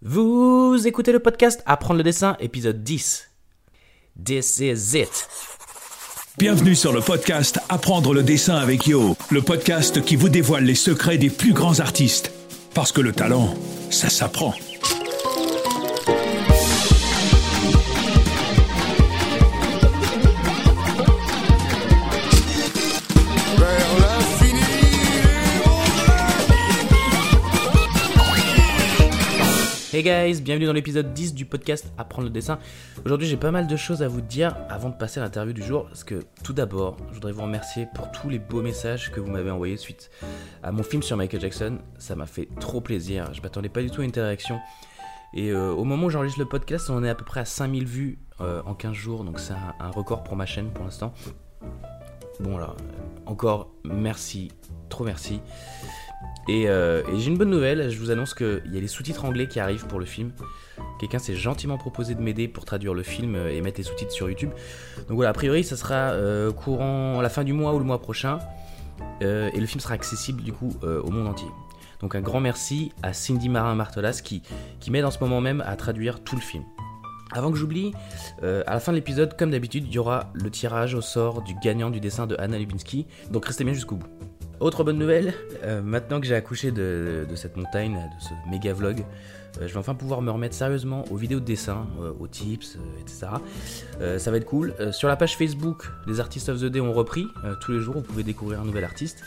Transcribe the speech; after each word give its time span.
Vous 0.00 0.86
écoutez 0.86 1.10
le 1.10 1.18
podcast 1.18 1.60
Apprendre 1.66 1.98
le 1.98 2.04
dessin, 2.04 2.36
épisode 2.38 2.84
10. 2.84 3.30
This 4.24 4.60
is 4.60 4.96
it. 4.96 5.28
Bienvenue 6.38 6.76
sur 6.76 6.92
le 6.92 7.00
podcast 7.00 7.58
Apprendre 7.68 8.14
le 8.14 8.22
dessin 8.22 8.54
avec 8.54 8.86
Yo, 8.86 9.16
le 9.30 9.42
podcast 9.42 10.04
qui 10.04 10.14
vous 10.14 10.28
dévoile 10.28 10.62
les 10.62 10.76
secrets 10.76 11.18
des 11.18 11.30
plus 11.30 11.52
grands 11.52 11.80
artistes. 11.80 12.30
Parce 12.74 12.92
que 12.92 13.00
le 13.00 13.10
talent, 13.10 13.56
ça 13.90 14.08
s'apprend. 14.08 14.54
Hey 29.98 30.04
guys, 30.04 30.40
bienvenue 30.40 30.66
dans 30.66 30.72
l'épisode 30.72 31.12
10 31.12 31.34
du 31.34 31.44
podcast 31.44 31.92
Apprendre 31.98 32.28
le 32.28 32.32
dessin. 32.32 32.60
Aujourd'hui, 33.04 33.26
j'ai 33.26 33.36
pas 33.36 33.50
mal 33.50 33.66
de 33.66 33.74
choses 33.74 34.00
à 34.00 34.06
vous 34.06 34.20
dire 34.20 34.56
avant 34.68 34.90
de 34.90 34.94
passer 34.94 35.18
à 35.18 35.24
l'interview 35.24 35.52
du 35.52 35.60
jour. 35.60 35.86
Parce 35.86 36.04
que 36.04 36.22
tout 36.44 36.52
d'abord, 36.52 36.96
je 37.08 37.14
voudrais 37.14 37.32
vous 37.32 37.42
remercier 37.42 37.88
pour 37.96 38.12
tous 38.12 38.28
les 38.28 38.38
beaux 38.38 38.62
messages 38.62 39.10
que 39.10 39.18
vous 39.18 39.28
m'avez 39.28 39.50
envoyés 39.50 39.76
suite 39.76 40.12
à 40.62 40.70
mon 40.70 40.84
film 40.84 41.02
sur 41.02 41.16
Michael 41.16 41.40
Jackson. 41.40 41.78
Ça 41.98 42.14
m'a 42.14 42.26
fait 42.26 42.48
trop 42.60 42.80
plaisir. 42.80 43.34
Je 43.34 43.42
m'attendais 43.42 43.68
pas 43.68 43.82
du 43.82 43.90
tout 43.90 44.02
à 44.02 44.04
une 44.04 44.12
telle 44.12 44.26
réaction. 44.26 44.60
Et 45.34 45.50
euh, 45.50 45.72
au 45.72 45.82
moment 45.82 46.06
où 46.06 46.10
j'enregistre 46.10 46.38
le 46.38 46.46
podcast, 46.48 46.90
on 46.90 47.02
est 47.02 47.10
à 47.10 47.16
peu 47.16 47.24
près 47.24 47.40
à 47.40 47.44
5000 47.44 47.84
vues 47.84 48.18
euh, 48.40 48.62
en 48.66 48.74
15 48.74 48.92
jours. 48.92 49.24
Donc 49.24 49.40
c'est 49.40 49.54
un, 49.54 49.74
un 49.80 49.90
record 49.90 50.22
pour 50.22 50.36
ma 50.36 50.46
chaîne 50.46 50.70
pour 50.70 50.84
l'instant. 50.84 51.12
Bon 52.38 52.56
là, 52.56 52.76
encore 53.26 53.72
merci, 53.82 54.52
trop 54.90 55.02
merci. 55.02 55.40
Et, 56.48 56.66
euh, 56.66 57.02
et 57.12 57.20
j'ai 57.20 57.28
une 57.28 57.36
bonne 57.36 57.50
nouvelle, 57.50 57.90
je 57.90 57.98
vous 57.98 58.10
annonce 58.10 58.32
qu'il 58.32 58.62
y 58.72 58.78
a 58.78 58.80
les 58.80 58.88
sous-titres 58.88 59.26
anglais 59.26 59.48
qui 59.48 59.60
arrivent 59.60 59.86
pour 59.86 60.00
le 60.00 60.06
film. 60.06 60.32
Quelqu'un 60.98 61.18
s'est 61.18 61.36
gentiment 61.36 61.76
proposé 61.76 62.14
de 62.14 62.22
m'aider 62.22 62.48
pour 62.48 62.64
traduire 62.64 62.94
le 62.94 63.02
film 63.02 63.34
euh, 63.34 63.52
et 63.52 63.60
mettre 63.60 63.78
les 63.78 63.84
sous-titres 63.84 64.12
sur 64.12 64.28
YouTube. 64.28 64.50
Donc 65.08 65.16
voilà, 65.16 65.30
a 65.30 65.34
priori 65.34 65.62
ça 65.62 65.76
sera 65.76 66.12
euh, 66.12 66.50
courant 66.50 67.20
la 67.20 67.28
fin 67.28 67.44
du 67.44 67.52
mois 67.52 67.74
ou 67.74 67.78
le 67.78 67.84
mois 67.84 68.00
prochain. 68.00 68.38
Et 69.20 69.60
le 69.60 69.66
film 69.66 69.80
sera 69.80 69.94
accessible 69.94 70.42
du 70.42 70.52
coup 70.52 70.72
au 70.82 71.10
monde 71.10 71.28
entier. 71.28 71.46
Donc 72.00 72.16
un 72.16 72.20
grand 72.20 72.40
merci 72.40 72.90
à 73.02 73.12
Cindy 73.12 73.48
Marin-Martelas 73.48 74.20
qui, 74.24 74.42
qui 74.80 74.90
m'aide 74.90 75.04
en 75.04 75.12
ce 75.12 75.20
moment 75.20 75.40
même 75.40 75.62
à 75.66 75.76
traduire 75.76 76.22
tout 76.22 76.34
le 76.34 76.40
film. 76.40 76.64
Avant 77.32 77.52
que 77.52 77.58
j'oublie, 77.58 77.92
à 78.42 78.72
la 78.72 78.80
fin 78.80 78.90
de 78.90 78.96
l'épisode, 78.96 79.36
comme 79.36 79.52
d'habitude, 79.52 79.84
il 79.86 79.92
y 79.92 79.98
aura 79.98 80.32
le 80.34 80.50
tirage 80.50 80.94
au 80.94 81.00
sort 81.00 81.42
du 81.42 81.54
gagnant 81.62 81.90
du 81.90 82.00
dessin 82.00 82.26
de 82.26 82.34
Anna 82.38 82.58
Lubinski, 82.58 83.06
donc 83.30 83.46
restez 83.46 83.62
bien 83.62 83.72
jusqu'au 83.72 83.96
bout. 83.96 84.08
Autre 84.60 84.82
bonne 84.82 84.98
nouvelle, 84.98 85.34
euh, 85.62 85.80
maintenant 85.82 86.20
que 86.20 86.26
j'ai 86.26 86.34
accouché 86.34 86.72
de, 86.72 87.24
cette 87.36 87.56
montagne, 87.56 87.94
de 87.94 88.24
ce 88.24 88.50
méga 88.50 88.72
vlog, 88.72 89.04
euh, 89.60 89.68
je 89.68 89.72
vais 89.72 89.78
enfin 89.78 89.94
pouvoir 89.94 90.20
me 90.20 90.32
remettre 90.32 90.56
sérieusement 90.56 91.04
aux 91.12 91.16
vidéos 91.16 91.38
de 91.38 91.44
dessin, 91.44 91.86
euh, 92.00 92.12
aux 92.18 92.26
tips, 92.26 92.76
etc. 93.00 93.28
Ça 94.18 94.30
va 94.32 94.36
être 94.36 94.46
cool. 94.46 94.74
Sur 94.90 95.06
la 95.06 95.14
page 95.14 95.36
Facebook, 95.36 95.88
les 96.08 96.18
artistes 96.18 96.48
of 96.48 96.60
the 96.60 96.64
day 96.64 96.80
ont 96.80 96.92
repris. 96.92 97.26
Tous 97.60 97.72
les 97.72 97.78
jours, 97.78 97.94
vous 97.94 98.02
pouvez 98.02 98.24
découvrir 98.24 98.60
un 98.60 98.64
nouvel 98.64 98.84
artiste. 98.84 99.22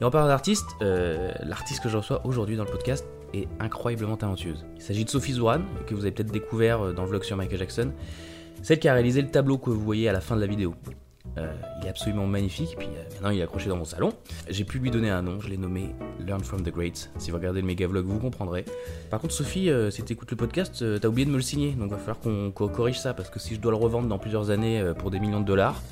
Et 0.00 0.04
en 0.04 0.10
parlant 0.10 0.28
d'artiste, 0.28 0.66
l'artiste 0.80 1.82
que 1.82 1.88
je 1.88 1.96
reçois 1.96 2.24
aujourd'hui 2.26 2.56
dans 2.56 2.64
le 2.64 2.70
podcast 2.70 3.06
est 3.32 3.48
incroyablement 3.60 4.16
talentueuse. 4.16 4.64
Il 4.76 4.82
s'agit 4.82 5.04
de 5.04 5.10
Sophie 5.10 5.32
Zouran, 5.32 5.60
que 5.86 5.94
vous 5.94 6.02
avez 6.02 6.12
peut-être 6.12 6.32
découvert 6.32 6.92
dans 6.92 7.02
le 7.02 7.08
vlog 7.08 7.22
sur 7.22 7.36
Michael 7.36 7.58
Jackson. 7.58 7.92
Celle 8.62 8.78
qui 8.78 8.88
a 8.88 8.94
réalisé 8.94 9.22
le 9.22 9.30
tableau 9.30 9.58
que 9.58 9.70
vous 9.70 9.80
voyez 9.80 10.08
à 10.08 10.12
la 10.12 10.20
fin 10.20 10.36
de 10.36 10.40
la 10.40 10.46
vidéo. 10.46 10.74
Euh, 11.38 11.52
il 11.80 11.86
est 11.86 11.90
absolument 11.90 12.26
magnifique, 12.26 12.76
puis 12.78 12.88
euh, 12.88 13.14
maintenant 13.14 13.30
il 13.30 13.38
est 13.38 13.42
accroché 13.42 13.68
dans 13.68 13.76
mon 13.76 13.84
salon. 13.84 14.14
J'ai 14.48 14.64
pu 14.64 14.78
lui 14.78 14.90
donner 14.90 15.10
un 15.10 15.20
nom, 15.20 15.38
je 15.38 15.48
l'ai 15.48 15.58
nommé 15.58 15.94
Learn 16.26 16.42
from 16.42 16.62
the 16.62 16.70
Greats. 16.70 17.10
Si 17.18 17.30
vous 17.30 17.36
regardez 17.36 17.60
le 17.60 17.66
méga 17.66 17.86
vlog, 17.86 18.06
vous 18.06 18.18
comprendrez. 18.18 18.64
Par 19.10 19.20
contre, 19.20 19.34
Sophie, 19.34 19.68
euh, 19.68 19.90
si 19.90 20.02
tu 20.02 20.14
écoutes 20.14 20.30
le 20.30 20.36
podcast, 20.38 20.80
euh, 20.80 20.98
t'as 20.98 21.08
oublié 21.08 21.26
de 21.26 21.30
me 21.30 21.36
le 21.36 21.42
signer, 21.42 21.72
donc 21.72 21.90
va 21.90 21.98
falloir 21.98 22.20
qu'on 22.20 22.50
corrige 22.68 22.98
ça, 22.98 23.12
parce 23.12 23.28
que 23.28 23.38
si 23.38 23.54
je 23.54 23.60
dois 23.60 23.70
le 23.70 23.76
revendre 23.76 24.08
dans 24.08 24.18
plusieurs 24.18 24.48
années 24.48 24.82
pour 24.98 25.10
des 25.10 25.20
millions 25.20 25.40
de 25.40 25.46
dollars, 25.46 25.82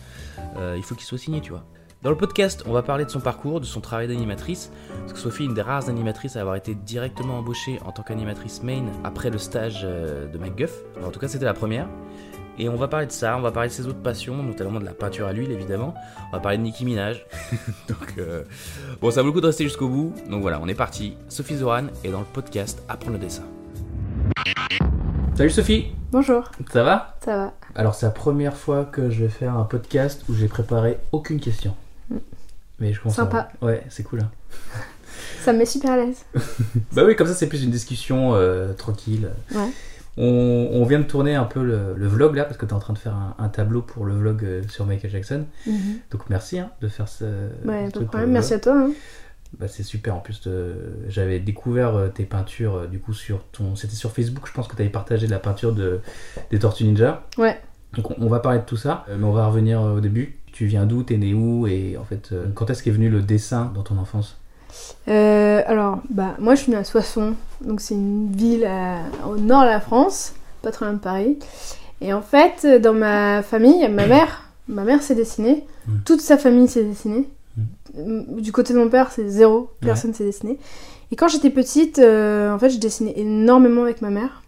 il 0.57 0.83
faut 0.83 0.95
qu'il 0.95 1.05
soit 1.05 1.19
signé, 1.19 1.43
tu 1.43 1.51
vois. 1.51 1.65
Dans 2.03 2.11
le 2.11 2.17
podcast, 2.17 2.65
on 2.67 2.73
va 2.73 2.83
parler 2.83 3.05
de 3.05 3.11
son 3.11 3.21
parcours, 3.21 3.61
de 3.61 3.65
son 3.67 3.81
travail 3.81 4.09
d'animatrice, 4.09 4.71
parce 5.01 5.13
que 5.13 5.19
Sophie 5.19 5.43
est 5.43 5.47
une 5.47 5.55
des 5.55 5.63
rares 5.63 5.89
animatrices 5.89 6.37
à 6.37 6.41
avoir 6.41 6.57
été 6.57 6.75
directement 6.75 7.39
embauchée 7.39 7.81
en 7.85 7.93
tant 7.93 8.03
qu'animatrice 8.03 8.63
main 8.63 8.85
après 9.05 9.31
le 9.31 9.39
stage 9.39 9.83
de 9.83 10.39
MacGuff. 10.39 10.73
Alors, 10.97 11.09
en 11.09 11.13
tout 11.13 11.21
cas, 11.21 11.29
c'était 11.29 11.45
la 11.45 11.55
première. 11.55 11.89
Et 12.59 12.69
on 12.69 12.77
va 12.77 12.87
parler 12.87 13.07
de 13.07 13.13
ça, 13.13 13.37
on 13.37 13.41
va 13.41 13.51
parler 13.51 13.69
de 13.69 13.75
ses 13.75 13.87
autres 13.87 13.99
passions, 14.03 14.41
notamment 14.43 14.79
de 14.79 14.85
la 14.85 14.93
peinture 14.93 15.27
à 15.27 15.33
l'huile 15.33 15.51
évidemment. 15.51 15.95
On 16.29 16.37
va 16.37 16.41
parler 16.41 16.57
de 16.59 16.63
Nicki 16.63 16.85
Minaj. 16.85 17.25
donc 17.89 18.15
euh, 18.19 18.45
bon, 19.01 19.11
ça 19.11 19.23
vaut 19.23 19.29
le 19.29 19.33
coup 19.33 19.41
de 19.41 19.47
rester 19.47 19.65
jusqu'au 19.65 19.89
bout. 19.89 20.15
Donc 20.31 20.43
voilà, 20.43 20.61
on 20.63 20.69
est 20.69 20.75
parti. 20.75 21.17
Sophie 21.29 21.57
Zoran 21.57 21.87
est 22.05 22.11
dans 22.11 22.21
le 22.21 22.27
podcast 22.27 22.81
Apprendre 22.89 23.15
le 23.15 23.19
dessin. 23.19 23.43
Salut 25.37 25.51
Sophie, 25.51 25.93
Bonjour, 26.13 26.49
ça 26.73 26.85
va? 26.85 27.17
Ça 27.25 27.37
va. 27.37 27.53
Alors 27.75 27.97
c'est 27.97 28.07
la 28.07 28.13
première 28.13 28.57
fois 28.57 28.85
que 28.85 29.11
je 29.11 29.25
vais 29.25 29.29
faire 29.29 29.57
un 29.57 29.65
podcast 29.65 30.23
où 30.29 30.35
j'ai 30.35 30.47
préparé 30.47 30.99
aucune 31.11 31.41
question. 31.41 31.75
Mais 32.79 32.93
je 32.93 33.01
commence 33.01 33.19
à- 33.19 33.23
Sympa. 33.23 33.49
Ouais, 33.61 33.83
c'est 33.89 34.05
cool. 34.05 34.21
hein. 34.21 34.31
Ça 35.43 35.53
me 35.53 35.59
met 35.59 35.67
super 35.67 35.91
à 35.93 35.97
l'aise. 35.97 36.25
Bah 36.93 37.03
oui, 37.05 37.17
comme 37.17 37.27
ça 37.27 37.35
c'est 37.35 37.49
plus 37.49 37.65
une 37.65 37.73
discussion 37.73 38.35
euh, 38.37 38.73
tranquille. 38.75 39.29
Ouais. 39.53 39.71
On, 40.17 40.69
on 40.73 40.85
vient 40.85 41.01
de 41.01 41.05
tourner 41.05 41.35
un 41.35 41.45
peu 41.45 41.63
le, 41.65 41.95
le 41.97 42.07
vlog 42.07 42.37
là 42.37 42.45
parce 42.45 42.57
que 42.57 42.65
tu 42.67 42.71
es 42.71 42.75
en 42.75 42.79
train 42.79 42.93
de 42.93 42.99
faire 42.99 43.15
un, 43.15 43.35
un 43.39 43.49
tableau 43.49 43.83
pour 43.83 44.05
le 44.05 44.15
vlog 44.15 44.45
euh, 44.45 44.63
sur 44.69 44.87
Michael 44.87 45.11
Jackson. 45.11 45.45
Donc 46.11 46.31
merci 46.31 46.59
hein, 46.59 46.71
de 46.81 46.89
faire 46.89 47.09
ce. 47.09 47.25
Ouais, 47.65 47.89
ce 47.93 47.99
problème. 48.01 48.27
le 48.27 48.33
Merci 48.33 48.55
à 48.55 48.59
toi. 48.61 48.75
hein. 48.79 48.91
Bah, 49.59 49.67
c'est 49.69 49.83
super 49.85 50.15
en 50.17 50.21
plus. 50.21 50.41
de- 50.43 50.75
J'avais 51.09 51.39
découvert 51.41 51.95
euh, 51.97 52.09
tes 52.09 52.25
peintures 52.25 52.75
euh, 52.77 52.87
du 52.87 52.99
coup 53.01 53.13
sur 53.13 53.45
ton. 53.53 53.75
C'était 53.77 53.95
sur 53.97 54.11
Facebook, 54.13 54.47
je 54.47 54.53
pense 54.53 54.67
que 54.69 54.77
tu 54.77 54.83
avais 54.83 54.91
partagé 54.91 55.27
de 55.27 55.33
la 55.33 55.39
peinture 55.39 55.73
de... 55.75 56.01
des 56.51 56.59
Tortues 56.59 56.85
Ninja. 56.85 57.25
Ouais. 57.39 57.59
Donc 57.95 58.11
on, 58.11 58.17
on 58.21 58.29
va 58.29 58.41
parler 58.41 58.59
de 58.61 58.65
tout 58.65 58.77
ça, 58.77 59.05
euh, 59.09 59.17
mais 59.19 59.25
on 59.25 59.33
va 59.33 59.47
revenir 59.47 59.81
euh, 59.81 59.97
au 59.97 60.01
début. 60.01 60.39
Tu 60.53 60.67
viens 60.67 60.87
d'où 60.87 61.03
T'es 61.03 61.17
né 61.17 61.35
où 61.35 61.67
Et 61.67 61.97
en 61.97 62.05
fait, 62.05 62.31
euh, 62.33 62.47
quand 62.55 62.71
est-ce 62.71 62.83
qu'est 62.85 62.91
venu 62.93 63.09
le 63.11 63.21
dessin 63.23 63.73
dans 63.75 63.83
ton 63.83 63.99
enfance? 63.99 64.39
Euh, 65.09 65.63
alors, 65.67 65.99
bah, 66.11 66.35
moi 66.39 66.55
je 66.55 66.63
suis 66.63 66.73
née 66.73 66.79
à 66.79 66.85
Soissons, 66.85 67.35
donc 67.61 67.81
c'est 67.81 67.95
une 67.95 68.31
ville 68.33 68.65
à- 68.65 69.01
au 69.29 69.37
nord 69.37 69.63
de 69.63 69.67
la 69.69 69.81
France, 69.81 70.33
pas 70.63 70.71
très 70.71 70.87
loin 70.87 70.95
de 70.95 70.99
Paris. 70.99 71.39
Et 72.01 72.13
en 72.13 72.23
fait, 72.23 72.67
dans 72.81 72.95
ma 72.95 73.43
famille, 73.43 73.87
ma 73.89 74.07
mère, 74.07 74.51
ma 74.69 74.83
mère 74.85 75.03
s'est 75.03 75.15
dessinée, 75.15 75.65
Mm. 75.87 75.93
toute 76.07 76.21
sa 76.21 76.39
famille 76.39 76.69
s'est 76.69 76.85
dessinée. 76.85 77.29
Du 77.95 78.51
côté 78.51 78.73
de 78.75 78.79
mon 78.79 78.89
père, 78.89 79.13
c'est 79.13 79.29
zéro, 79.29 79.71
personne 79.81 80.13
s'est 80.15 80.25
dessiné. 80.25 80.59
Et 81.13 81.17
quand 81.17 81.29
j'étais 81.29 81.51
petite, 81.51 81.99
euh, 82.01 82.53
en 82.53 82.59
fait, 82.59 82.71
je 82.71 82.79
dessinais 82.79 83.13
énormément 83.17 83.83
avec 83.83 84.03
ma 84.03 84.11
mère. 84.11 84.43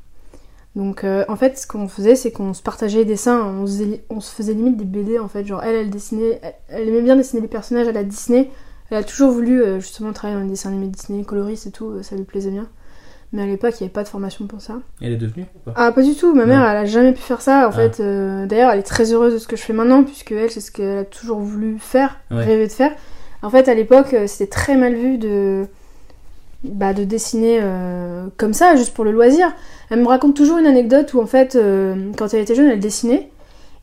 Donc, 0.75 1.05
euh, 1.05 1.25
en 1.29 1.37
fait, 1.37 1.57
ce 1.59 1.67
qu'on 1.67 1.87
faisait, 1.89 2.17
c'est 2.17 2.33
qu'on 2.33 2.53
se 2.55 2.63
partageait 2.63 2.99
les 2.99 3.05
dessins, 3.05 3.41
on, 3.45 3.63
faisait- 3.67 4.05
on 4.11 4.21
se 4.21 4.35
faisait 4.35 4.53
limite 4.55 4.77
des 4.77 4.85
BD, 4.85 5.19
en 5.19 5.29
fait. 5.29 5.45
Genre, 5.47 5.63
elle, 5.63 5.77
elle 5.77 5.91
dessinait, 5.91 6.41
elle, 6.43 6.55
elle 6.69 6.89
aimait 6.89 7.03
bien 7.03 7.15
dessiner 7.17 7.41
les 7.41 7.49
personnages 7.49 7.87
à 7.89 7.93
la 7.93 8.03
Disney. 8.05 8.51
Elle 8.91 8.99
a 8.99 9.03
toujours 9.05 9.31
voulu, 9.33 9.63
euh, 9.63 9.81
justement, 9.81 10.13
travailler 10.13 10.39
dans 10.39 10.45
les 10.45 10.51
dessins 10.51 10.69
animés 10.71 10.87
Disney, 10.89 11.25
coloriste 11.25 11.67
et 11.67 11.71
tout, 11.71 11.91
euh, 11.91 12.03
ça 12.03 12.15
lui 12.17 12.23
plaisait 12.25 12.51
bien. 12.51 12.67
Mais 13.33 13.43
à 13.43 13.47
l'époque, 13.47 13.73
il 13.81 13.83
n'y 13.83 13.87
avait 13.87 13.93
pas 13.93 14.05
de 14.05 14.09
formation 14.09 14.47
pour 14.47 14.61
ça. 14.61 14.75
Elle 15.03 15.13
est 15.13 15.17
devenue 15.17 15.47
ou 15.57 15.59
pas? 15.59 15.73
Ah, 15.75 15.91
pas 15.93 16.03
du 16.03 16.15
tout. 16.15 16.33
Ma 16.35 16.47
mère, 16.47 16.61
Non. 16.61 16.69
elle 16.71 16.77
a 16.77 16.85
jamais 16.85 17.13
pu 17.13 17.21
faire 17.21 17.41
ça. 17.41 17.67
En 17.67 17.71
Ah. 17.71 17.73
fait, 17.73 17.99
euh, 18.01 18.47
d'ailleurs, 18.47 18.71
elle 18.71 18.79
est 18.79 18.85
très 18.85 19.13
heureuse 19.13 19.33
de 19.35 19.39
ce 19.39 19.49
que 19.49 19.57
je 19.57 19.63
fais 19.63 19.73
maintenant, 19.73 20.05
puisque 20.05 20.31
elle, 20.31 20.51
c'est 20.51 20.61
ce 20.61 20.71
qu'elle 20.71 20.99
a 20.99 21.05
toujours 21.05 21.41
voulu 21.41 21.79
faire, 21.81 22.21
Ouais. 22.31 22.45
rêvé 22.45 22.69
de 22.69 22.73
faire. 22.73 22.93
En 23.43 23.51
fait, 23.51 23.69
à 23.69 23.75
l'époque, 23.75 24.15
c'était 24.27 24.47
très 24.51 24.77
mal 24.77 24.95
vu 24.95 25.19
de, 25.19 25.67
bah, 26.63 26.95
de 26.95 27.03
dessiner 27.05 27.61
comme 28.37 28.53
ça, 28.55 28.77
juste 28.77 28.95
pour 28.95 29.05
le 29.05 29.11
loisir. 29.13 29.53
Elle 29.91 30.01
me 30.01 30.07
raconte 30.09 30.35
toujours 30.37 30.59
une 30.59 30.67
anecdote 30.67 31.13
où, 31.15 31.21
en 31.21 31.27
fait, 31.27 31.59
quand 32.17 32.33
elle 32.33 32.41
était 32.41 32.55
jeune, 32.55 32.69
elle 32.71 32.81
dessinait. 32.81 33.29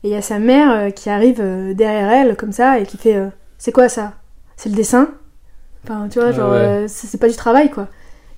Et 0.02 0.08
il 0.08 0.10
y 0.10 0.16
a 0.16 0.22
sa 0.22 0.38
mère 0.38 0.92
qui 0.94 1.08
arrive 1.10 1.40
derrière 1.74 2.10
elle, 2.10 2.36
comme 2.36 2.52
ça, 2.52 2.78
et 2.78 2.84
qui 2.84 2.96
fait 2.96 3.22
C'est 3.58 3.72
quoi 3.72 3.88
ça? 3.88 4.14
C'est 4.56 4.68
le 4.68 4.74
dessin 4.76 5.08
Enfin, 5.84 6.08
tu 6.10 6.18
vois, 6.18 6.28
Ah 6.28 6.32
genre, 6.32 6.52
ouais. 6.52 6.58
euh, 6.58 6.84
c'est 6.88 7.18
pas 7.20 7.28
du 7.28 7.36
travail, 7.36 7.70
quoi. 7.70 7.88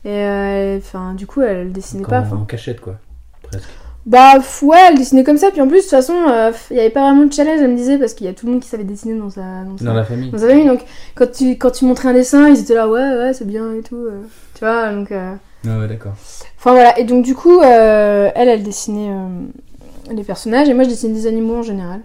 Et 0.05 0.11
euh, 0.11 0.79
enfin, 0.79 1.15
du 1.15 1.27
coup, 1.27 1.43
elle 1.43 1.73
dessinait 1.73 2.03
Donc 2.03 2.11
pas. 2.11 2.25
en, 2.33 2.45
cachette 2.45 2.81
quoi, 2.81 2.97
presque. 3.43 3.69
Bah 4.05 4.35
ouais, 4.63 4.79
elle 4.89 4.99
dessinait 4.99 5.25
comme 5.25 5.37
ça, 5.37 5.51
puis 5.51 5.61
en 5.61 5.67
plus, 5.67 5.79
de 5.79 5.81
toute 5.83 5.91
façon, 5.91 6.15
euh, 6.29 6.53
il 6.71 6.75
n'y 6.75 6.81
avait 6.81 6.91
pas 6.91 7.01
vraiment 7.03 7.25
de 7.27 7.33
challenge, 7.33 7.61
elle 7.61 7.71
me 7.73 7.77
disait, 7.77 7.99
parce 7.99 8.15
qu'il 8.15 8.27
y 8.27 8.31
a 8.31 8.33
tout 8.35 8.47
le 8.47 8.53
monde 8.53 8.61
qui 8.63 8.69
savait 8.69 8.85
dessiner 8.85 9.19
dans 9.19 9.31
sa, 9.31 9.65
dans 9.65 9.77
sa, 9.77 9.85
Dans 9.85 9.95
la 9.95 10.05
famille. 10.05 10.31
dans 10.31 10.39
sa 10.39 10.47
famille. 10.49 10.67
Donc 10.67 10.81
quand 11.17 11.31
tu, 11.33 11.51
quand 11.59 11.71
tu 11.73 11.85
montrais 11.87 12.09
un 12.09 12.13
dessin, 12.15 12.49
ils 12.49 12.61
étaient 12.61 12.75
là, 12.77 12.89
ouais, 12.89 13.01
ouais, 13.01 13.33
c'est 13.33 13.47
bien 13.47 13.73
et 13.75 13.83
tout. 13.83 14.07
tu 14.55 14.61
vois, 14.61 14.93
donc... 14.93 15.11
Ah 15.13 15.79
ouais, 15.81 15.89
d'accord. 15.89 16.13
Enfin 16.59 16.71
voilà, 16.73 16.97
et 16.99 17.05
donc 17.05 17.25
du 17.25 17.35
coup, 17.35 17.61
euh, 17.61 18.31
elle, 18.37 18.49
elle 18.49 18.63
dessinait 18.63 19.11
euh, 19.11 20.13
les 20.13 20.23
personnages, 20.23 20.69
et 20.69 20.75
moi, 20.75 20.85
je 20.85 20.89
dessinais 20.91 21.15
des 21.15 21.27
animaux 21.27 21.57
en 21.57 21.63
général. 21.63 22.01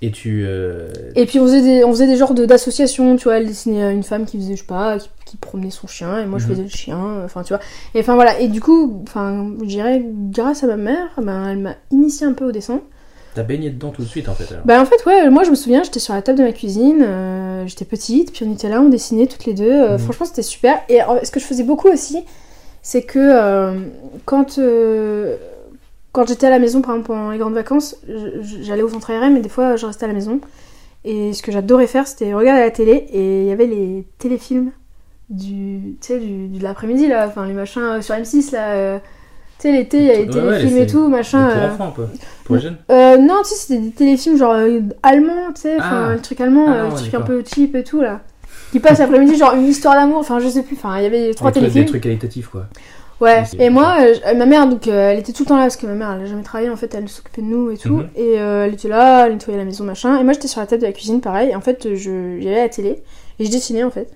Et 0.00 0.12
tu. 0.12 0.44
euh, 0.46 0.88
Et 1.16 1.26
puis 1.26 1.40
on 1.40 1.44
faisait 1.46 1.60
des, 1.62 1.82
on 1.84 1.90
faisait 1.90 2.06
des 2.06 2.16
genres 2.16 2.32
de- 2.34 2.46
d'associations, 2.46 3.16
tu 3.16 3.24
vois, 3.24 3.38
elle 3.38 3.46
dessinait 3.48 3.92
une 3.92 4.04
femme 4.04 4.26
qui 4.26 4.36
faisait, 4.38 4.54
je 4.54 4.60
sais 4.60 4.66
pas, 4.66 4.98
qui, 4.98 5.08
qui 5.24 5.36
promenait 5.36 5.70
son 5.70 5.88
chien, 5.88 6.18
et 6.22 6.26
moi 6.26 6.38
je 6.38 6.44
Mhm. 6.44 6.50
faisais 6.50 6.62
le 6.62 6.68
chien, 6.68 7.22
enfin 7.24 7.42
tu 7.42 7.52
vois. 7.52 7.60
Et 7.94 8.00
enfin 8.00 8.14
voilà, 8.14 8.38
et 8.38 8.46
du 8.46 8.60
coup, 8.60 9.02
enfin, 9.02 9.50
je 9.60 9.66
dirais, 9.66 10.00
grâce 10.30 10.62
à 10.62 10.68
ma 10.68 10.76
mère, 10.76 11.08
ben, 11.20 11.48
elle 11.50 11.58
m'a 11.58 11.74
initié 11.90 12.26
un 12.28 12.32
peu 12.32 12.44
au 12.46 12.52
dessin. 12.52 12.80
T'as 13.34 13.42
baigné 13.42 13.70
dedans 13.70 13.90
tout 13.90 14.02
de 14.02 14.06
suite 14.08 14.28
en 14.28 14.34
fait 14.34 14.52
alors. 14.52 14.64
Bah 14.64 14.80
en 14.80 14.84
fait 14.86 15.04
ouais, 15.04 15.28
moi 15.30 15.42
je 15.44 15.50
me 15.50 15.54
souviens, 15.56 15.82
j'étais 15.82 15.98
sur 16.00 16.14
la 16.14 16.22
table 16.22 16.38
de 16.38 16.44
ma 16.44 16.52
cuisine, 16.52 17.02
euh, 17.02 17.66
j'étais 17.66 17.84
petite, 17.84 18.32
puis 18.32 18.44
on 18.48 18.52
était 18.52 18.68
là, 18.68 18.80
on 18.80 18.88
dessinait 18.88 19.26
toutes 19.26 19.44
les 19.46 19.54
deux, 19.54 19.68
euh, 19.70 19.92
Mhm. 19.94 19.98
franchement 19.98 20.26
c'était 20.26 20.42
super. 20.42 20.78
Et 20.88 21.00
ce 21.24 21.30
que 21.32 21.40
je 21.40 21.44
faisais 21.44 21.62
beaucoup 21.64 21.88
aussi, 21.88 22.24
c'est 22.82 23.02
que 23.02 23.74
quand, 24.24 24.58
quand 26.18 26.26
j'étais 26.26 26.48
à 26.48 26.50
la 26.50 26.58
maison, 26.58 26.82
par 26.82 26.96
exemple 26.96 27.06
pendant 27.06 27.30
les 27.30 27.38
grandes 27.38 27.54
vacances, 27.54 27.96
j'allais 28.62 28.82
au 28.82 28.88
centre 28.88 29.08
aérien, 29.10 29.30
mais 29.30 29.40
des 29.40 29.48
fois 29.48 29.76
je 29.76 29.86
restais 29.86 30.04
à 30.04 30.08
la 30.08 30.14
maison. 30.14 30.40
Et 31.04 31.32
ce 31.32 31.42
que 31.42 31.52
j'adorais 31.52 31.86
faire, 31.86 32.08
c'était 32.08 32.34
regarder 32.34 32.60
la 32.62 32.70
télé 32.72 33.06
et 33.12 33.42
il 33.42 33.46
y 33.46 33.52
avait 33.52 33.66
les 33.66 34.04
téléfilms 34.18 34.72
du, 35.30 35.96
tu 36.00 36.06
sais, 36.08 36.18
du, 36.18 36.48
de 36.48 36.62
l'après-midi 36.62 37.06
là, 37.06 37.26
enfin 37.28 37.46
les 37.46 37.52
machins 37.52 37.82
euh, 37.82 38.00
sur 38.02 38.14
M6 38.16 38.52
là. 38.52 38.70
euh, 38.72 38.98
tu 39.60 39.62
sais, 39.68 39.72
l'été, 39.72 39.98
il 39.98 40.04
y 40.06 40.10
a 40.10 40.14
les 40.14 40.24
ouais, 40.26 40.58
téléfilms 40.58 40.78
et 40.78 40.86
tout, 40.86 41.08
machin. 41.08 41.48
pour 41.48 41.56
euh. 41.62 41.66
enfants 41.68 41.88
un 41.88 41.90
peu. 41.90 42.06
Pour 42.44 42.56
les 42.56 42.62
jeunes. 42.62 42.76
Euh, 42.90 43.16
non, 43.16 43.42
tu 43.42 43.50
sais, 43.50 43.54
c'était 43.56 43.80
des 43.80 43.90
téléfilms 43.90 44.36
genre 44.36 44.54
euh, 44.54 44.80
allemands, 45.02 45.52
tu 45.54 45.62
sais, 45.62 45.76
enfin, 45.78 46.06
Ah. 46.10 46.14
le 46.14 46.20
truc 46.20 46.40
allemand, 46.40 46.66
Ah 46.68 46.88
le 46.88 46.94
truc 46.94 47.14
un 47.14 47.20
peu 47.20 47.42
cheap 47.46 47.74
et 47.76 47.84
tout 47.84 48.00
là. 48.00 48.20
Qui 48.72 48.80
passe 48.80 48.98
l'après-midi, 48.98 49.36
genre 49.36 49.54
une 49.54 49.66
histoire 49.66 49.94
d'amour, 49.94 50.18
enfin, 50.18 50.38
je 50.40 50.48
sais 50.48 50.62
plus, 50.62 50.76
enfin, 50.76 50.98
il 50.98 51.02
y 51.04 51.06
avait 51.06 51.32
trois 51.34 51.50
trucs- 51.52 51.62
téléfilms. 51.62 51.84
Des 51.84 51.90
trucs 51.90 52.02
qualitatifs 52.02 52.48
quoi. 52.48 52.66
Ouais, 53.20 53.42
et 53.58 53.68
moi, 53.68 53.96
euh, 54.00 54.14
j- 54.14 54.36
ma 54.36 54.46
mère, 54.46 54.68
donc, 54.68 54.86
euh, 54.86 55.10
elle 55.10 55.18
était 55.18 55.32
tout 55.32 55.42
le 55.42 55.48
temps 55.48 55.56
là 55.56 55.62
parce 55.62 55.76
que 55.76 55.86
ma 55.86 55.94
mère, 55.94 56.12
elle 56.12 56.22
a 56.22 56.26
jamais 56.26 56.42
travaillé, 56.44 56.70
en 56.70 56.76
fait, 56.76 56.94
elle 56.94 57.08
s'occupait 57.08 57.42
de 57.42 57.46
nous 57.48 57.70
et 57.72 57.76
tout. 57.76 57.96
Mhm. 57.96 58.08
Et 58.14 58.38
euh, 58.38 58.66
elle 58.66 58.74
était 58.74 58.88
là, 58.88 59.26
elle 59.26 59.32
nettoyait 59.32 59.58
la 59.58 59.64
maison, 59.64 59.82
machin. 59.84 60.18
Et 60.20 60.24
moi, 60.24 60.32
j'étais 60.34 60.46
sur 60.48 60.60
la 60.60 60.66
table 60.68 60.82
de 60.82 60.86
la 60.86 60.92
cuisine, 60.92 61.20
pareil. 61.20 61.50
Et 61.50 61.56
en 61.56 61.60
fait, 61.60 61.94
je, 61.96 62.38
j'allais 62.40 62.60
à 62.60 62.62
la 62.64 62.68
télé 62.68 63.02
et 63.40 63.44
je 63.44 63.50
dessinais, 63.50 63.82
en 63.82 63.90
fait. 63.90 64.08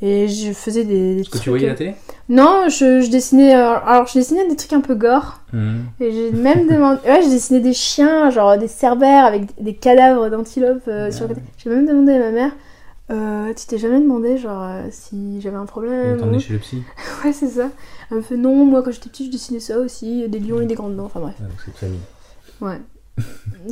Et 0.00 0.28
je 0.28 0.52
faisais 0.52 0.84
des, 0.84 1.16
des 1.16 1.20
Est-ce 1.22 1.30
que 1.30 1.38
tu 1.38 1.48
voyais 1.50 1.66
euh, 1.66 1.70
la 1.70 1.74
télé? 1.74 1.94
Non, 2.28 2.68
je, 2.68 3.00
je 3.00 3.10
dessinais. 3.10 3.56
euh, 3.56 3.74
alors, 3.84 4.06
je 4.06 4.16
dessinais 4.20 4.46
des 4.46 4.54
trucs 4.54 4.72
un 4.72 4.80
peu 4.80 4.94
gore. 4.94 5.40
Mhm. 5.52 5.86
Et 5.98 6.12
j'ai 6.12 6.30
même 6.30 6.68
demandé. 6.68 7.00
Ouais, 7.04 7.20
j'ai 7.24 7.30
dessiné 7.30 7.58
des 7.58 7.72
chiens, 7.72 8.30
genre 8.30 8.56
des 8.56 8.68
cerbères 8.68 9.24
avec 9.24 9.60
des 9.60 9.74
cadavres 9.74 10.28
d'antilopes 10.28 10.86
euh, 10.86 11.10
sur 11.10 11.22
le 11.26 11.34
côté. 11.34 11.46
J'ai 11.56 11.70
même 11.70 11.86
demandé 11.86 12.12
à 12.12 12.18
ma 12.20 12.30
mère. 12.30 12.52
Euh, 13.10 13.54
tu 13.54 13.66
t'es 13.66 13.78
jamais 13.78 14.00
demandé 14.00 14.36
genre 14.36 14.62
euh, 14.62 14.88
si 14.90 15.40
j'avais 15.40 15.56
un 15.56 15.64
problème 15.64 16.20
ou- 16.34 16.38
chez 16.40 16.52
le 16.52 16.58
psy. 16.58 16.82
Ouais, 17.24 17.32
c'est 17.32 17.48
ça. 17.48 17.70
Elle 18.10 18.18
me 18.18 18.22
fait 18.22 18.36
non, 18.36 18.64
moi 18.66 18.82
quand 18.82 18.90
j'étais 18.90 19.08
petite, 19.08 19.26
je 19.26 19.32
dessinais 19.32 19.60
ça 19.60 19.78
aussi, 19.78 20.28
des 20.28 20.38
lions 20.38 20.60
et 20.60 20.66
des 20.66 20.74
grandes 20.74 20.96
dents, 20.96 21.06
enfin 21.06 21.20
bref. 21.20 21.34
Ouais, 21.40 21.46
donc 21.46 21.56
c'est 21.64 21.72
de 21.72 21.76
famille. 21.76 22.00
Ouais. 22.60 22.80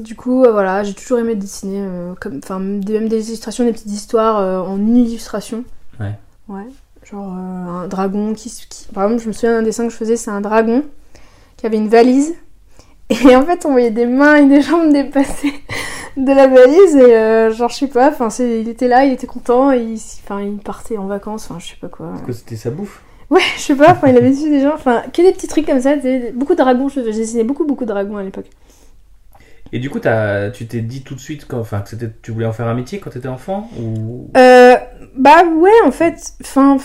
du 0.00 0.16
coup, 0.16 0.44
euh, 0.44 0.52
voilà, 0.52 0.82
j'ai 0.84 0.94
toujours 0.94 1.18
aimé 1.18 1.34
dessiner, 1.34 1.86
comme, 2.20 2.40
enfin, 2.42 2.58
même 2.58 3.08
des 3.08 3.28
illustrations, 3.28 3.64
des 3.64 3.72
petites 3.72 3.92
histoires 3.92 4.68
en 4.68 4.78
illustration. 4.86 5.64
Ouais. 6.00 6.18
Ouais. 6.48 6.66
Genre 7.04 7.28
un 7.32 7.86
dragon 7.88 8.32
qui, 8.34 8.50
qui- 8.50 8.86
Par 8.92 9.04
exemple, 9.04 9.22
je 9.22 9.28
me 9.28 9.32
souviens 9.32 9.52
d'un 9.58 9.62
dessin 9.62 9.84
que 9.86 9.92
je 9.92 9.96
faisais, 9.96 10.16
c'est 10.16 10.30
un 10.30 10.40
dragon 10.40 10.82
qui 11.56 11.66
avait 11.66 11.76
une 11.76 11.88
valise. 11.88 12.34
Et 13.10 13.36
en 13.36 13.42
fait, 13.42 13.64
on 13.66 13.70
voyait 13.72 13.92
des 13.92 14.06
mains 14.06 14.34
et 14.36 14.48
des 14.48 14.60
jambes 14.62 14.92
dépasser 14.92 15.52
de 16.16 16.32
la 16.32 16.46
valise. 16.46 16.96
Et 16.96 17.16
euh, 17.16 17.50
genre, 17.52 17.68
je 17.70 17.76
sais 17.76 17.86
pas, 17.88 18.08
enfin, 18.08 18.30
c'est- 18.30 18.60
il 18.60 18.68
était 18.68 18.88
là, 18.88 19.04
il 19.04 19.12
était 19.12 19.26
content, 19.26 19.72
et 19.72 19.80
il, 19.80 20.00
enfin, 20.24 20.40
il 20.42 20.58
partait 20.58 20.96
en 20.96 21.06
vacances, 21.06 21.48
enfin, 21.50 21.58
je 21.60 21.66
sais 21.68 21.76
pas 21.80 21.88
quoi. 21.88 22.08
Parce 22.10 22.22
que 22.22 22.32
c'était 22.32 22.56
sa 22.56 22.70
bouffe. 22.70 23.02
Ouais, 23.28 23.40
je 23.56 23.60
sais 23.62 23.74
pas, 23.74 23.90
enfin, 23.90 24.08
il 24.08 24.16
avait 24.16 24.32
su 24.32 24.48
des 24.48 24.60
gens, 24.60 24.74
enfin, 24.74 25.02
que 25.12 25.20
des 25.20 25.32
petits 25.32 25.48
trucs 25.48 25.66
comme 25.66 25.80
ça, 25.80 25.96
beaucoup 26.34 26.52
de 26.54 26.58
dragons, 26.58 26.88
je, 26.88 27.00
je 27.00 27.10
dessinais 27.10 27.42
beaucoup, 27.44 27.64
beaucoup 27.64 27.84
de 27.84 27.88
dragons 27.90 28.16
à 28.16 28.22
l'époque. 28.22 28.46
Et 29.72 29.80
du 29.80 29.90
coup, 29.90 29.98
t'as- 29.98 30.50
tu 30.50 30.66
t'es 30.68 30.80
dit 30.80 31.02
tout 31.02 31.16
de 31.16 31.20
suite 31.20 31.44
quand, 31.48 31.58
enfin, 31.58 31.80
que 31.80 31.88
c'était, 31.88 32.08
tu 32.22 32.30
voulais 32.30 32.46
en 32.46 32.52
faire 32.52 32.68
un 32.68 32.74
métier 32.74 33.00
quand 33.00 33.10
t'étais 33.10 33.26
enfant 33.26 33.68
ou? 33.80 34.30
Euh, 34.36 34.76
bah 35.14 35.44
ouais, 35.44 35.70
en 35.84 35.90
fait, 35.90 36.32
enfin, 36.42 36.78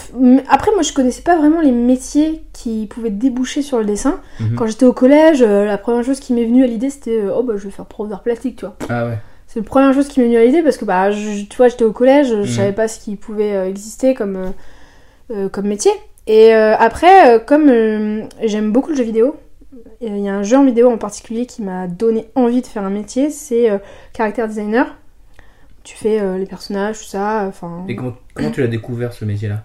après, 0.50 0.72
moi, 0.74 0.82
je 0.84 0.94
connaissais 0.94 1.22
pas 1.22 1.38
vraiment 1.38 1.62
les 1.62 1.72
métiers 1.72 2.44
qui 2.54 2.88
pouvaient 2.88 3.10
déboucher 3.10 3.62
sur 3.62 3.80
le 3.80 3.86
dessin. 3.86 4.20
Mhm. 4.40 4.56
Quand 4.56 4.68
j'étais 4.68 4.86
au 4.86 4.94
collège, 4.94 5.42
euh, 5.42 5.66
la 5.66 5.78
première 5.78 6.04
chose 6.04 6.20
qui 6.20 6.34
m'est 6.34 6.46
venue 6.46 6.64
à 6.64 6.68
l'idée, 6.68 6.90
c'était, 6.90 7.18
euh, 7.20 7.34
oh 7.36 7.44
bah, 7.44 7.54
je 7.58 7.64
vais 7.66 7.72
faire 7.72 7.86
prof 7.86 8.08
d'art 8.10 8.22
plastique, 8.24 8.58
tu 8.58 8.66
vois. 8.66 8.76
Ah 8.90 9.06
ouais. 9.08 9.18
C'est 9.48 9.60
la 9.60 9.66
première 9.66 9.94
chose 9.94 10.08
qui 10.08 10.20
m'est 10.20 10.28
venue 10.28 10.38
à 10.38 10.46
l'idée 10.46 10.62
parce 10.64 10.78
que, 10.78 10.86
bah, 10.86 11.12
je- 11.12 11.44
tu 11.46 11.58
vois, 11.58 11.68
j'étais 11.68 11.84
au 11.84 11.92
collège, 11.92 12.28
je 12.30 12.36
Mhm. 12.36 12.46
savais 12.46 12.72
pas 12.74 12.88
ce 12.88 13.00
qui 13.00 13.16
pouvait 13.16 13.54
euh, 13.54 13.68
exister 13.68 14.14
comme, 14.14 14.54
comme 15.52 15.68
métier. 15.68 15.92
Et 16.28 16.54
après, 16.54 17.44
comme 17.46 17.68
j'aime 18.44 18.72
beaucoup 18.72 18.90
le 18.92 18.96
jeu 18.96 19.04
vidéo, 19.04 19.36
il 20.02 20.20
y 20.20 20.30
a 20.30 20.34
un 20.36 20.44
jeu 20.44 20.58
en 20.58 20.64
vidéo 20.66 20.90
en 20.92 20.98
particulier 20.98 21.46
qui 21.46 21.62
m'a 21.62 21.88
donné 21.88 22.28
envie 22.36 22.62
de 22.62 22.68
faire 22.68 22.84
un 22.84 22.90
métier, 22.90 23.30
c'est 23.30 23.70
character 24.16 24.46
designer. 24.48 24.96
Tu 25.84 25.96
fais 25.98 26.20
euh, 26.20 26.38
les 26.38 26.46
personnages, 26.46 27.00
tout 27.00 27.06
ça, 27.06 27.46
enfin... 27.48 27.86
Et 27.88 27.96
comment, 27.96 28.14
comment 28.34 28.52
tu 28.52 28.62
l'as 28.62 28.68
découvert 28.68 29.14
ce 29.14 29.26
métier-là? 29.26 29.64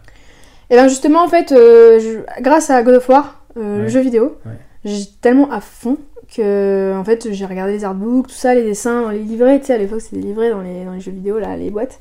Et 0.70 0.76
ben 0.76 0.88
justement, 0.88 1.22
en 1.22 1.28
fait, 1.28 1.52
euh, 1.52 1.98
je- 2.00 2.42
grâce 2.42 2.70
à 2.70 2.82
God 2.82 2.94
of 2.96 3.08
War, 3.08 3.44
euh, 3.56 3.82
le 3.82 3.88
jeu 3.88 4.00
vidéo, 4.00 4.38
Ouais. 4.46 4.52
j'étais 4.84 5.10
tellement 5.20 5.50
à 5.50 5.60
fond 5.60 5.98
que 6.34 6.92
en 6.98 7.04
fait 7.04 7.32
j'ai 7.32 7.46
regardé 7.46 7.72
les 7.72 7.84
artbooks, 7.84 8.26
tout 8.28 8.34
ça, 8.34 8.54
les 8.54 8.64
dessins, 8.64 9.12
les 9.12 9.20
livrets, 9.20 9.60
tu 9.60 9.66
sais, 9.66 9.74
à 9.74 9.78
l'époque 9.78 10.00
c'était 10.00 10.16
des 10.16 10.26
livrets 10.26 10.50
dans 10.50 10.60
les, 10.62 10.84
dans 10.84 10.92
les 10.92 11.00
jeux 11.00 11.12
vidéo, 11.12 11.38
là, 11.38 11.56
les 11.56 11.70
boîtes. 11.70 12.00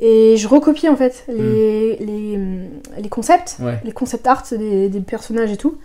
Et 0.00 0.36
je 0.36 0.48
recopiais 0.48 0.88
en 0.88 0.96
fait 0.96 1.24
les, 1.28 1.96
les, 1.96 2.36
hum, 2.36 2.64
les 2.98 3.08
concepts, 3.08 3.56
Ouais. 3.62 3.78
les 3.84 3.92
concept 3.92 4.26
art 4.26 4.42
des, 4.50 4.88
des 4.88 5.00
personnages 5.00 5.52
et 5.52 5.56
tout. 5.56 5.78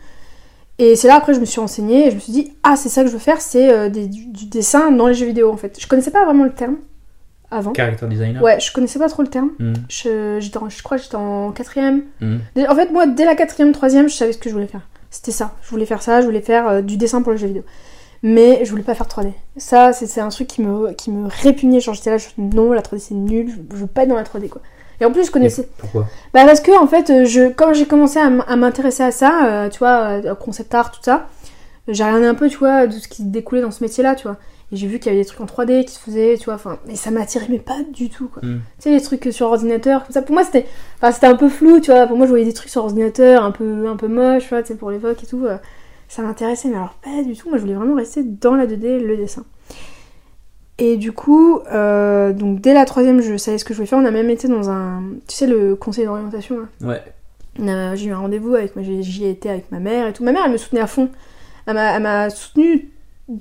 Et 0.80 0.96
c'est 0.96 1.08
là 1.08 1.16
après 1.18 1.34
je 1.36 1.40
me 1.40 1.46
suis 1.46 1.60
renseignée 1.62 2.08
et 2.08 2.10
je 2.10 2.16
me 2.16 2.20
suis 2.20 2.34
dit, 2.34 2.54
ah 2.64 2.76
c'est 2.76 2.90
ça 2.90 3.04
que 3.04 3.08
je 3.10 3.14
veux 3.14 3.20
faire, 3.20 3.40
c'est 3.40 3.70
euh, 3.72 3.90
du, 3.90 4.08
du 4.08 4.46
dessin 4.48 4.92
dans 4.92 5.08
les 5.08 5.14
jeux 5.14 5.28
vidéo 5.28 5.52
en 5.52 5.58
fait. 5.58 5.78
Je 5.80 5.88
connaissais 5.88 6.10
pas 6.12 6.26
vraiment 6.26 6.44
le 6.46 6.54
terme 6.54 6.78
avant. 7.52 7.74
Character 7.76 8.08
designer. 8.08 8.42
Ouais, 8.42 8.60
je 8.60 8.72
connaissais 8.72 8.98
pas 9.00 9.10
trop 9.10 9.22
le 9.22 9.28
terme. 9.28 9.50
Mhm. 9.60 9.74
Je, 9.90 10.38
j'étais 10.40 10.58
en- 10.58 10.70
je 10.70 10.82
crois 10.82 10.98
que 10.98 11.04
j'étais 11.04 11.16
en 11.16 11.52
quatrième. 11.52 12.02
Dès- 12.56 12.68
En 12.68 12.76
fait, 12.76 12.92
moi, 12.92 13.06
dès 13.06 13.26
la 13.26 13.36
quatrième, 13.36 13.72
troisième, 13.74 14.10
je 14.10 14.16
savais 14.16 14.34
ce 14.34 14.38
que 14.38 14.50
je 14.50 14.54
voulais 14.54 14.68
faire. 14.68 14.88
C'était 15.10 15.32
ça. 15.32 15.54
Je 15.62 15.70
voulais 15.70 15.86
faire 15.86 16.02
ça, 16.02 16.22
je 16.22 16.26
voulais 16.26 16.42
faire 16.42 16.68
euh, 16.68 16.82
du 16.82 16.96
dessin 16.98 17.22
pour 17.22 17.32
le 17.34 17.38
jeu 17.38 17.48
vidéo. 17.48 17.64
Mais 18.24 18.64
je 18.64 18.70
voulais 18.72 18.84
pas 18.84 18.94
faire 18.96 19.08
3D. 19.08 19.34
Ça, 19.58 19.94
c'est 19.94 20.06
c'est 20.06 20.22
un 20.22 20.30
truc 20.30 20.48
qui 20.48 20.62
me, 20.62 20.92
qui 20.94 21.10
me 21.12 21.28
répugnait. 21.28 21.80
Genre, 21.80 21.94
j'étais 21.96 22.12
là, 22.12 22.18
je, 22.18 22.28
non, 22.38 22.72
la 22.72 22.82
3D 22.82 23.00
c'est 23.00 23.16
nul, 23.16 23.50
je, 23.50 23.76
je 23.76 23.82
veux 23.82 23.88
pas 23.88 24.04
être 24.04 24.10
dans 24.10 24.16
la 24.16 24.24
3D 24.24 24.48
quoi. 24.48 24.62
Et 25.00 25.06
en 25.06 25.12
plus, 25.12 25.26
je 25.26 25.32
connaissais. 25.32 25.68
Pourquoi? 25.80 26.08
Bah, 26.34 26.46
parce 26.46 26.62
que, 26.62 26.72
en 26.80 26.86
fait, 26.86 27.10
euh, 27.10 27.26
je, 27.26 27.50
quand 27.50 27.74
j'ai 27.74 27.88
commencé 27.88 28.20
à 28.20 28.28
m- 28.28 28.44
à 28.48 28.56
m'intéresser 28.56 29.02
à 29.02 29.12
ça, 29.12 29.46
euh, 29.48 29.70
tu 29.70 29.80
vois, 29.80 30.22
euh, 30.24 30.36
concept 30.36 30.76
art, 30.76 30.92
tout 30.92 31.00
ça, 31.02 31.28
j'ai 31.88 32.04
regardé 32.04 32.28
un 32.28 32.36
peu, 32.36 32.48
tu 32.50 32.58
vois, 32.58 32.86
de 32.86 32.92
ce 32.94 33.08
qui 33.08 33.24
découlait 33.24 33.62
dans 33.62 33.72
ce 33.72 33.84
métier-là, 33.84 34.14
tu 34.14 34.28
vois. 34.28 34.38
Et 34.72 34.78
j'ai 34.78 34.88
vu 34.88 35.00
qu'il 35.00 35.12
y 35.12 35.16
avait 35.16 35.22
des 35.24 35.28
trucs 35.28 35.42
en 35.42 35.46
3D 35.46 35.84
qui 35.86 35.94
se 35.94 36.00
faisaient, 36.00 36.38
tu 36.38 36.46
vois, 36.46 36.54
enfin, 36.54 36.80
et 36.88 36.96
ça 36.96 37.12
m'attirait, 37.12 37.48
mais 37.50 37.60
pas 37.60 37.80
du 37.92 38.10
tout, 38.10 38.30
quoi. 38.30 38.42
Mm. 38.44 38.60
Tu 38.78 38.84
sais, 38.84 38.92
les 38.92 39.02
trucs 39.02 39.28
sur 39.32 39.48
ordinateur, 39.48 40.06
tout 40.06 40.14
ça, 40.14 40.22
pour 40.22 40.34
moi, 40.34 40.44
c'était, 40.46 40.66
enfin, 40.98 41.12
c'était 41.12 41.28
un 41.28 41.36
peu 41.36 41.50
flou, 41.50 41.80
tu 41.82 41.92
vois. 41.92 42.08
Pour 42.08 42.16
moi, 42.18 42.26
je 42.26 42.32
voyais 42.32 42.46
des 42.46 42.54
trucs 42.54 42.70
sur 42.70 42.84
ordinateur, 42.84 43.44
un 43.44 43.52
peu, 43.52 43.88
un 43.88 43.98
peu 43.98 44.08
moche, 44.08 44.44
tu 44.44 44.50
vois, 44.50 44.62
tu 44.62 44.70
sais, 44.70 44.76
pour 44.76 44.92
l'époque 44.92 45.24
et 45.24 45.28
tout. 45.28 45.46
euh, 45.46 45.58
ça 46.08 46.22
m'intéressait, 46.22 46.68
mais 46.68 46.76
alors 46.76 46.96
pas 47.02 47.24
du 47.24 47.36
tout. 47.36 47.48
Moi, 47.50 47.58
je 47.58 47.64
voulais 47.64 47.74
vraiment 47.76 47.96
rester 47.96 48.24
dans 48.24 48.56
la 48.56 48.66
2D, 48.66 49.00
le 49.00 49.16
dessin. 49.16 49.46
Et 50.78 50.98
du 50.98 51.12
coup, 51.12 51.60
euh, 51.72 52.34
donc 52.34 52.60
dès 52.60 52.74
la 52.74 52.86
troisième, 52.86 53.22
je 53.22 53.38
savais 53.38 53.58
ce 53.58 53.64
que 53.66 53.74
je 53.74 53.78
voulais 53.78 53.88
faire. 53.88 54.00
On 54.00 54.06
a 54.06 54.12
même 54.12 54.30
été 54.30 54.48
dans 54.48 54.70
un, 54.70 55.04
tu 55.28 55.36
sais, 55.36 55.48
le 55.48 55.76
conseil 55.76 56.06
d'orientation. 56.06 56.58
là. 56.60 56.88
Ouais. 56.88 57.96
J'ai 57.96 58.08
eu 58.08 58.12
un 58.12 58.18
rendez-vous 58.18 58.56
avec 58.56 58.74
j'y 58.80 59.26
ai 59.26 59.30
été 59.30 59.50
avec 59.50 59.72
ma 59.72 59.80
mère 59.80 60.08
et 60.08 60.14
tout. 60.14 60.24
Ma 60.24 60.32
mère, 60.32 60.44
elle 60.46 60.52
me 60.52 60.58
soutenait 60.58 60.82
à 60.82 60.88
fond. 60.88 61.10
Elle 61.66 61.76
m'a 61.76 61.96
elle 61.96 62.02
m'a 62.02 62.30
soutenue 62.30 62.90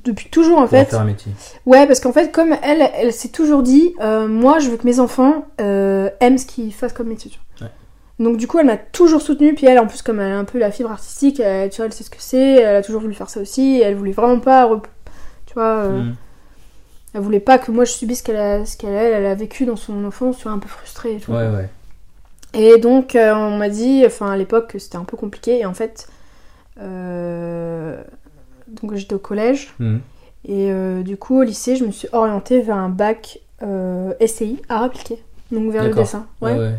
depuis 0.04 0.28
toujours 0.30 0.59
en 0.59 0.66
fait. 0.66 0.85
faire 0.87 1.00
un 1.00 1.04
métier. 1.04 1.32
Ouais, 1.66 1.87
parce 1.87 2.00
qu'en 2.00 2.12
fait, 2.12 2.30
comme 2.32 2.54
elle, 2.62 2.88
elle 2.94 3.12
s'est 3.12 3.28
toujours 3.28 3.62
dit, 3.62 3.92
euh, 4.00 4.28
moi, 4.28 4.59
je 4.61 4.70
veux 4.70 4.76
que 4.76 4.87
mes 4.87 5.00
enfants 5.00 5.47
euh, 5.61 6.09
aiment 6.20 6.38
ce 6.38 6.47
qu'ils 6.47 6.73
fassent 6.73 6.92
comme 6.92 7.09
métier. 7.09 7.30
tu 7.30 7.38
vois. 7.59 7.66
Ouais. 7.66 8.25
Donc 8.25 8.37
du 8.37 8.47
coup, 8.47 8.59
elle 8.59 8.66
m'a 8.66 8.76
toujours 8.76 9.20
soutenue. 9.23 9.54
Puis 9.54 9.66
elle, 9.66 9.78
en 9.78 9.87
plus, 9.87 10.02
comme 10.02 10.20
elle 10.20 10.32
a 10.32 10.38
un 10.38 10.44
peu 10.44 10.59
la 10.59 10.70
fibre 10.70 10.90
artistique, 10.92 11.40
elle, 11.40 11.70
tu 11.70 11.76
vois, 11.78 11.87
elle 11.87 11.92
sait 11.92 12.04
ce 12.04 12.11
que 12.11 12.16
c'est. 12.20 12.56
Elle 12.56 12.76
a 12.76 12.82
toujours 12.82 13.00
voulu 13.00 13.14
faire 13.14 13.28
ça 13.30 13.40
aussi. 13.40 13.80
elle 13.82 13.94
voulait 13.97 14.12
vraiment 14.12 14.38
pas, 14.40 14.70
tu 15.47 15.54
vois, 15.54 15.64
euh, 15.85 15.99
Mhm. 16.02 16.14
elle 17.14 17.20
voulait 17.23 17.40
pas 17.40 17.59
que 17.59 17.73
moi 17.73 17.85
je 17.85 17.90
subisse 17.92 18.18
ce 18.18 18.23
qu'elle 18.23 18.37
a, 18.37 18.64
ce 18.64 18.76
qu'elle 18.76 18.94
a, 18.94 19.02
elle 19.02 19.26
a 19.26 19.35
vécu 19.35 19.66
dans 19.66 19.76
son 19.76 20.04
enfance, 20.04 20.37
tu 20.38 20.44
vois, 20.44 20.52
un 20.52 20.59
peu 20.59 20.68
frustrée. 20.68 21.14
Et 21.16 21.18
tout. 21.18 21.32
Ouais, 21.32 21.49
ouais. 21.49 21.68
Et 22.52 22.78
donc, 22.78 23.14
euh, 23.16 23.32
on 23.35 23.56
m'a 23.59 23.68
dit, 23.68 24.02
enfin, 24.06 24.30
à 24.30 24.37
l'époque, 24.37 24.68
que 24.73 24.78
c'était 24.78 24.97
un 24.97 25.04
peu 25.04 25.16
compliqué. 25.16 25.59
Et 25.61 25.66
en 25.66 25.75
fait, 25.75 26.09
euh, 26.80 28.02
donc 28.83 28.95
j'étais 28.95 29.15
au 29.15 29.19
collège. 29.19 29.75
Mhm. 29.79 30.00
Et 30.47 30.71
euh, 30.73 31.03
du 31.03 31.17
coup, 31.17 31.41
au 31.41 31.43
lycée, 31.43 31.77
je 31.77 31.85
me 31.85 31.91
suis 31.91 32.09
orientée 32.12 32.61
vers 32.62 32.77
un 32.77 32.89
bac 32.89 33.41
euh, 33.62 34.12
SCI, 34.25 34.61
art 34.69 34.85
appliqué. 34.85 35.19
Donc 35.53 35.71
vers 35.71 35.83
le 35.85 35.91
dessin. 35.95 36.27
Ouais, 36.41 36.53
Ouais. 36.53 36.59
ouais. 36.59 36.75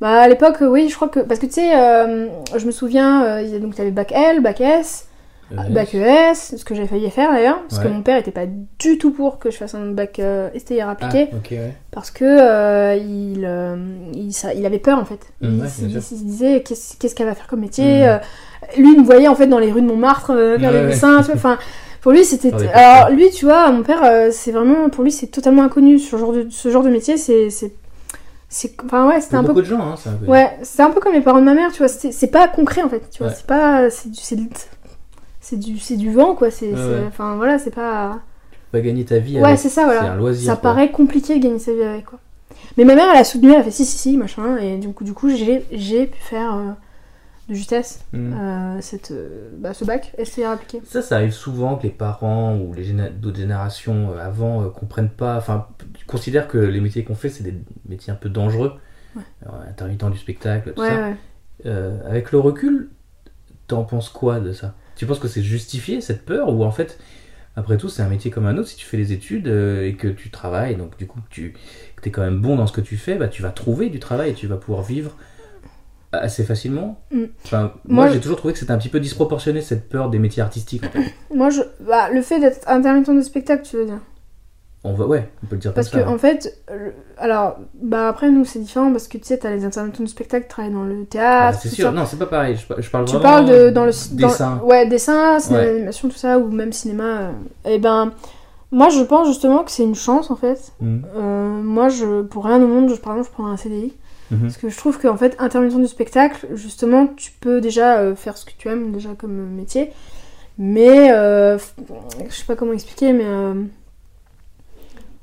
Bah, 0.00 0.20
à 0.20 0.28
l'époque, 0.28 0.58
oui, 0.60 0.88
je 0.88 0.94
crois 0.94 1.08
que. 1.08 1.20
Parce 1.20 1.40
que 1.40 1.46
tu 1.46 1.52
sais, 1.54 1.74
euh, 1.76 2.28
je 2.56 2.66
me 2.66 2.70
souviens, 2.70 3.24
euh, 3.24 3.42
il 3.42 3.48
y 3.48 3.54
a- 3.56 3.58
donc 3.58 3.74
t'avais 3.74 3.90
bac 3.90 4.12
L, 4.12 4.40
bac 4.40 4.60
S, 4.60 5.07
Euh, 5.52 5.62
bac 5.70 5.94
ES, 5.94 6.34
ce 6.34 6.64
que 6.64 6.74
j'avais 6.74 6.88
failli 6.88 7.08
faire 7.10 7.30
d'ailleurs. 7.32 7.60
Parce 7.68 7.82
que 7.82 7.88
mon 7.88 8.02
père 8.02 8.16
était 8.18 8.30
pas 8.30 8.44
du 8.78 8.98
tout 8.98 9.10
pour 9.12 9.38
que 9.38 9.50
je 9.50 9.56
fasse 9.56 9.74
un 9.74 9.92
bac 9.92 10.18
euh, 10.18 10.50
STI 10.58 10.80
art 10.80 10.96
Ah, 11.00 11.06
appliqué. 11.06 11.30
ouais. 11.56 11.74
Parce 11.90 12.10
que 12.10 12.24
euh, 12.24 12.94
il, 12.96 13.44
euh, 13.46 13.76
il, 14.12 14.32
ça- 14.32 14.52
il 14.54 14.66
avait 14.66 14.78
peur 14.78 14.98
en 14.98 15.04
fait. 15.04 15.20
Mm, 15.40 15.46
il, 15.54 15.60
ouais, 15.62 15.68
se 16.00 16.14
disait 16.14 16.62
qu'est-ce 16.62 17.14
qu'elle 17.14 17.26
va 17.26 17.34
faire 17.34 17.46
comme 17.46 17.60
métier. 17.60 18.06
Mm. 18.06 18.80
lui, 18.82 18.92
il 18.94 19.00
me 19.00 19.04
voyait 19.04 19.28
en 19.28 19.34
fait 19.34 19.46
dans 19.46 19.58
les 19.58 19.72
rues 19.72 19.82
de 19.82 19.86
Montmartre 19.86 20.34
faire 20.58 20.72
des 20.72 20.86
dessins. 20.86 21.18
Enfin, 21.18 21.56
pour 22.02 22.12
lui, 22.12 22.24
c'était. 22.24 22.52
Ah, 22.74 23.04
Alors, 23.04 23.10
lui, 23.16 23.30
tu 23.30 23.46
vois, 23.46 23.70
mon 23.70 23.82
père, 23.82 24.30
c'est 24.32 24.52
vraiment. 24.52 24.88
Pour 24.90 25.02
lui, 25.02 25.10
c'est 25.10 25.28
totalement 25.28 25.62
inconnu. 25.62 25.98
Ce 25.98 26.16
genre 26.16 26.32
de, 26.32 26.46
ce 26.50 26.68
genre 26.70 26.82
de 26.82 26.90
métier, 26.90 27.16
c'est. 27.16 27.48
c'est- 27.50 27.72
Enfin, 28.84 29.06
ouais, 29.08 29.20
c'était 29.20 29.34
un 29.36 29.42
peu. 29.42 29.48
beaucoup 29.48 29.60
de 29.60 29.66
gens, 29.66 29.80
hein, 29.80 29.94
c'est 30.02 30.08
un 30.08 30.14
peu. 30.14 30.24
Ouais, 30.26 30.50
c'est 30.62 30.80
un 30.82 30.90
peu 30.90 31.00
comme 31.00 31.12
les 31.12 31.20
parents 31.20 31.38
de 31.40 31.44
ma 31.44 31.52
mère, 31.52 31.70
tu 31.70 31.78
vois. 31.78 31.88
C'est 31.88 32.12
c'est 32.12 32.28
pas 32.28 32.48
concret 32.48 32.82
en 32.82 32.88
fait. 32.88 33.02
Tu 33.10 33.18
vois, 33.18 33.28
Ouais. 33.28 33.34
c'est 33.36 33.46
pas. 33.46 33.90
C'est 33.90 34.36
du. 34.36 34.48
C'est 35.48 35.56
du- 35.56 35.78
c'est 35.78 35.96
du, 35.96 36.12
vent 36.12 36.34
quoi. 36.34 36.50
C'est, 36.50 36.72
Ouais. 36.74 37.04
Enfin 37.06 37.36
voilà, 37.36 37.58
c'est 37.58 37.74
pas. 37.74 38.18
Vas 38.72 38.80
gagner 38.82 39.04
ta 39.06 39.18
vie 39.18 39.38
Ouais, 39.38 39.44
avec. 39.46 39.58
c'est 39.58 39.70
ça, 39.70 39.84
voilà. 39.84 40.00
C'est 40.02 40.06
un 40.08 40.16
loisir. 40.16 40.46
Ça 40.46 40.56
quoi. 40.56 40.70
paraît 40.72 40.90
compliqué 40.90 41.38
de 41.38 41.42
gagner 41.42 41.58
sa 41.58 41.72
vie 41.72 41.82
avec 41.82 42.04
quoi. 42.04 42.18
Mais 42.76 42.84
ma 42.84 42.94
mère, 42.94 43.06
elle 43.12 43.20
a 43.20 43.24
soutenu, 43.24 43.52
elle 43.52 43.60
a 43.60 43.62
fait 43.64 43.70
si, 43.70 43.86
si, 43.86 43.96
si, 43.96 44.16
machin. 44.18 44.58
Et 44.58 44.76
du 44.78 44.88
coup, 44.90 45.04
du 45.04 45.14
coup 45.14 45.30
j'ai, 45.30 45.64
j'ai 45.72 46.06
pu 46.06 46.20
faire 46.20 46.54
euh, 46.54 46.70
de 47.48 47.54
justesse 47.54 48.04
Mhm. 48.12 48.32
euh, 48.38 48.78
cette, 48.82 49.10
euh, 49.10 49.48
bah, 49.56 49.72
ce 49.72 49.86
bac 49.86 50.12
SCR 50.22 50.48
appliqué. 50.50 50.82
Ça, 50.84 51.00
ça 51.00 51.16
arrive 51.16 51.32
souvent 51.32 51.76
que 51.76 51.84
les 51.84 51.88
parents 51.90 52.56
ou 52.58 52.74
les 52.74 52.84
géné- 52.84 53.10
d'autres 53.10 53.38
générations 53.38 54.10
euh, 54.10 54.18
avant 54.22 54.62
euh, 54.64 54.68
comprennent 54.68 55.08
pas, 55.08 55.36
enfin, 55.38 55.66
considèrent 56.06 56.46
que 56.48 56.58
les 56.58 56.80
métiers 56.80 57.04
qu'on 57.04 57.14
fait, 57.14 57.30
c'est 57.30 57.42
des 57.44 57.54
métiers 57.88 58.12
un 58.12 58.16
peu 58.16 58.28
dangereux. 58.28 58.74
Ouais. 59.16 59.22
Alors, 59.42 59.62
intermittent 59.66 60.04
du 60.10 60.18
spectacle, 60.18 60.74
tout 60.74 60.82
Ouais, 60.82 60.88
ça. 60.90 61.08
ouais. 61.70 61.90
Avec 62.06 62.32
le 62.32 62.38
recul, 62.38 62.90
t'en 63.66 63.84
penses 63.84 64.10
quoi 64.10 64.40
de 64.40 64.52
ça? 64.52 64.74
Tu 64.98 65.06
penses 65.06 65.18
que 65.20 65.28
c'est 65.28 65.42
justifié 65.42 66.00
cette 66.00 66.24
peur 66.24 66.52
ou 66.52 66.64
en 66.64 66.70
fait, 66.70 66.98
après 67.56 67.76
tout, 67.76 67.88
c'est 67.88 68.02
un 68.02 68.08
métier 68.08 68.30
comme 68.30 68.46
un 68.46 68.58
autre. 68.58 68.68
Si 68.68 68.76
tu 68.76 68.84
fais 68.84 68.96
des 68.96 69.12
études 69.12 69.48
euh, 69.48 69.86
et 69.86 69.94
que 69.94 70.08
tu 70.08 70.30
travailles, 70.30 70.76
donc 70.76 70.98
du 70.98 71.06
coup 71.06 71.20
que 71.30 71.34
tu 71.34 71.54
es 72.04 72.10
quand 72.10 72.22
même 72.22 72.40
bon 72.40 72.56
dans 72.56 72.66
ce 72.66 72.72
que 72.72 72.80
tu 72.80 72.96
fais, 72.96 73.14
bah, 73.14 73.28
tu 73.28 73.40
vas 73.40 73.50
trouver 73.50 73.88
du 73.88 74.00
travail 74.00 74.30
et 74.30 74.34
tu 74.34 74.46
vas 74.46 74.56
pouvoir 74.56 74.82
vivre 74.82 75.16
assez 76.12 76.42
facilement. 76.42 77.00
Mm. 77.12 77.24
Enfin, 77.44 77.72
moi, 77.84 78.06
Moi, 78.06 78.10
j'ai 78.12 78.20
toujours 78.20 78.38
trouvé 78.38 78.52
que 78.52 78.58
c'était 78.58 78.72
un 78.72 78.78
petit 78.78 78.88
peu 78.88 79.00
disproportionné 79.00 79.60
cette 79.60 79.88
peur 79.88 80.10
des 80.10 80.18
métiers 80.18 80.42
artistiques. 80.42 80.84
en 80.84 80.90
fait. 80.90 81.14
Moi, 81.34 81.50
je... 81.50 81.60
bah, 81.80 82.10
le 82.10 82.22
fait 82.22 82.40
d'être 82.40 82.68
intermittent 82.68 83.14
de 83.14 83.22
spectacle, 83.22 83.62
tu 83.68 83.76
veux 83.76 83.86
dire 83.86 84.00
On 84.84 84.94
va, 84.94 85.06
ouais, 85.06 85.28
on 85.42 85.46
peut 85.46 85.56
le 85.56 85.60
dire 85.60 85.74
Parce 85.74 85.88
que, 85.88 85.96
comme 85.98 86.06
ça. 86.06 86.10
en 86.12 86.18
fait, 86.18 86.56
euh, 86.70 86.90
alors, 87.18 87.58
bah 87.74 88.08
après, 88.08 88.30
nous, 88.30 88.44
c'est 88.44 88.60
différent 88.60 88.92
parce 88.92 89.08
que 89.08 89.18
tu 89.18 89.24
sais, 89.24 89.36
t'as 89.38 89.50
les 89.50 89.64
intermittents 89.64 90.04
de 90.04 90.08
spectacle 90.08 90.44
qui 90.44 90.50
travaillent 90.50 90.72
dans 90.72 90.84
le 90.84 91.00
Ah, 91.02 91.06
théâtre. 91.10 91.58
c'est 91.60 91.68
tout 91.70 91.74
sûr, 91.74 91.84
ça. 91.86 91.90
non, 91.92 92.06
c'est 92.06 92.16
pas 92.18 92.26
pareil. 92.26 92.56
Je, 92.56 92.64
par- 92.66 92.80
je 92.80 92.88
parle 92.88 93.04
Tu 93.04 93.16
vraiment 93.16 93.22
parles 93.28 93.46
de, 93.46 93.70
dans 93.70 93.84
le 93.84 93.90
dans- 94.16 94.28
dessin. 94.28 94.60
ouais, 94.62 94.86
dessin, 94.86 95.40
cinéma 95.40 95.62
Ouais. 95.64 95.72
d'animation, 95.72 96.08
tout 96.08 96.16
ça, 96.16 96.38
ou 96.38 96.48
même 96.50 96.72
cinéma. 96.72 97.32
Et 97.64 97.78
ben, 97.80 98.12
moi, 98.70 98.88
je 98.88 99.02
pense 99.02 99.26
justement 99.26 99.64
que 99.64 99.72
c'est 99.72 99.82
une 99.82 99.96
chance 99.96 100.30
en 100.30 100.36
fait. 100.36 100.72
Mhm. 100.80 101.02
Euh, 101.16 101.60
moi, 101.62 101.88
je, 101.88 102.22
pour 102.22 102.44
rien 102.44 102.62
au 102.62 102.68
monde, 102.68 102.88
je, 102.88 102.94
par 103.00 103.14
exemple, 103.14 103.28
je 103.30 103.32
prendrais 103.34 103.52
un 103.54 103.56
CDI. 103.56 103.94
Mhm. 104.30 104.42
Parce 104.42 104.58
que 104.58 104.68
je 104.68 104.76
trouve 104.76 105.00
qu'en 105.00 105.16
fait, 105.16 105.34
intermittent 105.40 105.76
du 105.76 105.86
spectacle, 105.88 106.46
justement, 106.54 107.08
tu 107.16 107.32
peux 107.40 107.60
déjà 107.60 107.96
euh, 107.98 108.14
faire 108.14 108.36
ce 108.36 108.44
que 108.44 108.52
tu 108.56 108.68
aimes, 108.68 108.92
déjà 108.92 109.08
comme 109.18 109.40
euh, 109.40 109.56
métier. 109.56 109.90
Mais, 110.56 111.10
euh, 111.12 111.58
je 112.28 112.34
sais 112.34 112.44
pas 112.46 112.54
comment 112.54 112.72
expliquer, 112.72 113.12
mais. 113.12 113.24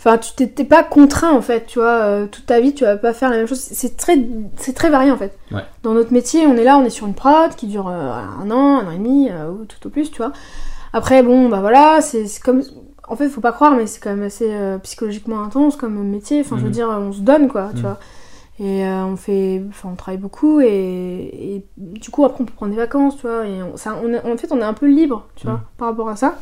Enfin, 0.06 0.20
tu 0.20 0.48
t'es 0.48 0.64
pas 0.66 0.84
contraint 0.84 1.32
en 1.34 1.42
fait, 1.42 1.66
tu 1.66 1.80
vois. 1.80 1.88
euh, 2.04 2.28
toute 2.28 2.46
ta 2.46 2.60
vie, 2.60 2.74
tu 2.76 2.84
vas 2.84 2.96
pas 2.96 3.12
faire 3.14 3.30
la 3.32 3.38
même 3.38 3.48
chose. 3.48 3.60
C'est 3.60 3.98
très, 3.98 4.20
c'est 4.58 4.74
très 4.74 4.90
varié 4.92 5.10
en 5.12 5.18
fait. 5.18 5.36
Ouais. 5.52 5.64
Dans 5.82 5.94
notre 5.94 6.14
métier, 6.14 6.46
on 6.46 6.56
est 6.56 6.64
là, 6.64 6.78
on 6.78 6.84
est 6.86 6.90
sur 6.92 7.08
une 7.08 7.16
prod 7.16 7.56
qui 7.56 7.66
dure 7.68 7.88
euh, 7.88 8.12
un 8.14 8.52
an, 8.52 8.80
un 8.82 8.88
an 8.88 8.92
et 8.92 8.98
demi, 8.98 9.30
euh, 9.32 9.50
ou 9.50 9.66
tout 9.66 9.88
au 9.88 9.90
plus, 9.90 10.12
tu 10.12 10.18
vois. 10.18 10.32
Après, 10.94 11.24
bon, 11.24 11.50
bah 11.50 11.60
voilà, 11.60 12.02
c'est 12.02 12.26
comme. 12.44 12.62
En 13.08 13.16
fait, 13.16 13.30
faut 13.30 13.42
pas 13.42 13.52
croire, 13.52 13.76
mais 13.76 13.86
c'est 13.88 14.00
quand 14.02 14.10
même 14.12 14.24
assez 14.24 14.52
psychologiquement 14.84 15.42
intense 15.44 15.76
comme 15.76 16.02
métier. 16.04 16.42
Enfin, 16.42 16.56
je 16.58 16.62
veux 16.64 16.68
Mhm. 16.70 16.74
dire, 16.74 16.88
on 16.90 17.12
se 17.12 17.20
donne 17.22 17.48
quoi, 17.48 17.70
tu 17.72 17.78
Mhm. 17.78 17.82
vois. 17.84 18.00
Et 18.60 18.86
euh, 18.86 19.04
on 19.06 19.16
fait, 19.18 19.62
enfin, 19.70 19.90
on 19.92 19.96
travaille 19.96 20.18
beaucoup 20.20 20.62
et, 20.62 20.68
et 20.70 21.66
du 21.78 22.10
coup 22.10 22.24
après 22.24 22.42
on 22.42 22.46
peut 22.46 22.54
prendre 22.54 22.72
des 22.72 22.78
vacances, 22.78 23.16
tu 23.18 23.24
vois. 23.28 23.46
Et 23.46 23.62
on, 23.62 23.76
ça, 23.76 23.96
on 24.04 24.14
est- 24.14 24.24
en 24.26 24.38
fait, 24.38 24.48
on 24.52 24.60
est 24.60 24.64
un 24.64 24.74
peu 24.74 24.86
libre, 24.88 25.28
tu 25.36 25.46
vois, 25.46 25.56
Mhm. 25.58 25.62
par 25.78 25.90
rapport 25.90 26.08
à 26.10 26.16
ça. 26.16 26.36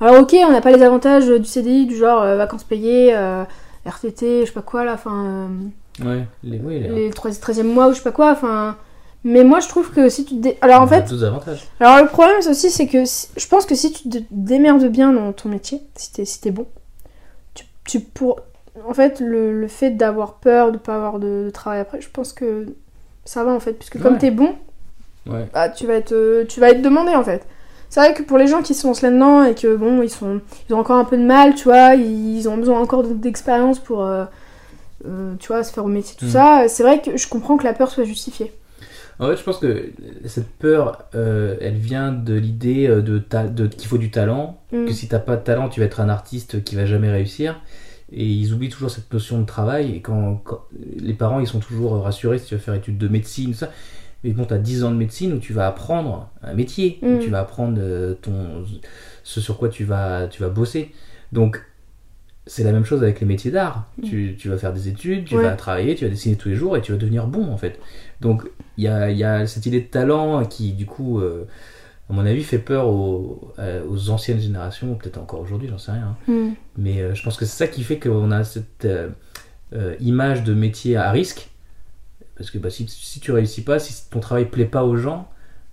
Alors 0.00 0.20
ok, 0.22 0.34
on 0.46 0.52
n'a 0.52 0.60
pas 0.60 0.70
les 0.70 0.82
avantages 0.82 1.26
du 1.28 1.44
CDI, 1.44 1.86
du 1.86 1.96
genre 1.96 2.22
euh, 2.22 2.36
vacances 2.36 2.64
payées, 2.64 3.14
euh, 3.16 3.44
RTT, 3.84 4.42
je 4.42 4.46
sais 4.46 4.52
pas 4.52 4.62
quoi 4.62 4.84
là, 4.84 4.94
enfin 4.94 5.48
Ouais, 6.04 6.24
les, 6.44 6.58
oui, 6.60 6.78
les, 6.80 6.88
euh, 6.88 6.94
les 6.94 7.10
13e 7.10 7.64
mois 7.64 7.88
ou 7.88 7.92
je 7.92 7.96
sais 7.98 8.02
pas 8.04 8.12
quoi, 8.12 8.30
enfin. 8.32 8.76
Mais 9.24 9.42
moi 9.42 9.58
je 9.58 9.66
trouve 9.66 9.90
que 9.90 10.08
si 10.08 10.24
tu 10.24 10.36
te 10.36 10.40
dé- 10.40 10.58
alors 10.60 10.80
en 10.80 10.84
on 10.84 10.86
fait 10.86 11.02
d'autres 11.02 11.24
avantages. 11.24 11.66
alors 11.80 12.00
le 12.00 12.06
problème 12.08 12.38
aussi 12.38 12.70
c'est 12.70 12.86
que 12.86 13.04
si- 13.04 13.26
je 13.36 13.48
pense 13.48 13.66
que 13.66 13.74
si 13.74 13.90
tu 13.92 14.08
te 14.08 14.18
démerdes 14.30 14.84
bien 14.86 15.12
dans 15.12 15.32
ton 15.32 15.48
métier, 15.48 15.82
si 15.96 16.12
t'es 16.12 16.24
si 16.24 16.50
bon, 16.52 16.66
tu, 17.54 17.64
tu 17.84 17.98
pour 17.98 18.38
en 18.88 18.94
fait 18.94 19.18
le, 19.18 19.60
le 19.60 19.66
fait 19.66 19.90
d'avoir 19.90 20.34
peur 20.34 20.70
de 20.70 20.78
pas 20.78 20.94
avoir 20.94 21.18
de, 21.18 21.44
de 21.46 21.50
travail 21.50 21.80
après, 21.80 22.00
je 22.00 22.08
pense 22.08 22.32
que 22.32 22.66
ça 23.24 23.42
va 23.42 23.50
en 23.52 23.58
fait 23.58 23.72
puisque 23.72 24.00
comme 24.00 24.18
t'es 24.18 24.30
bon, 24.30 24.54
Ouais. 25.26 25.46
bah, 25.52 25.68
tu 25.68 25.86
vas 25.88 25.94
être 25.94 26.12
euh, 26.12 26.44
tu 26.48 26.60
vas 26.60 26.70
être 26.70 26.80
demandé 26.80 27.10
en 27.16 27.24
fait. 27.24 27.44
C'est 27.90 28.00
vrai 28.00 28.14
que 28.14 28.22
pour 28.22 28.36
les 28.38 28.46
gens 28.46 28.62
qui 28.62 28.74
se 28.74 28.86
lancent 28.86 29.02
là-dedans 29.02 29.44
et 29.44 29.54
que 29.54 29.74
bon 29.76 30.02
ils 30.02 30.10
sont 30.10 30.40
ils 30.68 30.74
ont 30.74 30.78
encore 30.78 30.98
un 30.98 31.04
peu 31.04 31.16
de 31.16 31.22
mal, 31.24 31.54
tu 31.54 31.64
vois, 31.64 31.94
ils 31.94 32.46
ont 32.48 32.56
besoin 32.58 32.80
encore 32.80 33.02
de- 33.02 33.14
d'expérience 33.14 33.78
pour 33.78 34.04
euh, 34.04 34.24
euh, 35.06 35.34
tu 35.38 35.48
vois 35.48 35.64
se 35.64 35.72
faire 35.72 35.84
au 35.84 35.88
métier 35.88 36.16
tout 36.18 36.26
Mhm. 36.26 36.30
ça, 36.32 36.64
c'est 36.68 36.82
vrai 36.82 37.00
que 37.00 37.16
je 37.16 37.28
comprends 37.28 37.56
que 37.56 37.64
la 37.64 37.72
peur 37.72 37.90
soit 37.90 38.04
justifiée. 38.04 38.52
En 39.20 39.26
fait, 39.28 39.36
je 39.36 39.42
pense 39.42 39.58
que 39.58 39.90
cette 40.26 40.48
peur, 40.58 41.04
euh, 41.16 41.56
elle 41.60 41.76
vient 41.76 42.12
de 42.12 42.34
l'idée 42.34 42.86
de, 42.88 43.66
qu'il 43.66 43.88
faut 43.88 43.98
du 43.98 44.10
talent, 44.12 44.60
Mm. 44.70 44.84
que 44.86 44.92
si 44.92 45.08
t'as 45.08 45.18
pas 45.18 45.34
de 45.36 45.42
talent, 45.42 45.68
tu 45.68 45.80
vas 45.80 45.86
être 45.86 46.00
un 46.00 46.08
artiste 46.08 46.62
qui 46.62 46.76
va 46.76 46.86
jamais 46.86 47.10
réussir. 47.10 47.60
Et 48.12 48.24
ils 48.24 48.52
oublient 48.54 48.68
toujours 48.70 48.90
cette 48.90 49.12
notion 49.12 49.40
de 49.40 49.44
travail. 49.44 49.96
Et 49.96 50.00
quand, 50.02 50.40
quand- 50.44 50.60
les 50.98 51.14
parents, 51.14 51.40
ils 51.40 51.46
sont 51.48 51.58
toujours 51.58 52.00
rassurés 52.02 52.38
si 52.38 52.46
tu 52.46 52.54
vas 52.54 52.60
faire 52.60 52.74
études 52.74 52.96
de 52.96 53.08
médecine, 53.08 53.50
tout 53.52 53.58
ça. 53.58 53.70
Mais 54.24 54.30
bon, 54.30 54.44
t'as 54.44 54.58
10 54.58 54.84
ans 54.84 54.90
de 54.90 54.96
médecine 54.96 55.32
où 55.32 55.38
tu 55.38 55.52
vas 55.52 55.66
apprendre 55.68 56.28
un 56.42 56.54
métier, 56.54 56.98
où 57.02 57.06
Mm. 57.16 57.18
tu 57.20 57.30
vas 57.30 57.40
apprendre 57.40 57.78
euh, 57.80 58.14
ton, 58.14 58.64
ce 59.22 59.40
sur 59.40 59.58
quoi 59.58 59.68
tu 59.68 59.84
vas, 59.84 60.26
tu 60.28 60.42
vas 60.42 60.48
bosser. 60.48 60.92
Donc, 61.32 61.62
c'est 62.46 62.64
la 62.64 62.72
même 62.72 62.84
chose 62.84 63.02
avec 63.02 63.20
les 63.20 63.26
métiers 63.26 63.50
d'art. 63.50 63.84
Tu, 64.02 64.34
tu 64.38 64.48
vas 64.48 64.56
faire 64.56 64.72
des 64.72 64.88
études, 64.88 65.24
tu 65.26 65.34
Mm. 65.34 65.38
Ouais. 65.38 65.44
vas 65.44 65.54
travailler, 65.56 65.94
tu 65.94 66.04
vas 66.04 66.10
dessiner 66.10 66.34
tous 66.36 66.48
les 66.48 66.54
jours 66.56 66.76
et 66.76 66.80
tu 66.80 66.92
vas 66.92 66.98
devenir 66.98 67.26
bon 67.26 67.52
en 67.52 67.56
fait. 67.58 67.78
Donc, 68.20 68.42
il 68.76 68.84
y 68.84 68.88
a, 68.88 69.10
y 69.10 69.22
a 69.22 69.46
cette 69.46 69.66
idée 69.66 69.80
de 69.80 69.86
talent 69.86 70.44
qui, 70.46 70.72
du 70.72 70.86
coup, 70.86 71.20
euh, 71.20 71.44
à 72.10 72.12
mon 72.14 72.24
avis, 72.26 72.42
fait 72.42 72.58
peur 72.58 72.88
aux, 72.88 73.52
euh, 73.58 73.82
aux 73.88 74.08
anciennes 74.10 74.40
générations, 74.40 74.94
peut-être 74.94 75.18
encore 75.18 75.40
aujourd'hui, 75.40 75.68
j'en 75.68 75.78
sais 75.78 75.92
rien. 75.92 76.16
hein. 76.28 76.32
Mm. 76.32 76.48
Mais 76.78 77.02
euh, 77.02 77.14
je 77.14 77.22
pense 77.22 77.36
que 77.36 77.44
c'est 77.44 77.56
ça 77.56 77.66
qui 77.68 77.82
fait 77.84 77.98
qu'on 78.00 78.30
a 78.30 78.42
cette 78.44 78.86
euh, 78.86 79.94
image 80.00 80.42
de 80.42 80.54
métier 80.54 80.96
à 80.96 81.10
risque. 81.10 81.50
Parce 82.38 82.50
que 82.50 82.58
bah, 82.58 82.70
si, 82.70 82.86
si 82.88 83.20
tu 83.20 83.32
réussis 83.32 83.62
pas, 83.62 83.78
si 83.78 84.08
ton 84.10 84.20
travail 84.20 84.46
plaît 84.46 84.64
pas 84.64 84.84
aux 84.84 84.96
gens, 84.96 85.28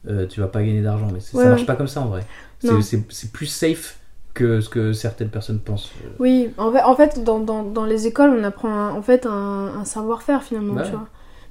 euh, 0.09 0.27
tu 0.27 0.39
vas 0.39 0.47
pas 0.47 0.61
gagner 0.61 0.81
d'argent. 0.81 1.07
Mais 1.07 1.13
Ouais, 1.13 1.21
ça 1.21 1.49
marche 1.49 1.61
ouais. 1.61 1.67
pas 1.67 1.75
comme 1.75 1.87
ça 1.87 2.01
en 2.01 2.07
vrai. 2.07 2.25
C'est- 2.59 3.31
plus 3.31 3.45
safe 3.45 3.97
que 4.33 4.59
ce 4.61 4.69
que 4.69 4.91
certaines 4.93 5.29
personnes 5.29 5.59
pensent. 5.59 5.91
Oui, 6.19 6.49
en 6.57 6.71
fait, 6.71 6.81
en 6.81 6.95
fait 6.95 7.23
dans, 7.23 7.39
dans, 7.39 7.63
dans 7.63 7.85
les 7.85 8.07
écoles, 8.07 8.31
on 8.31 8.43
apprend 8.43 8.69
un, 8.69 8.91
en 8.93 9.01
fait 9.01 9.25
un, 9.25 9.31
un 9.79 9.85
savoir-faire 9.85 10.43
finalement, 10.43 10.73
Bah 10.75 10.83
tu 10.83 10.91
vois. 10.91 11.07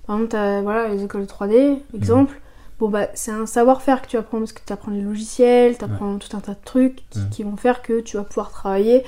Par 0.07 0.17
exemple, 0.17 0.33
t'as 0.33 0.61
voilà, 0.61 0.89
les 0.89 1.03
écoles 1.05 1.23
de 1.23 1.27
3D, 1.27 1.79
exemple. 1.95 2.41
Bon, 2.81 2.89
bah, 2.89 3.07
c'est 3.15 3.31
un 3.31 3.47
savoir-faire 3.47 4.03
que 4.03 4.09
tu 4.09 4.17
apprends 4.17 4.39
parce 4.41 4.53
que 4.53 4.61
tu 4.67 4.73
apprends 4.73 4.91
les 4.91 5.01
logiciels, 5.01 5.79
tu 5.79 5.85
apprends 5.85 6.19
tout 6.19 6.37
un 6.37 6.41
tas 6.41 6.53
de 6.55 6.65
trucs 6.65 7.09
qui, 7.11 7.29
qui 7.31 7.43
vont 7.45 7.57
faire 7.57 7.83
que 7.83 8.01
tu 8.01 8.17
vas 8.17 8.25
pouvoir 8.25 8.51
travailler 8.51 9.05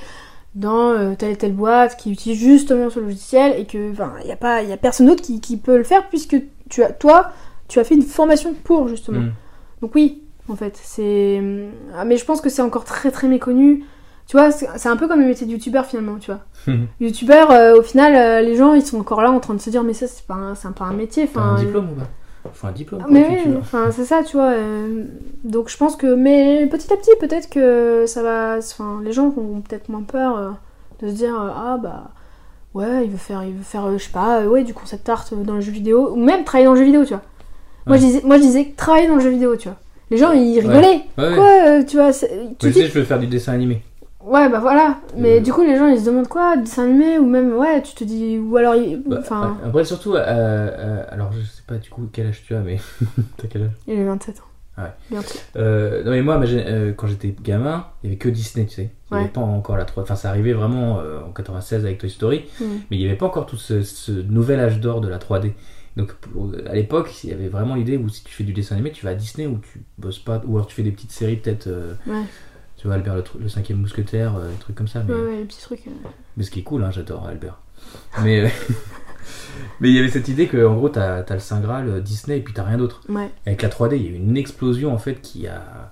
dans 0.57 0.89
euh, 0.89 1.13
telle 1.15 1.31
et 1.31 1.35
telle 1.35 1.53
boîte 1.53 1.97
qui 1.97 2.11
utilise 2.11 2.39
justement 2.39 2.89
ce 2.89 2.99
logiciel 2.99 3.59
et 3.59 3.65
que, 3.65 3.77
il 3.77 4.25
n'y 4.25 4.31
a, 4.31 4.35
pas- 4.35 4.63
y 4.63 4.71
a 4.71 4.77
personne 4.77 5.05
d'autre 5.05 5.21
qui, 5.21 5.39
qui 5.39 5.55
peut 5.57 5.77
le 5.77 5.83
faire 5.83 6.09
puisque 6.09 6.35
tu 6.69 6.83
as, 6.83 6.91
toi, 6.91 7.31
tu 7.67 7.79
as 7.79 7.83
fait 7.83 7.95
une 7.95 8.01
formation 8.01 8.53
pour 8.63 8.87
justement. 8.87 9.19
Mm. 9.19 9.31
Donc 9.81 9.93
oui, 9.93 10.23
en 10.49 10.55
fait, 10.55 10.77
c'est... 10.81 11.41
Ah, 11.95 12.05
mais 12.05 12.17
je 12.17 12.25
pense 12.25 12.41
que 12.41 12.49
c'est 12.49 12.63
encore 12.63 12.85
très 12.85 13.11
très 13.11 13.27
méconnu. 13.27 13.83
Tu 14.25 14.35
vois, 14.35 14.51
c'est 14.51 14.89
un 14.89 14.97
peu 14.97 15.07
comme 15.07 15.21
le 15.21 15.27
métier 15.27 15.47
de 15.47 15.51
youtubeur 15.53 15.85
finalement, 15.85 16.17
tu 16.17 16.31
vois. 16.31 16.41
youtubeur, 16.99 17.51
euh, 17.51 17.77
au 17.77 17.81
final, 17.81 18.15
euh, 18.15 18.41
les 18.41 18.57
gens, 18.57 18.73
ils 18.73 18.85
sont 18.85 18.99
encore 18.99 19.21
là 19.21 19.31
en 19.31 19.39
train 19.39 19.53
de 19.53 19.61
se 19.61 19.69
dire, 19.69 19.83
mais 19.83 19.93
ça, 19.93 20.07
c'est 20.07 20.25
pas 20.25 20.33
un, 20.33 20.55
c'est 20.55 20.73
pas 20.73 20.85
un 20.85 20.93
métier. 20.93 21.23
Enfin, 21.23 21.41
un 21.41 21.59
diplôme 21.59 21.91
ou 21.91 21.95
pas? 21.95 22.07
Faut 22.53 22.67
un 22.67 22.71
diplôme. 22.71 23.01
Ah, 23.03 23.07
mais 23.09 23.43
oui, 23.45 23.53
enfin, 23.59 23.91
c'est 23.91 24.05
ça, 24.05 24.23
tu 24.23 24.37
vois. 24.37 24.51
euh, 24.51 25.03
donc 25.43 25.69
je 25.69 25.77
pense 25.77 25.95
que... 25.95 26.13
Mais 26.13 26.67
petit 26.67 26.91
à 26.91 26.97
petit, 26.97 27.11
peut-être 27.19 27.49
que 27.49 28.05
ça 28.07 28.23
va... 28.23 28.57
Enfin, 28.57 29.01
les 29.03 29.11
gens 29.11 29.25
ont 29.37 29.61
peut-être 29.61 29.89
moins 29.89 30.03
peur 30.03 30.37
euh, 30.37 30.49
de 31.01 31.09
se 31.09 31.13
dire, 31.15 31.33
euh, 31.33 31.49
ah 31.55 31.77
bah... 31.81 32.11
Ouais, 32.73 33.05
il 33.05 33.09
veut 33.09 33.17
faire, 33.17 33.43
il 33.43 33.53
veut 33.53 33.63
faire, 33.63 33.91
je 33.97 34.03
sais 34.03 34.11
pas, 34.11 34.45
ouais, 34.45 34.63
du 34.63 34.73
concept 34.73 35.09
art 35.09 35.25
dans 35.31 35.55
le 35.55 35.61
jeu 35.61 35.71
vidéo, 35.71 36.11
ou 36.11 36.15
même 36.15 36.43
travailler 36.43 36.65
dans 36.65 36.73
le 36.73 36.79
jeu 36.79 36.85
vidéo, 36.85 37.05
tu 37.05 37.13
vois. 37.13 37.23
Moi, 37.87 37.97
je 37.97 38.01
disais, 38.01 38.21
moi, 38.23 38.37
je 38.37 38.41
disais 38.43 38.73
travailler 38.77 39.07
dans 39.07 39.15
le 39.15 39.21
jeu 39.21 39.29
vidéo, 39.31 39.55
tu 39.55 39.67
vois. 39.67 39.77
Les 40.11 40.17
gens, 40.17 40.31
ils 40.31 40.59
rigolaient. 40.59 41.01
Ouais, 41.17 41.29
ouais. 41.29 41.35
Quoi, 41.35 41.49
euh, 41.65 41.83
tu 41.83 41.95
vois, 41.97 42.11
tu 42.11 42.71
sais, 42.71 42.87
je 42.87 42.93
veux 42.93 43.03
faire 43.03 43.17
du 43.17 43.25
dessin 43.25 43.53
animé. 43.53 43.81
Ouais, 44.27 44.49
bah 44.49 44.59
voilà. 44.59 44.97
Mais 45.15 45.37
Euh. 45.37 45.41
du 45.41 45.53
coup, 45.53 45.63
les 45.63 45.77
gens, 45.77 45.87
ils 45.87 45.99
se 45.99 46.05
demandent 46.05 46.27
quoi, 46.27 46.57
dessin 46.57 46.83
animé, 46.83 47.17
ou 47.17 47.25
même, 47.25 47.53
ouais, 47.55 47.81
tu 47.81 47.93
te 47.95 48.03
dis, 48.03 48.37
ou 48.37 48.57
alors, 48.57 48.75
Bah, 49.05 49.17
enfin, 49.19 49.57
ouais. 49.61 49.67
Après, 49.69 49.85
surtout, 49.85 50.15
euh, 50.15 50.23
euh, 50.27 51.03
alors 51.09 51.31
je 51.31 51.39
sais 51.41 51.63
pas 51.65 51.75
du 51.75 51.89
coup 51.89 52.07
quel 52.11 52.27
âge 52.27 52.43
tu 52.45 52.53
as, 52.55 52.59
mais 52.59 52.77
t'as 53.37 53.47
quel 53.47 53.63
âge? 53.63 53.71
Il 53.87 53.99
a 53.99 54.05
27 54.05 54.39
ans. 54.39 54.43
Ouais. 54.83 54.91
Bientôt. 55.09 55.39
Euh, 55.55 56.03
non 56.03 56.11
mais 56.11 56.21
moi, 56.21 56.39
quand 56.97 57.07
j'étais 57.07 57.33
gamin, 57.41 57.85
il 58.03 58.07
y 58.07 58.09
avait 58.11 58.17
que 58.17 58.29
Disney, 58.29 58.65
tu 58.67 58.75
sais. 58.75 58.81
Il 59.09 59.13
n'y 59.13 59.17
Ouais. 59.17 59.19
avait 59.23 59.29
pas 59.33 59.41
encore 59.41 59.75
la 59.77 59.85
3 59.85 60.03
Enfin, 60.03 60.15
ça 60.15 60.29
arrivait 60.29 60.53
vraiment 60.53 60.99
en 61.27 61.31
96 61.31 61.83
avec 61.85 61.97
Toy 61.97 62.09
Story, 62.11 62.45
Mm. 62.61 62.65
mais 62.91 62.97
il 62.97 62.99
n'y 62.99 63.05
avait 63.07 63.15
pas 63.17 63.25
encore 63.25 63.45
tout 63.47 63.55
ce, 63.57 63.81
ce 63.81 64.11
nouvel 64.11 64.59
âge 64.59 64.79
d'or 64.79 65.01
de 65.01 65.07
la 65.07 65.17
3D. 65.17 65.53
Donc 65.95 66.13
à 66.69 66.75
l'époque, 66.75 67.23
il 67.23 67.31
y 67.31 67.33
avait 67.33 67.47
vraiment 67.47 67.73
l'idée 67.73 67.97
où 67.97 68.07
si 68.07 68.23
tu 68.23 68.31
fais 68.31 68.43
du 68.43 68.53
dessin 68.53 68.75
animé, 68.75 68.91
tu 68.91 69.03
vas 69.03 69.11
à 69.11 69.15
Disney 69.15 69.47
ou 69.47 69.57
tu 69.57 69.81
bosses 69.97 70.19
pas, 70.19 70.39
ou 70.45 70.55
alors 70.55 70.67
tu 70.67 70.75
fais 70.75 70.83
des 70.83 70.91
petites 70.91 71.11
séries 71.11 71.37
peut-être. 71.37 71.65
euh, 71.65 71.93
Ouais. 72.05 72.21
Tu 72.87 72.89
vois, 72.89 72.95
Albert 72.95 73.15
le, 73.37 73.49
cinquième 73.49 73.79
mousquetaire, 73.79 74.37
euh, 74.37 74.49
des 74.49 74.55
trucs 74.59 74.77
comme 74.77 74.87
ça. 74.87 75.03
Mais, 75.05 75.13
Ouais, 75.13 75.21
ouais, 75.21 75.35
les 75.39 75.43
petits 75.43 75.59
trucs. 75.61 75.85
euh. 75.87 75.91
mais 76.37 76.43
ce 76.43 76.49
qui 76.51 76.59
est 76.59 76.63
cool, 76.63 76.85
hein, 76.85 76.89
j'adore 76.91 77.27
Albert. 77.27 77.59
Mais 78.23 78.45
euh, 78.45 78.47
mais 79.81 79.89
il 79.89 79.95
y 79.95 79.99
avait 79.99 80.09
cette 80.09 80.29
idée 80.29 80.47
que 80.47 80.65
en 80.65 80.75
gros, 80.75 80.87
t'as 80.87 81.17
as 81.27 81.33
le 81.33 81.39
Saint 81.41 81.59
Graal, 81.59 81.89
euh, 81.89 81.99
Disney, 81.99 82.37
et 82.37 82.41
puis 82.41 82.53
t'as 82.53 82.63
rien 82.63 82.77
d'autre. 82.77 83.01
Ouais. 83.09 83.29
Avec 83.45 83.61
la 83.61 83.67
3D, 83.67 83.97
il 83.97 84.03
y 84.03 84.07
a 84.07 84.11
eu 84.11 84.15
une 84.15 84.37
explosion 84.37 84.93
en 84.93 84.97
fait 84.97 85.15
qui 85.21 85.47
a 85.47 85.91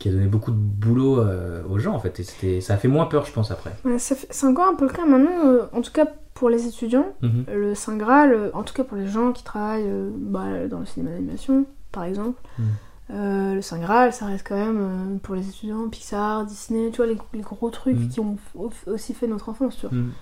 qui 0.00 0.08
a 0.08 0.12
donné 0.12 0.26
beaucoup 0.26 0.50
de 0.50 0.56
boulot 0.56 1.20
euh, 1.20 1.62
aux 1.70 1.78
gens 1.78 1.94
en 1.94 2.00
fait 2.00 2.18
et 2.18 2.24
c'était 2.24 2.60
ça 2.60 2.74
a 2.74 2.76
fait 2.76 2.88
moins 2.88 3.06
peur 3.06 3.24
je 3.24 3.30
pense 3.30 3.52
après. 3.52 3.70
Ouais, 3.84 4.00
ça 4.00 4.16
fait- 4.16 4.26
C'est 4.30 4.46
encore 4.48 4.66
un 4.66 4.74
peu 4.74 4.84
le 4.88 4.92
cas 4.92 5.06
maintenant, 5.06 5.46
euh, 5.46 5.62
en 5.72 5.80
tout 5.80 5.92
cas 5.92 6.06
pour 6.34 6.50
les 6.50 6.66
étudiants. 6.66 7.06
Mhm. 7.22 7.44
Le 7.54 7.74
Saint 7.76 7.96
Graal, 7.96 8.32
euh, 8.32 8.50
en 8.52 8.64
tout 8.64 8.74
cas 8.74 8.82
pour 8.82 8.96
les 8.96 9.06
gens 9.06 9.30
qui 9.30 9.44
travaillent 9.44 9.88
bah, 10.16 10.66
dans 10.68 10.80
le 10.80 10.86
cinéma 10.86 11.12
d'animation, 11.12 11.66
par 11.92 12.02
exemple. 12.02 12.40
Mm. 12.58 12.62
Euh, 13.10 13.54
le 13.54 13.62
Saint 13.62 13.78
Graal, 13.78 14.12
ça 14.12 14.26
reste 14.26 14.46
quand 14.48 14.56
même 14.56 14.78
euh, 14.80 15.18
pour 15.22 15.34
les 15.34 15.46
étudiants, 15.48 15.88
Pixar, 15.90 16.44
Disney, 16.46 16.90
tu 16.90 16.98
vois, 16.98 17.06
les, 17.06 17.18
les 17.34 17.40
gros 17.40 17.68
trucs 17.70 17.98
Mm. 17.98 18.08
qui 18.08 18.20
ont 18.20 18.36
au- 18.54 18.70
aussi 18.86 19.12
fait 19.12 19.26
notre 19.26 19.48
enfance, 19.48 19.76
tu 19.76 19.86
vois. 19.86 19.96
Mm. 19.98 20.12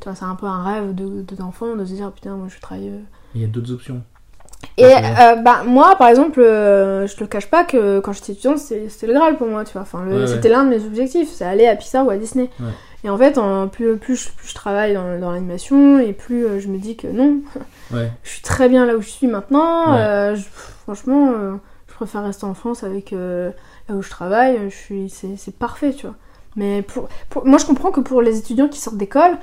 Tu 0.00 0.04
vois, 0.04 0.14
c'est 0.14 0.24
un 0.24 0.34
peu 0.34 0.46
un 0.46 0.62
rêve 0.62 0.94
de, 0.94 1.22
de 1.22 1.34
d'enfant 1.36 1.74
de 1.74 1.84
se 1.84 1.92
dire, 1.94 2.12
putain, 2.12 2.36
moi 2.36 2.48
je 2.48 2.60
travaille. 2.60 2.88
euh. 2.88 3.00
Il 3.34 3.40
y 3.40 3.44
a 3.44 3.48
d'autres 3.48 3.72
options. 3.72 4.02
Et 4.76 4.84
euh, 4.84 5.36
bah, 5.36 5.62
moi, 5.64 5.94
par 5.96 6.08
exemple, 6.08 6.40
euh, 6.40 7.06
je 7.06 7.14
te 7.14 7.20
le 7.20 7.26
cache 7.28 7.48
pas 7.48 7.64
que 7.64 8.00
quand 8.00 8.12
j'étais 8.12 8.32
étudiante, 8.32 8.58
c'était 8.58 9.06
le 9.06 9.14
Graal 9.14 9.36
pour 9.36 9.46
moi, 9.46 9.64
tu 9.64 9.72
vois. 9.72 9.82
Enfin, 9.82 10.04
ouais. 10.06 10.26
c'était 10.26 10.48
l'un 10.48 10.64
de 10.64 10.70
mes 10.70 10.84
objectifs, 10.84 11.30
c'est 11.30 11.44
aller 11.44 11.66
à 11.66 11.76
Pixar 11.76 12.04
ou 12.04 12.10
à 12.10 12.16
Disney. 12.16 12.50
Ouais. 12.60 12.66
Et 13.04 13.10
en 13.10 13.16
fait, 13.16 13.38
en, 13.38 13.68
plus, 13.68 13.96
plus, 13.96 14.16
je, 14.16 14.28
plus 14.36 14.48
je 14.48 14.54
travaille 14.54 14.94
dans, 14.94 15.18
dans 15.20 15.30
l'animation, 15.30 16.00
et 16.00 16.12
plus 16.12 16.44
euh, 16.44 16.58
je 16.58 16.66
me 16.68 16.78
dis 16.78 16.96
que 16.96 17.06
non, 17.06 17.38
je 17.92 17.98
suis 18.28 18.42
très 18.42 18.68
bien 18.68 18.84
là 18.86 18.96
où 18.96 19.00
je 19.00 19.08
suis 19.08 19.28
maintenant. 19.28 20.34
Je- 20.34 20.42
franchement, 20.84 21.58
préfère 21.98 22.22
rester 22.24 22.44
en 22.46 22.54
France 22.54 22.82
avec 22.84 23.12
euh, 23.12 23.50
là 23.88 23.94
où 23.94 24.02
je 24.02 24.10
travaille. 24.10 24.58
Je 24.70 24.74
suis, 24.74 25.10
c'est, 25.10 25.54
parfait, 25.58 25.92
tu 25.92 26.06
vois. 26.06 26.16
Mais 26.56 26.82
pour, 26.82 27.08
pour- 27.30 27.46
moi, 27.46 27.58
je 27.58 27.66
comprends 27.66 27.90
que 27.90 28.00
pour 28.00 28.22
les 28.22 28.38
étudiants 28.38 28.68
qui 28.68 28.80
sortent 28.80 28.96
d'école, 28.96 29.36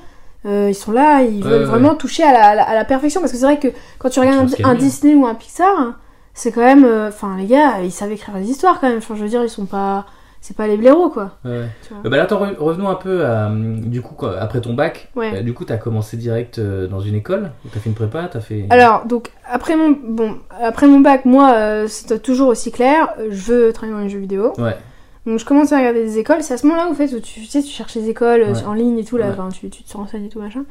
euh, 0.46 0.70
ils 0.70 0.76
sont 0.76 0.92
là, 0.92 1.22
ils 1.22 1.44
veulent 1.44 1.62
ouais. 1.62 1.66
vraiment 1.66 1.96
toucher 1.96 2.24
à 2.24 2.32
la, 2.34 2.46
à 2.50 2.56
la- 2.56 2.64
à 2.70 2.76
la 2.76 2.86
perfection. 2.86 3.22
Parce 3.22 3.32
que 3.32 3.38
c'est 3.38 3.46
vrai 3.46 3.60
que 3.60 3.70
quand 4.00 4.10
tu 4.10 4.20
regardes 4.20 4.54
un, 4.64 4.70
un. 4.70 4.76
Disney 4.76 5.14
ou 5.16 5.26
un 5.26 5.36
Pixar, 5.36 5.94
c'est 6.34 6.52
quand 6.52 6.62
même. 6.62 6.86
euh, 6.86 7.10
Enfin, 7.10 7.38
les 7.38 7.46
gars, 7.46 7.82
ils 7.82 7.92
savent 7.92 8.12
écrire 8.12 8.36
des 8.36 8.50
histoires 8.50 8.80
quand 8.80 8.88
même. 8.90 8.98
Enfin, 9.00 9.16
je 9.16 9.24
veux 9.24 9.30
dire, 9.30 9.44
ils 9.44 9.50
sont 9.50 9.66
pas. 9.66 10.06
C'est 10.48 10.56
pas 10.56 10.68
les 10.68 10.78
blaireaux, 10.78 11.10
quoi. 11.10 11.32
Ouais. 11.44 11.64
Euh, 11.92 12.08
bah 12.10 12.18
là, 12.18 12.26
re- 12.28 12.56
revenons 12.58 12.88
un 12.88 12.94
peu 12.94 13.26
à. 13.26 13.48
hum, 13.48 13.80
Du 13.82 14.04
coup, 14.04 14.14
quoi, 14.14 14.38
après 14.40 14.62
ton 14.62 14.76
bac, 14.76 15.10
Ouais. 15.16 15.32
bah, 15.32 15.42
du 15.42 15.56
coup, 15.56 15.66
t'as 15.66 15.78
commencé 15.78 16.18
direct 16.18 16.60
euh, 16.60 16.86
dans 16.86 17.00
une 17.00 17.16
école? 17.16 17.50
T'as 17.74 17.80
fait 17.80 17.90
une 17.90 17.96
prépa? 17.96 18.30
T'as 18.32 18.42
fait. 18.42 18.68
Alors, 18.70 19.06
donc, 19.08 19.32
après 19.50 19.76
mon, 19.76 19.90
bon, 19.90 20.36
après 20.62 20.86
mon 20.86 21.00
bac, 21.00 21.26
moi, 21.26 21.54
euh, 21.56 21.88
c'était 21.88 22.20
toujours 22.20 22.50
aussi 22.50 22.72
clair. 22.72 23.10
euh, 23.18 23.30
Je 23.32 23.52
veux 23.52 23.74
travailler 23.74 23.98
dans 23.98 24.04
les 24.04 24.10
jeux 24.10 24.20
vidéo. 24.20 24.54
Ouais. 24.60 24.78
Donc 25.26 25.40
je 25.40 25.46
commence 25.46 25.74
à 25.74 25.80
regarder 25.80 26.04
des 26.04 26.20
écoles, 26.20 26.44
c'est 26.44 26.54
à 26.54 26.58
ce 26.58 26.68
moment-là 26.68 26.88
où, 26.92 26.94
fait, 26.94 27.12
où 27.16 27.20
tu, 27.20 27.40
tu 27.42 27.46
sais, 27.48 27.64
tu 27.64 27.70
cherches 27.70 27.96
les 27.96 28.08
écoles 28.10 28.42
euh, 28.44 28.54
Ouais. 28.54 28.64
en 28.66 28.74
ligne 28.76 29.00
et 29.00 29.04
tout, 29.04 29.18
là, 29.18 29.26
enfin, 29.32 29.50
tu, 29.50 29.72
tu 29.72 29.82
te 29.82 29.98
renseignes 29.98 30.26
et 30.26 30.30
tout, 30.30 30.40
machin. 30.40 30.66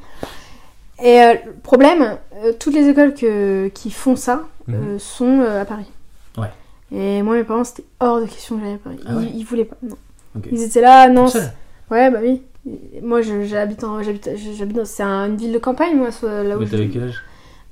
Et 1.02 1.20
euh, 1.20 1.34
le 1.46 1.52
problème, 1.64 2.16
euh, 2.44 2.52
toutes 2.60 2.74
les 2.74 2.86
écoles 2.88 3.14
que, 3.14 3.66
qui 3.74 3.90
font 3.90 4.14
ça 4.14 4.42
Mhm. 4.68 4.74
euh, 4.76 4.98
sont 5.00 5.40
euh, 5.40 5.62
à 5.62 5.64
Paris. 5.64 5.90
Et 6.94 7.22
moi, 7.22 7.34
mes 7.34 7.44
parents, 7.44 7.64
c'était 7.64 7.84
hors 8.00 8.20
de 8.20 8.26
question 8.26 8.56
que 8.56 8.62
j'aille 8.64 8.74
à 8.74 8.78
Paris. 8.78 9.00
Ah 9.06 9.16
ouais 9.16 9.22
ils, 9.32 9.40
ils 9.40 9.44
voulaient 9.44 9.64
pas, 9.64 9.76
non. 9.82 9.96
Ils 10.50 10.62
étaient 10.62 10.80
là, 10.80 11.08
non. 11.08 11.26
Ouais, 11.90 12.10
bah 12.10 12.18
oui. 12.22 12.42
Moi, 13.02 13.20
j'habite 13.22 13.84
en. 13.84 14.02
J'habite, 14.02 14.28
dans. 14.74 14.84
C'est 14.84 15.02
un- 15.02 15.26
une 15.26 15.36
ville 15.36 15.52
de 15.52 15.58
campagne, 15.58 15.96
moi, 15.96 16.08
là 16.22 16.56
où 16.56 16.60
Mais 16.60 16.66
t'avais 16.66 16.88
quel 16.88 17.04
âge? 17.04 17.22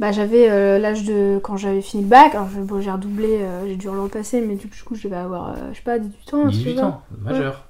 Bah, 0.01 0.11
j'avais 0.13 0.51
euh, 0.51 0.79
l'âge 0.79 1.05
de. 1.05 1.39
Quand 1.43 1.57
j'avais 1.57 1.81
fini 1.81 2.03
le 2.03 2.09
bac, 2.09 2.35
alors 2.35 2.47
bon, 2.47 2.81
j'ai 2.81 2.91
redoublé, 2.91 3.39
euh, 3.41 3.67
j'ai 3.67 3.77
dû 3.77 3.87
le 3.87 4.01
repasser, 4.01 4.41
mais 4.41 4.55
du 4.57 4.67
coup, 4.69 4.95
je 4.95 5.05
devais 5.09 5.17
avoir, 5.21 5.51
euh, 5.51 5.55
je 5.73 5.77
sais 5.77 5.83
pas, 5.85 5.99
18 5.99 6.35
ans. 6.35 6.39
un 6.39 6.51
truc 6.51 6.53
18 6.53 6.71
comme 6.75 6.79
ça. 6.81 6.87
ans, 6.87 7.03
majeur. 7.23 7.65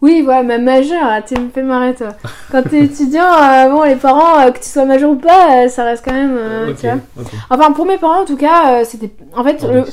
Oui, 0.00 0.22
voilà, 0.22 0.42
même 0.44 0.64
majeur, 0.64 1.02
ah, 1.04 1.22
tu 1.22 1.34
me 1.38 1.48
fais 1.50 1.62
marrer 1.62 1.94
toi. 1.94 2.10
Quand 2.52 2.62
t'es 2.62 2.84
étudiant, 2.84 3.24
bon, 3.70 3.82
les 3.82 3.96
parents, 3.96 4.50
que 4.52 4.58
tu 4.58 4.68
sois 4.68 4.84
majeur 4.84 5.10
ou 5.10 5.16
pas, 5.16 5.68
ça 5.68 5.84
reste 5.84 6.04
quand 6.04 6.12
même. 6.12 6.36
euh, 6.36 6.70
ok, 6.70 6.76
tu 6.78 6.86
vois. 6.86 6.98
Enfin, 7.50 7.72
pour 7.72 7.84
mes 7.84 7.98
parents, 7.98 8.22
en 8.22 8.24
tout 8.24 8.36
cas, 8.36 8.84
c'était. 8.84 9.10
En 9.36 9.42
fait, 9.44 9.60
le... 9.62 9.84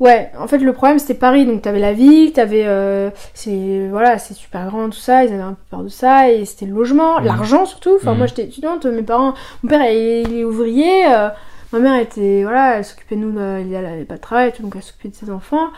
ouais, 0.00 0.30
en 0.38 0.48
fait, 0.48 0.58
le 0.58 0.72
problème 0.72 0.98
c'était 0.98 1.14
Paris, 1.14 1.46
donc 1.46 1.62
t'avais 1.62 1.78
la 1.78 1.92
ville, 1.92 2.32
t'avais. 2.32 2.64
euh, 2.66 3.10
c'est 3.34 3.86
voilà, 3.88 4.18
c'est 4.18 4.34
super 4.34 4.66
grand, 4.66 4.86
tout 4.90 4.98
ça, 4.98 5.24
ils 5.24 5.32
avaient 5.32 5.42
un 5.42 5.52
peu 5.52 5.62
peur 5.70 5.82
de 5.84 5.88
ça, 5.88 6.30
et 6.30 6.44
c'était 6.44 6.66
le 6.66 6.74
logement, 6.74 7.18
Mhm. 7.20 7.26
l'argent 7.26 7.64
surtout. 7.66 7.94
Enfin, 7.96 8.12
Mhm. 8.12 8.18
moi 8.18 8.26
j'étais 8.26 8.44
étudiante, 8.44 8.84
mes 8.86 9.02
parents. 9.02 9.34
Mon 9.62 9.68
père, 9.70 9.82
il, 9.90 10.28
il 10.30 10.38
est 10.40 10.44
ouvrier, 10.44 11.06
euh, 11.06 11.28
ma 11.72 11.78
mère 11.78 11.94
était. 12.00 12.42
Voilà, 12.42 12.78
elle 12.78 12.84
s'occupait 12.84 13.16
de 13.16 13.20
nous, 13.20 13.38
euh, 13.38 13.62
elle 13.64 13.86
avait 13.86 14.04
pas 14.04 14.16
de 14.16 14.20
travail, 14.20 14.52
tout, 14.52 14.62
donc 14.62 14.72
elle 14.76 14.82
s'occupait 14.82 15.08
de 15.10 15.14
ses 15.14 15.30
enfants. 15.30 15.68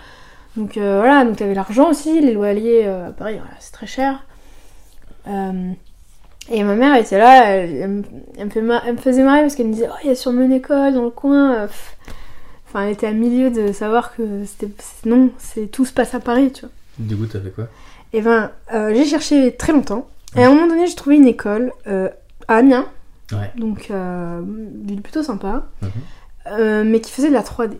Donc 0.57 0.76
euh, 0.76 0.99
voilà, 0.99 1.25
donc 1.25 1.37
t'avais 1.37 1.55
l'argent 1.55 1.91
aussi, 1.91 2.21
les 2.21 2.33
loyers 2.33 2.87
à 2.87 3.11
Paris, 3.17 3.35
voilà, 3.37 3.55
c'est 3.59 3.73
très 3.73 3.87
cher. 3.87 4.23
Et 6.51 6.64
ma 6.64 6.75
mère 6.75 6.96
était 6.96 7.18
là, 7.18 7.44
elle, 7.44 7.70
elle 7.77 7.88
me- 7.90 8.03
elle 8.37 8.44
me, 8.46 8.51
fait 8.51 8.61
mar- 8.61 8.83
elle 8.85 8.94
me 8.94 8.99
faisait 8.99 9.23
marrer 9.23 9.42
parce 9.42 9.55
qu'elle 9.55 9.68
me 9.68 9.73
disait 9.73 9.88
Oh, 9.90 9.96
il 10.03 10.09
y 10.09 10.11
a 10.11 10.14
sûrement 10.16 10.42
une 10.42 10.53
école 10.53 10.92
dans 10.92 11.05
le 11.05 11.11
coin. 11.11 11.66
pff. 11.66 11.96
Enfin, 12.74 12.85
elle 12.87 12.92
était 12.92 13.06
à 13.06 13.12
milieu 13.12 13.50
de 13.50 13.70
savoir 13.72 14.14
que 14.16 14.44
c'était. 14.46 14.72
Non, 15.04 15.28
c'est 15.37 15.66
tout 15.66 15.85
se 15.85 15.92
passe 15.92 16.14
à 16.14 16.20
Paris, 16.20 16.52
tu 16.52 16.62
vois. 16.62 16.70
Du 16.98 17.16
coup, 17.16 17.26
t'as 17.26 17.40
fait 17.40 17.50
quoi? 17.50 17.66
Et 18.14 18.22
ben, 18.22 18.50
euh, 18.72 18.94
j'ai 18.94 19.04
cherché 19.04 19.54
très 19.54 19.72
longtemps. 19.74 20.08
Et 20.37 20.42
à 20.42 20.46
un 20.46 20.54
moment 20.54 20.66
donné, 20.68 20.87
j'ai 20.87 20.94
trouvé 20.94 21.16
une 21.16 21.26
école 21.26 21.72
euh, 21.87 22.08
à 22.48 22.56
Amiens, 22.56 22.87
Ouais. 23.30 23.50
donc 23.56 23.88
euh, 23.90 24.40
ville 24.87 25.02
plutôt 25.02 25.22
sympa, 25.22 25.66
Mhm. 25.82 26.85
mais 26.88 27.00
qui 27.02 27.11
faisait 27.12 27.28
de 27.28 27.35
la 27.35 27.42
3D. 27.42 27.76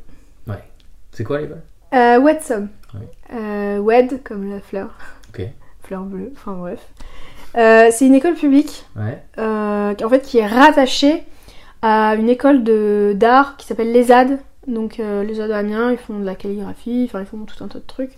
C'est 1.14 1.24
quoi 1.24 1.40
l'école 1.40 1.61
Euh. 1.94 2.18
Ouais. 2.18 3.78
Wed, 3.78 4.22
comme 4.24 4.50
la 4.50 4.61
fleur. 4.61 4.90
Ok. 5.31 5.42
Fleur 5.85 6.02
bleue, 6.05 6.33
enfin 6.35 6.52
bref. 6.52 6.81
C'est 7.55 8.07
une 8.07 8.14
école 8.14 8.35
publique, 8.35 8.85
Ouais. 8.96 9.22
en 9.38 10.09
fait, 10.11 10.20
qui 10.22 10.38
est 10.38 10.46
rattachée 10.46 11.24
à 11.83 12.14
une 12.14 12.28
école 12.28 12.62
d'art 13.16 13.57
qui 13.57 13.66
s'appelle 13.66 13.90
l'ESAD. 13.92 14.38
Donc 14.68 15.01
euh, 15.01 15.25
les 15.25 15.35
de 15.35 15.51
Amiens, 15.51 15.90
ils 15.90 15.98
font 15.98 16.18
de 16.20 16.25
la 16.25 16.37
calligraphie, 16.37 17.03
enfin 17.09 17.18
ils 17.20 17.27
font 17.27 17.38
tout 17.44 17.64
un 17.64 17.68
tas 17.68 17.81
de 17.81 17.85
trucs. 17.87 18.12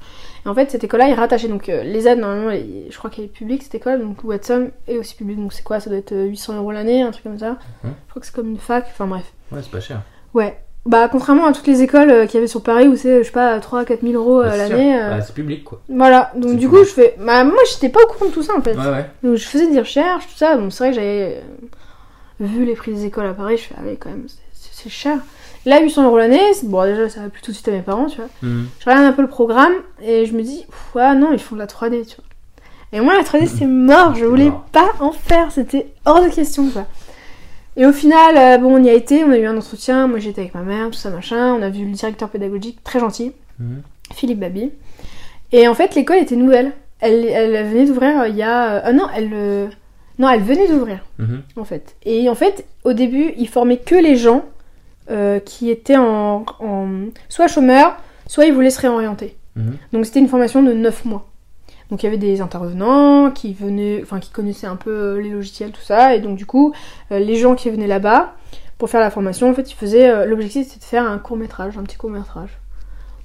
Et 0.44 0.48
en 0.48 0.54
fait, 0.54 0.70
cette 0.70 0.85
école-là 0.85 1.09
est 1.09 1.14
rattachée. 1.14 1.48
Donc 1.48 1.68
euh, 1.70 1.83
l'ESAD, 1.83 2.18
normalement, 2.18 2.50
elle 2.50 2.61
est- 2.61 2.90
je 2.90 2.98
crois 2.98 3.09
qu'elle 3.09 3.24
est 3.24 3.28
publique, 3.28 3.62
cette 3.62 3.74
école. 3.76 4.00
Donc 4.02 4.22
Watson 4.24 4.70
est 4.87 4.98
aussi 4.98 5.14
publique. 5.16 5.38
Donc 5.38 5.52
c'est 5.54 5.62
quoi? 5.64 5.80
Ça 5.80 5.88
doit 5.88 5.98
être 5.98 6.12
euh, 6.12 6.24
800 6.26 6.59
euros 6.59 6.70
l'année, 6.72 7.00
un 7.02 7.11
truc 7.12 7.24
comme 7.24 7.38
ça. 7.38 7.52
Mhm. 7.83 7.92
Je 8.07 8.11
crois 8.11 8.20
que 8.20 8.26
c'est 8.26 8.35
comme 8.35 8.50
une 8.50 8.59
fac, 8.59 8.85
enfin 8.88 9.07
bref. 9.07 9.33
Ouais, 9.52 9.61
c'est 9.62 9.70
pas 9.70 9.80
cher. 9.80 10.02
Ouais. 10.35 10.59
Bah 10.87 11.09
contrairement 11.11 11.46
à 11.46 11.52
toutes 11.54 11.66
les 11.66 11.80
écoles 11.80 12.11
euh, 12.11 12.26
qu'il 12.26 12.35
y 12.35 12.37
avait 12.38 12.46
sur 12.46 12.62
Paris 12.62 12.88
où 12.88 12.94
c'est, 12.94 13.20
je 13.20 13.22
sais 13.22 13.33
pas, 13.33 13.59
3-4 13.59 14.02
000 14.02 14.12
euros 14.22 14.42
euh, 14.42 14.50
c'est 14.50 14.68
l'année. 14.68 15.00
euh, 15.00 15.16
Ouais, 15.16 15.22
c'est 15.22 15.33
public 15.35 15.64
quoi. 15.64 15.80
Voilà, 15.88 16.30
donc 16.37 16.57
du 16.59 16.68
coup 16.68 16.76
je 16.80 16.90
fais. 16.90 17.14
Bah, 17.18 17.42
moi 17.42 17.57
j'étais 17.72 17.88
pas 17.88 18.00
au 18.02 18.07
courant 18.07 18.26
de 18.26 18.33
tout 18.33 18.42
ça 18.42 18.54
en 18.54 18.61
fait. 18.61 18.74
Ouais, 18.74 18.88
ouais. 18.90 19.07
Donc 19.22 19.37
je 19.37 19.46
faisais 19.46 19.66
des 19.70 19.78
recherches, 19.78 20.26
tout 20.26 20.37
ça. 20.37 20.59
Bon, 20.59 20.68
c'est 20.68 20.85
vrai 20.85 20.90
que 20.90 20.96
j'avais 20.96 21.42
euh, 21.42 22.44
vu 22.46 22.66
les 22.66 22.74
prix 22.74 22.92
des 22.92 23.07
écoles 23.07 23.24
à 23.24 23.33
Paris, 23.33 23.57
je 23.57 23.62
fais, 23.62 23.74
ah 23.78 23.83
quand 23.98 24.11
même, 24.11 24.26
c'est 24.52 24.90
cher. 24.90 25.16
Là, 25.66 25.81
800 25.81 26.05
euros 26.05 26.18
l'année, 26.18 26.53
c'est- 26.53 26.66
bon, 26.66 26.85
déjà 26.85 27.09
ça 27.09 27.20
va 27.22 27.29
plus 27.31 27.40
tout 27.42 27.50
de 27.50 27.57
suite 27.57 27.68
à 27.68 27.72
mes 27.72 27.81
parents, 27.83 28.07
tu 28.07 28.16
vois. 28.18 28.29
Mhm. 28.42 28.66
Je 28.81 28.85
regarde 28.85 29.07
un 29.07 29.12
peu 29.12 29.22
le 29.22 29.29
programme 29.29 29.72
et 30.03 30.27
je 30.27 30.35
me 30.35 30.42
dis, 30.42 30.66
ouais, 30.94 31.14
non, 31.14 31.33
ils 31.33 31.38
font 31.38 31.55
de 31.55 31.61
la 31.61 31.66
3D, 31.66 32.05
tu 32.05 32.16
vois. 32.16 32.24
Et 32.92 33.00
moi, 33.00 33.14
la 33.14 33.22
3D, 33.24 33.46
c'était 33.46 33.66
mort, 33.66 34.14
je 34.14 34.24
voulais 34.24 34.50
mort. 34.50 34.66
pas 34.72 34.92
en 35.00 35.11
faire, 35.11 35.50
c'était 35.53 35.87
hors 36.05 36.22
de 36.22 36.29
question, 36.29 36.68
quoi. 36.68 36.87
Et 37.77 37.87
au 37.87 37.92
final, 37.92 38.37
euh, 38.37 38.59
bon, 38.59 38.77
on 38.79 38.85
y 38.85 38.88
a 38.88 38.92
été, 38.92 39.24
on 39.24 39.31
a 39.33 39.38
eu 39.38 39.46
un 39.46 39.57
entretien, 39.57 40.07
moi 40.07 40.20
j'étais 40.20 40.42
avec 40.42 40.55
ma 40.55 40.61
mère, 40.62 40.87
tout 40.90 40.98
ça, 40.98 41.11
machin, 41.11 41.55
on 41.55 41.62
a 41.62 41.70
vu 41.70 41.85
le 41.85 41.90
directeur 41.92 42.29
pédagogique, 42.29 42.85
très 42.85 43.00
gentil. 43.00 43.33
Mhm. 43.59 43.83
Philippe 44.14 44.38
Babi. 44.38 44.70
Et 45.50 45.66
en 45.66 45.74
fait, 45.74 45.94
l'école 45.96 46.18
était 46.18 46.37
nouvelle. 46.37 46.72
Elle, 47.00 47.24
elle 47.27 47.66
venait 47.68 47.87
d'ouvrir 47.87 48.20
euh, 48.20 48.29
il 48.29 48.37
y 48.37 48.42
a. 48.42 48.74
euh, 48.77 48.81
Ah 48.85 48.92
non, 48.92 49.07
elle. 49.16 49.70
Non, 50.18 50.29
elle 50.29 50.42
venait 50.42 50.68
d'ouvrir, 50.68 50.98
Mhm. 51.18 51.42
en 51.57 51.64
fait. 51.64 51.96
Et 52.05 52.29
en 52.29 52.35
fait, 52.37 52.64
au 52.85 52.92
début, 52.92 53.33
ils 53.37 53.48
formaient 53.48 53.79
que 53.79 53.96
les 53.96 54.14
gens 54.16 54.44
euh, 55.11 55.38
qui 55.40 55.71
étaient 55.71 55.97
en, 55.97 56.45
en- 56.61 56.88
soit 57.29 57.47
chômeurs, 57.49 57.97
soit 58.27 58.47
ils 58.47 58.53
voulaient 58.53 58.71
se 58.71 58.81
réorienter. 58.81 59.37
Mhm. 59.57 59.77
Donc 59.93 60.07
c'était 60.07 60.21
une 60.21 60.29
formation 60.29 60.62
de 60.62 60.73
9 60.73 61.05
mois. 61.05 61.27
Donc 61.90 62.03
il 62.03 62.07
y 62.07 62.09
avait 62.09 62.17
des 62.19 62.40
intervenants 62.40 63.31
qui 63.31 63.53
venaient, 63.53 64.01
enfin 64.03 64.19
qui 64.19 64.31
connaissaient 64.31 64.67
un 64.67 64.77
peu 64.77 64.90
euh, 64.90 65.21
les 65.21 65.29
logiciels, 65.31 65.71
tout 65.71 65.83
ça, 65.83 66.14
et 66.14 66.21
donc 66.21 66.37
du 66.37 66.47
coup, 66.47 66.73
euh, 67.12 67.19
les 67.19 67.37
gens 67.37 67.55
qui 67.55 67.69
venaient 67.71 67.87
là-bas 67.87 68.35
pour 68.79 68.88
faire 68.90 69.01
la 69.01 69.11
formation, 69.11 69.51
en 69.51 69.55
fait, 69.55 69.71
ils 69.71 69.75
faisaient. 69.77 70.09
euh, 70.11 70.25
L'objectif 70.25 70.67
c'était 70.67 70.81
de 70.81 70.85
faire 70.85 71.05
un 71.07 71.19
court 71.19 71.37
métrage, 71.37 71.77
un 71.79 71.83
petit 71.83 71.97
court 71.97 72.11
métrage. 72.11 72.51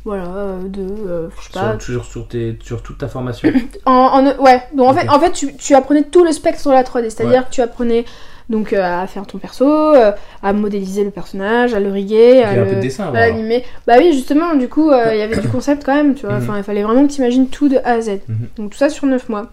Voilà, 0.06 0.56
de, 0.66 0.82
euh, 0.82 1.30
je 1.38 1.44
sais 1.46 1.60
pas, 1.60 1.76
toujours 1.76 2.06
sur, 2.06 2.28
tes, 2.28 2.58
sur 2.64 2.82
toute 2.82 2.98
ta 3.00 3.08
formation. 3.10 3.50
en, 3.86 3.92
en- 3.94 4.38
ouais, 4.44 4.62
donc 4.74 4.88
en 4.90 4.94
fait, 4.94 5.10
en 5.10 5.20
fait 5.20 5.32
tu, 5.34 5.56
tu 5.58 5.76
apprenais 5.76 6.04
tout 6.04 6.24
le 6.24 6.32
spectre 6.32 6.60
sur 6.62 6.72
la 6.72 6.84
3D, 6.84 7.10
c'est-à-dire 7.10 7.48
que 7.50 7.54
tu 7.54 7.62
apprenais 7.62 8.06
donc 8.50 8.74
euh, 8.74 9.02
à 9.04 9.06
faire 9.08 9.28
ton 9.28 9.38
perso, 9.38 9.66
euh, 9.68 10.12
à 10.42 10.54
modéliser 10.54 11.04
le 11.04 11.12
personnage, 11.12 11.74
à 11.74 11.80
le 11.80 11.92
riguer, 11.92 12.44
à 12.44 12.50
avant. 12.50 13.12
l'animer. 13.14 13.64
Bah 13.86 13.96
oui, 14.00 14.12
justement, 14.12 14.56
du 14.56 14.68
coup, 14.68 14.90
euh, 14.90 15.14
il 15.14 15.20
y 15.20 15.22
avait 15.22 15.38
du 15.38 15.48
concept 15.52 15.86
quand 15.86 15.94
même, 15.94 16.16
tu 16.16 16.26
vois. 16.26 16.36
Mhm. 16.38 16.44
Enfin, 16.44 16.58
il 16.58 16.64
fallait 16.64 16.84
vraiment 16.84 17.06
que 17.08 17.12
tu 17.12 17.20
imagines 17.20 17.48
tout 17.48 17.70
de 17.70 17.78
A 17.78 17.94
à 17.94 18.02
Z. 18.02 18.10
Mhm. 18.28 18.48
Donc 18.58 18.72
tout 18.72 18.78
ça 18.78 18.90
sur 18.90 19.06
9 19.06 19.30
mois. 19.30 19.48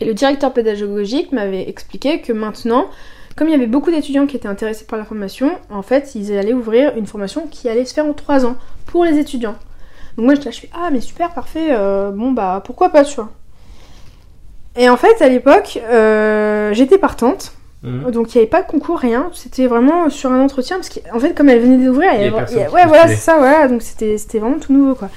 Et 0.00 0.04
le 0.04 0.14
directeur 0.14 0.52
pédagogique 0.52 1.32
m'avait 1.32 1.68
expliqué 1.68 2.20
que 2.20 2.32
maintenant, 2.32 2.86
comme 3.34 3.48
il 3.48 3.52
y 3.52 3.54
avait 3.54 3.66
beaucoup 3.66 3.90
d'étudiants 3.90 4.26
qui 4.26 4.36
étaient 4.36 4.46
intéressés 4.48 4.84
par 4.84 4.98
la 4.98 5.04
formation, 5.04 5.50
en 5.70 5.82
fait, 5.82 6.14
ils 6.14 6.36
allaient 6.36 6.52
ouvrir 6.52 6.92
une 6.96 7.06
formation 7.06 7.46
qui 7.50 7.68
allait 7.68 7.84
se 7.84 7.94
faire 7.94 8.06
en 8.06 8.12
3 8.12 8.44
ans 8.44 8.56
pour 8.86 9.04
les 9.04 9.18
étudiants. 9.18 9.56
Donc 10.16 10.26
moi, 10.26 10.34
j'étais 10.34 10.46
là, 10.46 10.50
je 10.50 10.60
fais 10.60 10.70
Ah, 10.74 10.90
mais 10.92 11.00
super, 11.00 11.32
parfait, 11.32 11.68
euh, 11.70 12.10
bon, 12.10 12.32
bah 12.32 12.62
pourquoi 12.64 12.90
pas, 12.90 13.04
tu 13.04 13.16
vois. 13.16 13.30
Et 14.76 14.88
en 14.88 14.96
fait, 14.96 15.20
à 15.22 15.28
l'époque, 15.28 15.80
euh, 15.82 16.72
j'étais 16.74 16.98
partante. 16.98 17.54
Mhm. 17.82 18.10
Donc 18.10 18.34
il 18.34 18.38
n'y 18.38 18.42
avait 18.42 18.50
pas 18.50 18.62
de 18.62 18.66
concours, 18.66 18.98
rien. 18.98 19.30
C'était 19.34 19.66
vraiment 19.66 20.10
sur 20.10 20.32
un 20.32 20.40
entretien 20.42 20.76
parce 20.76 20.88
qu'en 20.88 21.18
fait, 21.20 21.34
comme 21.34 21.48
elle 21.48 21.60
venait 21.60 21.84
d'ouvrir, 21.84 22.10
il 22.14 22.20
y 22.22 22.24
avait- 22.26 22.36
avait 22.36 22.52
il 22.52 22.58
y 22.58 22.62
a- 22.62 22.66
qui 22.66 22.74
ouais, 22.74 22.86
voilà, 22.86 23.06
c'est 23.08 23.14
ça, 23.16 23.38
voilà. 23.38 23.68
Donc 23.68 23.82
c'était 23.82 24.16
vraiment 24.38 24.58
tout 24.58 24.72
nouveau, 24.72 24.94
quoi. 24.94 25.08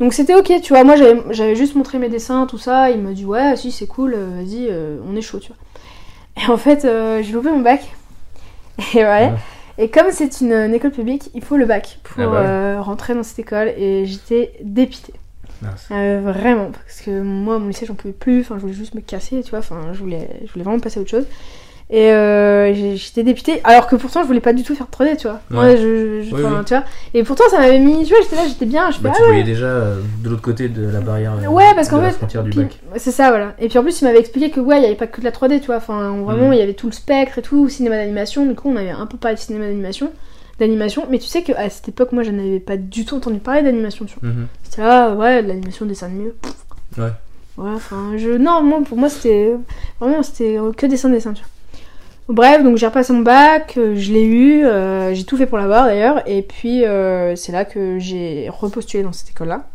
Donc 0.00 0.14
c'était 0.14 0.34
ok, 0.34 0.52
tu 0.62 0.72
vois. 0.72 0.84
Moi, 0.84 0.96
j'avais 1.30 1.54
juste 1.54 1.74
montré 1.74 1.98
mes 1.98 2.08
dessins, 2.08 2.46
tout 2.46 2.58
ça. 2.58 2.90
Il 2.90 3.00
m'a 3.02 3.12
dit 3.12 3.24
ouais, 3.26 3.56
si 3.56 3.70
c'est 3.70 3.86
cool, 3.86 4.14
euh, 4.14 4.30
vas-y, 4.36 4.68
euh, 4.70 4.96
on 5.08 5.14
est 5.16 5.20
chaud, 5.20 5.38
tu 5.38 5.48
vois. 5.52 5.56
Et 6.42 6.50
en 6.50 6.56
fait, 6.56 6.84
euh, 6.86 7.22
j'ai 7.22 7.32
loupé 7.32 7.50
mon 7.50 7.60
bac. 7.60 7.82
Et 8.94 8.98
ouais. 8.98 9.04
Ouais. 9.04 9.32
Et 9.78 9.88
comme 9.90 10.06
c'est 10.10 10.40
une, 10.40 10.52
une 10.52 10.74
école 10.74 10.90
publique, 10.92 11.30
il 11.34 11.42
faut 11.44 11.56
le 11.56 11.66
bac 11.66 11.98
pour 12.04 12.22
Ah 12.22 12.26
bah 12.26 12.36
euh, 12.40 12.80
rentrer 12.80 13.14
dans 13.14 13.22
cette 13.22 13.38
école. 13.38 13.68
Et 13.76 14.06
j'étais 14.06 14.52
dépitée. 14.62 15.12
Euh, 15.92 16.20
vraiment, 16.24 16.70
parce 16.72 17.02
que 17.02 17.20
moi, 17.22 17.58
mon 17.58 17.68
lycée, 17.68 17.86
j'en 17.86 17.94
pouvais 17.94 18.12
plus. 18.14 18.40
Enfin, 18.40 18.56
je 18.56 18.62
voulais 18.62 18.72
juste 18.72 18.94
me 18.94 19.00
casser, 19.00 19.42
tu 19.42 19.50
vois. 19.50 19.60
Enfin, 19.60 19.76
je 19.92 19.98
voulais, 19.98 20.28
je 20.46 20.52
voulais 20.52 20.64
vraiment 20.64 20.80
passer 20.80 20.98
à 20.98 21.02
autre 21.02 21.10
chose. 21.10 21.26
Et 21.94 22.10
euh, 22.10 22.72
j'étais 22.96 23.22
dépitée, 23.22 23.60
alors 23.64 23.86
que 23.86 23.96
pourtant, 23.96 24.22
je 24.22 24.26
voulais 24.26 24.40
pas 24.40 24.54
du 24.54 24.62
tout 24.62 24.74
faire 24.74 24.86
de 24.86 24.90
3D, 24.92 25.16
tu 25.18 25.26
vois. 25.28 25.40
Ouais. 25.50 25.56
Moi, 25.74 25.76
je, 25.76 26.22
je- 26.22 26.34
Oui, 26.34 26.42
enfin, 26.42 26.60
oui. 26.60 26.64
tu 26.64 26.74
vois. 26.74 26.84
Et 27.12 27.22
pourtant, 27.22 27.44
ça 27.50 27.58
m'avait 27.58 27.78
mis, 27.80 28.02
tu 28.06 28.14
vois, 28.14 28.22
j'étais 28.22 28.36
là, 28.36 28.42
j'étais 28.48 28.64
bien. 28.64 28.90
Je 28.90 28.96
fais, 28.96 29.02
Bah, 29.02 29.10
ah 29.12 29.16
tu 29.16 29.20
ouais. 29.22 29.28
voyais 29.28 29.44
déjà 29.44 29.66
euh, 29.66 30.00
de 30.24 30.30
l'autre 30.30 30.40
côté 30.40 30.68
de 30.68 30.88
la 30.88 31.00
barrière. 31.00 31.34
euh, 31.44 31.48
Ouais, 31.48 31.74
parce 31.74 31.88
de 31.88 31.92
qu'en 31.94 32.00
fait. 32.10 32.16
C'est 32.96 33.10
ça, 33.10 33.28
voilà. 33.28 33.54
Et 33.58 33.68
puis 33.68 33.76
en 33.78 33.82
plus, 33.82 34.00
il 34.00 34.04
m'avait 34.06 34.20
expliqué 34.20 34.50
que 34.50 34.58
ouais, 34.60 34.76
il 34.78 34.80
n'y 34.80 34.86
avait 34.86 34.94
pas 34.94 35.06
que 35.06 35.20
de 35.20 35.24
la 35.26 35.32
3D, 35.32 35.60
tu 35.60 35.66
vois. 35.66 35.76
Enfin, 35.76 36.16
vraiment, 36.24 36.46
Mhm. 36.46 36.52
il 36.54 36.58
y 36.58 36.62
avait 36.62 36.72
tout 36.72 36.86
le 36.86 36.92
spectre 36.92 37.36
et 37.38 37.42
tout, 37.42 37.68
cinéma 37.68 37.96
d'animation. 37.96 38.46
Du 38.46 38.54
coup, 38.54 38.70
on 38.70 38.76
avait 38.76 38.88
un 38.90 39.04
peu 39.06 39.18
parlé 39.18 39.34
de 39.34 39.40
cinéma 39.40 39.66
d'animation. 39.66 40.10
D'animation. 40.60 41.06
Mais 41.10 41.18
tu 41.18 41.26
sais 41.26 41.42
qu'à 41.42 41.68
cette 41.68 41.88
époque, 41.90 42.12
moi, 42.12 42.22
je 42.22 42.30
n'avais 42.30 42.58
pas 42.60 42.78
du 42.78 43.04
tout 43.04 43.16
entendu 43.16 43.38
parler 43.38 43.60
d'animation, 43.62 44.06
tu 44.06 44.16
vois. 44.18 44.30
C'était 44.62 44.80
là, 44.82 45.10
ouais, 45.14 45.42
de 45.42 45.48
l'animation, 45.48 45.84
dessin 45.84 46.06
animé. 46.06 46.30
pff. 46.40 46.54
Ouais. 46.96 47.10
Voilà, 47.58 47.74
enfin, 47.76 48.12
je. 48.16 48.30
Non, 48.30 48.62
moi, 48.62 48.80
pour 48.88 48.96
moi, 48.96 49.10
c'était. 49.10 49.54
Vraiment, 50.00 50.22
c'était 50.22 50.56
que 50.74 50.86
dessin, 50.86 51.10
dessin, 51.10 51.34
tu 51.34 51.42
vois. 51.42 51.48
Bref, 52.28 52.62
donc 52.62 52.76
j'ai 52.76 52.86
repassé 52.86 53.12
mon 53.12 53.20
bac, 53.20 53.74
euh, 53.76 53.94
je 53.96 54.12
l'ai 54.12 54.24
eu, 54.24 54.64
euh, 54.64 55.12
j'ai 55.12 55.24
tout 55.24 55.36
fait 55.36 55.46
pour 55.46 55.58
l'avoir 55.58 55.86
d'ailleurs, 55.86 56.22
et 56.28 56.42
puis 56.42 56.84
euh, 56.84 57.34
c'est 57.36 57.52
là 57.52 57.64
que 57.64 57.98
j'ai 57.98 58.48
repostulé 58.48 59.02
dans 59.02 59.12
cette 59.12 59.30
école-là. 59.30 59.66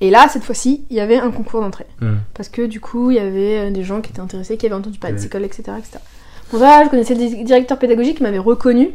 Et 0.00 0.10
là, 0.10 0.26
cette 0.28 0.44
fois-ci, 0.44 0.84
il 0.90 0.96
y 0.96 1.00
avait 1.00 1.16
un 1.18 1.30
concours 1.30 1.60
d'entrée. 1.60 1.86
Mhm. 2.00 2.18
Parce 2.34 2.48
que 2.48 2.62
du 2.62 2.80
coup, 2.80 3.10
il 3.10 3.16
y 3.16 3.20
avait 3.20 3.70
des 3.70 3.82
gens 3.82 4.00
qui 4.00 4.10
étaient 4.10 4.20
intéressés, 4.20 4.56
qui 4.56 4.64
avaient 4.66 4.74
entendu 4.74 4.98
parler 4.98 5.16
de 5.16 5.20
cette 5.20 5.28
école, 5.30 5.44
etc. 5.44 5.62
etc. 5.78 5.98
Bon, 6.52 6.58
ça, 6.60 6.84
je 6.84 6.88
connaissais 6.88 7.14
le 7.14 7.20
di- 7.20 7.44
directeur 7.44 7.78
pédagogique 7.78 8.16
qui 8.18 8.22
m'avait 8.22 8.38
reconnu. 8.38 8.90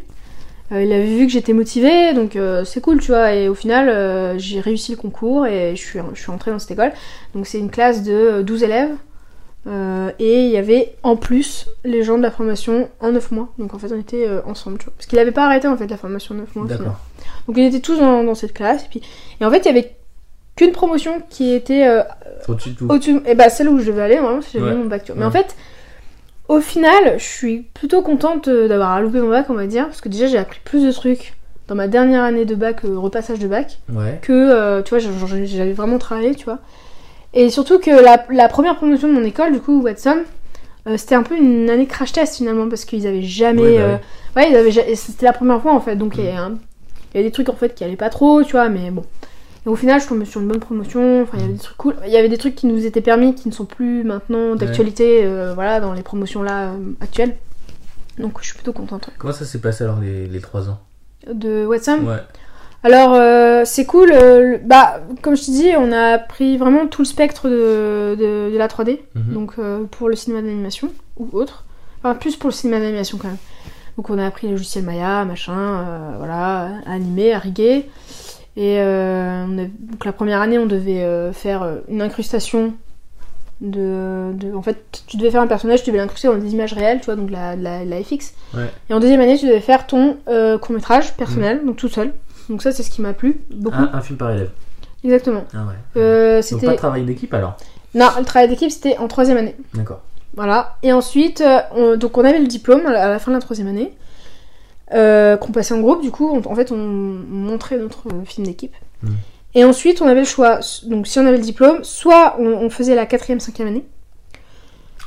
Euh, 0.72 0.82
il 0.82 0.91
avait 0.93 1.06
vu 1.17 1.26
que 1.28 1.32
j'étais 1.32 1.52
motivée, 1.54 2.13
donc 2.13 2.38
c'est 2.65 2.82
cool, 2.82 3.00
tu 3.02 3.12
vois. 3.12 3.34
Et 3.34 3.48
au 3.50 3.54
final, 3.54 4.39
j'ai 4.39 4.60
réussi 4.62 4.91
le 4.91 4.98
concours 4.98 5.46
et 5.46 5.76
je 5.76 5.82
suis, 5.82 6.00
je 6.13 6.19
suis 6.22 6.32
entrée 6.32 6.52
dans 6.52 6.60
cette 6.60 6.72
école. 6.72 6.93
Donc 7.36 7.48
c'est 7.48 7.60
une 7.60 7.69
classe 7.69 8.02
de 8.04 8.12
euh, 8.13 8.43
12 8.43 8.63
élèves. 8.63 8.91
Euh, 9.65 10.12
et 10.19 10.45
il 10.45 10.52
y 10.52 10.58
avait 10.58 10.93
en 11.04 11.15
plus 11.15 11.67
les 11.86 12.04
gens 12.04 12.17
de 12.17 12.23
la 12.23 12.32
formation 12.32 12.89
en 12.99 13.12
9 13.13 13.32
mois. 13.32 13.49
Donc 13.58 13.73
en 13.73 13.80
fait, 13.80 13.91
on 13.93 13.99
était 13.99 14.28
euh, 14.28 14.41
ensemble, 14.45 14.78
tu 14.78 14.86
vois. 14.86 14.93
Parce 14.97 15.06
qu'il 15.08 15.17
avait 15.19 15.32
pas 15.32 15.45
arrêté 15.45 15.67
en 15.69 15.78
fait 15.78 15.88
la 15.88 15.95
formation 15.97 16.36
en 16.36 16.39
9 16.39 16.56
mois. 16.56 16.65
D'accord. 16.67 16.99
Donc 17.47 17.58
ils 17.58 17.65
étaient 17.65 17.80
tous 17.80 17.97
dans, 17.99 18.23
dans 18.23 18.36
cette 18.36 18.54
classe. 18.54 18.84
Et, 18.84 18.88
puis... 18.89 19.02
et 19.39 19.45
en 19.45 19.49
fait, 19.52 19.60
il 19.60 19.65
y 19.65 19.69
avait 19.69 19.95
qu'une 20.58 20.71
promotion 20.73 21.21
qui 21.30 21.54
était 21.54 21.88
euh, 21.88 22.04
Au-dessus 22.49 22.71
de 22.71 22.76
tout. 22.76 23.21
et 23.26 23.36
bah 23.36 23.49
celle 23.49 23.69
où 23.69 23.80
je 23.80 23.86
devais 23.86 24.02
aller, 24.02 24.17
vraiment, 24.17 24.41
si 24.41 24.52
j'avais 24.58 24.71
Ouais. 24.71 24.76
mon 24.76 24.86
bac. 24.86 25.04
tu 25.06 25.12
vois. 25.13 25.19
Mais 25.19 25.26
Ouais. 25.26 25.30
en 25.30 25.43
fait, 25.43 25.56
au 26.49 26.60
final, 26.60 27.17
je 27.17 27.23
suis 27.23 27.62
plutôt 27.73 28.02
contente 28.02 28.49
d'avoir 28.49 29.02
loupé 29.02 29.21
mon 29.21 29.30
bac, 29.30 29.45
on 29.49 29.54
va 29.54 29.65
dire, 29.65 29.86
parce 29.86 30.02
que 30.02 30.10
déjà 30.10 30.28
j'ai 30.28 30.38
appris 30.38 30.60
plus 30.65 30.86
de 30.86 30.91
trucs 30.91 31.36
dans 31.69 31.76
ma 31.76 31.88
dernière 31.88 32.23
année 32.23 32.43
de 32.43 32.54
bac, 32.56 32.82
repassage 32.84 33.39
de 33.39 33.47
bac, 33.47 33.80
Ouais. 33.89 34.19
que, 34.21 34.82
tu 34.82 34.89
vois, 34.89 34.99
j'avais 34.99 35.71
vraiment 35.71 35.97
travaillé, 35.99 36.36
tu 36.36 36.43
vois. 36.43 36.60
Et 37.34 37.50
surtout 37.50 37.80
que 37.80 37.89
la, 37.89 38.26
la 38.30 38.48
première 38.48 38.76
promotion 38.76 39.08
de 39.08 39.13
mon 39.13 39.24
école, 39.24 39.54
du 39.54 39.60
coup, 39.60 39.82
Watson, 39.82 40.19
euh, 40.88 40.98
c'était 40.98 41.15
un 41.15 41.24
peu 41.24 41.36
une 41.36 41.69
année 41.69 41.88
crash 41.88 42.12
test 42.12 42.38
finalement, 42.38 42.67
parce 42.69 42.86
qu'ils 42.86 43.08
avaient 43.08 43.24
jamais. 43.24 43.62
Ouais, 43.62 44.00
bah 44.36 44.41
euh, 44.43 44.65
ouais, 44.65 44.91
ils 44.91 44.98
c'était 44.98 45.26
la 45.26 45.34
première 45.34 45.62
fois 45.62 45.74
en 45.74 45.80
fait, 45.80 45.96
donc 45.96 46.17
il 46.17 46.26
y 46.26 46.28
il 46.28 47.17
y 47.17 47.19
avait 47.19 47.30
des 47.30 47.32
trucs 47.32 47.50
en 47.50 47.56
fait 47.56 47.76
qui 47.76 47.84
allaient 47.84 47.96
pas 47.96 48.10
trop, 48.10 48.43
tu 48.43 48.54
vois, 48.54 48.69
mais 48.69 48.89
bon. 48.89 49.04
Et 49.65 49.69
au 49.69 49.76
final, 49.76 50.02
je 50.02 50.08
tombais 50.08 50.26
sur 50.26 50.41
une 50.41 50.48
bonne 50.48 50.60
promotion, 50.60 51.22
enfin, 51.22 51.38
il 51.38 51.41
y 51.41 51.43
avait 51.46 51.54
des 51.54 51.60
trucs 51.60 51.78
cool. 51.78 51.96
Il 52.06 52.12
y 52.12 52.17
avait 52.17 52.28
des 52.28 52.38
trucs 52.38 52.56
qui 52.56 52.65
nous 52.65 52.86
étaient 52.86 53.02
permis, 53.02 53.34
qui 53.34 53.48
ne 53.48 53.54
sont 53.54 53.65
plus 53.65 54.04
maintenant 54.04 54.56
d'actualité, 54.56 55.22
euh, 55.24 55.54
voilà, 55.54 55.80
dans 55.80 55.93
les 55.93 56.02
promotions 56.02 56.43
là 56.43 56.74
actuelles. 57.00 57.36
Donc 58.17 58.39
je 58.41 58.46
suis 58.46 58.56
plutôt 58.56 58.74
contente. 58.74 59.10
Comment 59.17 59.34
ça 59.34 59.46
s'est 59.46 59.60
passé 59.60 59.84
alors 59.84 60.00
les, 60.00 60.28
les 60.28 60.39
3 60.41 60.69
ans? 60.69 60.80
De 61.32 61.65
Watson? 61.65 62.00
Ouais. 62.04 62.17
Alors, 62.84 63.13
euh, 63.13 63.62
c'est 63.65 63.86
cool. 63.86 64.12
euh, 64.13 64.58
bah, 64.63 65.00
comme 65.22 65.36
je 65.38 65.43
te 65.46 65.52
dis, 65.52 65.69
on 65.78 65.91
a 65.91 66.13
appris 66.15 66.58
vraiment 66.58 66.86
tout 66.88 67.02
le 67.04 67.06
spectre 67.08 67.48
de, 67.50 68.15
de- 68.19 68.52
de 68.52 68.58
la 68.58 68.67
3D. 68.67 69.00
Mhm. 69.15 69.34
Donc, 69.34 69.54
euh, 69.60 69.84
pour 69.89 70.10
le 70.10 70.15
cinéma 70.15 70.41
d'animation 70.41 70.89
ou 71.17 71.30
autre. 71.34 71.63
Enfin, 72.00 72.15
plus 72.15 72.36
pour 72.36 72.50
le 72.50 72.54
cinéma 72.54 72.80
d'animation 72.82 73.17
quand 73.17 73.28
même. 73.30 73.38
Donc, 73.98 74.10
on 74.10 74.17
a 74.17 74.26
appris 74.26 74.48
les 74.48 74.54
logiciels 74.54 74.84
Maya, 74.84 75.24
machin, 75.24 75.86
voilà, 76.17 76.72
à 76.86 76.93
animer, 76.93 77.32
à 77.34 77.39
riguer. 77.39 77.86
Et 78.58 78.78
on 78.80 79.58
a- 79.60 79.65
donc, 79.65 80.04
la 80.04 80.12
première 80.12 80.41
année, 80.41 80.60
on 80.60 80.65
devait 80.65 81.32
faire 81.34 81.67
une 81.88 82.02
incrustation. 82.02 82.74
De, 83.62 84.34
de- 84.34 84.54
en 84.54 84.62
fait, 84.62 85.04
tu 85.08 85.15
devais 85.15 85.32
faire 85.32 85.41
un 85.41 85.48
personnage, 85.48 85.84
tu 85.84 85.91
devais 85.91 86.00
l'incruster 86.02 86.28
dans 86.28 86.36
des 86.36 86.52
images 86.52 86.74
réelles, 86.74 87.00
tu 87.00 87.06
vois, 87.06 87.15
donc 87.15 87.32
la, 87.32 87.56
la, 87.56 87.86
la 87.86 88.04
FX. 88.04 88.34
Ouais. 88.54 88.63
Et 88.89 88.93
en 88.93 89.00
deuxième 89.00 89.22
année, 89.22 89.38
tu 89.38 89.46
devais 89.48 89.62
faire 89.62 89.88
ton 89.88 90.17
court 90.26 90.72
métrage 90.76 91.13
personnel, 91.13 91.62
donc 91.65 91.78
tout 91.78 91.88
seul. 91.88 92.12
Donc 92.49 92.62
ça, 92.62 92.71
c'est 92.71 92.84
ce 92.84 92.89
qui 92.89 93.01
m'a 93.01 93.13
plu 93.13 93.41
beaucoup. 93.51 93.75
Un, 93.77 93.91
un 93.93 94.01
film 94.01 94.17
par 94.17 94.32
élève. 94.32 94.51
Exactement. 95.03 95.45
Ah 95.53 95.65
ouais. 95.65 95.73
Euh, 96.01 96.41
Donc 96.51 96.62
pas 96.65 96.71
de 96.71 96.77
travail 96.77 97.03
d'équipe 97.03 97.34
alors 97.34 97.58
non, 97.95 98.08
le 98.17 98.25
travail 98.25 98.47
d'équipe 98.49 98.71
c'était 98.71 98.97
en 98.97 99.08
troisième 99.08 99.38
année. 99.38 99.56
D'accord. 99.75 100.01
Voilà. 100.36 100.77
Et 100.82 100.91
ensuite, 100.91 101.41
euh, 101.41 101.60
on- 101.75 101.95
donc 101.95 102.17
on 102.17 102.25
avait 102.25 102.39
le 102.39 102.47
diplôme 102.47 102.88
à 102.88 102.91
la, 102.91 103.19
fin 103.19 103.29
de 103.29 103.36
la 103.38 103.41
troisième 103.41 103.67
année, 103.67 103.93
euh, 104.93 105.38
qu'on 105.38 105.51
passait 105.51 105.75
en 105.75 105.79
groupe. 105.79 106.01
Du 106.01 106.10
coup, 106.10 106.27
on- 106.27 106.51
en 106.51 106.56
fait, 106.56 106.71
on 106.71 106.77
montrait 106.77 107.77
notre 107.77 108.03
film 108.25 108.47
d'équipe. 108.47 108.73
Mm. 109.03 109.10
Et 109.56 109.63
ensuite, 109.63 110.01
on 110.01 110.08
avait 110.08 110.21
le 110.21 110.25
choix. 110.25 110.60
Donc, 110.88 111.06
si 111.06 111.19
on 111.19 111.25
avait 111.27 111.38
le 111.38 111.43
diplôme, 111.43 111.84
soit 111.84 112.36
on, 112.39 112.47
on 112.47 112.69
faisait 112.71 112.95
la 112.95 113.06
quatrième, 113.06 113.39
cinquième 113.39 113.67
année 113.67 113.86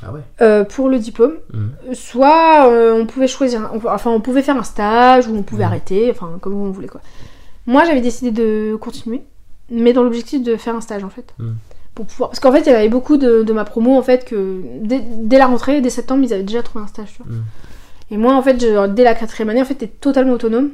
Ah 0.03 0.13
ouais. 0.13 0.21
euh, 0.43 0.65
pour 0.65 0.89
le 0.89 0.99
diplôme, 0.99 1.35
Mhm. 1.53 1.95
soit 1.95 2.69
euh, 2.71 2.93
on 3.01 3.07
pouvait 3.07 3.29
choisir, 3.29 3.71
on- 3.73 3.89
enfin, 3.89 4.11
on 4.11 4.21
pouvait 4.21 4.43
faire 4.43 4.57
un 4.57 4.63
stage 4.63 5.27
ou 5.29 5.35
on 5.37 5.43
pouvait 5.43 5.65
Mm. 5.65 5.69
arrêter, 5.69 6.11
enfin, 6.11 6.39
comme 6.41 6.55
on 6.55 6.71
voulait 6.71 6.89
quoi. 6.89 7.01
Moi, 7.67 7.85
j'avais 7.85 8.01
décidé 8.03 8.31
de 8.31 8.77
continuer, 8.77 9.23
mais 9.71 9.93
dans 9.93 10.03
l'objectif 10.05 10.43
de 10.43 10.57
faire 10.57 10.75
un 10.77 10.81
stage 10.81 11.03
en 11.05 11.09
fait. 11.11 11.35
Mm. 11.39 11.53
Pour 11.95 12.05
pouvoir... 12.07 12.29
Parce 12.31 12.41
qu'en 12.41 12.53
fait, 12.53 12.61
il 12.61 12.67
y 12.67 12.75
avait 12.75 12.91
beaucoup 12.91 13.17
de, 13.17 13.43
de 13.43 13.53
ma 13.55 13.65
promo 13.65 13.97
en 13.99 14.03
fait 14.03 14.27
que 14.27 14.61
dès, 14.83 15.01
dès 15.01 15.39
la 15.39 15.47
rentrée, 15.47 15.81
dès 15.81 15.89
septembre, 15.91 16.23
ils 16.25 16.33
avaient 16.35 16.43
déjà 16.43 16.63
trouvé 16.63 16.85
un 16.85 16.89
stage. 16.89 17.15
Tu 17.17 17.23
vois. 17.23 17.33
Et 18.11 18.19
moi, 18.19 18.35
en 18.37 18.43
fait, 18.43 18.61
je- 18.61 18.87
dès 18.89 19.03
la 19.03 19.15
quatrième 19.15 19.49
année, 19.49 19.63
en 19.63 19.65
fait, 19.65 19.75
t'es 19.77 19.87
totalement 19.89 20.35
autonome. 20.35 20.71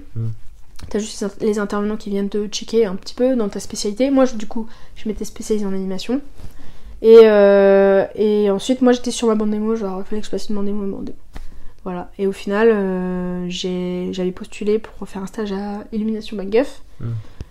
T'as 0.91 0.99
juste 0.99 1.21
les, 1.21 1.27
in- 1.27 1.47
les 1.53 1.59
intervenants 1.61 1.97
qui 1.97 2.11
viennent 2.11 2.29
te 2.29 2.49
checker 2.49 2.87
un 2.87 2.97
petit 2.97 3.15
peu 3.15 3.37
dans 3.37 3.49
ta 3.49 3.61
spécialité. 3.61 4.11
Moi, 4.11 4.25
je- 4.25 4.35
du 4.35 4.47
coup, 4.49 4.67
je 4.97 5.09
m'étais 5.09 5.25
spécialisée 5.25 5.65
en 5.65 5.73
animation. 5.73 6.21
Et, 7.03 7.19
euh, 7.25 8.05
et 8.15 8.51
ensuite, 8.51 8.81
moi, 8.81 8.93
j'étais 8.93 9.11
sur 9.11 9.27
ma 9.29 9.35
bande 9.35 9.51
démo. 9.51 9.75
Genre, 9.77 9.99
il 10.01 10.05
fallait 10.09 10.21
que 10.21 10.27
je 10.27 10.31
fasse 10.31 10.49
une 10.49 10.55
bande 10.55 10.67
démo, 10.67 10.85
une 10.85 10.93
bande 10.93 11.05
démo. 11.05 11.19
Voilà. 11.85 12.11
Et 12.19 12.29
au 12.29 12.33
final, 12.33 12.69
euh, 12.73 13.47
j'avais 13.49 14.31
postulé 14.31 14.79
pour 14.79 15.09
faire 15.09 15.23
un 15.23 15.27
stage 15.27 15.53
à 15.53 15.85
Illumination 15.93 16.37
MacGuff. 16.37 16.81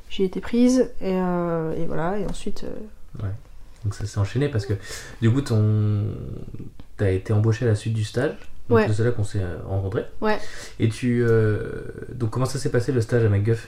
J'ai 0.10 0.24
été 0.24 0.40
prise. 0.40 0.90
Et, 1.02 1.14
euh, 1.16 1.74
et 1.76 1.86
voilà. 1.86 2.18
Et 2.18 2.26
ensuite. 2.26 2.64
euh, 2.64 3.28
Donc 3.84 3.94
ça 3.94 4.06
s'est 4.06 4.20
enchaîné 4.20 4.48
parce 4.48 4.66
que 4.66 4.74
du 5.22 5.30
coup 5.32 5.42
ton 5.42 6.04
t'as 6.98 7.10
été 7.12 7.34
embauché 7.34 7.66
à 7.66 7.70
la 7.70 7.76
suite 7.76 7.94
du 7.94 8.04
stage. 8.06 8.32
Donc 8.70 8.78
Ouais. 8.78 8.88
c'est 8.94 9.04
là 9.04 9.12
qu'on 9.12 9.24
s'est 9.26 9.42
rencontrés. 9.68 10.06
Ouais. 10.22 10.38
Et 10.80 10.88
tu 10.88 11.26
donc 12.14 12.30
comment 12.30 12.46
ça 12.46 12.58
s'est 12.58 12.70
passé 12.72 12.92
le 12.94 13.02
stage 13.02 13.26
à 13.26 13.30
MacGuff 13.30 13.68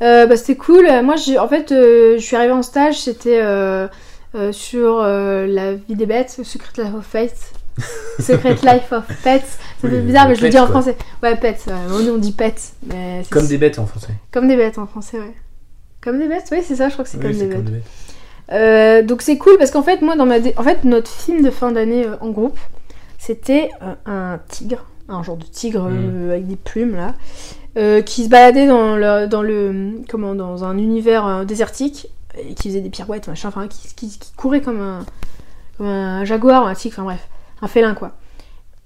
bah, 0.00 0.36
c'était 0.36 0.56
cool. 0.56 0.86
Moi, 1.02 1.14
en 1.38 1.48
fait, 1.48 1.68
je 1.70 2.18
suis 2.20 2.36
arrivée 2.36 2.52
en 2.52 2.62
stage, 2.62 3.00
c'était 3.00 3.40
euh, 4.34 4.52
sur 4.52 5.00
euh, 5.00 5.46
la 5.46 5.74
vie 5.74 5.94
des 5.96 6.06
bêtes, 6.06 6.38
Secret 6.42 6.82
Life 6.82 6.94
of 6.94 7.08
Pets. 7.08 7.52
Secret 8.20 8.54
Life 8.62 8.92
of 8.92 9.04
Pets. 9.22 9.42
Ça 9.44 9.58
Oui, 9.84 9.90
fait 9.90 9.96
le- 9.96 10.02
bizarre, 10.02 10.28
mais 10.28 10.34
je 10.36 10.42
le 10.42 10.48
dis 10.50 10.58
en 10.58 10.66
quoi. 10.66 10.80
français. 10.80 10.96
Ouais, 11.22 11.36
pets. 11.36 11.58
Ouais. 11.66 11.72
On, 11.90 12.14
on 12.14 12.18
dit 12.18 12.32
pets. 12.32 12.72
Mais 12.86 13.22
c'est- 13.22 13.30
Comme 13.30 13.46
des 13.46 13.58
bêtes 13.58 13.78
en 13.78 13.86
français. 13.86 14.12
comme 14.32 14.48
des 14.48 14.56
bêtes 14.56 14.78
en 14.78 14.86
français, 14.86 15.18
ouais. 15.18 15.34
Comme 16.02 16.18
des 16.18 16.28
bêtes, 16.28 16.48
oui, 16.52 16.58
c'est 16.62 16.76
ça, 16.76 16.88
je 16.88 16.92
crois 16.92 17.04
que 17.04 17.10
c'est 17.10 17.16
Oui, 17.18 17.22
comme, 17.24 17.32
c'est 17.34 17.46
des 17.46 17.54
comme 17.54 17.62
bêtes. 17.64 17.72
des 17.72 17.78
bêtes. 17.78 17.90
Euh, 18.52 19.02
donc 19.02 19.22
c'est 19.22 19.38
cool 19.38 19.56
parce 19.58 19.70
qu'en 19.70 19.82
fait, 19.82 20.02
moi, 20.02 20.16
dans 20.16 20.26
ma 20.26 20.38
dé- 20.38 20.52
en 20.58 20.62
fait, 20.62 20.84
notre 20.84 21.10
film 21.10 21.42
de 21.42 21.50
fin 21.50 21.72
d'année 21.72 22.06
en 22.20 22.28
groupe, 22.30 22.58
c'était 23.18 23.70
un 24.06 24.38
tigre, 24.48 24.84
un 25.08 25.22
genre 25.22 25.36
de 25.38 25.44
tigre 25.46 25.88
Mm. 25.88 26.30
avec 26.30 26.46
des 26.46 26.56
plumes 26.56 26.94
là, 26.94 27.14
euh, 27.78 28.02
qui 28.02 28.24
se 28.24 28.28
baladait 28.28 28.66
dans 28.66 28.96
le, 28.96 29.26
dans 29.26 29.42
le, 29.42 29.92
comment, 30.10 30.34
dans 30.34 30.62
un 30.64 30.76
univers 30.76 31.26
euh, 31.26 31.44
désertique 31.44 32.08
qui 32.56 32.68
faisait 32.68 32.80
des 32.80 32.90
pirouettes, 32.90 33.28
machin, 33.28 33.48
enfin, 33.48 33.66
qui, 33.68 33.94
qui, 33.94 34.18
qui 34.18 34.32
courait 34.36 34.60
comme 34.60 34.80
un, 34.80 35.00
comme 35.78 35.86
un 35.86 36.24
jaguar, 36.24 36.66
un 36.66 36.74
tigre, 36.74 36.94
enfin 36.96 37.04
bref, 37.04 37.28
un 37.62 37.68
félin 37.68 37.94
quoi. 37.94 38.12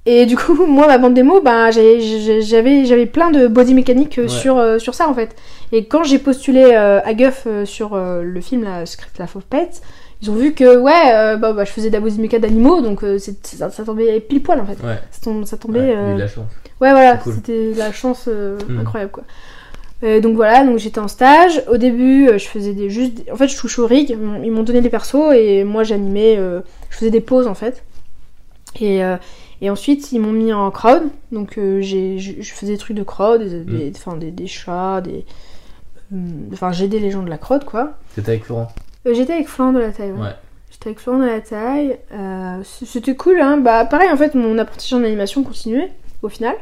Et 0.07 0.25
du 0.27 0.37
coup, 0.37 0.55
moi, 0.67 0.87
ma 0.87 0.97
bande 0.99 1.15
démo, 1.15 1.43
j'ai- 1.71 2.41
j'avais 2.41 2.85
j'avais 2.87 3.07
plein 3.07 3.31
de 3.31 3.47
body 3.47 3.75
mécanique 3.75 4.19
euh, 4.19 4.23
Ouais. 4.23 4.29
sur, 4.29 4.57
euh, 4.57 4.79
sur 4.79 4.95
ça 4.95 5.09
en 5.09 5.15
fait. 5.15 5.37
Et 5.73 5.85
quand 5.87 6.03
j'ai 6.05 6.19
postulé 6.19 6.63
euh, 6.65 7.01
à 7.05 7.13
Guff 7.15 7.45
euh, 7.47 7.65
sur 7.67 7.95
le 7.97 8.41
film 8.41 8.65
là, 8.65 8.87
Secret 8.87 9.09
Life 9.19 9.37
of 9.37 9.45
Pets, 9.45 9.83
ils 10.23 10.31
ont 10.31 10.35
vu 10.35 10.53
que 10.53 10.77
ouais, 10.79 11.37
bah, 11.37 11.53
bah, 11.53 11.65
je 11.65 11.71
faisais 11.71 11.89
de 11.91 11.95
la 11.95 12.01
body 12.01 12.19
mécanique 12.21 12.43
d'animaux, 12.43 12.81
donc 12.81 13.03
ça, 13.19 13.71
ça 13.71 13.85
tombait 13.85 14.19
pile 14.21 14.43
poil 14.43 14.59
en 14.61 14.67
fait. 14.67 14.83
Ouais. 14.85 14.99
Ça, 15.11 15.21
tom- 15.23 15.45
ça 15.47 15.57
tombait. 15.57 15.95
Ouais, 15.95 16.13
eu 16.13 16.15
de 16.15 16.19
la 16.21 16.27
chance. 16.29 16.47
Ouais, 16.81 16.91
voilà, 16.93 17.17
cool. 17.19 17.35
c'était 17.35 17.73
la 17.77 17.93
chance 17.93 18.29
Mm. 18.29 18.81
incroyable 18.81 19.11
quoi. 19.13 19.25
Euh, 20.05 20.21
donc 20.21 20.37
voilà, 20.37 20.65
donc 20.65 20.79
j'étais 20.79 21.01
en 21.01 21.09
stage. 21.09 21.63
Au 21.69 21.77
début, 21.77 22.29
euh, 22.29 22.39
je 22.39 22.47
faisais 22.47 22.73
des 22.73 22.89
juste, 22.89 23.15
des- 23.15 23.33
en 23.33 23.37
fait, 23.37 23.49
je 23.49 23.57
touchais 23.59 23.81
au 23.81 23.87
rig. 23.87 24.11
Ils 24.11 24.51
m'ont- 24.53 24.63
donné 24.63 24.81
les 24.81 24.91
persos 24.91 25.33
et 25.35 25.65
moi 25.65 25.83
j'animais. 25.85 26.37
euh, 26.39 26.61
je 26.91 26.97
faisais 26.99 27.11
des 27.11 27.21
pauses 27.21 27.47
en 27.49 27.55
fait. 27.55 27.83
Et, 28.81 29.03
euh, 29.05 29.17
Et 29.61 29.71
ensuite, 29.71 30.13
ils 30.13 30.21
m'ont 30.21 30.31
mis 30.31 30.53
en 30.53 30.71
crowd. 30.71 31.03
Donc, 31.33 31.55
je, 31.57 32.43
faisais 32.43 32.73
des 32.75 32.79
trucs 32.79 32.97
de 32.97 33.03
crowd, 33.03 33.43
des, 33.43 33.65
des- 33.65 33.93
enfin, 33.97 34.17
des, 34.17 34.31
des 34.31 34.47
chats, 34.47 35.01
des. 35.01 35.25
Enfin, 36.53 36.71
j'aidais 36.71 37.01
les 37.01 37.11
gens 37.11 37.23
de 37.25 37.29
la 37.29 37.39
crowd, 37.39 37.65
quoi. 37.65 37.95
C'était 38.15 38.31
avec 38.31 38.45
Florent. 38.45 38.69
J'étais 39.05 39.33
avec 39.33 39.49
Florent 39.49 39.73
de 39.73 39.81
la 39.81 39.91
taille, 39.91 40.13
ouais. 40.13 40.21
Ouais. 40.21 40.35
J'étais 40.71 40.91
avec 40.91 41.01
Florent 41.01 41.19
de 41.19 41.27
la 41.27 41.41
taille. 41.41 41.99
c'était 42.63 43.17
cool, 43.17 43.41
hein. 43.41 43.57
Bah, 43.59 43.85
pareil, 43.85 44.09
en 44.13 44.17
fait, 44.17 44.37
mon 44.37 44.57
apprentissage 44.59 45.01
en 45.01 45.03
animation 45.03 45.43
continuait, 45.43 45.91
au 46.23 46.29
final. 46.29 46.55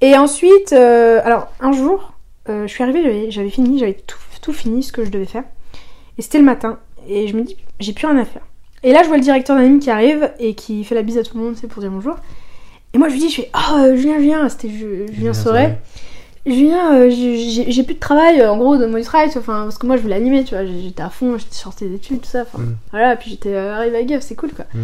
Et 0.00 0.16
ensuite, 0.16 0.72
alors, 0.72 1.48
un 1.60 1.72
jour, 1.72 2.12
euh, 2.48 2.66
je 2.66 2.72
suis 2.72 2.82
arrivée, 2.82 3.30
j'avais, 3.30 3.50
fini, 3.50 3.78
j'avais 3.78 3.94
tout, 3.94 4.18
tout 4.42 4.52
fini 4.52 4.82
ce 4.82 4.92
que 4.92 5.04
je 5.04 5.10
devais 5.10 5.24
faire. 5.26 5.44
Et 6.18 6.22
c'était 6.22 6.38
le 6.38 6.44
matin. 6.44 6.78
Et 7.08 7.28
je 7.28 7.36
me 7.36 7.42
dis, 7.42 7.56
j'ai 7.80 7.92
plus 7.92 8.06
rien 8.06 8.16
à 8.18 8.24
faire. 8.24 8.42
Et 8.82 8.92
là, 8.92 9.02
je 9.02 9.08
vois 9.08 9.16
le 9.16 9.22
directeur 9.22 9.56
d'anime 9.56 9.78
qui 9.80 9.90
arrive 9.90 10.30
et 10.38 10.54
qui 10.54 10.84
fait 10.84 10.94
la 10.94 11.02
bise 11.02 11.18
à 11.18 11.22
tout 11.22 11.36
le 11.38 11.44
monde, 11.44 11.56
c'est 11.56 11.66
pour 11.68 11.80
dire 11.82 11.90
bonjour. 11.90 12.16
Et 12.92 12.98
moi, 12.98 13.08
je 13.08 13.14
lui 13.14 13.20
dis, 13.20 13.30
je 13.30 13.36
fais, 13.42 13.50
oh, 13.54 13.76
euh, 13.78 13.96
Julien, 13.96 14.18
Julien, 14.18 14.48
c'était 14.48 14.68
Ju- 14.68 15.06
Julien 15.12 15.32
Sauret. 15.32 15.78
Julien, 16.46 16.94
euh, 16.94 17.08
j'ai 17.10 17.82
plus 17.84 17.94
de 17.94 17.98
travail, 17.98 18.40
euh, 18.42 18.52
en 18.52 18.58
gros, 18.58 18.76
donne-moi 18.76 19.00
du 19.00 19.06
travail, 19.06 19.28
enfin, 19.34 19.62
parce 19.62 19.78
que 19.78 19.86
moi 19.86 19.96
je 19.96 20.02
voulais 20.02 20.16
animer, 20.16 20.44
tu 20.44 20.54
vois, 20.54 20.66
j'étais 20.66 21.02
à 21.02 21.08
fond, 21.08 21.38
j'étais 21.38 21.54
sortie 21.54 21.88
des 21.88 21.94
études, 21.94 22.20
tout 22.20 22.28
ça, 22.28 22.42
enfin, 22.42 22.58
Mm. 22.62 22.76
voilà, 22.90 23.16
puis 23.16 23.30
j'étais 23.30 23.54
euh, 23.54 23.74
arrivée 23.74 23.96
à 23.96 24.02
Gave, 24.02 24.20
c'est 24.20 24.34
cool, 24.34 24.52
quoi. 24.52 24.66
Mm. 24.74 24.78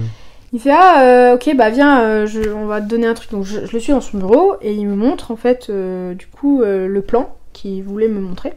Il 0.54 0.60
fait, 0.60 0.72
ah, 0.72 1.32
ok, 1.34 1.54
bah 1.56 1.68
viens, 1.68 2.24
je- 2.24 2.50
on 2.50 2.64
va 2.64 2.80
te 2.80 2.86
donner 2.86 3.06
un 3.06 3.12
truc, 3.12 3.30
donc 3.30 3.44
je, 3.44 3.66
je 3.66 3.72
le 3.74 3.78
suis 3.78 3.92
dans 3.92 4.00
son 4.00 4.16
bureau, 4.16 4.54
et 4.62 4.72
il 4.72 4.86
me 4.88 4.96
montre, 4.96 5.30
en 5.32 5.36
fait, 5.36 5.70
du 5.70 6.26
coup, 6.28 6.62
le 6.64 7.00
plan 7.02 7.36
qu'il 7.52 7.82
voulait 7.82 8.08
me 8.08 8.20
montrer, 8.20 8.54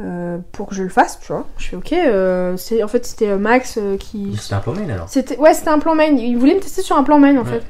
euh, 0.00 0.38
pour 0.52 0.66
que 0.68 0.74
je 0.74 0.82
le 0.82 0.88
fasse, 0.88 1.18
tu 1.20 1.28
vois. 1.32 1.46
Je 1.58 1.68
fais, 1.68 1.76
ok, 1.76 1.92
euh, 1.92 2.56
c'est, 2.56 2.82
en 2.82 2.88
fait, 2.88 3.04
c'était 3.04 3.28
euh, 3.28 3.38
Max 3.38 3.78
qui... 3.98 4.36
C'était 4.40 4.54
un 4.54 4.60
plan 4.60 4.72
main 4.74 4.88
alors. 4.88 5.08
C'était 5.08 5.36
ouais, 5.38 5.54
c'était 5.54 5.68
un 5.70 5.78
plan 5.78 5.94
main. 5.94 6.04
Il 6.16 6.36
voulait 6.38 6.54
me 6.54 6.60
tester 6.60 6.82
sur 6.82 6.96
un 6.96 7.02
plan 7.04 7.18
main 7.18 7.36
en 7.36 7.44
Ouais. 7.44 7.50
fait. 7.60 7.62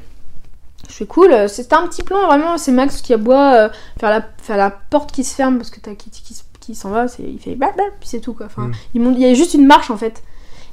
Je 0.89 0.95
fais 0.95 1.07
cool. 1.07 1.49
C'était 1.49 1.75
un 1.75 1.87
petit 1.87 2.03
plan 2.03 2.27
vraiment. 2.27 2.59
C'est 2.59 2.73
Max 2.73 3.01
qui 3.03 3.15
aboie 3.15 3.71
faire 3.99 4.11
la 4.11 4.23
faire 4.43 4.57
la 4.57 4.71
porte 4.71 5.13
qui 5.13 5.25
se 5.25 5.35
ferme 5.35 5.57
parce 5.57 5.71
que 5.71 5.81
t'as 5.81 5.95
Kitty 5.95 6.23
qui, 6.23 6.37
qui 6.61 6.75
s'en 6.75 6.91
va. 6.91 7.07
C'est 7.09 7.23
il 7.23 7.39
fait 7.39 7.55
blablabla 7.55 7.85
puis 8.01 8.09
c'est 8.09 8.21
tout 8.21 8.35
quoi. 8.35 8.47
Enfin, 8.47 8.69
Mm. 8.95 9.13
il, 9.15 9.19
y 9.21 9.25
a 9.27 9.33
juste 9.35 9.55
une 9.55 9.65
marche 9.67 9.91
en 9.91 9.97
fait. 9.97 10.23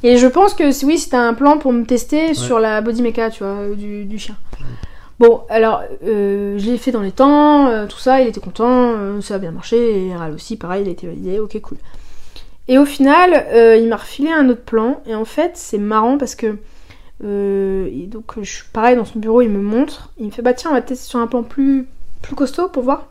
Et 0.03 0.17
je 0.17 0.27
pense 0.27 0.53
que 0.55 0.85
oui, 0.85 0.97
c'était 0.97 1.15
un 1.17 1.33
plan 1.33 1.57
pour 1.57 1.71
me 1.73 1.85
tester 1.85 2.33
sur 2.33 2.59
la 2.59 2.81
body 2.81 3.01
mecha, 3.01 3.29
tu 3.29 3.43
vois, 3.43 3.75
du, 3.75 4.05
du 4.05 4.17
chien. 4.17 4.35
Bon, 5.19 5.41
alors, 5.49 5.83
euh, 6.05 6.57
je 6.57 6.65
l'ai 6.65 6.77
fait 6.77 6.91
dans 6.91 7.01
les 7.01 7.11
temps, 7.11 7.67
euh, 7.67 7.87
tout 7.87 7.97
ça, 7.97 8.21
il 8.21 8.27
était 8.27 8.39
content, 8.39 8.93
euh, 8.95 9.19
ça 9.19 9.35
a 9.35 9.37
bien 9.37 9.51
marché, 9.51 10.07
et 10.07 10.15
Ral 10.15 10.33
aussi, 10.33 10.55
pareil, 10.55 10.83
il 10.83 10.87
a 10.87 10.91
été 10.91 11.07
validé, 11.07 11.39
ok, 11.39 11.59
cool. 11.59 11.77
Et 12.69 12.77
au 12.77 12.85
final, 12.85 13.45
il 13.77 13.89
m'a 13.89 13.97
refilé 13.97 14.31
un 14.31 14.47
autre 14.47 14.61
plan, 14.61 15.01
et 15.05 15.15
en 15.15 15.25
fait, 15.25 15.51
c'est 15.55 15.77
marrant 15.77 16.17
parce 16.17 16.35
que, 16.35 16.57
et 17.23 18.05
donc, 18.07 18.35
je 18.41 18.49
suis 18.49 18.65
pareil 18.71 18.95
dans 18.95 19.05
son 19.05 19.19
bureau, 19.19 19.41
il 19.41 19.49
me 19.49 19.61
montre, 19.61 20.11
il 20.19 20.27
me 20.27 20.31
fait, 20.31 20.41
bah 20.41 20.53
tiens, 20.53 20.71
on 20.71 20.73
va 20.73 20.81
tester 20.81 21.05
sur 21.09 21.19
un 21.19 21.27
plan 21.27 21.43
plus, 21.43 21.87
plus 22.21 22.35
costaud 22.35 22.69
pour 22.69 22.83
voir 22.83 23.07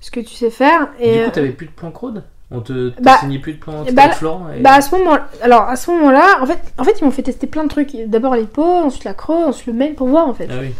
ce 0.00 0.10
que 0.10 0.20
tu 0.20 0.34
sais 0.34 0.50
faire. 0.50 0.88
Et, 0.98 1.18
Du 1.18 1.24
coup, 1.26 1.30
t'avais 1.30 1.50
plus 1.50 1.66
de 1.66 1.72
plan 1.72 1.90
crowd 1.90 2.24
On 2.50 2.60
te 2.60 2.90
Bah, 3.00 3.18
plus 3.40 3.52
de 3.54 3.58
plan 3.58 3.84
bah, 3.92 4.10
et... 4.56 4.60
Bah 4.62 4.72
à 4.74 4.80
ce 4.80 4.94
moment 4.94 5.18
alors 5.42 5.62
à 5.62 5.76
ce 5.76 5.90
moment-là, 5.90 6.38
en 6.40 6.46
fait, 6.46 6.58
en 6.78 6.84
fait 6.84 7.00
ils 7.00 7.04
m'ont 7.04 7.10
fait 7.10 7.22
tester 7.22 7.46
plein 7.46 7.64
de 7.64 7.68
trucs. 7.68 7.94
D'abord 8.06 8.34
les 8.34 8.44
pots, 8.44 8.62
ensuite 8.62 9.04
la 9.04 9.14
creux, 9.14 9.44
ensuite 9.44 9.66
le 9.66 9.72
mail 9.72 9.94
pour 9.94 10.06
voir 10.06 10.26
en 10.28 10.34
fait. 10.34 10.48
Ah 10.50 10.58
oui. 10.60 10.72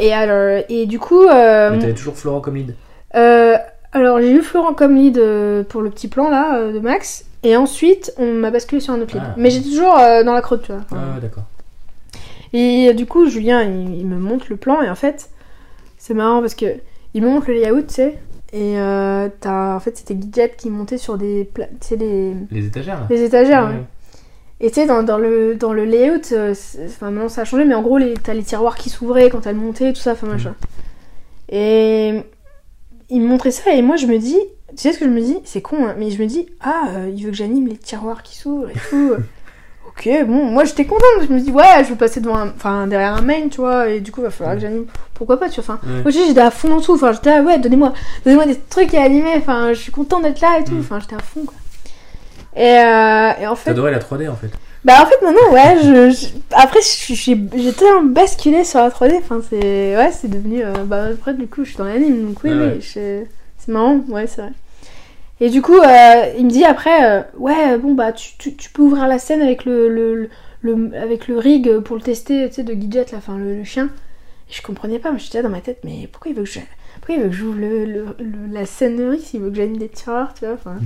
Et 0.00 0.12
alors 0.12 0.62
et 0.68 0.86
du 0.86 0.98
coup, 0.98 1.22
euh, 1.26 1.70
Mais 1.70 1.78
t'avais 1.78 1.94
toujours 1.94 2.16
Florent 2.16 2.40
comme 2.40 2.56
lead. 2.56 2.74
euh, 3.14 3.56
alors 3.92 4.20
j'ai 4.20 4.32
eu 4.32 4.40
Florent 4.42 4.72
comme 4.74 4.96
lead 4.96 5.18
euh, 5.18 5.62
pour 5.62 5.82
le 5.82 5.90
petit 5.90 6.08
plan 6.08 6.30
là 6.30 6.72
de 6.72 6.78
Max, 6.80 7.24
et 7.42 7.56
ensuite 7.56 8.12
on 8.18 8.32
m'a 8.32 8.50
basculé 8.50 8.80
sur 8.80 8.94
un 8.94 9.00
autre 9.00 9.14
lead. 9.14 9.22
Ah. 9.26 9.34
Mais 9.36 9.50
j'étais 9.50 9.68
toujours 9.68 9.94
dans 9.94 10.32
la 10.32 10.40
creux, 10.40 10.60
tu 10.60 10.72
vois. 10.72 10.82
Ah 10.90 11.14
ouais, 11.14 11.20
d'accord. 11.20 11.44
Et 12.52 12.92
du 12.94 13.06
coup, 13.06 13.28
Julien, 13.28 13.62
il, 13.62 13.94
il 13.96 14.06
me 14.06 14.18
montre 14.18 14.46
le 14.50 14.56
plan, 14.56 14.82
et 14.82 14.90
en 14.90 14.94
fait, 14.96 15.30
c'est 15.98 16.14
marrant 16.14 16.40
parce 16.40 16.54
que 16.54 16.66
il 17.14 17.22
me 17.22 17.28
montre 17.28 17.48
le 17.48 17.54
layout, 17.54 17.82
tu 17.82 17.94
sais, 17.94 18.18
et 18.52 18.78
euh, 18.80 19.28
en 19.44 19.78
fait, 19.80 19.96
c'était 19.96 20.14
Gidget 20.14 20.54
qui 20.56 20.70
montait 20.70 20.98
sur 20.98 21.16
des, 21.18 21.48
tu 21.54 21.62
sais, 21.80 21.96
les, 21.96 22.34
Les 22.50 22.66
étagères 22.66 23.00
là. 23.00 23.06
les 23.10 23.22
étagères. 23.22 23.64
Ouais. 23.66 23.74
ouais. 23.74 23.84
Et 24.62 24.68
tu 24.68 24.74
sais, 24.74 24.86
dans, 24.86 25.02
dans 25.02 25.16
le, 25.18 25.54
dans 25.54 25.72
le 25.72 25.84
layout, 25.86 26.32
euh, 26.32 26.54
enfin 26.84 27.10
maintenant 27.10 27.30
ça 27.30 27.42
a 27.42 27.44
changé, 27.44 27.64
mais 27.64 27.74
en 27.74 27.80
gros, 27.82 27.98
t'as 28.22 28.34
les 28.34 28.42
tiroirs 28.42 28.76
qui 28.76 28.90
s'ouvraient 28.90 29.30
quand 29.30 29.46
elle 29.46 29.56
montait, 29.56 29.92
tout 29.92 30.00
ça, 30.00 30.12
enfin 30.12 30.26
machin. 30.26 30.54
Et 31.48 32.22
il 33.08 33.20
me 33.22 33.26
montrait 33.26 33.50
ça, 33.50 33.72
et 33.72 33.82
moi 33.82 33.96
je 33.96 34.06
me 34.06 34.18
dis, 34.18 34.36
tu 34.70 34.76
sais 34.76 34.92
ce 34.92 34.98
que 34.98 35.06
je 35.06 35.10
me 35.10 35.20
dis? 35.20 35.38
C'est 35.44 35.62
con, 35.62 35.86
hein, 35.86 35.94
mais 35.98 36.10
je 36.10 36.20
me 36.22 36.26
dis, 36.26 36.46
ah, 36.60 36.88
euh, 36.90 37.10
il 37.14 37.24
veut 37.24 37.30
que 37.30 37.36
j'anime 37.36 37.68
les 37.68 37.76
tiroirs 37.76 38.22
qui 38.22 38.36
s'ouvrent 38.36 38.68
et 38.68 38.74
tout. 38.90 39.12
ok, 39.88 40.08
bon, 40.26 40.44
moi 40.44 40.64
j'étais 40.64 40.84
contente, 40.84 41.26
je 41.26 41.32
me 41.32 41.40
dis, 41.40 41.50
ouais, 41.50 41.82
je 41.84 41.88
veux 41.90 41.96
passer 41.96 42.20
devant 42.20 42.36
un, 42.36 42.48
enfin, 42.48 42.86
derrière 42.86 43.14
un 43.14 43.22
main, 43.22 43.48
tu 43.50 43.62
vois, 43.62 43.88
et 43.88 44.00
du 44.00 44.12
coup, 44.12 44.20
il 44.20 44.24
va 44.24 44.30
falloir 44.30 44.56
que 44.56 44.60
j'anime. 44.60 44.84
Pourquoi 45.14 45.40
pas, 45.40 45.48
tu 45.48 45.60
vois, 45.62 45.74
enfin. 45.74 45.88
Ouais. 45.88 46.02
Moi 46.02 46.10
j'étais 46.10 46.38
à 46.38 46.50
fond 46.50 46.68
dans 46.68 46.80
tout, 46.82 46.92
enfin, 46.94 47.12
j'étais, 47.12 47.30
ah 47.30 47.42
ouais, 47.42 47.58
donnez-moi 47.58 47.94
donnez-moi 48.24 48.44
des 48.46 48.56
trucs 48.68 48.92
à 48.94 49.02
animer, 49.02 49.32
enfin, 49.38 49.72
je 49.72 49.78
suis 49.80 49.92
contente 49.92 50.22
d'être 50.22 50.40
là 50.42 50.58
et 50.60 50.64
tout, 50.64 50.74
Mm. 50.74 50.80
enfin, 50.80 51.00
j'étais 51.00 51.16
à 51.16 51.20
fond, 51.20 51.44
quoi. 51.46 51.54
Et, 52.56 52.62
euh, 52.78 53.30
et 53.40 53.46
en 53.46 53.54
fait. 53.56 53.70
T'adorais 53.70 53.90
la 53.92 53.98
3D 54.00 54.28
en 54.28 54.34
fait. 54.36 54.50
Bah 54.84 54.94
en 55.02 55.06
fait 55.06 55.20
maintenant 55.22 55.52
ouais 55.52 55.76
je, 55.82 56.10
je- 56.10 56.28
après 56.52 56.78
j'ai 56.80 57.72
tellement 57.74 58.02
basculé 58.02 58.64
sur 58.64 58.78
la 58.80 58.88
3D 58.88 59.16
enfin 59.18 59.42
c'est 59.48 59.94
ouais 59.94 60.10
c'est 60.10 60.28
devenu 60.28 60.64
euh, 60.64 60.72
bah 60.86 61.08
après 61.12 61.34
du 61.34 61.46
coup 61.48 61.64
je 61.64 61.68
suis 61.68 61.76
dans 61.78 61.84
l'anime 61.84 62.28
donc 62.28 62.42
oui 62.42 62.50
Ah 62.54 62.56
ouais. 62.56 62.72
oui 62.76 62.80
je- 62.80 63.24
c'est 63.58 63.68
marrant 63.70 64.00
ouais 64.08 64.26
c'est 64.26 64.40
vrai 64.40 64.52
et 65.38 65.50
du 65.50 65.60
coup 65.60 65.76
euh, 65.76 66.32
il 66.38 66.46
me 66.46 66.50
dit 66.50 66.64
après 66.64 67.26
ouais 67.36 67.76
bon 67.76 67.92
bah 67.92 68.12
tu, 68.12 68.38
tu, 68.38 68.56
tu 68.56 68.70
peux 68.70 68.80
ouvrir 68.80 69.06
la 69.06 69.18
scène 69.18 69.42
avec 69.42 69.66
le, 69.66 69.90
le, 69.94 70.30
le, 70.62 70.90
avec 70.98 71.28
le 71.28 71.36
rig 71.36 71.80
pour 71.80 71.96
le 71.96 72.00
tester 72.02 72.48
tu 72.48 72.54
sais 72.54 72.62
de 72.62 72.72
Gidget 72.72 73.04
là 73.12 73.18
enfin 73.18 73.36
le, 73.36 73.56
le 73.56 73.64
chien 73.64 73.90
et 74.48 74.52
je 74.54 74.62
comprenais 74.62 74.98
pas 74.98 75.12
mais 75.12 75.18
j'étais 75.18 75.42
dans 75.42 75.50
ma 75.50 75.60
tête 75.60 75.80
mais 75.84 76.08
pourquoi 76.10 76.30
il 76.32 76.36
veut 76.38 76.44
que 76.44 76.48
je 76.50 76.60
pourquoi 77.00 77.16
il 77.16 77.20
veut 77.20 77.28
que 77.28 77.34
j'ouvre 77.34 77.58
le, 77.60 77.84
le, 77.84 78.06
le- 78.18 78.50
la 78.54 78.64
scène 78.64 78.96
de 78.96 79.04
rig 79.10 79.20
s'il 79.20 79.40
veut 79.40 79.50
que 79.50 79.56
j'anime 79.56 79.76
des 79.76 79.90
tiroirs 79.90 80.32
tu 80.32 80.46
vois 80.46 80.54
enfin 80.54 80.76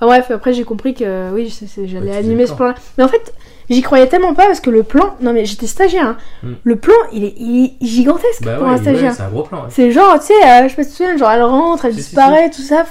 Enfin, 0.00 0.06
bref 0.06 0.30
après 0.30 0.52
j'ai 0.54 0.64
compris 0.64 0.94
que 0.94 1.30
oui 1.32 1.52
j'allais 1.76 2.10
Ouais, 2.10 2.16
animer 2.16 2.46
ce 2.46 2.52
le 2.52 2.56
plan 2.56 2.66
là 2.68 2.74
mais 2.98 3.04
en 3.04 3.08
fait 3.08 3.34
J'y 3.68 3.82
croyais 3.82 4.08
tellement 4.08 4.34
pas 4.34 4.46
parce 4.46 4.58
que 4.58 4.68
le 4.68 4.82
plan. 4.82 5.14
Non 5.20 5.32
mais 5.32 5.44
j'étais 5.44 5.68
stagiaire. 5.68 6.04
hein. 6.04 6.16
Mm. 6.42 6.52
Le 6.64 6.74
plan, 6.76 6.94
il 7.12 7.22
est, 7.22 7.34
il 7.38 7.66
est 7.66 7.86
gigantesque 7.86 8.42
Bah 8.42 8.56
pour 8.56 8.66
ouais, 8.66 8.72
un 8.74 8.76
stagiaire. 8.78 9.14
c'est 9.14 9.22
un 9.22 9.28
gros 9.28 9.44
plan. 9.44 9.58
ouais. 9.58 9.68
c'est 9.70 9.92
genre, 9.92 10.18
tu 10.18 10.26
sais, 10.26 10.34
euh, 10.44 10.64
je 10.64 10.70
sais 10.70 10.74
pas 10.74 10.82
si 10.82 10.88
tu 10.88 10.96
te 10.96 11.02
souviens, 11.04 11.16
genre 11.16 11.30
elle 11.30 11.42
rentre, 11.44 11.84
elle 11.84 11.94
Si, 11.94 12.00
si, 12.02 12.06
disparaît, 12.08 12.50
tout 12.50 12.62
ça. 12.62 12.84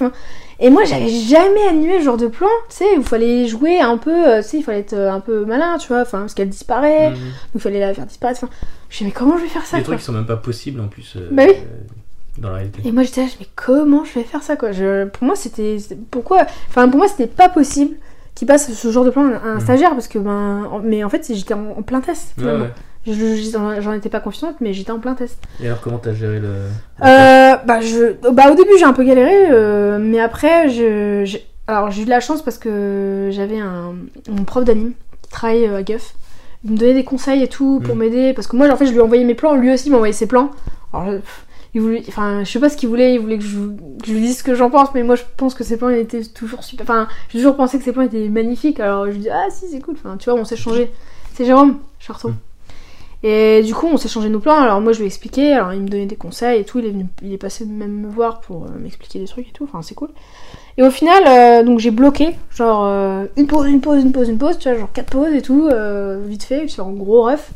Et 0.62 0.70
moi, 0.70 0.86
j'avais 0.86 1.10
jamais 1.10 1.68
animé 1.70 2.00
ce 2.00 2.06
genre 2.06 2.16
de 2.16 2.28
plan, 2.28 2.48
tu 2.70 2.78
sais, 2.78 2.96
où 2.96 3.02
il 3.02 3.04
fallait 3.04 3.46
jouer 3.46 3.82
un 3.82 3.98
peu, 3.98 4.26
euh, 4.26 4.42
tu 4.42 4.48
sais, 4.48 4.58
il 4.60 4.64
fallait 4.64 4.80
être 4.80 4.94
euh, 4.94 5.12
un 5.12 5.20
peu 5.20 5.44
malin, 5.44 5.78
tu 5.80 5.90
vois, 5.90 6.04
enfin, 6.04 6.20
parce 6.20 6.34
qu'elle 6.34 6.48
disparaît, 6.48 7.10
Mhm. 7.10 7.18
il 7.56 7.60
fallait 7.60 7.80
la 7.82 7.94
faire 7.94 8.06
disparaître. 8.06 8.40
Enfin, 8.44 8.54
je 8.90 9.04
me 9.04 9.10
mais 9.10 9.14
comment 9.14 9.38
je 9.38 9.44
vais 9.44 9.50
faire 9.50 9.66
ça 9.66 9.76
Des 9.76 9.84
trucs 9.84 10.00
qui 10.00 10.06
sont 10.06 10.14
même 10.14 10.26
pas 10.26 10.38
possibles 10.38 10.80
en 10.80 10.88
plus. 10.88 11.14
euh, 11.18 11.28
Bah 11.30 11.44
oui. 11.46 11.56
Dans 12.40 12.50
la 12.50 12.56
réalité. 12.56 12.82
Et 12.86 12.92
moi, 12.92 13.04
j'étais 13.04 13.22
là, 13.22 13.28
mais 13.40 13.48
comment 13.56 14.04
je 14.06 14.14
vais 14.16 14.24
faire 14.24 14.44
ça 14.44 14.56
quoi? 14.56 14.72
Je, 14.72 15.06
Pour 15.06 15.24
moi, 15.26 15.36
c'était. 15.36 15.78
Pourquoi 16.12 16.46
Enfin, 16.70 16.88
pour 16.90 16.98
moi, 16.98 17.08
c'était 17.08 17.28
pas 17.28 17.50
possible 17.50 17.96
qu'il 18.36 18.48
passe 18.48 18.72
ce 18.74 18.92
genre 18.92 19.04
de 19.06 19.10
plan 19.10 19.24
à 19.26 19.48
un 19.48 19.56
Mhm. 19.56 19.60
stagiaire, 19.62 19.92
parce 19.92 20.08
que, 20.08 20.20
ben. 20.20 20.66
en- 20.72 20.80
Mais 20.80 21.04
en 21.04 21.10
fait, 21.10 21.30
j'étais 21.34 21.54
en, 21.54 21.72
en 21.78 21.82
plein 21.82 22.02
test. 22.02 22.34
Ouais, 22.38 22.44
finalement. 22.44 22.66
ouais. 22.66 22.72
Je- 23.08 23.14
je- 23.14 23.82
J'en 23.82 23.94
étais 23.94 24.10
pas 24.10 24.20
confiante, 24.20 24.56
mais 24.62 24.74
j'étais 24.74 24.92
en 24.92 25.00
plein 25.00 25.14
test. 25.16 25.40
Et 25.62 25.68
alors 25.68 25.80
comment 25.82 25.98
t'as 25.98 26.14
géré 26.14 26.40
le. 26.40 26.48
Euh, 27.04 27.56
bah, 27.66 27.80
je, 27.82 28.14
bah, 28.32 28.52
au 28.52 28.56
début, 28.56 28.72
j'ai 28.78 28.86
un 28.86 28.94
peu 28.94 29.04
galéré, 29.04 29.50
euh, 29.52 29.98
mais 30.00 30.20
après, 30.20 30.70
je, 30.70 31.24
j'ai- 31.26 31.46
alors 31.68 31.92
j'ai 31.92 32.02
eu 32.02 32.06
de 32.06 32.10
la 32.10 32.20
chance 32.20 32.42
parce 32.42 32.58
que 32.58 33.30
j'avais 33.32 33.60
un, 33.60 33.94
mon 34.30 34.44
prof 34.44 34.64
d'anime 34.66 34.92
qui 35.22 35.30
travaillait 35.32 35.70
euh, 35.70 35.78
à 35.78 35.84
Guff. 35.84 36.14
Il 36.66 36.72
me 36.74 36.78
donnait 36.78 36.94
des 36.94 37.06
conseils 37.06 37.42
et 37.42 37.48
tout 37.48 37.80
pour 37.84 37.96
Mm. 37.96 38.00
m'aider 38.00 38.34
parce 38.34 38.48
que 38.48 38.58
moi, 38.58 38.70
en 38.70 38.76
fait, 38.76 38.86
je 38.86 38.92
lui 38.92 39.00
envoyais 39.00 39.24
mes 39.24 39.34
plans, 39.36 39.56
lui 39.56 39.72
aussi 39.74 39.90
m'envoyait 39.90 40.14
ses 40.14 40.28
plans. 40.28 40.52
Alors, 40.94 41.14
il 41.74 41.82
voulait, 41.82 42.04
enfin, 42.08 42.44
je 42.44 42.52
sais 42.52 42.60
pas 42.60 42.70
ce 42.70 42.78
qu'il 42.78 42.90
voulait, 42.90 43.14
il 43.14 43.20
voulait 43.20 43.38
que 43.38 43.44
je, 43.44 43.60
que 43.60 44.08
je 44.08 44.14
lui 44.14 44.22
dise 44.22 44.40
ce 44.40 44.44
que 44.44 44.56
j'en 44.56 44.70
pense, 44.70 44.90
mais 44.94 45.04
moi, 45.04 45.16
je 45.16 45.24
pense 45.38 45.54
que 45.54 45.64
ses 45.64 45.78
plans 45.78 45.90
étaient 45.90 46.24
toujours 46.24 46.64
super. 46.64 46.84
Enfin, 46.84 47.08
j'ai 47.30 47.40
toujours 47.40 47.56
pensé 47.56 47.78
que 47.78 47.84
ses 47.84 47.92
plans 47.92 48.04
étaient 48.04 48.30
magnifiques, 48.30 48.80
alors 48.80 49.06
je 49.06 49.12
lui 49.12 49.20
dis, 49.20 49.30
ah 49.30 49.48
si, 49.50 49.68
c'est 49.68 49.80
cool, 49.80 49.96
enfin, 49.98 50.18
tu 50.18 50.30
vois, 50.30 50.40
on 50.40 50.46
s'est 50.46 50.58
changé. 50.58 50.92
C'est 51.34 51.46
Jérôme 51.46 51.78
Charton. 52.00 52.34
Et 53.22 53.62
du 53.64 53.74
coup, 53.74 53.88
on 53.92 53.98
s'est 53.98 54.08
changé 54.08 54.30
nos 54.30 54.40
plans. 54.40 54.56
Alors 54.56 54.80
moi, 54.80 54.94
je 54.94 55.00
lui 55.00 55.06
ai 55.06 55.08
expliqué. 55.08 55.54
Alors 55.54 55.74
il 55.74 55.82
me 55.82 55.90
donnait 55.90 56.06
des 56.06 56.16
conseils 56.16 56.62
et 56.62 56.64
tout. 56.64 56.80
Il 56.80 56.86
est 56.86 56.92
venu, 56.92 57.06
il 57.22 57.34
est 57.34 57.38
passé 57.38 57.66
même 57.66 58.02
me 58.02 58.08
voir 58.08 58.40
pour 58.40 58.64
euh, 58.64 58.70
m'expliquer 58.80 59.20
des 59.20 59.26
trucs 59.26 59.50
et 59.50 59.52
tout. 59.52 59.66
Enfin, 59.66 59.82
c'est 59.82 59.96
cool. 59.96 60.10
Et 60.78 60.84
au 60.84 60.92
final, 60.92 61.24
euh, 61.28 61.64
donc 61.64 61.80
j'ai 61.80 61.92
bloqué, 61.92 62.38
genre 62.56 62.86
euh, 62.86 63.26
une 63.36 63.48
pause, 63.48 63.68
une 63.68 63.82
pause, 63.82 64.02
une 64.02 64.14
pause, 64.14 64.30
une 64.30 64.38
pause. 64.38 64.58
Tu 64.58 64.70
vois, 64.70 64.78
genre 64.78 64.92
quatre 64.94 65.10
pauses 65.10 65.34
et 65.34 65.42
tout, 65.42 65.70
vite 66.26 66.44
fait, 66.44 66.68
sur 66.70 66.88
un 66.88 66.92
gros 66.92 67.24
ref. 67.24 67.52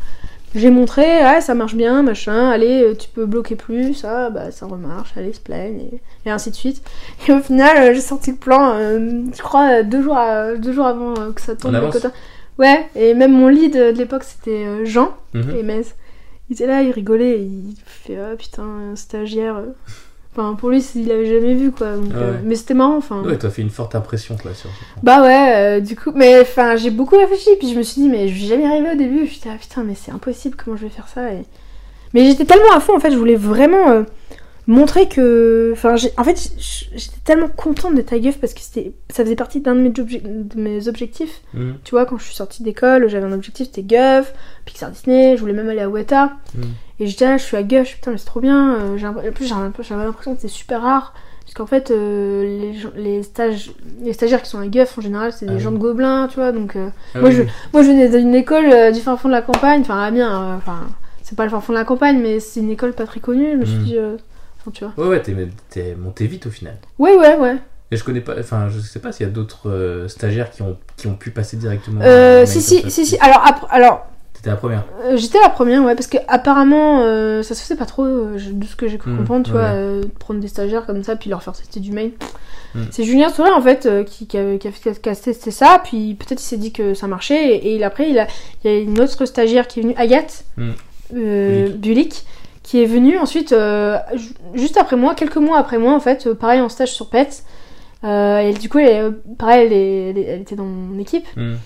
J'ai 0.56 0.70
montré, 0.70 1.02
ouais, 1.02 1.42
ça 1.42 1.56
marche 1.56 1.74
bien, 1.76 2.04
machin. 2.04 2.50
Allez, 2.50 2.84
euh, 2.84 2.96
tu 2.96 3.10
peux 3.10 3.26
bloquer 3.26 3.56
plus, 3.56 3.94
ça, 3.96 4.30
bah 4.30 4.52
ça 4.52 4.66
remarche. 4.68 5.12
Allez, 5.18 5.34
se 5.34 5.40
plaigne 5.40 5.80
et, 5.92 6.02
et 6.28 6.30
ainsi 6.32 6.52
de 6.52 6.56
suite. 6.56 6.84
Et 7.28 7.32
au 7.32 7.40
final, 7.40 7.76
euh, 7.78 7.94
j'ai 7.94 8.02
sorti 8.02 8.32
le 8.32 8.38
plan. 8.38 8.74
euh, 8.76 9.24
je 9.36 9.42
crois 9.42 9.82
deux 9.84 10.02
jours, 10.04 10.16
à- 10.18 10.54
deux 10.54 10.72
jours 10.74 10.86
avant 10.86 11.14
que 11.34 11.42
ça 11.42 11.56
tombe. 11.56 11.74
Le 11.74 11.90
quota. 11.92 12.12
Ouais. 12.60 12.86
Et 12.96 13.14
même 13.16 13.32
mon 13.34 13.48
lead 13.48 13.74
de 13.74 13.98
l'époque, 13.98 14.24
c'était 14.24 14.86
Jean 14.86 15.10
Mhm. 15.34 15.56
et 15.58 15.64
Metz. 15.64 15.96
Il 16.50 16.54
était 16.54 16.68
là, 16.68 16.84
il 16.84 16.92
rigolait, 16.92 17.40
il 17.42 17.74
fait 17.86 18.18
ah 18.20 18.36
putain, 18.38 18.64
un 18.92 18.96
stagiaire. 18.96 19.56
Enfin, 20.36 20.56
pour 20.56 20.70
lui, 20.72 20.84
il 20.96 21.12
avait 21.12 21.28
jamais 21.28 21.54
vu 21.54 21.72
quoi. 21.72 21.96
donc, 21.96 22.12
Ah 22.14 22.18
euh, 22.18 22.34
mais 22.44 22.56
c'était 22.56 22.74
marrant, 22.74 22.98
enfin. 22.98 23.22
Ouais, 23.22 23.38
t'as 23.38 23.52
fait 23.52 23.62
une 23.62 23.70
forte 23.70 23.94
impression 23.94 24.36
toi 24.36 24.52
sur 24.56 24.70
ce. 24.70 24.76
Bah 25.04 25.22
ouais, 25.22 25.54
euh, 25.56 25.80
du 25.80 25.96
coup, 25.96 26.12
mais 26.16 26.42
enfin, 26.42 26.76
j'ai 26.76 26.90
beaucoup 26.90 27.18
réfléchi, 27.18 27.52
puis 27.60 27.72
je 27.72 27.78
me 27.78 27.84
suis 27.84 28.02
dit, 28.02 28.10
mais 28.10 28.28
je 28.28 28.34
vais 28.42 28.48
jamais 28.48 28.66
arriver 28.66 28.92
au 28.94 28.98
début. 28.98 29.18
Je 29.18 29.22
me 29.22 29.28
suis 29.28 29.42
dit, 29.42 29.50
ah 29.54 29.58
putain, 29.60 29.84
mais 29.84 29.94
c'est 29.96 30.12
impossible, 30.12 30.56
comment 30.56 30.76
je 30.76 30.84
vais 30.84 30.90
faire 30.90 31.08
ça 31.08 31.32
et... 31.32 31.44
Mais 32.16 32.26
j'étais 32.26 32.46
tellement 32.46 32.72
à 32.76 32.80
fond, 32.80 32.96
en 32.96 33.00
fait, 33.00 33.12
je 33.12 33.18
voulais 33.18 33.36
vraiment 33.36 33.90
euh, 33.90 34.04
montrer 34.68 35.08
que. 35.08 35.72
Enfin, 35.74 35.96
en 36.18 36.24
fait, 36.24 36.52
j'étais 36.96 37.18
tellement 37.24 37.48
contente 37.50 37.96
d'être 37.96 38.14
à 38.14 38.20
Gueuf 38.20 38.38
parce 38.40 38.54
que 38.54 38.62
ça 38.62 39.24
faisait 39.24 39.36
partie 39.36 39.60
d'un 39.62 39.76
de 39.76 39.82
mes, 39.82 39.90
obje- 39.90 40.22
de 40.24 40.60
mes 40.60 40.88
objectifs. 40.88 41.42
Mhm. 41.54 41.76
Tu 41.84 41.92
vois, 41.92 42.06
quand 42.06 42.18
je 42.18 42.24
suis 42.26 42.36
sortie 42.36 42.64
d'école, 42.64 43.08
j'avais 43.10 43.26
un 43.26 43.32
objectif, 43.34 43.68
c'était 43.68 43.84
Gueuf, 43.84 44.34
Pixar 44.66 44.90
Disney, 44.92 45.36
je 45.36 45.42
voulais 45.42 45.54
même 45.54 45.70
aller 45.70 45.82
à 45.82 45.90
Weta. 45.90 46.34
Mhm. 46.56 46.64
Et 47.00 47.08
j'étais 47.08 47.26
là, 47.26 47.38
je 47.38 47.44
suis 47.44 47.58
à 47.58 47.64
Gueuf, 47.64 47.94
putain, 47.96 48.12
mais 48.12 48.18
c'est 48.18 48.26
trop 48.26 48.40
bien. 48.40 48.76
euh, 48.76 49.08
en 49.08 49.32
plus, 49.32 49.46
j'avais 49.48 49.64
l'impression 50.04 50.36
que 50.36 50.42
c'était 50.42 50.48
super 50.54 50.82
rare. 50.82 51.14
Parce 51.42 51.56
qu'en 51.56 51.66
fait, 51.66 51.92
euh, 51.92 52.44
les, 52.62 52.74
gens- 52.74 52.92
les, 52.96 53.22
stages, 53.22 53.72
les 54.02 54.14
stagiaires 54.14 54.42
qui 54.42 54.50
sont 54.50 54.60
à 54.60 54.68
Gueuf, 54.68 54.98
en 54.98 55.02
général, 55.02 55.34
c'est 55.34 55.46
des 55.46 55.52
Ah 55.52 55.56
oui. 55.58 55.62
gens 55.62 55.72
de 55.72 55.78
Gobelin, 55.78 56.28
tu 56.30 56.36
vois. 56.36 56.52
Donc, 56.54 56.76
euh, 56.78 56.88
Ah 57.16 57.20
moi, 57.20 57.30
oui. 57.30 57.36
je, 57.36 57.42
moi, 57.74 57.84
je 57.84 57.90
venais 57.90 58.08
d'une 58.10 58.34
école 58.34 58.66
euh, 58.72 58.92
du 58.92 59.02
fin 59.02 59.18
fond 59.18 59.28
de 59.28 59.34
la 59.34 59.42
campagne, 59.42 59.82
enfin, 59.82 60.00
Amiens, 60.02 60.42
euh, 60.54 60.56
enfin, 60.58 60.80
c'est 61.22 61.36
pas 61.38 61.44
le 61.44 61.50
fin 61.50 61.60
fond 61.60 61.74
de 61.74 61.78
la 61.78 61.84
campagne, 61.84 62.20
mais 62.22 62.40
c'est 62.40 62.62
une 62.62 62.72
école 62.72 62.94
pas 62.94 63.06
très 63.06 63.20
connue. 63.20 63.52
Je 63.54 63.58
me 63.58 63.66
suis 63.66 63.78
Mhm. 63.78 63.84
dit, 63.84 63.98
tu 64.72 64.86
vois. 64.86 64.94
Ouais, 65.04 65.10
ouais, 65.12 65.22
t'es, 65.22 65.36
t'es 65.70 65.96
monté 65.96 66.28
vite 66.28 66.46
au 66.46 66.52
final. 66.52 66.78
Ouais, 67.00 67.16
ouais, 67.16 67.36
ouais. 67.38 67.56
Et 67.92 67.98
je 67.98 68.04
connais 68.04 68.22
pas, 68.22 68.34
enfin, 68.40 68.70
je 68.70 68.80
sais 68.80 69.00
pas 69.00 69.12
s'il 69.12 69.26
y 69.26 69.30
a 69.30 69.32
d'autres 69.32 69.70
euh, 69.70 70.08
stagiaires 70.08 70.50
qui 70.50 70.62
ont, 70.64 70.78
qui 70.98 71.08
ont 71.08 71.14
pu 71.16 71.30
passer 71.32 71.58
directement. 71.58 72.02
Euh, 72.04 72.46
si, 72.46 72.62
si, 72.62 72.90
si, 72.90 73.06
si. 73.06 73.18
Alors, 73.20 73.44
après, 73.46 73.68
alors 73.70 74.08
T'étais 74.34 74.50
la 74.50 74.56
première. 74.56 74.84
Euh, 75.06 75.16
J'étais 75.16 75.40
la 75.40 75.50
première, 75.50 75.84
ouais, 75.86 75.94
parce 75.96 76.08
que 76.08 76.18
apparemment 76.28 77.02
euh, 77.04 77.44
ça 77.44 77.54
se 77.56 77.62
faisait 77.62 77.76
pas 77.78 77.86
trop, 77.86 78.06
de 78.06 78.66
ce 78.66 78.76
que 78.76 78.88
j'ai 78.88 78.98
cru 78.98 79.12
Mm, 79.12 79.18
comprendre, 79.18 79.46
tu 79.46 79.52
ouais. 79.54 80.00
vois, 80.02 80.10
prendre 80.20 80.40
des 80.40 80.48
stagiaires 80.48 80.86
comme 80.88 81.04
ça, 81.04 81.16
puis 81.16 81.30
leur 81.30 81.44
faire 81.44 81.54
tester 81.54 81.80
du 81.80 81.92
mail. 81.92 82.12
Mm. 82.74 82.82
C'est 82.90 83.04
Julien 83.04 83.30
Souret 83.30 83.52
en 83.52 83.62
fait 83.62 83.88
qui, 84.06 84.26
qui, 84.28 84.38
a, 84.40 84.58
qui, 84.58 84.68
a, 84.68 84.72
fait- 84.72 85.00
qui 85.00 85.10
a 85.10 85.16
testé 85.16 85.52
ça, 85.52 85.80
puis 85.84 86.16
peut-être 86.16 86.42
il 86.42 86.46
s'est 86.46 86.58
dit 86.58 86.72
que 86.74 86.94
ça 86.96 87.06
marchait, 87.08 87.56
et, 87.56 87.68
et 87.68 87.76
il- 87.76 87.84
après 87.84 88.10
il, 88.10 88.18
a, 88.18 88.28
il 88.64 88.72
y 88.72 88.74
a 88.74 88.80
une 88.80 89.00
autre 89.00 89.24
stagiaire 89.26 89.68
qui 89.68 89.80
est 89.80 89.84
venue, 89.84 89.96
Agathe 89.98 90.46
Mm. 90.58 90.72
euh, 91.16 91.70
Bulik, 91.70 92.26
qui 92.64 92.82
est 92.82 92.86
venue 92.86 93.18
ensuite, 93.18 93.52
euh, 93.52 93.98
ju- 94.16 94.34
juste 94.54 94.78
après 94.78 94.96
moi, 94.96 95.16
quelques 95.16 95.38
mois 95.38 95.58
après 95.60 95.78
moi 95.78 95.94
en 95.94 96.00
fait, 96.00 96.26
euh, 96.28 96.34
pareil 96.34 96.62
en 96.62 96.70
stage 96.70 96.92
sur 96.94 97.10
PET. 97.10 97.44
Euh, 98.06 98.40
et 98.40 98.54
du 98.54 98.68
coup, 98.70 98.80
elle, 98.80 99.14
pareil, 99.38 99.72
elle, 99.74 100.18
était 100.42 100.56
dans 100.56 100.64
mon 100.66 100.98
équipe. 101.00 101.26
Mhm. 101.38 101.58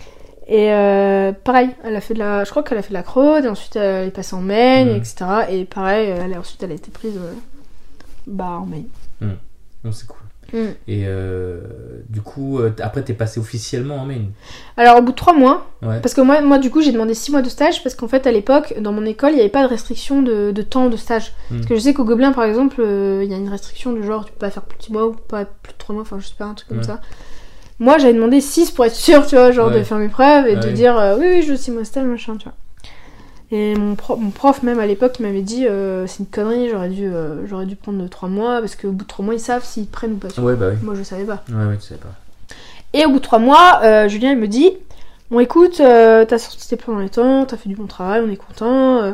Et 0.49 0.71
euh, 0.71 1.31
pareil, 1.33 1.69
elle 1.83 1.95
a 1.95 2.01
fait 2.01 2.13
de 2.13 2.19
la, 2.19 2.43
je 2.45 2.49
crois 2.51 2.63
qu'elle 2.63 2.77
a 2.77 2.81
fait 2.81 2.89
de 2.89 2.93
la 2.93 3.03
crowd, 3.03 3.43
et 3.43 3.47
ensuite 3.49 3.75
elle 3.75 4.07
est 4.07 4.11
passée 4.11 4.35
en 4.35 4.41
main, 4.41 4.85
Mm. 4.85 4.95
etc. 4.97 5.15
Et 5.49 5.65
pareil, 5.65 6.07
elle 6.09 6.33
a, 6.33 6.39
ensuite 6.39 6.61
elle 6.63 6.71
a 6.71 6.75
été 6.75 6.89
prise 6.91 7.19
bah, 8.25 8.59
en 8.61 8.65
main. 8.65 8.83
Donc 9.83 9.93
c'est 9.93 10.07
cool. 10.07 10.17
Mm. 10.53 10.57
Et 10.87 11.03
euh, 11.07 11.59
du 12.09 12.21
coup, 12.21 12.59
euh, 12.59 12.71
après, 12.81 13.01
t'es 13.03 13.13
passé 13.13 13.39
officiellement 13.39 13.97
en 13.97 14.05
main. 14.05 14.21
Alors 14.77 14.97
au 14.97 15.01
bout 15.01 15.11
de 15.11 15.15
trois 15.17 15.33
mois, 15.33 15.67
Ouais. 15.81 15.99
parce 16.01 16.13
que 16.13 16.21
moi, 16.21 16.41
moi 16.41 16.57
du 16.57 16.69
coup 16.71 16.81
j'ai 16.81 16.91
demandé 16.91 17.13
six 17.13 17.31
mois 17.31 17.41
de 17.41 17.49
stage, 17.49 17.83
parce 17.83 17.95
qu'en 17.95 18.07
fait 18.07 18.25
à 18.27 18.31
l'époque, 18.31 18.73
dans 18.79 18.91
mon 18.91 19.05
école, 19.05 19.31
il 19.31 19.35
n'y 19.35 19.41
avait 19.41 19.49
pas 19.49 19.63
de 19.63 19.69
restriction 19.69 20.21
de, 20.21 20.51
de 20.51 20.61
temps 20.61 20.89
de 20.89 20.97
stage. 20.97 21.33
Mm. 21.51 21.55
Parce 21.57 21.67
que 21.67 21.75
je 21.75 21.79
sais 21.81 21.93
qu'au 21.93 22.03
Gobelin 22.05 22.31
par 22.31 22.45
exemple, 22.45 22.77
euh, 22.79 23.21
il 23.23 23.29
y 23.29 23.33
a 23.33 23.37
une 23.37 23.49
restriction 23.49 23.93
de 23.93 24.01
genre 24.01 24.25
tu 24.25 24.31
peux 24.31 24.39
pas 24.39 24.49
faire 24.49 24.63
plus 24.63 24.77
de 24.77 24.83
six 24.83 24.91
mois 24.93 25.07
ou 25.07 25.13
pas 25.13 25.45
plus 25.45 25.73
de 25.73 25.77
trois 25.77 25.93
mois, 25.93 26.01
enfin 26.03 26.17
je 26.19 26.27
sais 26.27 26.35
pas, 26.37 26.45
un 26.45 26.53
truc 26.53 26.69
comme 26.69 26.77
Ouais. 26.79 26.83
ça. 26.83 27.01
Moi 27.79 27.97
j'avais 27.99 28.13
demandé 28.13 28.41
6 28.41 28.71
pour 28.71 28.85
être 28.85 28.95
sûr, 28.95 29.25
tu 29.27 29.35
vois, 29.35 29.51
genre 29.51 29.69
de 29.69 29.83
faire 29.83 29.99
mes 29.99 30.07
preuves 30.07 30.47
et 30.47 30.55
de 30.55 30.67
oui. 30.67 30.73
dire 30.73 30.97
euh, 30.97 31.15
oui, 31.19 31.27
oui, 31.29 31.41
je 31.43 31.51
veux 31.51 31.57
6 31.57 31.69
mois 31.71 31.81
de 31.81 31.85
stage, 31.87 32.05
machin, 32.05 32.35
tu 32.37 32.45
vois. 32.45 32.53
Et 33.51 33.75
mon, 33.75 33.95
pro- 33.95 34.17
mon 34.17 34.29
prof, 34.31 34.61
même 34.63 34.79
à 34.79 34.85
l'époque, 34.85 35.15
il 35.19 35.25
m'avait 35.25 35.41
dit 35.41 35.67
euh, 35.67 36.05
c'est 36.05 36.19
une 36.19 36.25
connerie, 36.25 36.69
j'aurais 36.69 36.89
dû, 36.89 37.05
euh, 37.05 37.47
j'aurais 37.47 37.65
dû 37.65 37.75
prendre 37.77 38.05
3 38.09 38.27
mois 38.27 38.59
parce 38.59 38.75
qu'au 38.75 38.91
bout 38.91 39.03
de 39.03 39.07
3 39.07 39.23
mois 39.23 39.33
ils 39.35 39.39
savent 39.39 39.63
s'ils 39.63 39.87
te 39.87 39.91
prennent 39.93 40.13
ou 40.13 40.17
pas. 40.17 40.27
Ouais, 40.41 40.55
bah 40.55 40.67
oui. 40.71 40.77
Moi 40.83 40.95
je 40.95 41.03
savais 41.03 41.23
pas. 41.23 41.43
Ouais, 41.49 41.65
ouais, 41.65 41.77
tu 41.77 41.83
sais 41.87 41.95
pas. 41.95 42.09
Et 42.93 43.05
au 43.05 43.09
bout 43.09 43.19
de 43.19 43.23
3 43.23 43.39
mois, 43.39 43.79
euh, 43.83 44.07
Julien 44.09 44.31
il 44.31 44.37
me 44.37 44.47
dit 44.47 44.71
Bon 45.31 45.39
écoute, 45.39 45.75
t'as 45.77 46.37
sorti 46.37 46.67
tes 46.67 46.75
plans 46.77 46.93
dans 46.95 46.99
les 46.99 47.09
temps, 47.09 47.45
t'as 47.45 47.57
fait 47.57 47.69
du 47.69 47.75
bon 47.75 47.85
travail, 47.87 48.21
on 48.25 48.29
est 48.31 48.35
content. 48.37 49.13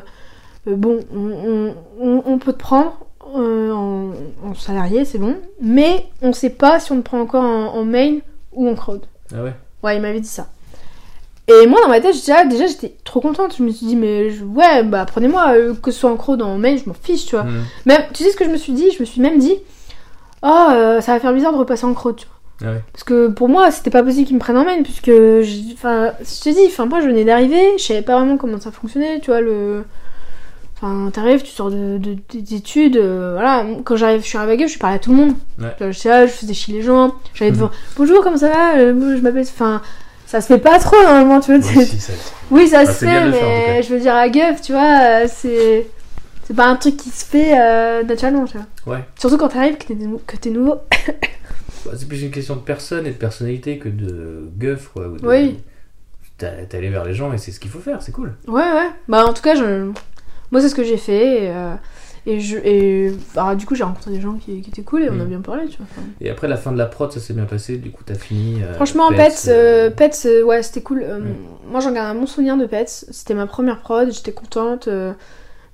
bon, 0.66 1.00
on, 1.16 1.74
on- 2.00 2.24
peut 2.40 2.54
te 2.54 2.60
prendre 2.60 2.98
en, 3.36 4.12
en 4.44 4.54
salarié, 4.56 5.06
c'est 5.06 5.18
bon. 5.18 5.36
Mais 5.62 6.08
on 6.22 6.34
sait 6.34 6.50
pas 6.52 6.80
si 6.80 6.92
on 6.92 6.98
te 6.98 7.02
prend 7.02 7.20
encore 7.20 7.44
en, 7.44 7.74
en 7.76 7.84
main 7.84 8.18
ou 8.52 8.68
en 8.70 8.76
crowd. 8.76 9.02
Ah 9.36 9.44
ouais 9.44 9.54
Ouais, 9.84 9.96
il 9.98 10.02
m'avait 10.02 10.22
dit 10.22 10.28
ça. 10.28 10.48
Et 11.50 11.68
moi 11.68 11.82
dans 11.82 11.90
ma 11.90 12.00
tête, 12.00 12.16
là, 12.28 12.46
déjà 12.46 12.68
j'étais 12.68 12.96
trop 13.04 13.20
contente. 13.20 13.56
Je 13.58 13.64
me 13.64 13.70
suis 13.72 13.86
dit, 13.86 13.96
mais 13.98 14.30
je- 14.30 14.44
ouais, 14.46 14.84
bah 14.84 15.06
prenez-moi, 15.06 15.54
euh, 15.56 15.74
que 15.74 15.92
ce 15.92 16.00
soit 16.00 16.12
en 16.12 16.16
crowd 16.16 16.42
ou 16.42 16.46
en 16.46 16.58
main, 16.58 16.78
je 16.78 16.84
m'en 16.88 16.94
fiche, 16.96 17.26
tu 17.26 17.36
vois. 17.36 17.44
Mhm. 17.44 17.64
Même, 17.86 18.02
tu 18.14 18.24
sais 18.24 18.32
ce 18.32 18.38
que 18.38 18.46
je 18.46 18.50
me 18.50 18.58
suis 18.58 18.72
dit? 18.74 18.92
Je 18.92 19.00
me 19.02 19.06
suis 19.06 19.20
même 19.22 19.40
dit, 19.40 19.56
oh, 20.42 20.68
euh, 20.72 21.02
ça 21.02 21.14
va 21.14 21.20
faire 21.20 21.34
bizarre 21.34 21.52
de 21.52 21.58
repasser 21.58 21.86
en 21.86 21.94
crowd, 21.94 22.16
tu 22.16 22.26
vois. 22.28 22.34
Ah 22.70 22.74
ouais. 22.76 22.82
Parce 22.94 23.04
que 23.04 23.28
pour 23.28 23.50
moi, 23.50 23.72
c'était 23.72 23.90
pas 23.90 24.04
possible 24.04 24.26
qu'ils 24.26 24.36
me 24.36 24.40
prennent 24.40 24.58
en 24.58 24.64
main, 24.64 24.82
puisque, 24.84 25.08
je- 25.08 25.42
je 25.42 26.42
te 26.42 26.50
dis, 26.50 26.66
enfin, 26.68 26.86
moi 26.86 27.02
je 27.02 27.08
venais 27.08 27.26
d'arriver, 27.26 27.62
je 27.78 27.84
savais 27.84 28.04
pas 28.04 28.16
vraiment 28.18 28.38
comment 28.38 28.60
ça 28.60 28.72
fonctionnait, 28.72 29.20
tu 29.20 29.32
vois, 29.32 29.42
le. 29.42 29.84
Enfin, 30.78 31.10
t'arrives, 31.12 31.44
tu 31.44 31.52
sors 31.52 31.72
de, 31.72 31.98
de- 31.98 32.18
d'études, 32.34 32.98
euh, 32.98 33.32
voilà. 33.34 33.66
Quand 33.86 33.96
j'arrive, 33.96 34.22
je 34.22 34.28
suis 34.28 34.38
arrivée 34.38 34.64
à 34.64 34.68
je 34.68 34.78
parlais 34.78 34.96
à 34.98 35.00
tout 35.00 35.12
le 35.12 35.18
monde. 35.18 35.34
Ouais. 35.60 35.74
Tu 35.78 35.84
vois, 35.84 35.92
Je, 35.92 36.04
pas, 36.04 36.26
je 36.28 36.32
faisais 36.32 36.54
chier 36.54 36.74
les 36.76 36.82
gens, 36.82 37.14
j'allais 37.34 37.52
Mhm. 37.52 37.58
devant, 37.58 37.72
bonjour, 37.98 38.22
comment 38.22 38.38
ça 38.38 38.50
va? 38.50 38.78
Je 38.78 38.92
m'appelle. 39.22 39.42
Enfin, 39.44 39.82
ça 40.34 40.42
se 40.42 40.48
fait 40.48 40.58
pas 40.60 40.80
trop 40.80 41.00
normalement, 41.04 41.40
tu 41.40 41.56
vois. 41.56 41.64
Ouais, 41.76 41.86
si, 41.86 42.00
ça- 42.00 42.14
Oui, 42.50 42.68
ça 42.68 42.80
Ah, 42.80 42.86
se 42.88 42.92
fait, 42.94 43.06
faire, 43.06 43.26
tout 43.26 43.32
mais 43.32 43.84
je 43.84 43.94
veux 43.94 44.00
dire, 44.00 44.16
à 44.16 44.28
Gueuf, 44.30 44.62
tu 44.62 44.72
vois, 44.72 45.00
euh, 45.02 45.28
c'est. 45.32 45.86
C'est 46.46 46.56
pas 46.56 46.66
un 46.66 46.76
truc 46.76 46.98
qui 46.98 47.10
se 47.10 47.24
fait 47.24 47.54
euh, 47.58 48.04
naturellement, 48.04 48.46
tu 48.46 48.58
vois. 48.58 48.96
Ouais. 48.96 49.04
Surtout 49.18 49.38
quand 49.38 49.48
t'arrives, 49.50 49.78
que 49.78 49.86
t'es, 49.86 49.94
nou- 49.94 50.20
que 50.26 50.36
t'es 50.36 50.50
nouveau. 50.50 50.76
Bah, 51.86 51.92
c'est 51.98 52.08
plus 52.08 52.22
une 52.24 52.32
question 52.32 52.56
de 52.56 52.62
personne 52.62 53.06
et 53.06 53.12
de 53.12 53.16
personnalité 53.18 53.78
que 53.78 53.90
de 53.90 54.50
gueuf, 54.58 54.88
quoi. 54.94 55.04
de- 55.06 55.28
Oui. 55.28 55.60
T'es 56.38 56.48
allé 56.78 56.90
vers 56.90 57.06
les 57.06 57.14
gens 57.14 57.32
et 57.32 57.38
c'est 57.38 57.52
ce 57.52 57.60
qu'il 57.60 57.70
faut 57.72 57.80
faire, 57.80 58.02
c'est 58.02 58.12
cool. 58.12 58.34
Ouais, 58.48 58.62
ouais. 58.62 58.90
Bah, 59.08 59.26
en 59.26 59.34
tout 59.34 59.42
cas, 59.44 59.54
je... 59.56 59.92
moi, 60.52 60.62
c'est 60.62 60.70
ce 60.70 60.76
que 60.76 60.84
j'ai 60.84 60.98
fait. 60.98 61.44
Et, 61.46 61.50
euh, 61.52 61.74
et, 62.26 62.40
je... 62.40 62.58
et 62.58 63.12
bah, 63.36 63.56
du 63.56 63.66
coup, 63.66 63.76
j'ai 63.76 63.84
rencontré 63.84 64.12
des 64.12 64.22
gens 64.22 64.34
qui, 64.34 64.62
qui 64.62 64.70
étaient 64.70 64.82
cool 64.84 65.04
et 65.04 65.10
on 65.10 65.20
a 65.20 65.24
Mm. 65.26 65.28
bien 65.28 65.42
parlé, 65.42 65.68
tu 65.68 65.78
vois. 65.78 65.88
Enfin, 65.92 66.02
Et 66.22 66.30
après 66.30 66.48
la 66.48 66.58
fin 66.58 66.72
de 66.72 66.78
la 66.78 66.86
prod, 66.86 67.12
ça 67.12 67.20
s'est 67.20 67.34
bien 67.34 67.46
passé, 67.46 67.78
du 67.78 67.92
coup 67.92 68.04
t'as 68.06 68.16
fini. 68.16 68.62
euh, 68.64 68.74
Franchement, 68.76 69.10
Pets, 69.10 69.46
euh, 69.48 69.88
euh, 69.88 69.90
Pets, 69.90 70.22
euh, 70.26 70.44
ouais, 70.44 70.64
c'était 70.64 70.82
cool. 70.82 71.02
Mm. 71.04 71.36
Moi, 71.72 71.80
j'en 71.82 71.92
garde 71.92 72.16
un 72.16 72.20
bon 72.20 72.26
souvenir 72.28 72.56
de 72.58 72.66
Pets. 72.66 73.06
C'était 73.12 73.34
ma 73.34 73.46
première 73.48 73.80
prod, 73.80 74.12
j'étais 74.12 74.32
contente. 74.32 74.88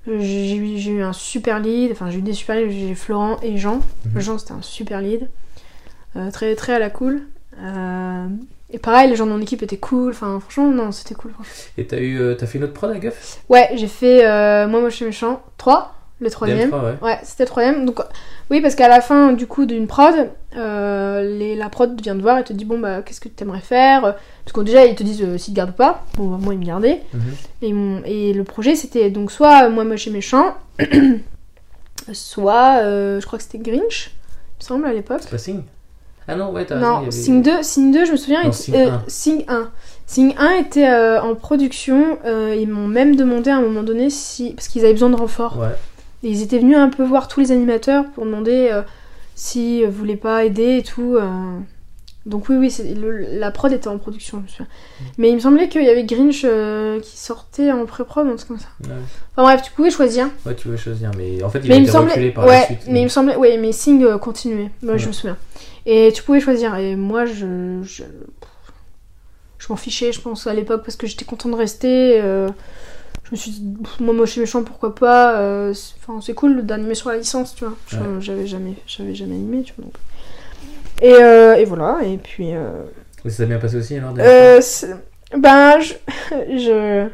J'ai 0.06 0.56
eu, 0.56 1.02
un 1.02 1.12
super 1.12 1.60
lead, 1.60 1.92
enfin 1.92 2.10
j'ai 2.10 2.18
eu 2.18 2.22
des 2.22 2.32
super 2.32 2.56
leads, 2.56 2.70
j'ai 2.72 2.94
Florent 2.94 3.36
et 3.42 3.58
Jean. 3.58 3.80
Mhm. 4.14 4.20
Jean 4.20 4.38
c'était 4.38 4.52
un 4.52 4.62
super 4.62 5.00
lead, 5.02 5.28
très 6.32 6.56
très 6.56 6.72
à 6.72 6.78
la 6.78 6.88
cool. 6.90 7.22
Et 8.72 8.78
pareil, 8.78 9.10
les 9.10 9.16
gens 9.16 9.26
de 9.26 9.32
mon 9.32 9.40
équipe 9.40 9.62
étaient 9.62 9.76
cool, 9.76 10.10
enfin 10.12 10.40
franchement 10.40 10.70
non 10.70 10.90
c'était 10.92 11.14
cool. 11.14 11.32
franchement. 11.32 11.52
Et 11.76 11.86
t'as 11.86 11.98
eu, 12.00 12.34
t'as 12.38 12.46
fait 12.46 12.56
une 12.58 12.64
autre 12.64 12.72
prod 12.72 12.90
à 12.90 12.98
Guff? 12.98 13.40
Ouais, 13.50 13.68
j'ai 13.76 13.88
fait 13.88 14.24
euh, 14.24 14.66
Moi 14.68 14.80
Moche 14.80 15.02
et 15.02 15.04
Méchant 15.04 15.42
3, 15.58 15.94
le 16.20 16.30
troisième. 16.30 16.70
DM3, 16.70 16.84
ouais. 16.84 16.94
Ouais, 17.02 17.18
c'était 17.22 17.44
le 17.44 17.48
troisième. 17.48 17.86
Donc, 17.86 18.00
oui, 18.50 18.60
parce 18.60 18.74
qu'à 18.74 18.88
la 18.88 19.00
fin 19.00 19.32
du 19.32 19.46
coup 19.46 19.64
d'une 19.66 19.86
prod, 19.86 20.14
euh, 20.56 21.22
les, 21.22 21.56
la 21.56 21.68
prod 21.68 21.98
vient 22.00 22.14
te 22.16 22.20
voir 22.22 22.38
et 22.38 22.44
te 22.44 22.52
dit 22.52 22.64
bon 22.64 22.78
bah 22.78 23.02
qu'est-ce 23.02 23.20
que 23.20 23.28
tu 23.28 23.42
aimerais 23.42 23.60
faire? 23.60 24.02
Parce 24.44 24.52
que 24.52 24.60
déjà 24.60 24.84
ils 24.84 24.94
te 24.94 25.02
disent 25.02 25.22
euh, 25.22 25.38
s'ils 25.38 25.54
te 25.54 25.56
gardent 25.56 25.70
ou 25.70 25.74
pas. 25.74 26.04
Bon 26.16 26.26
bah, 26.28 26.38
moi 26.40 26.52
ils 26.54 26.60
me 26.60 26.64
gardaient. 26.66 27.02
Et, 27.62 27.68
ils 27.68 27.74
m'ont- 27.74 28.02
et 28.04 28.32
le 28.32 28.44
projet 28.44 28.74
c'était 28.74 29.08
donc 29.10 29.30
soit 29.32 29.68
moi 29.70 29.84
moche 29.84 30.06
et 30.06 30.10
méchant, 30.10 30.54
soit 32.12 32.78
euh, 32.82 33.20
je 33.20 33.26
crois 33.26 33.38
que 33.38 33.44
c'était 33.44 33.58
Grinch, 33.58 34.10
il 34.10 34.62
me 34.62 34.64
semble 34.66 34.86
à 34.86 34.92
l'époque. 34.92 35.20
C'est 35.22 35.30
pas 35.30 35.38
Sing? 35.38 35.62
Ah 36.28 36.36
non, 36.36 36.50
ouais, 36.52 36.64
t'as 36.64 36.76
raison. 36.76 36.86
Non, 36.86 36.96
avait- 36.98 37.10
Sing 37.10 37.42
2, 37.42 37.62
Sing 37.62 37.92
2, 37.92 38.04
je 38.04 38.12
me 38.12 38.16
souviens, 38.16 38.44
Non, 38.44 38.52
Sing 38.52 38.74
euh, 38.76 38.90
1. 38.90 39.02
Sing 39.08 39.44
1. 39.48 39.70
Sing 40.06 40.34
1 40.38 40.50
était 40.56 40.88
euh, 40.88 41.20
en 41.22 41.34
production, 41.34 42.18
euh, 42.24 42.54
ils 42.58 42.68
m'ont 42.68 42.86
même 42.88 43.16
demandé 43.16 43.50
à 43.50 43.56
un 43.56 43.60
moment 43.62 43.82
donné 43.82 44.10
si. 44.10 44.52
Parce 44.54 44.68
qu'ils 44.68 44.82
avaient 44.84 44.92
besoin 44.92 45.10
de 45.10 45.16
renfort. 45.16 45.58
Ouais. 45.58 45.68
Et 46.22 46.28
ils 46.28 46.42
étaient 46.42 46.58
venus 46.58 46.76
un 46.76 46.88
peu 46.88 47.02
voir 47.04 47.28
tous 47.28 47.40
les 47.40 47.52
animateurs 47.52 48.04
pour 48.14 48.24
demander 48.26 48.68
euh, 48.70 48.82
s'ils 49.34 49.86
voulaient 49.86 50.16
pas 50.16 50.44
aider 50.44 50.78
et 50.78 50.82
tout. 50.82 51.16
euh. 51.16 51.28
Donc 52.26 52.50
oui, 52.50 52.56
oui, 52.56 52.94
le- 53.00 53.38
la 53.38 53.50
prod 53.50 53.72
était 53.72 53.88
en 53.88 53.96
production, 53.96 54.38
je 54.38 54.42
me 54.42 54.48
souviens. 54.48 54.66
Mm. 54.66 55.04
Mais 55.16 55.28
il 55.30 55.34
me 55.36 55.40
semblait 55.40 55.68
qu'il 55.70 55.82
y 55.82 55.88
avait 55.88 56.04
Grinch 56.04 56.42
euh, 56.44 57.00
qui 57.00 57.16
sortait 57.16 57.72
en 57.72 57.86
pré-prod, 57.86 58.26
un 58.26 58.36
truc 58.36 58.48
comme 58.48 58.58
ça. 58.58 58.68
Ouais. 58.84 58.90
Enfin 59.34 59.42
bref, 59.44 59.62
tu 59.62 59.72
pouvais 59.72 59.90
choisir. 59.90 60.28
Ouais, 60.44 60.54
tu 60.54 60.68
veux 60.68 60.76
choisir, 60.76 61.10
mais 61.16 61.42
en 61.42 61.48
fait 61.48 61.60
il 61.60 61.68
mais 61.70 61.76
a 61.76 61.78
il 61.78 61.82
été 61.84 61.92
semblait, 61.92 62.10
reculé 62.12 62.30
par 62.32 62.44
ouais, 62.44 62.60
la 62.60 62.66
suite. 62.66 62.80
mais 62.88 63.00
il 63.00 63.04
me 63.04 63.08
semblait, 63.08 63.36
ouais, 63.36 63.56
mais 63.56 63.72
Sing 63.72 64.04
euh, 64.04 64.18
continuait. 64.18 64.70
Moi, 64.82 64.98
je 64.98 65.04
Ouais. 65.04 65.08
me 65.08 65.12
souviens. 65.12 65.38
Et 65.86 66.12
tu 66.14 66.22
pouvais 66.22 66.40
choisir. 66.40 66.74
Et 66.76 66.94
moi, 66.94 67.24
je, 67.24 67.80
je, 67.82 68.02
je 69.58 69.66
m'en 69.70 69.76
fichais, 69.76 70.12
je 70.12 70.20
pense 70.20 70.46
à 70.46 70.52
l'époque 70.52 70.82
parce 70.84 70.96
que 70.96 71.06
j'étais 71.06 71.24
contente 71.24 71.52
de 71.52 71.56
rester. 71.56 72.20
euh, 72.20 72.48
je 73.30 73.34
me 73.34 73.36
suis 73.36 73.50
dit, 73.52 73.64
moi, 74.00 74.12
moche 74.14 74.36
et 74.36 74.40
méchant, 74.40 74.62
pourquoi 74.64 74.94
pas. 74.94 75.38
euh, 75.38 75.72
c'est- 75.72 75.94
Enfin, 76.02 76.20
c'est 76.20 76.34
cool 76.34 76.62
d'animer 76.66 76.94
sur 76.94 77.10
la 77.10 77.16
licence, 77.18 77.54
tu 77.54 77.64
vois. 77.64 77.74
Je- 77.88 77.96
Ouais. 77.96 78.02
J'avais 78.20 78.46
jamais, 78.46 78.74
jamais 78.86 79.12
animé, 79.34 79.62
tu 79.62 79.72
vois. 79.76 79.84
Donc. 79.84 79.94
Et, 81.02 81.14
euh, 81.14 81.54
et 81.54 81.64
voilà. 81.64 81.98
Et 82.04 82.18
puis. 82.18 82.54
euh, 82.54 82.70
ça 83.24 83.30
s'est 83.30 83.46
bien 83.46 83.58
passé 83.58 83.76
aussi 83.76 83.96
alors 83.96 84.14
euh, 84.18 84.60
ben, 85.36 85.78
je, 85.80 85.94
je, 86.56 87.08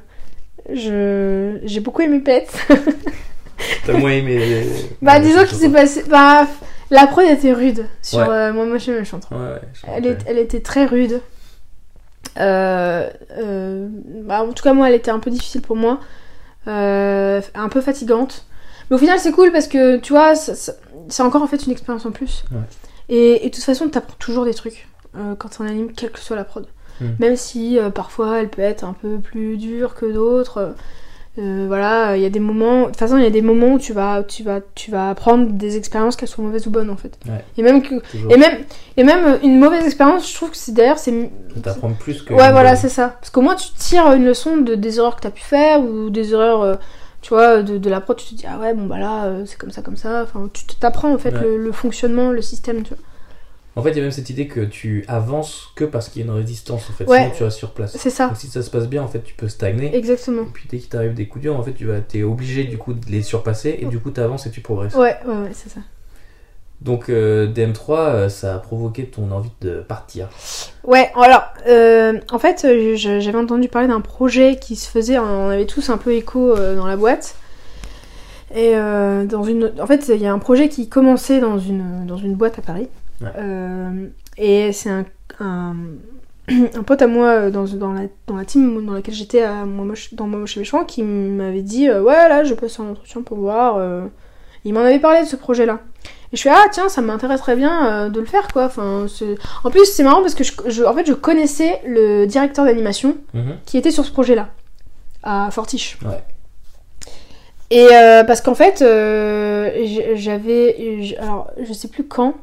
je, 0.73 1.59
j'ai 1.65 1.81
beaucoup 1.81 2.03
aimé 2.03 2.21
Pet. 2.21 2.47
T'as 3.87 3.93
moins 3.95 4.11
aimé. 4.13 4.65
Bah, 5.03 5.19
disons 5.21 5.41
je 5.41 5.47
qu'il 5.47 5.59
s'est 5.59 5.69
passé. 5.71 6.05
Bah, 6.09 6.47
la 6.91 7.07
prod 7.07 7.25
était 7.27 7.53
rude 7.53 7.87
sur 8.03 8.19
Ouais. 8.21 8.53
Moi 8.53 8.67
Méchante. 8.67 9.27
Ouais, 9.31 9.37
ouais. 9.37 9.61
je 9.75 9.87
me 9.87 9.93
Elle, 9.97 10.07
est- 10.07 10.09
rappelle. 10.11 10.25
elle 10.29 10.39
était 10.39 10.61
très 10.61 10.85
rude. 10.87 11.21
Euh, 12.39 13.09
euh, 13.39 13.89
bah, 14.25 14.43
en 14.43 14.53
tout 14.53 14.63
cas, 14.63 14.73
moi, 14.73 14.89
elle 14.89 14.95
était 14.95 15.11
un 15.11 15.19
peu 15.19 15.31
difficile 15.31 15.63
pour 15.63 15.77
moi. 15.77 16.01
euh, 16.69 17.41
un 17.55 17.69
peu 17.69 17.81
fatigante. 17.81 18.45
Mais 18.91 18.97
au 18.97 18.99
final, 18.99 19.19
c'est 19.19 19.33
cool 19.33 19.53
parce 19.53 19.69
que 19.69 19.99
tu 19.99 20.13
vois, 20.13 20.35
c'est 20.35 21.23
encore 21.23 21.43
en 21.43 21.47
fait 21.47 21.65
une 21.65 21.73
expérience 21.73 22.07
en 22.07 22.11
plus. 22.11 22.45
Ouais. 22.51 22.59
Et, 23.09 23.47
et 23.47 23.51
de 23.51 23.55
toute 23.55 23.65
façon, 23.65 23.89
t'apprends 23.89 24.17
toujours 24.19 24.45
des 24.45 24.55
trucs 24.55 24.89
quand 25.39 25.49
c'est 25.51 25.63
un 25.63 25.67
anime, 25.67 25.93
quelle 25.93 26.11
que 26.11 26.19
soit 26.19 26.37
la 26.37 26.45
prod. 26.45 26.67
Mm. 27.01 27.05
Même 27.21 27.37
si 27.37 27.79
parfois 27.95 28.41
elle 28.41 28.49
peut 28.49 28.63
être 28.63 28.85
un 28.85 28.93
peu 28.93 29.19
plus 29.19 29.57
dure 29.57 29.95
que 29.95 30.07
d'autres. 30.07 30.75
Euh, 31.39 31.65
voilà, 31.69 32.17
il 32.17 32.23
y 32.23 32.27
a 32.27 32.31
des 32.31 32.41
moments. 32.41 32.83
De 32.83 32.87
toute 32.87 32.97
façon, 32.97 33.19
il 33.19 33.23
y 33.23 33.27
a 33.27 33.31
des 33.31 33.43
moments 33.43 33.73
où 33.75 33.79
tu 33.79 33.93
vas, 33.93 34.23
tu 34.23 34.43
vas, 34.43 34.61
tu 34.75 34.91
vas 34.91 35.11
apprendre 35.11 35.51
des 35.53 35.77
expériences 35.77 36.17
qu'elles 36.17 36.29
soient 36.29 36.43
mauvaises 36.45 36.67
ou 36.67 36.71
bonnes 36.71 36.89
en 36.91 36.97
fait. 36.97 37.19
Ouais. 37.27 37.45
Et 37.59 37.63
même 37.63 37.83
que, 37.83 37.99
Toujours. 38.11 38.33
et 38.33 38.37
même, 38.39 38.59
et 38.97 39.05
même 39.05 39.39
une 39.43 39.59
mauvaise 39.59 39.85
expérience, 39.85 40.31
je 40.31 40.35
trouve 40.35 40.51
que 40.51 40.57
c'est 40.57 40.73
d'ailleurs 40.73 40.99
c'est 40.99 41.13
Ça 41.55 41.61
t'apprend 41.63 41.93
plus 41.93 42.23
que. 42.23 42.33
Ouais, 42.33 42.51
voilà, 42.53 42.75
c'est 42.77 42.89
ça. 42.89 43.17
Parce 43.21 43.31
qu'au 43.31 43.43
moins, 43.43 43.55
tu 43.55 43.69
tires 43.79 44.11
une 44.13 44.25
leçon 44.25 44.57
de, 44.57 44.75
des 44.75 44.99
erreurs 44.99 45.17
que 45.17 45.21
tu 45.23 45.27
as 45.27 45.31
pu 45.31 45.43
faire 45.43 45.81
ou 45.83 46.09
des 46.11 46.33
erreurs, 46.33 46.63
euh, 46.63 46.75
tu 47.21 47.31
vois, 47.35 47.63
de, 47.63 47.77
de 47.77 47.91
la 47.91 48.01
prod. 48.01 48.17
Tu 48.17 48.27
te 48.27 48.35
dis, 48.35 48.47
ah 48.49 48.59
ouais, 48.59 48.73
bon, 48.73 48.87
bah 48.87 48.99
là, 48.99 49.25
euh, 49.27 49.43
c'est 49.47 49.59
comme 49.59 49.71
ça, 49.71 49.83
comme 49.83 49.97
ça. 49.97 50.23
Enfin, 50.23 50.49
tu 50.53 50.65
t'apprends 50.77 51.13
en 51.13 51.19
fait 51.19 51.35
Ouais. 51.35 51.43
le, 51.43 51.59
le 51.59 51.73
fonctionnement, 51.73 52.31
le 52.31 52.41
système, 52.41 52.83
tu 52.83 52.95
vois. 52.95 53.03
En 53.77 53.83
fait, 53.83 53.91
il 53.91 53.97
y 53.97 54.01
a 54.01 54.03
même 54.03 54.11
cette 54.11 54.31
idée 54.31 54.47
que 54.47 54.61
tu 54.61 55.05
avances 55.07 55.69
que 55.77 55.85
parce 55.85 56.09
qu'il 56.09 56.23
y 56.23 56.25
a 56.25 56.33
une 56.33 56.35
résistance, 56.35 56.89
en 56.89 56.95
fait. 56.95 57.05
Ouais. 57.05 57.19
Sinon, 57.25 57.33
tu 57.37 57.45
restes 57.45 57.59
sur 57.59 57.73
place. 57.73 57.95
C'est 57.97 58.09
ça, 58.11 58.29
Donc, 58.29 58.39
si 58.39 58.47
ça 58.47 58.63
se 58.63 58.71
passe 58.71 58.89
bien, 58.89 59.03
en 59.03 59.09
fait, 59.09 59.21
tu 59.23 59.35
peux 59.35 59.49
stagner. 59.49 59.95
exactement. 59.95 60.43
Et 60.43 60.53
puis, 60.53 60.67
dès 60.71 60.79
qu'il 60.79 60.89
t'arrive 60.89 61.13
des 61.13 61.29
coups 61.29 61.43
durs, 61.43 61.57
en 61.59 61.63
fait, 61.63 61.75
tu 61.75 61.85
vas, 61.85 62.01
t'es 62.01 62.23
obligé, 62.23 62.65
du 62.65 62.79
coup, 62.79 62.95
de 62.95 63.05
les 63.11 63.21
surpasser. 63.23 63.79
Et 63.81 63.85
du 63.85 63.99
coup, 64.01 64.11
t'avances 64.11 64.47
et 64.47 64.51
tu 64.51 64.63
progresses. 64.63 64.95
Ouais, 64.95 65.17
ouais, 65.27 65.35
ouais, 65.35 65.51
c'est 65.53 65.69
ça. 65.69 65.81
Donc, 66.81 67.09
euh, 67.09 67.53
DM3, 67.53 67.99
euh, 67.99 68.29
ça 68.29 68.55
a 68.55 68.59
provoqué 68.59 69.07
ton 69.07 69.31
envie 69.31 69.53
de 69.61 69.81
partir. 69.81 70.29
Ouais, 70.85 71.11
alors, 71.15 71.45
euh, 71.67 72.19
en 72.31 72.39
fait, 72.39 72.67
j'avais 72.97 73.39
entendu 73.39 73.69
parler 73.69 73.89
d'un 73.89 74.01
projet 74.01 74.57
qui 74.57 74.77
se 74.77 74.89
faisait, 74.89 75.19
on 75.19 75.49
avait 75.49 75.67
tous 75.67 75.91
un 75.91 75.99
peu 75.99 76.13
écho 76.13 76.55
euh, 76.57 76.77
dans 76.77 76.87
la 76.87 76.97
boîte. 76.97 77.35
Et 78.55 78.75
dans 78.75 79.43
une, 79.43 79.73
en 79.81 79.87
fait, 79.87 80.09
il 80.09 80.23
y 80.23 80.27
a 80.27 80.33
un 80.33 80.39
projet 80.39 80.69
qui 80.69 80.89
commençait 80.89 81.41
dans 81.41 81.59
une, 81.59 82.07
dans 82.07 82.17
une 82.17 82.35
boîte 82.35 82.59
à 82.59 82.63
Paris. 82.63 82.89
Ouais. 83.21 83.29
Euh, 83.39 84.09
et 84.39 84.73
c'est 84.73 84.91
un, 84.91 85.05
un, 85.41 85.75
un 86.49 86.83
pote 86.83 87.01
à 87.03 87.07
moi 87.07 87.27
euh, 87.29 87.51
dans, 87.51 87.65
dans, 87.65 87.93
la, 87.93 88.03
dans 88.27 88.37
la 88.37 88.45
team 88.45 88.85
dans 88.85 88.93
laquelle 88.93 89.15
j'étais 89.15 89.43
à 89.43 89.65
moi, 89.65 89.87
dans 90.13 90.27
Moi 90.27 90.41
Moche 90.41 90.57
et 90.57 90.61
Méchant 90.61 90.85
qui 90.85 91.03
m'avait 91.03 91.63
dit 91.63 91.89
euh, 91.89 92.03
Ouais, 92.03 92.29
là, 92.29 92.45
je 92.45 92.55
passe 92.55 92.79
un 92.81 92.91
entretien 92.91 93.23
pour 93.23 93.39
voir. 93.39 93.77
euh. 93.79 94.07
Il 94.65 94.75
m'en 94.75 94.81
avait 94.81 94.99
parlé 94.99 95.21
de 95.23 95.27
ce 95.27 95.37
projet-là. 95.37 95.79
Et 96.33 96.37
je 96.37 96.43
fais 96.43 96.51
Ah, 96.53 96.65
tiens, 96.73 96.89
ça 96.89 97.01
m'intéresserait 97.03 97.55
bien 97.55 98.09
de 98.11 98.19
le 98.19 98.27
faire, 98.27 98.49
quoi. 98.53 98.65
Enfin, 98.65 99.07
en 99.63 99.71
plus, 99.71 99.85
c'est 99.85 100.03
marrant 100.03 100.23
parce 100.23 100.35
que 100.35 100.43
je, 100.43 100.53
je- 100.67 100.83
en 100.83 100.93
fait, 100.93 101.07
je 101.07 101.13
connaissais 101.13 101.81
le 101.87 102.27
directeur 102.27 102.65
d'animation 102.65 103.17
Mhm. 103.33 103.59
qui 103.65 103.79
était 103.79 103.93
sur 103.93 104.05
ce 104.05 104.11
projet-là, 104.11 104.49
à 105.23 105.51
Fortiche. 105.53 105.99
Ouais. 106.05 106.19
Et 107.71 107.87
euh, 107.93 108.25
parce 108.25 108.41
qu'en 108.41 108.55
fait, 108.57 108.83
euh, 108.83 109.71
j'avais. 110.15 111.17
Alors, 111.21 111.51
je 111.63 111.73
sais 111.73 111.89
plus 111.89 112.05
quand, 112.05 112.35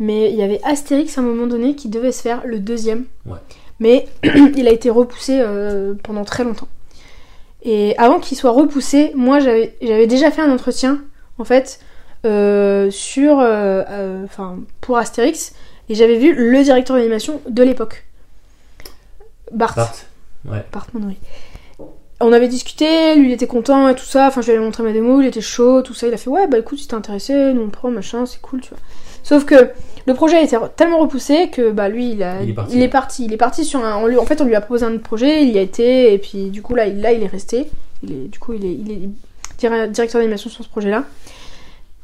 mais 0.00 0.30
il 0.30 0.36
y 0.36 0.42
avait 0.42 0.60
Astérix 0.64 1.16
à 1.16 1.20
un 1.20 1.24
moment 1.24 1.46
donné 1.46 1.76
qui 1.76 1.88
devait 1.88 2.10
se 2.10 2.22
faire 2.22 2.42
le 2.44 2.58
deuxième. 2.58 3.04
Ouais. 3.26 3.38
Mais 3.78 4.08
il 4.56 4.66
a 4.66 4.72
été 4.72 4.90
repoussé 4.90 5.38
euh, 5.40 5.94
pendant 6.02 6.24
très 6.24 6.42
longtemps. 6.42 6.68
Et 7.62 7.94
avant 7.98 8.18
qu'il 8.18 8.36
soit 8.36 8.50
repoussé, 8.50 9.12
moi 9.14 9.38
j'avais 9.38 10.06
déjà 10.08 10.30
fait 10.32 10.40
un 10.42 10.50
entretien, 10.50 11.02
en 11.38 11.44
fait, 11.44 11.78
euh, 12.26 12.90
sur. 12.90 13.38
euh, 13.38 14.24
Enfin, 14.24 14.58
pour 14.80 14.96
Astérix, 14.98 15.52
et 15.88 15.94
j'avais 15.94 16.16
vu 16.18 16.34
le 16.34 16.62
directeur 16.62 16.96
d'animation 16.96 17.40
de 17.48 17.62
l'époque. 17.62 18.06
Bart. 19.52 19.74
Bart. 19.74 19.94
Ouais. 20.46 20.64
Bart. 20.72 20.86
On 22.22 22.32
avait 22.32 22.48
discuté, 22.48 23.14
lui 23.16 23.28
il 23.28 23.32
était 23.32 23.46
content 23.46 23.88
et 23.88 23.94
tout 23.94 24.04
ça, 24.04 24.26
enfin 24.28 24.42
je 24.42 24.46
lui 24.48 24.56
avais 24.56 24.64
montré 24.64 24.82
ma 24.82 24.92
démo, 24.92 25.20
il 25.22 25.26
était 25.26 25.40
chaud, 25.40 25.80
tout 25.82 25.94
ça, 25.94 26.06
il 26.06 26.12
a 26.14 26.18
fait 26.18 26.28
ouais 26.28 26.46
bah 26.46 26.58
écoute 26.58 26.78
si 26.78 26.86
t'es 26.86 26.94
intéressé, 26.94 27.54
nous 27.54 27.62
on 27.62 27.70
prend 27.70 27.90
machin, 27.90 28.26
c'est 28.26 28.40
cool 28.42 28.60
tu 28.60 28.68
vois. 28.70 28.78
Sauf 29.22 29.44
que 29.46 29.70
le 30.06 30.14
projet 30.14 30.36
a 30.36 30.42
été 30.42 30.56
tellement 30.76 30.98
repoussé 30.98 31.48
que 31.50 31.70
bah 31.70 31.88
lui 31.88 32.12
il, 32.12 32.22
a, 32.22 32.42
Il 32.42 32.50
est 32.50 32.52
parti. 32.54 32.76
il 32.76 32.82
est 32.82 32.88
parti, 32.88 33.24
il 33.26 33.32
est 33.32 33.36
parti 33.36 33.64
sur 33.64 33.84
un, 33.84 33.96
on 33.98 34.06
lui- 34.06 34.18
en 34.18 34.24
fait 34.26 34.40
on 34.40 34.44
lui 34.44 34.54
a 34.54 34.60
proposé 34.60 34.84
un 34.86 34.94
autre 34.94 35.02
projet, 35.02 35.42
il 35.42 35.50
y 35.50 35.58
a 35.58 35.62
été 35.62 36.12
et 36.12 36.18
puis 36.18 36.50
du 36.50 36.62
coup 36.62 36.74
là 36.74 36.86
il, 36.86 37.00
là, 37.00 37.12
il 37.12 37.22
est 37.22 37.26
resté, 37.28 37.66
il 38.02 38.12
est, 38.12 38.28
du 38.28 38.38
coup 38.38 38.52
il 38.54 38.64
est, 38.64 38.72
il 38.72 38.90
est 38.90 39.08
dir- 39.58 39.88
directeur 39.88 40.20
d'animation 40.20 40.48
sur 40.50 40.64
ce 40.64 40.68
projet 40.68 40.90
là. 40.90 41.04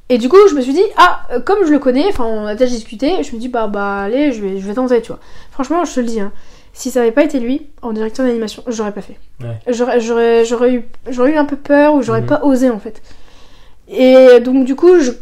Et 0.08 0.18
du 0.18 0.28
coup 0.28 0.36
je 0.48 0.54
me 0.54 0.60
suis 0.60 0.72
dit 0.72 0.84
ah 0.96 1.22
euh, 1.32 1.40
comme 1.40 1.64
je 1.66 1.72
le 1.72 1.78
connais, 1.78 2.06
enfin 2.08 2.24
on 2.24 2.46
a 2.46 2.54
déjà 2.54 2.70
discuté, 2.70 3.22
je 3.24 3.34
me 3.34 3.40
dis 3.40 3.48
bah 3.48 3.66
bah 3.66 4.02
allez 4.02 4.30
je 4.32 4.40
vais, 4.42 4.58
je 4.60 4.66
vais 4.66 4.74
tenter 4.74 5.00
tu 5.02 5.08
vois. 5.08 5.18
Franchement 5.50 5.84
je 5.84 5.94
te 5.94 6.00
le 6.00 6.06
dis 6.06 6.20
hein, 6.20 6.32
si 6.72 6.90
ça 6.90 7.00
avait 7.00 7.10
pas 7.12 7.24
été 7.24 7.40
lui 7.40 7.66
en 7.82 7.92
directeur 7.92 8.24
d'animation, 8.26 8.62
j'aurais 8.68 8.92
pas 8.92 9.00
fait. 9.00 9.18
Ouais. 9.40 9.56
J'aurais, 9.72 10.74
eu, 10.74 10.84
eu 11.08 11.36
un 11.36 11.44
peu 11.44 11.56
peur 11.56 11.94
ou 11.94 12.02
j'aurais 12.02 12.20
Mhm. 12.20 12.26
pas 12.26 12.40
osé 12.44 12.68
en 12.70 12.78
fait. 12.78 13.00
Et 13.88 14.40
donc 14.40 14.64
du 14.64 14.74
coup, 14.76 14.98
je 15.00 15.12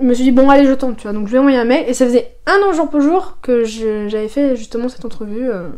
me 0.00 0.14
suis 0.14 0.24
dit 0.24 0.30
bon 0.32 0.48
allez 0.50 0.66
je 0.66 0.72
tente, 0.72 0.96
tu 0.96 1.02
vois. 1.04 1.12
Donc 1.12 1.26
je 1.26 1.30
lui 1.30 1.36
ai 1.36 1.38
envoyé 1.40 1.58
un 1.58 1.64
mail 1.64 1.84
et 1.88 1.94
ça 1.94 2.06
faisait 2.06 2.32
un 2.46 2.58
an 2.68 2.72
jour 2.72 2.88
pour 2.90 3.00
jour 3.00 3.38
que 3.42 3.64
je- 3.64 4.08
j'avais 4.08 4.28
fait 4.28 4.56
justement 4.56 4.88
cette 4.88 5.04
entrevue 5.04 5.50
euh, 5.50 5.68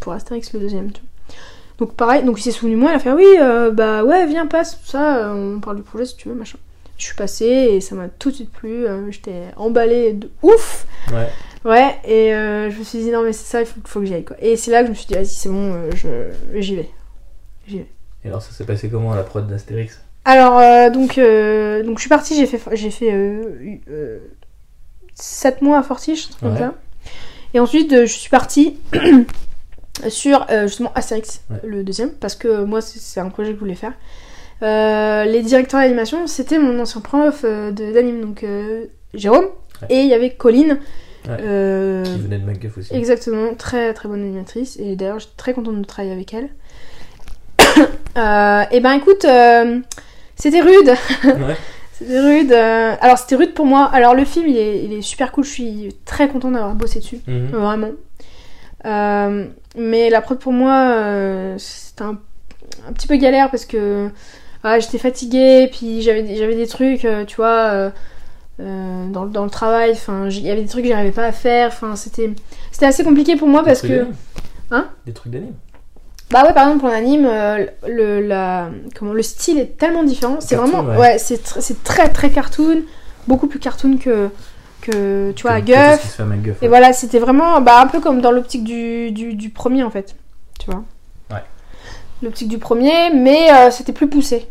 pour 0.00 0.12
Astérix 0.12 0.52
le 0.52 0.60
deuxième. 0.60 0.92
Tu 0.92 1.00
vois. 1.00 1.36
Donc 1.78 1.94
pareil, 1.94 2.22
donc 2.24 2.38
il 2.38 2.42
s'est 2.42 2.50
souvenu 2.50 2.74
de 2.76 2.80
moi, 2.80 2.90
il 2.92 2.94
a 2.94 2.98
fait 2.98 3.12
oui 3.12 3.24
euh, 3.40 3.70
bah 3.70 4.04
ouais 4.04 4.26
viens 4.26 4.46
passe 4.46 4.72
tout 4.80 4.86
ça, 4.90 5.28
euh, 5.28 5.56
on 5.56 5.60
parle 5.60 5.76
du 5.76 5.82
projet 5.82 6.04
si 6.04 6.16
tu 6.16 6.28
veux 6.28 6.34
machin. 6.34 6.58
Je 6.98 7.06
suis 7.06 7.16
passée 7.16 7.44
et 7.46 7.80
ça 7.80 7.94
m'a 7.96 8.08
tout 8.08 8.30
de 8.30 8.36
suite 8.36 8.52
plu, 8.52 8.84
j'étais 9.10 9.42
emballée 9.56 10.12
de 10.12 10.30
ouf. 10.42 10.86
Ouais. 11.12 11.28
Ouais, 11.64 11.96
et 12.04 12.34
euh, 12.34 12.70
je 12.70 12.78
me 12.78 12.84
suis 12.84 12.98
dit 12.98 13.10
non 13.10 13.22
mais 13.22 13.32
c'est 13.32 13.46
ça, 13.50 13.60
il 13.60 13.66
faut, 13.66 13.80
faut 13.84 14.00
que 14.00 14.06
j'y 14.06 14.14
aille 14.14 14.24
quoi. 14.24 14.36
Et 14.40 14.56
c'est 14.56 14.70
là 14.70 14.80
que 14.80 14.86
je 14.86 14.90
me 14.90 14.94
suis 14.96 15.06
dit 15.06 15.14
vas-y 15.14 15.26
c'est 15.26 15.48
bon, 15.48 15.72
euh, 15.72 15.90
je, 15.94 16.60
j'y 16.60 16.76
vais. 16.76 16.88
J'y 17.66 17.78
vais. 17.78 17.86
Et 18.24 18.28
alors, 18.28 18.42
ça 18.42 18.52
s'est 18.52 18.64
passé 18.64 18.88
comment 18.88 19.12
à 19.12 19.16
la 19.16 19.22
prod 19.24 19.46
d'Astérix? 19.48 20.00
Alors 20.24 20.58
euh, 20.58 20.88
donc, 20.90 21.18
euh, 21.18 21.82
donc 21.82 21.98
je 21.98 22.02
suis 22.02 22.08
partie, 22.08 22.36
j'ai 22.36 22.46
fait, 22.46 22.60
j'ai 22.76 22.90
fait 22.90 23.40
7 25.14 25.62
mois 25.62 25.78
à 25.78 25.82
Fortiche, 25.82 26.26
un 26.26 26.28
truc 26.30 26.40
comme 26.40 26.52
Ouais. 26.52 26.58
ça. 26.58 26.74
Et 27.54 27.60
ensuite 27.60 27.92
euh, 27.92 28.06
je 28.06 28.12
suis 28.12 28.30
partie 28.30 28.78
sur 30.08 30.46
euh, 30.50 30.66
justement 30.68 30.92
Astérix, 30.94 31.42
Ouais. 31.50 31.56
le 31.64 31.82
deuxième, 31.84 32.10
parce 32.12 32.34
que 32.36 32.64
moi 32.64 32.80
c'est, 32.80 33.20
un 33.20 33.28
projet 33.28 33.50
que 33.50 33.56
je 33.56 33.60
voulais 33.60 33.74
faire. 33.74 33.92
Euh, 34.62 35.24
les 35.24 35.42
directeurs 35.42 35.80
d'animation, 35.80 36.26
c'était 36.28 36.58
mon 36.58 36.78
ancien 36.80 37.00
prof 37.00 37.40
euh, 37.44 37.72
d'anime, 37.72 38.20
donc 38.20 38.44
euh, 38.44 38.86
Jérôme, 39.14 39.46
Ouais. 39.82 39.88
et 39.90 40.00
il 40.02 40.06
y 40.08 40.14
avait 40.14 40.30
Colline. 40.34 40.78
Euh, 41.28 42.04
Qui 42.04 42.18
venait 42.18 42.38
de 42.38 42.44
MacGuff 42.44 42.78
aussi. 42.78 42.94
Exactement, 42.94 43.54
très 43.54 43.92
très 43.94 44.08
bonne 44.08 44.22
animatrice 44.22 44.76
et 44.80 44.94
d'ailleurs 44.96 45.18
j'étais 45.20 45.32
très 45.36 45.52
contente 45.54 45.78
de 45.80 45.84
travailler 45.84 46.12
avec 46.14 46.32
elle. 46.34 46.48
Euh, 48.18 48.64
et 48.70 48.80
ben 48.80 48.92
écoute, 48.92 49.24
euh, 49.24 49.80
c'était 50.50 50.60
rude, 50.60 50.88
Ouais. 51.24 51.56
c'était 51.92 52.20
rude. 52.20 52.52
euh, 52.52 52.94
alors 53.00 53.18
c'était 53.18 53.36
rude 53.36 53.54
pour 53.54 53.66
moi. 53.66 53.88
Alors 53.92 54.14
le 54.14 54.24
film 54.24 54.46
il 54.48 54.56
est, 54.56 54.84
il 54.84 54.92
est 54.92 55.02
super 55.02 55.30
cool, 55.32 55.44
je 55.44 55.50
suis 55.50 55.96
très 56.04 56.28
contente 56.28 56.52
d'avoir 56.54 56.74
bossé 56.74 56.98
dessus, 57.00 57.20
Mhm. 57.26 57.46
vraiment. 57.52 57.90
Euh, 58.84 59.46
mais 59.76 60.10
la 60.10 60.20
prod 60.20 60.38
pour 60.38 60.52
moi 60.52 60.74
euh, 60.96 61.54
c'était 61.58 62.02
un, 62.02 62.18
un 62.88 62.92
petit 62.92 63.06
peu 63.06 63.16
galère 63.16 63.50
parce 63.50 63.64
que 63.64 64.08
j'étais 64.80 64.98
fatiguée, 64.98 65.68
puis 65.72 66.02
j'avais 66.02 66.36
j'avais 66.36 66.56
des 66.56 66.66
trucs, 66.66 67.04
euh, 67.04 67.24
tu 67.24 67.36
vois. 67.36 67.90
dans, 68.58 69.24
le- 69.24 69.30
dans 69.30 69.44
le 69.44 69.50
travail, 69.50 69.96
il 70.30 70.40
y 70.40 70.50
avait 70.50 70.62
des 70.62 70.68
trucs 70.68 70.84
que 70.84 70.88
j'arrivais 70.88 71.10
pas 71.10 71.24
à 71.26 71.32
faire, 71.32 71.68
enfin, 71.68 71.96
c'était 71.96 72.30
c'était 72.70 72.86
assez 72.86 73.02
compliqué 73.04 73.34
pour 73.36 73.48
moi 73.48 73.62
Des 73.62 73.66
parce 73.66 73.82
que. 73.82 74.06
Hein? 74.70 74.86
Des 75.06 75.12
trucs 75.12 75.32
d'anime. 75.32 75.54
Bah 76.32 76.44
ouais, 76.44 76.52
par 76.52 76.66
exemple, 76.66 76.86
en 76.86 76.88
anime, 76.88 77.26
euh, 77.26 77.66
le, 77.86 78.20
la, 78.26 78.70
comment, 78.98 79.12
le 79.12 79.22
style 79.22 79.58
est 79.60 79.76
tellement 79.78 80.02
différent. 80.02 80.38
C'est 80.40 80.56
Cartoon, 80.56 80.72
vraiment. 80.82 80.90
ouais. 80.90 80.98
Ouais, 80.98 81.18
c'est 81.18 81.36
tr- 81.44 81.60
c'est 81.60 81.84
très 81.84 82.08
très 82.08 82.30
cartoon. 82.30 82.82
Beaucoup 83.28 83.46
plus 83.46 83.60
cartoon 83.60 83.98
que, 83.98 84.30
que 84.80 85.30
tu 85.36 85.42
vois, 85.42 85.52
à 85.52 85.60
Guff. 85.60 86.20
Et 86.62 86.68
voilà, 86.68 86.92
c'était 86.92 87.20
vraiment 87.20 87.60
bah, 87.60 87.80
un 87.80 87.86
peu 87.86 88.00
comme 88.00 88.20
dans 88.20 88.32
l'optique 88.32 88.64
du, 88.64 89.12
du, 89.12 89.34
du 89.34 89.50
premier 89.50 89.84
en 89.84 89.90
fait. 89.90 90.16
Tu 90.58 90.70
vois 90.70 90.82
Ouais. 91.30 91.42
L'optique 92.22 92.48
du 92.48 92.58
premier, 92.58 93.10
mais 93.14 93.52
euh, 93.52 93.70
c'était 93.70 93.92
plus 93.92 94.08
poussé. 94.08 94.46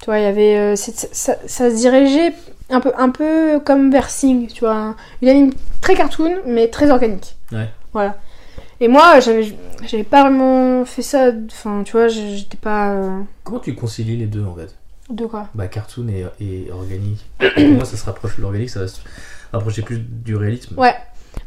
Tu 0.00 0.06
vois, 0.06 0.18
il 0.18 0.22
y 0.24 0.26
avait. 0.26 0.56
euh, 0.58 0.76
ça, 0.76 1.36
ça 1.46 1.70
se 1.70 1.74
dirigeait 1.76 2.34
un 2.68 2.80
peu, 2.80 2.92
un 2.98 3.08
peu 3.08 3.60
comme 3.64 3.90
vers 3.90 4.10
Sing, 4.10 4.48
tu 4.48 4.60
vois. 4.60 4.74
un- 4.74 4.96
Une 5.22 5.28
anime 5.28 5.52
très 5.80 5.94
cartoon, 5.94 6.32
mais 6.46 6.68
très 6.68 6.90
organique. 6.90 7.36
Ouais. 7.52 7.68
Voilà. 7.94 8.16
Et 8.80 8.88
moi, 8.88 9.20
j'avais 9.20 9.54
j'avais 9.86 10.04
pas 10.04 10.22
vraiment 10.22 10.84
fait 10.84 11.02
ça. 11.02 11.30
Enfin, 11.50 11.82
tu 11.84 11.92
vois, 11.92 12.08
j'étais 12.08 12.58
pas. 12.58 12.92
euh, 12.92 13.20
Comment 13.44 13.60
tu 13.60 13.74
concilies 13.74 14.16
les 14.16 14.26
deux 14.26 14.44
en 14.44 14.54
fait? 14.54 14.74
De 15.08 15.24
quoi? 15.26 15.48
Bah, 15.54 15.68
cartoon 15.68 16.08
et, 16.08 16.26
et 16.40 16.70
organique. 16.72 17.24
pour 17.38 17.64
moi, 17.68 17.84
ça 17.84 17.96
se 17.96 18.04
rapproche 18.04 18.36
de 18.36 18.42
l'organique, 18.42 18.70
ça 18.70 18.80
va 18.80 18.88
se 18.88 19.00
rapprocher 19.52 19.82
plus 19.82 19.98
du 19.98 20.36
réalisme. 20.36 20.74
Ouais. 20.78 20.94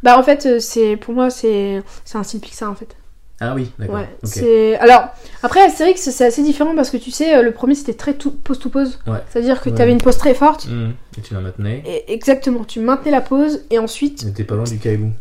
Bah, 0.02 0.18
en 0.18 0.24
fait, 0.24 0.46
euh, 0.46 0.60
c'est 0.60 0.96
pour 0.98 1.14
moi, 1.14 1.30
c'est 1.30 1.84
c'est 2.06 2.18
un 2.18 2.24
style 2.24 2.40
Pixar 2.40 2.72
en 2.72 2.76
fait. 2.76 2.96
Ah 3.42 3.54
oui, 3.56 3.72
d'accord. 3.80 3.96
Ouais, 3.96 4.10
ok. 4.22 4.30
c'est 4.30 4.76
alors 4.80 5.08
après 5.44 5.62
Astérix 5.62 6.02
c'est 6.10 6.26
assez 6.26 6.44
différent 6.44 6.76
parce 6.76 6.90
que 6.90 6.98
tu 6.98 7.10
sais 7.10 7.38
euh, 7.38 7.42
le 7.42 7.54
premier 7.54 7.74
c'était 7.74 7.94
très 7.94 8.14
tout, 8.14 8.32
pause 8.32 8.60
to 8.60 8.68
pause. 8.70 9.00
Ouais. 9.08 9.20
C'est-à-dire 9.30 9.62
que 9.62 9.70
Ouais. 9.70 9.76
tu 9.78 9.82
avais 9.82 9.94
une 9.94 10.02
pause 10.02 10.18
très 10.18 10.34
forte 10.34 10.68
Mhm. 10.68 10.92
Et 11.18 11.22
tu 11.22 11.34
la 11.34 11.40
maintenais. 11.40 11.82
et 11.86 12.12
exactement, 12.14 12.66
tu 12.66 12.82
maintenais 12.82 13.12
la 13.12 13.22
pause 13.22 13.64
et 13.70 13.80
ensuite 13.80 14.34
t'es 14.34 14.44
pas 14.44 14.56
loin 14.56 14.66
du 14.66 14.78
caillou. 14.78 15.12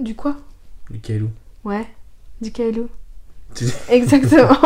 du 0.00 0.16
quoi? 0.16 0.34
Du 0.90 0.98
caillou. 0.98 1.28
Ouais, 1.64 1.86
du 2.40 2.52
caillou. 2.52 2.88
Tu- 3.54 3.64
Exactement. 3.88 4.48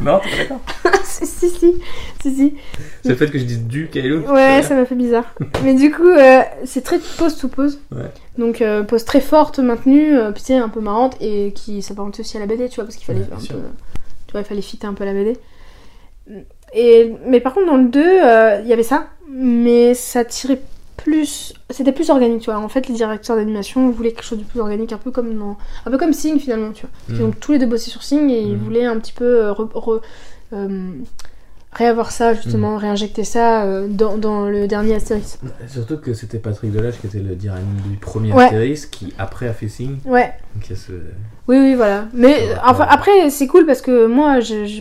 Non, 0.00 0.18
t'es 0.20 0.30
pas 0.30 0.36
d'accord 0.54 0.60
si, 1.04 1.26
si, 1.26 1.50
si, 1.50 1.74
si, 2.22 2.34
si. 2.34 2.54
C'est 3.02 3.10
le 3.10 3.14
fait 3.16 3.30
que 3.30 3.38
je 3.38 3.44
dise 3.44 3.64
du 3.64 3.88
Kylo 3.88 4.20
Ouais, 4.20 4.62
ça 4.62 4.74
m'a 4.74 4.86
fait 4.86 4.94
bizarre. 4.94 5.34
Mais 5.62 5.74
du 5.74 5.90
coup, 5.92 6.08
euh, 6.08 6.40
c'est 6.64 6.80
très 6.82 6.98
pause 7.18 7.34
sous 7.36 7.48
pause. 7.48 7.80
Ouais. 7.92 8.10
Donc, 8.38 8.62
euh, 8.62 8.82
pause 8.82 9.04
très 9.04 9.20
forte, 9.20 9.58
maintenue, 9.58 10.16
euh, 10.16 10.32
puis 10.32 10.54
un 10.54 10.70
peu 10.70 10.80
marrante, 10.80 11.16
et 11.20 11.52
qui 11.54 11.82
s'apparente 11.82 12.18
aussi 12.20 12.38
à 12.38 12.40
la 12.40 12.46
BD, 12.46 12.70
tu 12.70 12.76
vois, 12.76 12.84
parce 12.84 12.96
qu'il 12.96 13.04
fallait 13.04 13.18
Ouais, 13.20 13.26
bien 13.26 13.36
un 13.36 13.40
sûr. 13.40 13.56
peu. 13.56 13.62
Tu 14.26 14.32
vois, 14.32 14.40
il 14.40 14.46
fallait 14.46 14.62
fitter 14.62 14.86
un 14.86 14.94
peu 14.94 15.04
la 15.04 15.12
BD. 15.12 15.36
Et, 16.72 17.12
mais 17.26 17.40
par 17.40 17.52
contre, 17.52 17.66
dans 17.66 17.76
le 17.76 17.88
2, 17.88 18.00
euh, 18.02 18.60
il 18.62 18.68
y 18.68 18.72
avait 18.72 18.82
ça, 18.84 19.08
mais 19.28 19.92
ça 19.94 20.24
tirait 20.24 20.62
plus. 21.02 21.54
C'était 21.70 21.92
plus 21.92 22.10
organique, 22.10 22.42
tu 22.42 22.50
vois. 22.50 22.58
En 22.60 22.68
fait, 22.68 22.88
les 22.88 22.94
directeurs 22.94 23.36
d'animation 23.36 23.90
voulaient 23.90 24.12
quelque 24.12 24.24
chose 24.24 24.38
de 24.38 24.44
plus 24.44 24.60
organique, 24.60 24.92
un 24.92 24.98
peu 24.98 25.10
comme 25.10 25.36
dans. 25.38 25.56
Un 25.86 25.90
peu 25.90 25.98
comme 25.98 26.12
Sing 26.12 26.38
finalement, 26.38 26.72
tu 26.72 26.86
vois. 26.86 27.16
Mm. 27.16 27.18
Donc, 27.20 27.40
tous 27.40 27.52
les 27.52 27.58
deux 27.58 27.66
bossaient 27.66 27.90
sur 27.90 28.02
Sing 28.02 28.28
et 28.30 28.40
ils 28.42 28.52
Mhm. 28.56 28.62
voulaient 28.64 28.84
un 28.86 28.98
petit 28.98 29.12
peu 29.12 29.24
euh, 29.46 29.52
re- 29.52 29.70
re- 29.72 30.00
euh, 30.52 30.90
réavoir 31.72 32.10
ça, 32.10 32.34
justement, 32.34 32.76
réinjecter 32.76 33.22
ça 33.22 33.62
euh, 33.64 33.86
dans, 33.88 34.18
dans 34.18 34.46
le 34.48 34.66
dernier 34.66 34.96
Astérix. 34.96 35.38
Surtout 35.68 35.98
que 35.98 36.14
c'était 36.14 36.38
Patrick 36.38 36.72
Delage 36.72 36.98
qui 37.00 37.06
était 37.06 37.20
le 37.20 37.36
dire 37.36 37.54
du 37.88 37.96
premier 37.96 38.32
Ouais. 38.32 38.44
Astérix 38.44 38.86
qui 38.86 39.12
après 39.18 39.46
a 39.48 39.52
fait 39.52 39.68
signe. 39.68 39.98
Ouais, 40.04 40.32
Donc 40.54 40.66
il 40.66 40.70
y 40.70 40.72
a 40.72 40.76
ce. 40.76 40.90
oui, 41.46 41.58
oui, 41.58 41.74
voilà. 41.76 42.06
Mais 42.12 42.34
Ouais, 42.34 42.48
enfin, 42.64 42.84
ouais. 42.84 42.90
après, 42.90 43.30
c'est 43.30 43.46
cool 43.46 43.66
parce 43.66 43.82
que 43.82 44.06
moi, 44.06 44.40
je, 44.40 44.80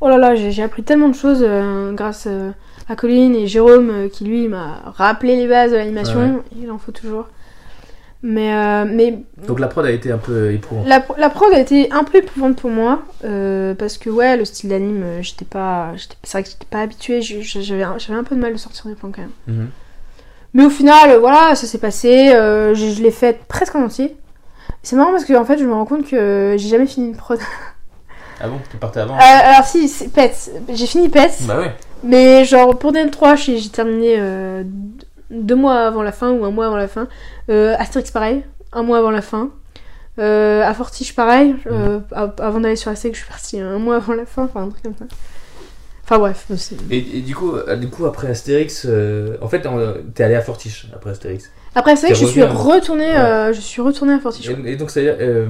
oh 0.00 0.08
là 0.08 0.16
là, 0.16 0.34
j'ai 0.34 0.50
j'ai 0.50 0.62
appris 0.62 0.82
tellement 0.82 1.08
de 1.10 1.14
choses 1.14 1.40
euh, 1.46 1.92
grâce 1.92 2.24
euh, 2.26 2.52
à 2.88 2.96
Colline 2.96 3.34
et 3.36 3.46
Jérôme 3.46 3.90
euh, 3.90 4.08
qui 4.08 4.24
lui 4.24 4.48
m'a 4.48 4.80
rappelé 4.96 5.36
les 5.36 5.46
bases 5.46 5.72
de 5.72 5.76
l'animation. 5.76 6.18
Ouais, 6.36 6.42
Il 6.62 6.70
en 6.70 6.78
faut 6.78 6.92
toujours. 6.92 7.26
Mais, 8.22 8.52
euh, 8.52 8.84
mais 8.84 9.18
Donc 9.46 9.60
la 9.60 9.68
prod 9.68 9.84
a 9.86 9.90
été 9.92 10.10
un 10.10 10.18
peu 10.18 10.52
éprouvante. 10.52 10.88
la, 10.88 11.04
la 11.18 11.30
prod 11.30 11.52
a 11.54 11.60
été 11.60 11.92
un 11.92 12.02
peu 12.02 12.18
éprouvante 12.18 12.56
pour 12.56 12.68
moi 12.70 13.02
euh, 13.24 13.74
parce 13.74 13.96
que 13.96 14.10
ouais, 14.10 14.36
le 14.36 14.44
style 14.44 14.70
d'anime, 14.70 15.04
j'étais 15.20 15.44
pas, 15.44 15.92
c'est 16.24 16.32
vrai 16.32 16.42
que 16.42 16.48
j'étais 16.48 16.66
pas 16.68 16.80
habituée. 16.80 17.20
J'avais 17.22 17.82
un- 17.84 18.24
peu 18.24 18.34
de 18.34 18.40
mal 18.40 18.52
de 18.52 18.58
sortir 18.58 18.86
des 18.86 18.96
plans 18.96 19.12
quand 19.14 19.20
même. 19.22 19.30
Mhm. 19.46 19.68
Mais 20.54 20.64
au 20.64 20.70
final, 20.70 21.16
voilà, 21.20 21.54
ça 21.54 21.66
s'est 21.68 21.78
passé. 21.78 22.30
euh, 22.30 22.74
je 22.74 22.86
je 22.88 23.02
l'ai 23.02 23.10
fait 23.12 23.38
presque 23.46 23.76
en 23.76 23.84
entier. 23.84 24.16
C'est 24.82 24.96
marrant 24.96 25.12
parce 25.12 25.24
que 25.24 25.34
en 25.34 25.44
fait, 25.44 25.58
je 25.58 25.64
me 25.64 25.72
rends 25.72 25.84
compte 25.84 26.08
que 26.08 26.56
j'ai 26.58 26.68
jamais 26.68 26.86
fini 26.86 27.08
une 27.08 27.16
prod. 27.16 27.38
Ah 28.40 28.48
bon, 28.48 28.58
tu 28.70 28.76
partais 28.78 29.00
avant? 29.00 29.16
Alors 29.18 29.64
si, 29.64 29.88
Pets. 30.12 30.50
J'ai 30.72 30.86
fini 30.86 31.08
Pets, 31.08 31.38
Bah 31.42 31.58
ouais. 31.58 31.72
Mais 32.02 32.44
genre 32.44 32.78
pour 32.78 32.92
DN3, 32.92 33.36
j'ai 33.60 33.68
terminé 33.70 34.16
euh, 34.18 34.62
deux 35.30 35.54
mois 35.56 35.86
avant 35.86 36.02
la 36.02 36.12
fin 36.12 36.30
ou 36.32 36.44
un 36.44 36.50
mois 36.50 36.66
avant 36.66 36.76
la 36.76 36.88
fin. 36.88 37.08
Euh, 37.50 37.74
Astérix 37.78 38.10
pareil, 38.10 38.42
un 38.72 38.82
mois 38.82 38.98
avant 38.98 39.10
la 39.10 39.22
fin. 39.22 39.50
Euh, 40.18 40.62
à 40.64 40.74
Fortiche 40.74 41.14
pareil, 41.14 41.54
euh, 41.70 42.00
av- 42.12 42.34
avant 42.38 42.60
d'aller 42.60 42.74
sur 42.76 42.90
Astérix, 42.90 43.18
je 43.18 43.24
suis 43.24 43.30
partie 43.30 43.60
un 43.60 43.78
mois 43.78 43.96
avant 43.96 44.14
la 44.14 44.26
fin, 44.26 44.44
enfin 44.44 44.62
un 44.64 44.68
truc 44.68 44.82
comme 44.82 44.96
ça. 44.98 45.04
Enfin 46.04 46.18
bref, 46.18 46.46
c'est- 46.56 46.76
Et, 46.90 47.18
et 47.18 47.20
du, 47.20 47.34
coup, 47.36 47.52
euh, 47.54 47.76
du 47.76 47.88
coup, 47.88 48.06
après 48.06 48.28
Astérix, 48.28 48.84
euh, 48.88 49.36
en 49.42 49.48
fait, 49.48 49.62
t'es 50.14 50.24
allé 50.24 50.34
à 50.34 50.40
Fortiche 50.40 50.88
après 50.94 51.10
Astérix. 51.10 51.50
Après 51.74 51.92
Astérix, 51.92 52.18
je 52.18 52.26
suis 52.26 52.42
retournée, 52.42 53.14
euh, 53.16 53.52
je 53.52 53.60
suis 53.60 53.80
retournée 53.82 54.14
à 54.14 54.18
Fortiche. 54.18 54.48
Et, 54.48 54.72
et 54.72 54.76
donc, 54.76 54.90
c'est-à-dire, 54.90 55.16
euh, 55.20 55.46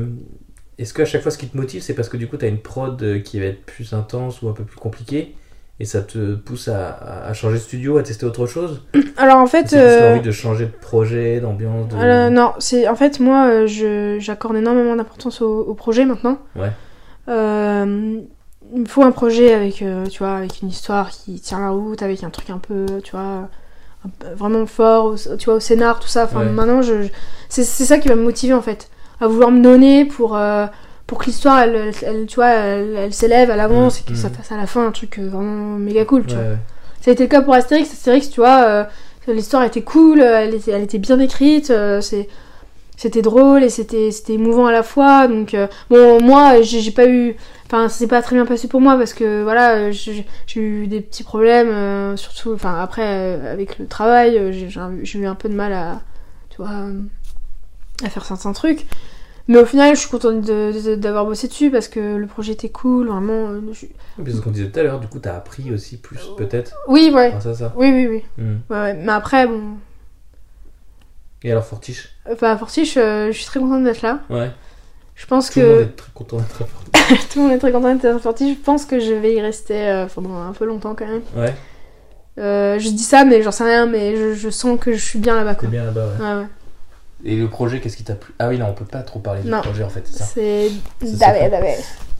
est-ce 0.76 0.92
qu'à 0.92 1.04
chaque 1.06 1.22
fois, 1.22 1.30
ce 1.30 1.38
qui 1.38 1.46
te 1.48 1.56
motive, 1.56 1.80
c'est 1.80 1.94
parce 1.94 2.08
que 2.10 2.16
du 2.18 2.26
coup, 2.26 2.36
t'as 2.36 2.48
une 2.48 2.58
prod 2.58 3.00
euh, 3.02 3.20
qui 3.20 3.38
va 3.40 3.46
être 3.46 3.64
plus 3.64 3.92
intense 3.94 4.42
ou 4.42 4.48
un 4.48 4.52
peu 4.52 4.64
plus 4.64 4.76
compliquée 4.76 5.34
et 5.80 5.84
ça 5.84 6.00
te 6.02 6.34
pousse 6.34 6.68
à, 6.68 7.32
changer 7.34 7.56
de 7.56 7.62
studio, 7.62 7.98
à 7.98 8.02
tester 8.02 8.26
autre 8.26 8.46
chose 8.46 8.82
Alors 9.16 9.36
en 9.38 9.46
fait, 9.46 9.68
plus 9.68 9.76
euh, 9.76 10.10
l'envie 10.10 10.26
de 10.26 10.32
changer 10.32 10.66
de 10.66 10.70
projet, 10.72 11.40
d'ambiance 11.40 11.88
de... 11.88 11.96
Euh, 11.96 12.30
non, 12.30 12.52
c'est 12.58 12.88
en 12.88 12.96
fait 12.96 13.20
moi 13.20 13.46
euh, 13.48 13.66
je 13.66 14.16
j'accorde 14.18 14.56
énormément 14.56 14.96
d'importance 14.96 15.40
au, 15.40 15.60
au 15.60 15.74
projet 15.74 16.04
maintenant. 16.04 16.38
Ouais. 16.56 16.72
Euh, 17.28 18.18
il 18.74 18.80
me 18.80 18.86
faut 18.86 19.02
un 19.02 19.12
projet 19.12 19.54
avec 19.54 19.76
tu 20.10 20.18
vois 20.18 20.34
avec 20.36 20.60
une 20.62 20.68
histoire 20.68 21.10
qui 21.10 21.40
tient 21.40 21.60
la 21.60 21.70
route, 21.70 22.02
avec 22.02 22.22
un 22.24 22.30
truc 22.30 22.50
un 22.50 22.58
peu 22.58 22.86
tu 23.02 23.12
vois 23.12 23.48
vraiment 24.36 24.66
fort, 24.66 25.14
tu 25.38 25.44
vois 25.46 25.54
au 25.54 25.60
scénar 25.60 26.00
tout 26.00 26.08
ça. 26.08 26.24
Enfin 26.24 26.40
Ouais. 26.40 26.50
maintenant 26.50 26.82
je, 26.82 27.02
je- 27.02 27.08
c'est 27.48 27.64
c'est 27.64 27.84
ça 27.84 27.98
qui 27.98 28.08
va 28.08 28.14
me 28.14 28.22
motiver 28.22 28.52
en 28.54 28.62
fait 28.62 28.90
à 29.20 29.26
vouloir 29.26 29.50
me 29.50 29.62
donner 29.62 30.04
pour 30.04 30.38
pour 31.08 31.18
que 31.18 31.24
l'histoire 31.24 31.58
elle, 31.58 31.74
elle- 31.74 31.94
elle, 32.02 32.26
tu 32.26 32.36
vois 32.36 32.50
elle, 32.50 32.94
elle 32.96 33.12
s'élève, 33.12 33.50
elle 33.50 33.58
avance 33.58 33.96
Mhm. 33.96 34.04
et 34.06 34.12
que 34.12 34.16
ça 34.16 34.30
fasse 34.30 34.52
à 34.52 34.56
la 34.56 34.66
fin 34.68 34.86
un 34.86 34.92
truc 34.92 35.18
euh, 35.18 35.28
vraiment 35.28 35.76
méga 35.76 36.04
cool 36.04 36.24
tu 36.26 36.34
Ouais, 36.36 36.40
vois. 36.40 36.56
Ça 37.00 37.10
a 37.10 37.14
été 37.14 37.24
le 37.24 37.28
cas 37.28 37.42
pour 37.42 37.54
Astérix. 37.54 37.90
Astérix, 37.90 38.28
tu 38.28 38.40
vois, 38.40 38.64
euh, 38.64 38.84
l'histoire 39.28 39.62
était 39.64 39.82
cool, 39.82 40.20
elle 40.20 40.54
était, 40.54 40.72
elle 40.72 40.82
était 40.82 40.98
bien 40.98 41.18
écrite, 41.20 41.70
euh, 41.70 42.00
c'est, 42.00 42.28
c'était 42.96 43.22
drôle 43.22 43.62
et 43.62 43.70
c'était, 43.70 44.10
c'était 44.10 44.34
émouvant 44.34 44.66
à 44.66 44.72
la 44.72 44.82
fois. 44.82 45.28
Donc, 45.28 45.54
euh, 45.54 45.68
bon, 45.90 46.20
moi, 46.22 46.60
j'ai, 46.62 46.90
pas 46.90 47.06
eu. 47.08 47.36
Enfin, 47.66 47.88
ça 47.88 47.96
s'est 47.98 48.08
pas 48.08 48.20
très 48.20 48.34
bien 48.34 48.44
passé 48.46 48.66
pour 48.68 48.80
moi 48.80 48.96
parce 48.98 49.14
que, 49.14 49.42
voilà, 49.44 49.90
j'ai, 49.92 50.26
eu 50.56 50.86
des 50.88 51.00
petits 51.00 51.22
problèmes, 51.22 51.68
euh, 51.68 52.16
surtout, 52.16 52.52
enfin, 52.52 52.80
après, 52.80 53.06
euh, 53.06 53.52
avec 53.52 53.78
le 53.78 53.86
travail, 53.86 54.52
j'ai, 54.52 55.18
eu 55.18 55.26
un 55.26 55.34
peu 55.36 55.48
de 55.48 55.54
mal 55.54 55.72
à, 55.72 56.00
tu 56.50 56.56
vois, 56.56 56.70
à 58.04 58.10
faire 58.10 58.24
certains 58.24 58.52
trucs. 58.52 58.86
Mais 59.48 59.56
au 59.58 59.64
final, 59.64 59.94
je 59.96 60.00
suis 60.00 60.10
contente 60.10 60.42
d'avoir 60.42 61.24
bossé 61.24 61.48
dessus 61.48 61.70
parce 61.70 61.88
que 61.88 62.16
le 62.16 62.26
projet 62.26 62.52
était 62.52 62.68
cool, 62.68 63.08
vraiment. 63.08 63.48
euh, 63.48 63.60
je- 63.72 63.86
Puis 64.22 64.34
ce 64.34 64.40
qu'on 64.42 64.50
disait 64.50 64.68
tout 64.68 64.78
à 64.78 64.82
l'heure, 64.82 65.00
du 65.00 65.06
coup, 65.08 65.18
t'as 65.18 65.34
appris 65.36 65.72
aussi 65.72 65.96
plus, 65.96 66.20
peut-être, 66.36 66.74
Oui, 66.86 67.10
ouais. 67.14 67.32
ça. 67.40 67.72
Oui, 67.76 67.90
oui, 67.90 68.06
oui. 68.06 68.24
Ouais, 68.70 68.76
ouais. 68.76 68.94
Mais 68.94 69.12
après, 69.12 69.46
bon, 69.46 69.62
Et 71.42 71.50
alors, 71.50 71.64
Fortiche? 71.64 72.10
Enfin, 72.30 72.56
Fortiche, 72.58 72.96
euh, 72.98 73.28
je 73.28 73.36
suis 73.38 73.46
très 73.46 73.60
contente 73.60 73.84
d'être 73.84 74.02
là. 74.02 74.20
Ouais. 74.28 74.50
Je 75.14 75.24
pense 75.26 75.50
Tout 75.50 75.60
le 75.60 75.66
monde 75.66 75.78
que 75.78 75.82
est 75.82 75.96
très 75.96 76.12
content 76.12 76.36
d'être 76.36 76.62
à 76.62 76.66
Fortiche. 76.66 77.28
tout 77.32 77.38
le 77.38 77.44
monde 77.46 77.52
est 77.54 77.58
très 77.58 77.72
content 77.72 77.94
d'être 77.94 78.04
à 78.16 78.18
Fortiche. 78.18 78.56
Je 78.58 78.62
pense 78.62 78.84
que 78.84 79.00
je 79.00 79.14
vais 79.14 79.34
y 79.34 79.40
rester 79.40 79.88
euh, 79.88 80.06
pendant 80.14 80.36
un 80.42 80.52
peu 80.52 80.64
longtemps 80.66 80.94
quand 80.94 81.06
même. 81.06 81.22
Ouais, 81.36 81.54
Euh, 82.38 82.78
je 82.78 82.90
dis 82.90 83.02
ça, 83.02 83.24
mais 83.24 83.42
j'en 83.42 83.50
sais 83.50 83.64
rien, 83.64 83.86
mais 83.86 84.14
je, 84.16 84.34
je 84.34 84.50
sens 84.50 84.78
que 84.78 84.92
je 84.92 85.02
suis 85.04 85.18
bien 85.18 85.34
là-bas. 85.36 85.54
t'es 85.56 85.66
bien 85.68 85.84
là-bas, 85.84 86.06
ouais. 86.06 86.24
Ouais, 86.24 86.34
ouais. 86.42 86.46
Et 87.24 87.36
le 87.36 87.48
projet, 87.48 87.80
qu'est-ce 87.80 87.96
qui 87.96 88.04
t'a 88.04 88.14
plu? 88.14 88.32
Ah 88.38 88.48
oui, 88.48 88.58
non, 88.58 88.66
on 88.68 88.74
peut 88.74 88.84
pas 88.84 89.02
trop 89.02 89.18
parler 89.18 89.42
du 89.42 89.50
projet, 89.50 89.82
en 89.84 89.88
fait, 89.88 90.06
c'est 90.06 90.70
Davé. 91.02 91.48
Davé. 91.48 91.74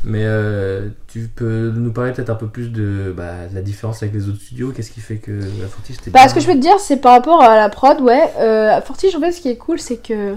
Mais 0.04 0.22
euh, 0.24 0.88
tu 1.08 1.28
peux 1.34 1.72
nous 1.74 1.92
parler 1.92 2.12
peut-être 2.12 2.30
un 2.30 2.36
peu 2.36 2.46
plus 2.46 2.70
de, 2.70 3.12
bah, 3.16 3.46
de 3.50 3.54
la 3.54 3.62
différence 3.62 4.00
avec 4.02 4.14
les 4.14 4.28
autres 4.28 4.40
studios? 4.40 4.70
Qu'est-ce 4.72 4.90
qui 4.92 5.00
fait 5.00 5.16
que 5.16 5.32
la 5.60 5.66
Fortiche 5.68 5.96
c'était 5.96 6.10
Bah, 6.10 6.20
bien 6.20 6.28
ce 6.28 6.34
que 6.34 6.40
je 6.40 6.46
peux 6.46 6.54
te 6.54 6.58
dire, 6.60 6.78
c'est 6.78 6.98
par 6.98 7.12
rapport 7.12 7.42
à 7.42 7.56
la 7.56 7.68
prod, 7.68 8.00
ouais. 8.00 8.30
Euh, 8.38 8.76
à 8.76 8.80
Fortiche, 8.80 9.14
en 9.16 9.20
fait, 9.20 9.32
ce 9.32 9.40
qui 9.40 9.48
est 9.48 9.56
cool, 9.56 9.80
c'est 9.80 9.96
que 9.96 10.36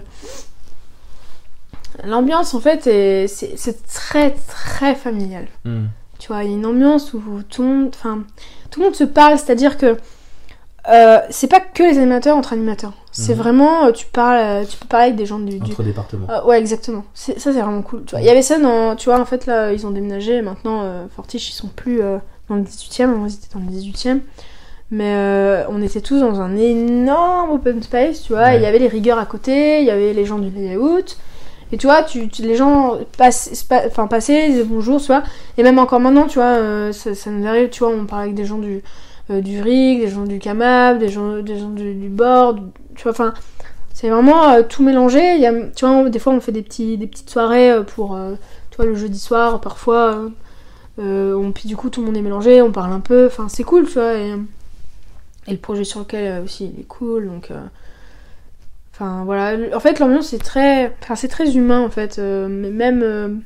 l'ambiance, 2.04 2.54
en 2.54 2.60
fait, 2.60 2.88
est- 2.88 3.28
c'est 3.28 3.88
très, 3.88 4.32
très 4.32 4.96
familial. 4.96 5.48
Hmm. 5.66 5.86
Tu 6.20 6.28
vois, 6.28 6.44
il 6.44 6.50
y 6.52 6.54
a 6.54 6.58
une 6.58 6.66
ambiance 6.66 7.14
où 7.14 7.22
tout 7.50 7.62
le 7.64 7.68
monde, 7.68 7.92
enfin, 7.94 8.24
tout 8.70 8.80
le 8.80 8.86
monde 8.88 8.96
se 8.96 9.04
parle, 9.04 9.38
c'est-à-dire 9.38 9.78
que 9.78 9.98
euh, 10.90 11.20
c'est 11.30 11.48
pas 11.48 11.60
que 11.60 11.84
les 11.84 11.98
animateurs 11.98 12.38
entre 12.38 12.54
animateurs. 12.54 12.94
C'est 13.14 13.34
Mhm. 13.36 13.40
vraiment, 13.42 13.86
euh, 13.88 13.92
tu 13.92 14.06
parles, 14.06 14.40
euh, 14.40 14.66
tu 14.66 14.78
peux 14.78 14.88
parler 14.88 15.08
avec 15.08 15.18
des 15.18 15.26
gens 15.26 15.40
du. 15.40 15.60
du- 15.60 15.72
Entre 15.72 15.84
départements. 15.84 16.28
Ah, 16.30 16.46
ouais, 16.46 16.58
exactement. 16.60 17.04
Ça, 17.14 17.34
c'est 17.38 17.52
vraiment 17.52 17.82
cool. 17.82 18.04
Tu 18.06 18.12
vois, 18.12 18.22
il 18.22 18.26
y 18.26 18.30
avait 18.30 18.42
ça 18.42 18.58
dans, 18.60 18.96
tu 18.96 19.10
vois, 19.10 19.20
en 19.20 19.26
fait 19.26 19.46
là, 19.48 19.74
ils 19.74 19.86
ont 19.86 19.92
déménagé. 19.92 20.42
Maintenant, 20.42 20.82
euh, 20.84 21.06
Fortiche, 21.16 21.50
ils 21.50 21.54
sont 21.56 21.68
plus 21.68 22.02
euh, 22.02 22.18
dans 22.48 22.56
le 22.56 22.62
18e. 22.62 23.14
Moi, 23.16 23.28
ils 23.28 23.34
étaient 23.34 23.54
dans 23.54 23.60
le 23.60 23.66
18e. 23.72 24.22
Mais 24.92 25.14
euh, 25.16 25.64
on 25.70 25.82
était 25.82 26.02
tous 26.02 26.20
dans 26.20 26.42
un 26.42 26.56
énorme 26.58 27.52
open 27.52 27.82
space, 27.82 28.24
tu 28.24 28.34
vois. 28.34 28.44
Ouais. 28.44 28.58
Il 28.58 28.62
y 28.62 28.66
avait 28.66 28.80
les 28.80 28.88
rigueurs 28.90 29.20
à 29.20 29.26
côté, 29.26 29.80
il 29.82 29.86
y 29.86 29.92
avait 29.92 30.14
les 30.14 30.26
gens 30.26 30.38
du 30.40 30.50
layout. 30.50 31.16
Et 31.74 31.78
tu 31.78 31.88
vois, 31.88 32.04
tu, 32.04 32.28
tu- 32.28 32.42
les 32.42 32.56
gens 32.56 32.98
pass- 33.18 33.54
spa- 33.54 33.84
enfin, 33.88 34.08
passaient, 34.08 34.48
ils 34.48 34.52
disaient 34.52 34.64
bonjour, 34.66 35.00
tu 35.00 35.08
vois. 35.08 35.24
Et 35.58 35.64
même 35.64 35.80
encore 35.80 36.02
maintenant, 36.02 36.28
tu 36.28 36.40
vois, 36.40 36.46
euh, 36.58 36.92
ça, 36.92 37.16
ça 37.16 37.30
nous 37.30 37.48
arrive, 37.48 37.70
tu 37.70 37.80
vois, 37.86 37.94
on 37.94 38.06
parle 38.06 38.24
avec 38.24 38.36
des 38.36 38.44
gens 38.44 38.58
du, 38.58 38.84
euh, 39.30 39.40
du 39.40 39.62
RIG, 39.62 40.02
des 40.02 40.10
gens 40.10 40.24
du 40.26 40.40
CAMAB, 40.40 40.98
des 41.00 41.08
gens, 41.08 41.38
des 41.42 41.58
gens 41.58 41.70
du, 41.70 41.94
du 41.94 42.10
board, 42.10 42.60
tu 42.96 43.04
vois, 43.04 43.12
enfin, 43.12 43.34
c'est 43.94 44.10
vraiment 44.10 44.50
euh, 44.50 44.64
tout 44.64 44.84
mélangé. 44.84 45.38
Y 45.38 45.46
a, 45.46 45.54
tu 45.76 45.86
vois, 45.86 46.10
des 46.10 46.20
fois, 46.20 46.34
on 46.34 46.40
fait 46.40 46.52
des, 46.52 46.64
petits, 46.64 46.98
des 46.98 47.08
petites 47.08 47.30
soirées 47.30 47.72
euh, 47.72 47.84
pour, 47.84 48.16
euh, 48.16 48.34
tu 48.72 48.78
vois, 48.78 48.86
le 48.86 48.96
jeudi 48.96 49.20
soir, 49.20 49.62
parfois. 49.62 50.30
on, 50.98 51.52
puis 51.54 51.68
du 51.68 51.76
coup, 51.76 51.90
tout 51.90 52.02
le 52.02 52.08
monde 52.08 52.18
est 52.18 52.22
mélangé, 52.22 52.62
on 52.62 52.72
parle 52.72 52.94
un 52.94 53.00
peu, 53.00 53.28
enfin, 53.28 53.48
c'est 53.50 53.64
cool, 53.64 53.86
tu 53.86 53.94
vois. 53.94 54.14
Et, 54.16 54.36
le 55.48 55.58
projet 55.58 55.84
sur 55.84 56.00
lequel 56.00 56.42
aussi, 56.44 56.72
il 56.74 56.80
est 56.82 56.88
cool, 56.88 57.28
donc... 57.28 57.52
Enfin 58.94 59.24
voilà, 59.24 59.76
en 59.76 59.80
fait 59.80 59.98
l'ambiance 60.00 60.34
est 60.34 60.44
très, 60.44 60.94
enfin 61.02 61.16
c'est 61.16 61.30
très 61.30 61.56
humain 61.56 61.80
en 61.80 61.90
fait, 61.90 62.20
même 62.20 63.42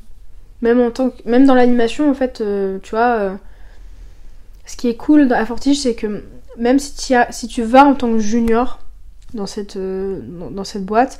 même 0.60 0.80
en 0.80 0.90
tant 0.90 1.08
que, 1.10 1.16
même 1.24 1.46
dans 1.46 1.54
l'animation 1.54 2.10
en 2.10 2.14
fait, 2.14 2.42
tu 2.82 2.90
vois, 2.90 3.38
ce 4.66 4.76
qui 4.76 4.88
est 4.88 4.96
cool 4.96 5.32
à 5.32 5.46
Fortige 5.46 5.80
c'est 5.80 5.94
que 5.94 6.24
même 6.58 6.78
si 6.78 7.14
as, 7.14 7.32
si 7.32 7.46
tu 7.48 7.62
vas 7.62 7.86
en 7.86 7.94
tant 7.94 8.12
que 8.12 8.18
junior 8.18 8.78
dans 9.34 9.46
cette 9.46 9.76
euh, 9.76 10.20
dans, 10.22 10.50
dans 10.50 10.64
cette 10.64 10.84
boîte, 10.84 11.18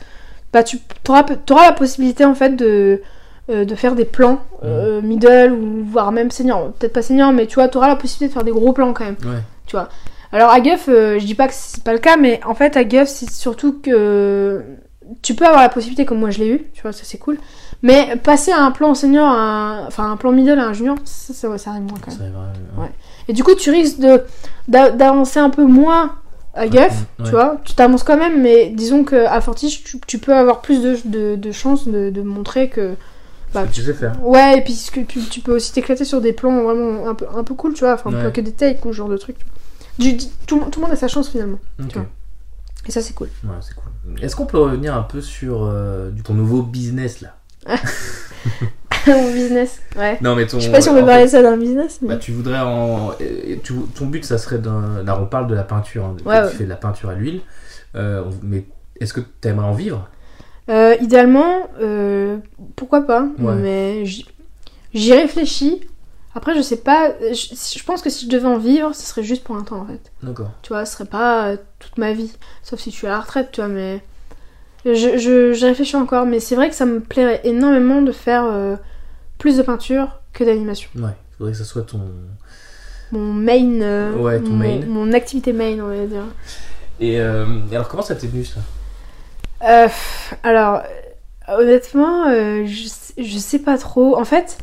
bah 0.53 0.63
tu 0.63 0.79
auras, 1.09 1.25
la 1.65 1.73
possibilité 1.73 2.25
en 2.25 2.35
fait 2.35 2.51
de 2.57 3.03
euh, 3.51 3.65
de 3.65 3.75
faire 3.75 3.95
des 3.95 4.05
plans 4.05 4.41
euh, 4.65 5.01
middle 5.03 5.53
ou 5.53 5.85
voire 5.85 6.13
même 6.13 6.31
senior, 6.31 6.73
peut-être 6.73 6.93
pas 6.93 7.03
senior, 7.03 7.33
mais 7.33 7.47
tu 7.47 7.57
vois, 7.57 7.69
tu 7.69 7.79
auras 7.79 7.89
la 7.89 7.97
possibilité 7.97 8.29
de 8.29 8.33
faire 8.33 8.45
des 8.45 8.51
gros 8.53 8.73
plans 8.73 8.93
quand 8.93 9.05
même. 9.05 9.17
Ouais. 9.25 9.41
Tu 9.67 9.77
vois. 9.77 9.89
Alors 10.33 10.51
à 10.51 10.61
Guff, 10.61 10.87
je 10.89 11.25
dis 11.25 11.35
pas 11.37 11.47
que 11.49 11.55
c'est 11.55 11.83
pas 11.85 11.93
le 11.93 11.99
cas, 12.01 12.17
mais 12.17 12.41
en 12.45 12.55
fait 12.55 12.77
à 12.77 12.85
Guff, 12.85 13.09
c'est 13.09 13.31
surtout 13.31 13.79
que 13.81 14.63
tu 15.23 15.35
peux 15.35 15.47
avoir 15.47 15.63
la 15.63 15.69
possibilité 15.69 16.05
comme 16.05 16.19
moi 16.19 16.31
je 16.31 16.39
l'ai 16.41 16.49
eu, 16.49 16.65
tu 16.75 16.83
vois, 16.83 16.93
ça 16.93 17.03
c'est 17.05 17.19
cool. 17.19 17.39
Mais 17.83 18.17
passer 18.23 18.51
à 18.51 18.61
un 18.63 18.71
plan 18.73 18.95
senior, 18.95 19.27
à 19.29 19.39
un- 19.39 19.87
enfin 19.87 20.11
un 20.11 20.17
plan 20.17 20.33
middle 20.33 20.59
à 20.59 20.67
un 20.67 20.73
junior, 20.73 20.97
ça, 21.05 21.33
ça, 21.35 21.59
ça 21.59 21.71
arrive 21.71 21.83
moins 21.83 21.99
quand 22.05 22.19
même. 22.19 22.33
Ouais. 22.77 22.83
Ouais. 22.85 22.91
Et 23.29 23.33
du 23.33 23.45
coup, 23.45 23.55
tu 23.55 23.71
risques 23.71 23.99
de 24.01 24.23
d'avancer 24.69 25.39
un 25.39 25.51
peu 25.51 25.65
moins 25.65 26.17
à 26.57 26.67
ouais. 27.19 27.25
tu 27.27 27.31
vois. 27.31 27.59
Tu 27.65 27.75
t'avances 27.75 28.03
quand 28.03 28.17
même, 28.17 28.43
mais 28.43 28.71
disons 28.71 29.05
qu'à 29.05 29.41
Fortiche, 29.41 29.85
tu, 29.85 30.01
tu 30.07 30.19
peux 30.19 30.35
avoir 30.35 30.61
plus 30.63 30.81
de, 30.83 30.97
de, 31.05 31.37
de 31.37 31.53
chances 31.53 31.87
de, 31.87 32.11
de 32.11 32.23
montrer 32.23 32.69
que. 32.69 32.95
Bah, 33.55 33.63
Ce 33.65 33.69
que 33.69 33.75
tu 33.75 33.83
sais 33.83 33.95
faire. 33.95 34.15
Ouais, 34.25 34.59
et 34.59 34.63
puis 34.63 34.73
que 34.91 35.01
tu, 35.01 35.21
tu 35.21 35.41
peux 35.41 35.55
aussi 35.55 35.73
t'éclater 35.73 36.05
sur 36.05 36.21
des 36.21 36.33
plans 36.33 36.63
vraiment 36.63 37.09
un 37.09 37.15
peu, 37.15 37.27
un 37.35 37.45
peu 37.45 37.55
cool, 37.55 37.75
tu 37.75 37.81
vois. 37.85 37.95
Enfin, 37.95 38.11
Ouais. 38.13 38.33
que 38.33 38.41
des 38.41 38.53
takes 38.53 38.85
ou 38.85 38.89
ce 38.89 38.97
genre 38.97 39.09
de 39.09 39.17
vois. 39.17 39.37
Du- 39.99 40.17
tout, 40.47 40.59
tout 40.71 40.81
le 40.81 40.87
monde 40.87 40.93
a 40.93 40.97
sa 40.97 41.09
chance 41.09 41.29
finalement. 41.29 41.59
Vois. 41.79 42.07
Et 42.87 42.91
ça, 42.91 43.01
c'est 43.03 43.15
cool. 43.15 43.29
Ouais, 43.45 43.51
c'est 43.61 43.75
cool. 43.75 44.23
Est-ce 44.23 44.37
qu'on 44.37 44.47
peut 44.47 44.59
revenir 44.59 44.95
un 44.97 45.03
peu 45.03 45.21
sur 45.21 45.65
euh, 45.65 46.11
ton 46.25 46.35
nouveau 46.35 46.63
business 46.63 47.21
là? 47.21 47.37
Mon 49.07 49.33
business, 49.33 49.81
ouais. 49.97 50.19
Non, 50.21 50.35
mais 50.35 50.47
ton. 50.47 50.59
Je 50.59 50.65
sais 50.67 50.73
pas 50.73 50.81
si 50.81 50.89
on 50.89 50.95
peut 50.95 51.05
parler 51.07 51.25
de 51.25 51.29
ça 51.31 51.43
d'un 51.43 51.57
business, 51.57 51.99
mais. 52.03 52.09
Bah, 52.09 52.17
tu 52.17 52.33
voudrais 52.33 52.59
en. 52.61 53.13
tu- 53.63 53.75
ton 53.97 54.07
but, 54.07 54.25
ça 54.25 54.39
serait 54.39 54.59
d'un. 54.59 55.03
Là, 55.05 55.19
on 55.21 55.27
parle 55.27 55.47
de 55.47 55.55
la 55.55 55.63
peinture. 55.63 56.05
hein, 56.05 56.17
Ouais, 56.25 56.51
tu 56.51 56.57
fais 56.57 56.65
de 56.65 56.69
la 56.69 56.77
peinture 56.77 57.11
à 57.11 57.15
l'huile. 57.15 57.41
Euh, 57.95 58.25
mais 58.43 58.65
est-ce 59.01 59.13
que 59.13 59.21
tu 59.21 59.49
aimerais 59.49 59.67
en 59.67 59.73
vivre? 59.75 60.09
Euh, 60.69 60.97
idéalement, 61.01 61.69
euh, 61.81 62.39
pourquoi 62.75 63.03
pas, 63.03 63.27
mais 63.39 64.05
j'y 64.93 65.13
réfléchis. 65.13 65.83
Après, 66.35 66.55
je 66.55 66.61
sais 66.61 66.77
pas, 66.77 67.13
je, 67.33 67.55
je 67.79 67.85
pense 67.85 68.03
que 68.03 68.11
si 68.11 68.27
je 68.27 68.31
devais 68.31 68.47
en 68.49 68.59
vivre, 68.59 68.95
ce 68.95 69.07
serait 69.07 69.23
juste 69.23 69.43
pour 69.43 69.57
un 69.57 69.63
temps 69.63 69.81
en 69.81 69.87
fait. 69.87 70.13
D'accord. 70.23 70.51
Tu 70.61 70.69
vois, 70.69 70.85
ce 70.85 70.93
serait 70.93 71.07
pas 71.07 71.47
euh, 71.49 71.57
toute 71.79 71.97
ma 71.97 72.13
vie. 72.13 72.31
Sauf 72.63 72.79
si 72.81 72.91
je 72.91 72.97
suis 72.97 73.07
à 73.07 73.11
la 73.11 73.21
retraite, 73.21 73.49
tu 73.53 73.61
vois, 73.63 73.69
mais. 73.69 74.03
Je, 74.85 74.93
je, 75.19 75.53
je 75.53 75.67
réfléchis 75.67 75.97
encore, 75.97 76.27
mais 76.27 76.39
c'est 76.39 76.55
vrai 76.55 76.69
que 76.69 76.75
ça 76.77 76.87
me 76.87 77.01
plairait 77.01 77.41
énormément 77.45 78.03
de 78.03 78.13
faire 78.13 78.45
plus 79.47 79.57
de 79.59 79.63
peinture 79.63 80.09
que 80.33 80.43
d'animation. 80.45 80.91
Ouais, 80.97 81.11
il 81.33 81.37
faudrait 81.39 81.53
que 81.53 81.59
ça 81.59 81.65
soit 81.65 81.83
ton. 81.83 82.01
Mon 83.13 83.33
main. 83.33 83.81
euh, 83.81 84.15
Ouais, 84.17 84.41
ton 84.41 84.51
mon, 84.51 84.57
main. 84.57 84.81
Mon 84.87 85.13
activité 85.13 85.53
main, 85.53 85.79
on 85.81 85.87
va 85.89 86.07
dire. 86.07 86.25
Et, 86.99 87.21
euh, 87.21 87.47
et 87.71 87.75
alors, 87.77 87.89
comment 87.89 88.03
ça 88.03 88.17
t'est 88.17 88.27
venu 88.27 88.45
ça? 88.45 88.61
Euh, 89.63 89.89
alors, 90.43 90.83
honnêtement, 91.49 92.29
je, 92.65 92.89
je 93.19 93.39
sais 93.39 93.61
pas 93.61 93.79
trop. 93.79 94.19
En 94.19 94.25
fait, 94.25 94.59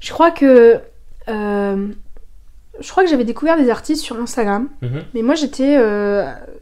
je 0.00 0.12
crois 0.12 0.30
que. 0.30 0.78
je 1.26 2.90
crois 2.90 3.04
que 3.04 3.10
j'avais 3.10 3.24
découvert 3.24 3.56
des 3.56 3.70
artistes 3.70 4.02
sur 4.02 4.16
Instagram, 4.20 4.68
Mhm. 4.82 5.02
mais 5.14 5.22
moi 5.22 5.34
j'étais 5.34 5.76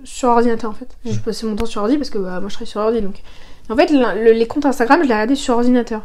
sur 0.05 0.29
ordinateur 0.31 0.71
en 0.71 0.75
fait. 0.75 0.89
Je 1.05 1.19
passais 1.19 1.47
mon 1.47 1.57
temps 1.57 1.67
sur 1.67 1.83
ordi 1.83 1.97
parce 1.99 2.11
que 2.11 2.19
bah, 2.19 2.39
moi 2.41 2.49
je 2.49 2.55
travaille 2.55 2.67
sur 2.71 2.81
ordi 2.81 3.01
donc. 3.03 3.17
En 3.71 3.77
fait, 3.77 3.91
le- 3.91 4.33
les 4.33 4.47
comptes 4.47 4.67
Instagram, 4.67 5.01
je 5.03 5.09
les 5.09 5.15
regardais 5.15 5.35
sur 5.35 5.55
ordinateur. 5.55 6.03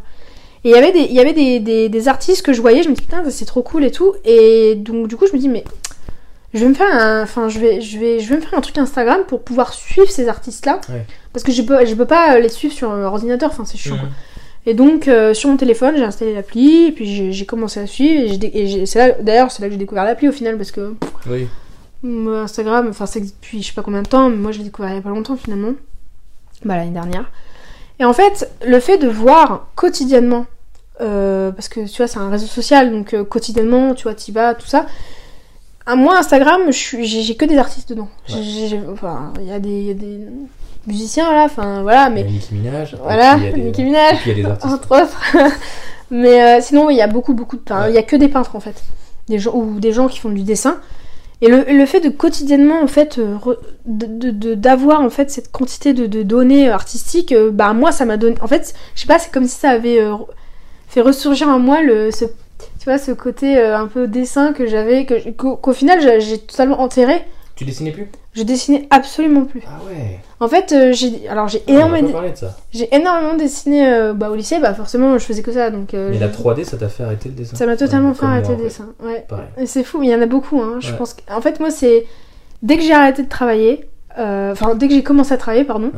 Et 0.64 0.70
il 0.70 0.72
y 0.72 0.76
avait, 0.76 0.92
des, 0.92 1.00
il 1.02 1.14
y 1.14 1.20
avait 1.20 1.34
des, 1.34 1.60
des- 1.60 1.90
des 1.90 2.08
artistes 2.08 2.44
que 2.46 2.52
je 2.54 2.62
voyais, 2.62 2.84
je 2.84 2.90
me 2.90 2.94
dis 2.96 3.02
putain, 3.02 3.24
c'est 3.30 3.46
trop 3.46 3.62
cool 3.62 3.84
et 3.86 3.92
tout. 3.92 4.14
Et 4.26 4.76
donc, 4.76 5.08
du 5.08 5.16
coup, 5.16 5.26
je 5.28 5.34
me 5.36 5.40
dis, 5.40 5.48
mais 5.50 5.64
je 6.54 6.60
vais 6.60 6.68
me 6.70 6.74
faire 6.74 6.92
un, 6.92 7.24
enfin, 7.24 7.48
je 7.50 7.60
vais, 7.60 7.82
je 7.82 8.00
vais, 8.00 8.20
je 8.20 8.30
vais 8.30 8.36
me 8.38 8.42
faire 8.42 8.58
un 8.58 8.62
truc 8.62 8.78
Instagram 8.78 9.22
pour 9.28 9.44
pouvoir 9.44 9.74
suivre 9.74 10.10
ces 10.10 10.28
artistes-là. 10.28 10.82
Ouais. 10.90 11.06
Parce 11.34 11.44
que 11.44 11.52
je 11.52 11.62
peux, 11.62 11.86
je 11.86 11.94
peux 11.94 12.06
pas 12.06 12.40
les 12.40 12.50
suivre 12.50 12.74
sur 12.74 12.92
euh, 12.92 13.04
ordinateur, 13.06 13.52
enfin, 13.52 13.66
c'est 13.66 13.78
chiant. 13.78 13.98
Et 14.66 14.74
donc, 14.74 15.08
euh, 15.08 15.34
sur 15.34 15.50
mon 15.50 15.56
téléphone, 15.58 15.96
j'ai 15.98 16.04
installé 16.04 16.34
l'appli, 16.34 16.88
et 16.88 16.92
puis 16.92 17.32
j'ai 17.32 17.46
commencé 17.46 17.80
à 17.80 17.88
suivre. 17.88 18.34
Et, 18.44 18.84
d'ailleurs, 19.22 19.50
c'est 19.52 19.62
là 19.62 19.68
que 19.68 19.72
j'ai 19.74 19.78
découvert 19.78 20.04
l'appli 20.04 20.28
au 20.28 20.32
final, 20.34 20.58
parce 20.58 20.72
que 20.72 20.94
Oui. 21.30 21.48
Instagram, 22.04 22.88
enfin, 22.90 23.06
c'est 23.06 23.22
depuis 23.22 23.62
je 23.62 23.68
sais 23.68 23.74
pas 23.74 23.82
combien 23.82 24.02
de 24.02 24.08
temps, 24.08 24.30
mais 24.30 24.36
moi 24.38 24.52
je 24.52 24.60
l'ai 24.60 24.64
découvert 24.66 24.92
il 24.92 24.96
y 24.96 25.00
a 25.00 25.02
pas 25.02 25.10
longtemps 25.10 25.36
finalement. 25.36 25.74
Bah, 26.64 26.76
l'année 26.76 26.92
dernière. 26.92 27.30
Et 28.00 28.06
en 28.06 28.14
fait, 28.14 28.50
le 28.66 28.80
fait 28.80 28.98
de 28.98 29.08
voir 29.08 29.68
quotidiennement, 29.76 30.46
euh, 31.02 31.52
parce 31.52 31.68
que 31.70 31.82
tu 31.88 31.98
vois, 31.98 32.08
c'est 32.08 32.20
un 32.20 32.30
réseau 32.30 32.46
social, 32.48 32.92
donc 32.92 33.14
euh, 33.14 33.24
quotidiennement, 33.24 33.94
tu 33.96 34.04
vois, 34.04 34.14
t'y 34.14 34.32
vas, 34.32 34.54
tout 34.56 34.68
ça. 34.68 34.86
À 35.86 35.96
moi, 35.96 36.18
Instagram, 36.18 36.62
j'ai 36.72 37.36
que 37.36 37.46
des 37.46 37.58
artistes 37.58 37.90
dedans. 37.90 38.10
Enfin, 38.92 39.32
il 39.40 39.48
y, 39.48 39.52
a 39.54 39.60
des- 39.60 39.70
il 39.70 39.86
y 39.88 39.92
a 39.92 39.94
des 39.94 40.20
musiciens 40.86 41.32
là, 41.34 41.44
enfin 41.46 41.82
voilà, 41.82 42.10
mais 42.10 42.24
Nicki 42.24 42.54
Minaj. 42.56 42.96
voilà, 43.02 43.36
puis 43.36 43.44
il 43.44 43.46
y 43.46 43.50
a 43.50 43.52
des- 43.54 43.62
Nicki 43.62 43.84
Minaj 43.84 44.18
il 44.26 44.30
y 44.30 44.32
a 44.32 44.36
des 44.36 44.46
artistes. 44.46 44.74
entre 44.74 45.04
autres. 45.04 45.22
Mais 46.10 46.42
euh, 46.42 46.62
sinon, 46.62 46.90
il 46.90 46.96
y 46.96 47.02
a 47.02 47.08
beaucoup, 47.08 47.34
beaucoup 47.34 47.58
de 47.58 47.62
peintres. 47.62 47.90
Il 47.90 47.96
y 47.96 47.98
a 47.98 48.04
que 48.04 48.16
des 48.16 48.30
peintres 48.30 48.56
en 48.56 48.62
fait, 48.62 48.82
des 49.28 49.40
gens 49.40 49.52
ou 49.54 49.80
des 49.82 49.92
gens 49.92 50.08
qui 50.08 50.20
font 50.20 50.30
du 50.30 50.44
dessin. 50.44 50.78
Et 51.42 51.50
le, 51.50 51.66
le 51.68 51.86
fait 51.86 52.00
de 52.00 52.10
quotidiennement 52.10 52.82
en 52.82 52.88
fait 52.88 53.20
euh, 53.20 53.36
d'avoir 53.86 55.02
en 55.02 55.10
fait 55.10 55.30
cette 55.30 55.52
quantité 55.52 55.94
de, 55.94 56.08
de 56.08 56.24
données 56.24 56.70
artistiques, 56.70 57.32
euh, 57.32 57.52
bah 57.52 57.74
moi 57.74 57.92
ça 57.92 58.06
m'a 58.06 58.18
donné. 58.18 58.36
En 58.42 58.48
fait, 58.48 58.74
je 58.96 59.02
sais 59.02 59.08
pas, 59.08 59.20
c'est 59.20 59.32
comme 59.32 59.46
si 59.46 59.56
ça 59.56 59.70
avait 59.70 60.02
euh, 60.02 60.16
fait 60.88 61.02
ressurgir 61.02 61.48
en 61.50 61.60
moi 61.60 61.82
le 61.82 62.10
ce 62.12 62.26
tu 62.80 62.86
vois 62.86 62.98
ce 62.98 63.12
côté 63.12 63.58
euh, 63.58 63.78
un 63.78 63.88
peu 63.88 64.08
dessin 64.08 64.52
que 64.54 64.66
j'avais 64.66 65.06
qu'au 65.06 65.74
final 65.74 66.00
j'ai 66.22 66.40
totalement 66.40 66.82
enterré. 66.82 67.24
Tu 67.58 67.66
dessinais 67.66 67.90
plus? 67.90 68.08
Je 68.34 68.44
dessinais 68.44 68.88
absolument 68.92 69.46
plus. 69.46 69.64
Ah 69.66 69.80
ouais. 69.88 70.20
En 70.40 70.48
fait, 70.48 70.72
euh, 70.72 70.94
j'ai 70.94 71.28
alors 71.28 71.48
j'ai 71.48 71.64
énormément 71.68 72.22
de 72.22 72.28
j'ai 72.72 72.96
énormément 72.96 73.34
dessiné 73.34 73.88
euh, 73.88 74.14
bah, 74.14 74.30
au 74.30 74.36
lycée, 74.36 74.60
bah 74.60 74.76
forcément 74.76 75.18
je 75.18 75.26
faisais 75.26 75.42
que 75.42 75.52
ça 75.52 75.72
donc 75.72 75.96
euh, 75.96 76.12
Mais 76.12 76.20
la 76.20 76.30
3D, 76.30 76.64
ça 76.66 76.78
t'a 76.78 76.88
fait 76.88 77.02
arrêter 77.02 77.30
le 77.30 77.36
dessin? 77.36 77.58
Ça 77.58 77.66
m'a 77.66 77.76
totalement 77.76 78.14
fait 78.14 78.28
arrêter 78.28 78.50
moi, 78.50 78.58
le 78.58 78.64
dessin. 78.64 78.90
Ouais. 79.04 79.26
C'est 79.66 79.84
fou, 79.84 80.00
mais 80.00 80.06
il 80.06 80.12
y 80.12 80.16
en 80.16 80.22
a 80.22 80.28
beaucoup. 80.28 80.62
Hein. 80.62 80.78
Je 80.80 80.94
pense 80.94 81.16
que... 81.16 81.22
En 81.34 81.42
fait, 81.42 81.60
moi, 81.60 81.72
c'est. 81.72 82.06
Dès 82.62 82.78
que 82.78 82.84
j'ai 82.84 82.94
arrêté 82.94 83.24
de 83.24 83.30
travailler, 83.30 83.90
enfin, 84.16 84.76
dès 84.76 84.88
que 84.88 84.94
j'ai 84.94 85.04
commencé 85.04 85.34
à 85.34 85.38
travailler, 85.38 85.64
pardon, 85.64 85.92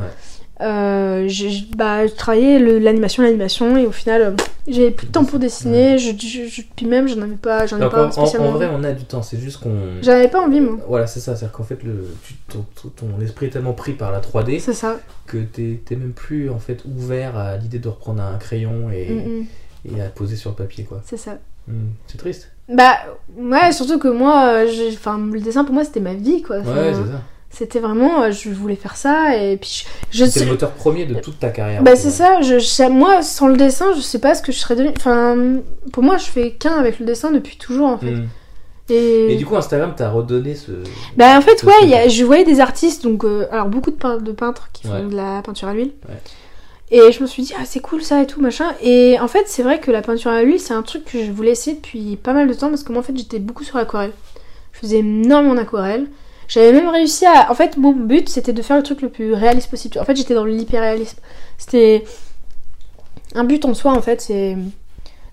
euh, 0.60 1.24
j'ai 1.26 1.64
bah, 1.76 2.06
je 2.06 2.12
travaillais 2.12 2.58
le- 2.58 2.78
l'animation, 2.78 3.22
l'animation, 3.22 3.76
et 3.76 3.86
au 3.86 3.92
final, 3.92 4.20
euh, 4.22 4.30
j'avais 4.68 4.90
plus 4.90 5.06
de 5.06 5.12
temps 5.12 5.24
pour 5.24 5.38
dessiner, 5.38 5.98
je, 5.98 6.10
je- 6.18 6.46
je- 6.48 6.62
puis 6.76 6.86
même, 6.86 7.08
j'en 7.08 7.20
avais 7.22 7.36
pas, 7.36 7.66
j'en 7.66 7.78
Donc, 7.78 7.90
pas 7.92 8.04
en, 8.04 8.08
en- 8.08 8.10
spécialement. 8.12 8.48
en 8.48 8.52
vrai, 8.52 8.68
on 8.72 8.84
a 8.84 8.92
du 8.92 9.04
temps, 9.04 9.22
c'est 9.22 9.38
juste 9.38 9.58
qu'on. 9.60 9.74
J'en 10.02 10.12
avais 10.12 10.28
pas 10.28 10.40
envie, 10.40 10.60
moi. 10.60 10.76
Voilà, 10.86 11.06
c'est 11.06 11.20
ça, 11.20 11.34
c'est-à-dire 11.36 11.52
qu'en 11.56 11.64
fait, 11.64 11.82
le, 11.82 12.06
tu- 12.26 12.34
ton, 12.48 12.64
ton- 12.80 12.88
ton 12.90 13.20
esprit 13.22 13.46
est 13.46 13.50
tellement 13.50 13.72
pris 13.72 13.92
par 13.92 14.12
la 14.12 14.20
3D 14.20 14.58
C'est 14.60 14.74
ça. 14.74 14.98
que 15.26 15.38
t'es 15.38 15.80
même 15.90 16.12
plus 16.12 16.50
en 16.50 16.58
fait 16.58 16.82
ouvert 16.84 17.36
à 17.36 17.56
l'idée 17.56 17.78
de 17.78 17.88
reprendre 17.88 18.22
un 18.22 18.36
crayon 18.38 18.90
et, 18.92 19.08
Mm, 19.10 19.40
mm, 19.40 19.96
et 19.96 20.02
à 20.02 20.08
poser 20.08 20.36
sur 20.36 20.50
le 20.50 20.56
papier, 20.56 20.84
quoi. 20.84 21.00
c'est 21.04 21.16
ça. 21.16 21.38
Mm, 21.68 21.72
C'est 22.06 22.18
triste. 22.18 22.50
Bah, 22.68 22.98
ouais, 23.36 23.72
surtout 23.72 23.98
que 23.98 24.06
moi, 24.08 24.44
euh, 24.64 24.90
enfin, 24.92 25.18
le 25.32 25.40
dessin 25.40 25.64
pour 25.64 25.74
moi, 25.74 25.84
c'était 25.84 25.98
ma 26.00 26.14
vie, 26.14 26.40
quoi. 26.42 26.58
Ouais, 26.58 26.64
c'est 26.92 27.10
ça. 27.12 27.20
C'était 27.50 27.80
vraiment, 27.80 28.22
euh, 28.22 28.30
je 28.30 28.48
voulais 28.50 28.76
faire 28.76 28.96
ça, 28.96 29.36
et 29.36 29.56
puis 29.56 29.84
je, 30.10 30.24
je 30.24 30.30
C'est 30.30 30.44
le 30.44 30.52
moteur 30.52 30.70
premier 30.72 31.04
de 31.04 31.14
toute 31.14 31.38
ta 31.40 31.50
carrière. 31.50 31.82
Bah 31.82 31.96
c'est 31.96 32.10
ça, 32.10 32.40
je, 32.42 32.58
je- 32.58 32.88
moi 32.88 33.22
sans 33.22 33.48
le 33.48 33.56
dessin 33.56 33.86
je 33.96 34.00
sais 34.00 34.18
pas 34.20 34.34
ce 34.34 34.42
que 34.42 34.52
je 34.52 34.58
serais 34.58 34.76
devenue. 34.76 34.94
Enfin 34.96 35.36
pour 35.92 36.02
moi 36.02 36.16
je 36.16 36.24
fais 36.26 36.52
qu'un 36.52 36.74
avec 36.76 36.98
le 37.00 37.06
dessin 37.06 37.30
depuis 37.32 37.56
toujours 37.56 37.88
en 37.88 37.98
fait. 37.98 38.12
Mm. 38.12 38.28
Et, 38.92 39.34
Et 39.34 39.36
du 39.36 39.46
coup, 39.46 39.56
Instagram 39.56 39.94
t'a 39.96 40.10
redonné 40.10 40.56
ce. 40.56 40.72
bah 41.16 41.36
en 41.38 41.40
fait 41.40 41.58
ce 41.60 41.66
ouais, 41.66 41.86
y 41.86 41.94
a- 41.94 42.08
je 42.08 42.24
voyais 42.24 42.44
des 42.44 42.58
artistes 42.60 43.04
donc 43.04 43.24
euh, 43.24 43.46
alors 43.52 43.66
beaucoup 43.68 43.90
de, 43.92 43.96
pein- 43.96 44.18
de 44.18 44.32
peintres 44.32 44.68
qui 44.72 44.86
font 44.88 44.94
Ouais. 44.94 45.02
de 45.10 45.14
la 45.16 45.42
peinture 45.42 45.68
à 45.68 45.74
l'huile. 45.74 45.92
Ouais. 46.08 46.16
Et 46.92 47.12
je 47.12 47.20
me 47.22 47.26
suis 47.28 47.44
dit 47.44 47.52
ah 47.56 47.62
c'est 47.64 47.78
cool 47.80 48.02
ça 48.02 48.20
et 48.22 48.26
tout 48.26 48.40
machin. 48.40 48.66
Et 48.82 49.18
en 49.20 49.28
fait 49.28 49.44
c'est 49.46 49.62
vrai 49.62 49.78
que 49.78 49.90
la 49.92 50.02
peinture 50.02 50.30
à 50.32 50.42
l'huile 50.42 50.58
c'est 50.58 50.74
un 50.74 50.82
truc 50.82 51.04
que 51.04 51.24
je 51.24 51.30
voulais 51.30 51.52
essayer 51.52 51.76
depuis 51.76 52.16
pas 52.16 52.32
mal 52.32 52.48
de 52.48 52.54
temps 52.54 52.68
parce 52.68 52.82
que 52.82 52.90
moi 52.92 53.00
en 53.00 53.04
fait 53.04 53.16
j'étais 53.16 53.38
beaucoup 53.38 53.62
sur 53.64 53.76
l'aquarelle. 53.76 54.12
Je 54.72 54.80
faisais 54.80 54.98
énormément 54.98 55.54
d'aquarelle. 55.54 56.06
J'avais 56.50 56.72
même 56.72 56.88
réussi 56.90 57.24
à. 57.24 57.50
En 57.50 57.54
fait, 57.54 57.76
mon 57.78 57.92
but 57.92 58.28
c'était 58.28 58.52
de 58.52 58.60
faire 58.60 58.76
le 58.76 58.82
truc 58.82 59.00
le 59.00 59.08
plus 59.08 59.32
réaliste 59.32 59.70
possible. 59.70 59.98
En 59.98 60.04
fait, 60.04 60.16
j'étais 60.16 60.34
dans 60.34 60.44
l'hyper-réalisme. 60.44 61.18
C'était. 61.56 62.04
Un 63.34 63.44
but 63.44 63.64
en 63.64 63.72
soi, 63.74 63.92
en 63.92 64.02
fait, 64.02 64.20
c'est. 64.20 64.56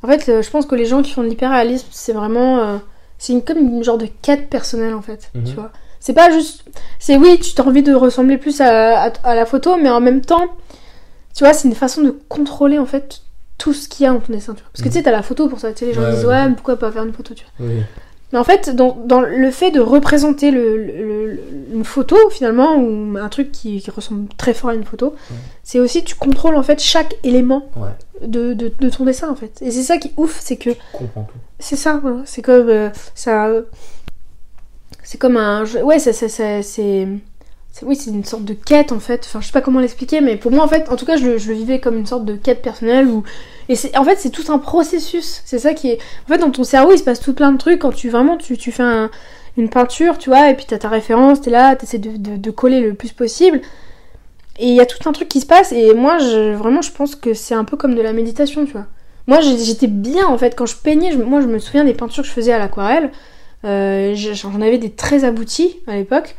En 0.03 0.07
fait, 0.07 0.41
je 0.43 0.49
pense 0.51 0.65
que 0.67 0.75
les 0.75 0.85
gens 0.85 1.01
qui 1.01 1.11
font 1.11 1.23
de 1.23 1.27
l'hyper-réalisme, 1.27 1.87
c'est 1.91 2.13
vraiment. 2.13 2.59
euh, 2.59 2.77
C'est 3.17 3.33
une, 3.33 3.41
comme 3.43 3.57
une 3.57 3.83
genre 3.83 3.97
de 3.97 4.07
quête 4.21 4.47
personnelle, 4.49 4.93
en 4.93 5.01
fait. 5.01 5.31
Mhm. 5.33 5.43
Tu 5.45 5.53
vois. 5.53 5.71
C'est 5.99 6.13
pas 6.13 6.29
juste. 6.29 6.63
C'est 6.99 7.17
oui, 7.17 7.39
tu 7.39 7.59
as 7.59 7.65
envie 7.65 7.81
de 7.81 7.93
ressembler 7.95 8.37
plus 8.37 8.61
à, 8.61 9.01
à- 9.05 9.11
à 9.23 9.33
la 9.35 9.45
photo, 9.47 9.75
mais 9.75 9.89
en 9.89 9.99
même 9.99 10.21
temps, 10.21 10.45
tu 11.35 11.43
vois, 11.43 11.53
c'est 11.53 11.67
une 11.67 11.73
façon 11.73 12.01
de 12.03 12.11
contrôler, 12.29 12.77
en 12.77 12.85
fait, 12.85 13.21
tout 13.57 13.73
ce 13.73 13.89
qu'il 13.89 14.03
y 14.03 14.07
a 14.07 14.13
dans 14.13 14.19
ton 14.19 14.31
dessin. 14.31 14.53
Tu 14.53 14.61
vois. 14.61 14.69
Parce 14.71 14.83
que 14.83 14.89
Mhm. 14.89 14.91
tu 14.93 14.97
sais, 14.99 15.03
t'as 15.03 15.11
la 15.11 15.23
photo 15.23 15.47
pour 15.49 15.59
ça. 15.59 15.71
Tu 15.73 15.79
sais, 15.79 15.85
les 15.87 15.93
gens 15.95 16.03
Ouais, 16.03 16.11
disent, 16.11 16.25
ouais, 16.25 16.27
ouais, 16.27 16.33
ouais. 16.43 16.49
mais 16.49 16.53
pourquoi 16.55 16.77
pas 16.77 16.91
faire 16.91 17.03
une 17.03 17.13
photo, 17.13 17.33
tu 17.33 17.43
vois. 17.57 17.67
Oui. 17.67 17.81
Mais 18.33 18.39
en 18.39 18.43
fait, 18.43 18.75
dans, 18.75 18.97
dans 19.05 19.21
le 19.21 19.51
fait 19.51 19.71
de 19.71 19.79
représenter 19.79 20.51
le, 20.51 20.75
le- 20.77 21.27
le- 21.31 21.39
une 21.73 21.85
photo, 21.85 22.17
finalement, 22.29 22.75
ou 22.75 23.17
un 23.17 23.29
truc 23.29 23.51
qui, 23.53 23.79
qui 23.81 23.89
ressemble 23.89 24.27
très 24.37 24.53
fort 24.53 24.71
à 24.71 24.75
une 24.75 24.83
photo, 24.83 25.15
c'est 25.63 25.79
aussi 25.79 26.03
tu 26.03 26.15
contrôles 26.15 26.55
en 26.57 26.63
fait 26.63 26.81
chaque 26.81 27.15
élément 27.23 27.69
Ouais. 27.77 28.27
de, 28.27 28.53
de, 28.53 28.69
de 28.79 28.89
ton 28.89 29.05
dessin 29.05 29.29
en 29.29 29.35
fait. 29.35 29.57
Et 29.61 29.71
c'est 29.71 29.83
ça 29.83 29.97
qui 29.97 30.09
est 30.09 30.13
ouf, 30.17 30.37
c'est 30.41 30.57
que 30.57 30.71
Je 30.71 30.75
comprends 30.97 31.23
tout. 31.23 31.37
c'est 31.59 31.77
ça, 31.77 31.99
voilà. 32.01 32.17
c'est 32.25 32.41
comme 32.41 32.67
euh, 32.67 32.89
ça, 33.15 33.49
c'est 35.03 35.17
comme 35.17 35.37
un, 35.37 35.65
ouais, 35.83 35.99
ça, 35.99 36.11
ça, 36.13 36.27
ça- 36.27 36.61
c'est, 36.63 37.07
oui, 37.83 37.95
c'est 37.95 38.09
une 38.09 38.25
sorte 38.25 38.43
de 38.43 38.53
quête 38.53 38.91
en 38.91 38.99
fait. 38.99 39.21
Enfin, 39.25 39.39
je 39.39 39.45
sais 39.47 39.51
pas 39.53 39.61
comment 39.61 39.79
l'expliquer, 39.79 40.19
mais 40.19 40.35
pour 40.35 40.51
moi 40.51 40.63
en 40.63 40.67
fait, 40.67 40.89
en 40.89 40.95
tout 40.95 41.05
cas, 41.05 41.15
je, 41.17 41.37
je 41.37 41.47
le 41.49 41.53
vivais 41.55 41.79
comme 41.79 41.95
une 41.97 42.05
sorte 42.07 42.25
de 42.25 42.35
quête 42.35 42.61
personnelle 42.61 43.07
où, 43.07 43.23
et 43.69 43.75
en 43.97 44.03
fait, 44.03 44.15
c'est 44.17 44.29
tout 44.29 44.51
un 44.51 44.59
processus. 44.59 45.41
C'est 45.45 45.59
ça 45.59 45.73
qui 45.73 45.89
est, 45.91 45.99
en 46.25 46.33
fait, 46.33 46.37
dans 46.39 46.51
ton 46.51 46.63
cerveau, 46.63 46.91
il 46.93 46.97
se 46.97 47.03
passe 47.03 47.19
tout 47.19 47.33
plein 47.33 47.51
de 47.51 47.57
trucs 47.57 47.79
quand 47.79 47.91
tu 47.93 48.09
vraiment 48.09 48.37
tu, 48.37 48.57
tu 48.57 48.71
fais 48.71 48.83
un- 48.83 49.09
une 49.57 49.69
peinture, 49.69 50.17
tu 50.17 50.29
vois, 50.29 50.49
et 50.49 50.55
puis 50.55 50.65
t'as 50.67 50.77
ta 50.77 50.89
référence, 50.89 51.41
t'es 51.41 51.49
là, 51.49 51.75
t'essaies 51.75 51.97
de, 51.97 52.37
de, 52.37 52.51
coller 52.51 52.79
le 52.79 52.93
plus 52.93 53.11
possible. 53.11 53.61
Et 54.59 54.67
il 54.69 54.73
y 54.75 54.81
a 54.81 54.85
tout 54.85 55.07
un 55.07 55.11
truc 55.13 55.27
qui 55.29 55.39
se 55.41 55.45
passe, 55.45 55.71
et 55.71 55.93
moi, 55.93 56.17
je, 56.19 56.53
vraiment, 56.53 56.81
je 56.81 56.91
pense 56.91 57.15
que 57.15 57.33
c'est 57.33 57.53
un 57.55 57.63
peu 57.63 57.77
comme 57.77 57.95
de 57.95 58.01
la 58.01 58.13
méditation, 58.13 58.65
tu 58.65 58.71
vois. 58.73 58.85
Moi, 59.27 59.41
j'étais 59.41 59.87
bien, 59.87 60.25
en 60.27 60.37
fait, 60.37 60.55
quand 60.55 60.65
je 60.65 60.75
peignais, 60.77 61.11
je- 61.11 61.17
moi, 61.17 61.41
je 61.41 61.47
me 61.47 61.59
souviens 61.59 61.83
des 61.83 61.93
peintures 61.93 62.23
que 62.23 62.29
je 62.29 62.33
faisais 62.33 62.53
à 62.53 62.59
l'aquarelle. 62.59 63.11
Euh, 63.65 64.13
J'en 64.15 64.61
avais 64.61 64.77
des 64.77 64.91
très 64.91 65.23
aboutis 65.25 65.77
à 65.87 65.95
l'époque. 65.95 66.35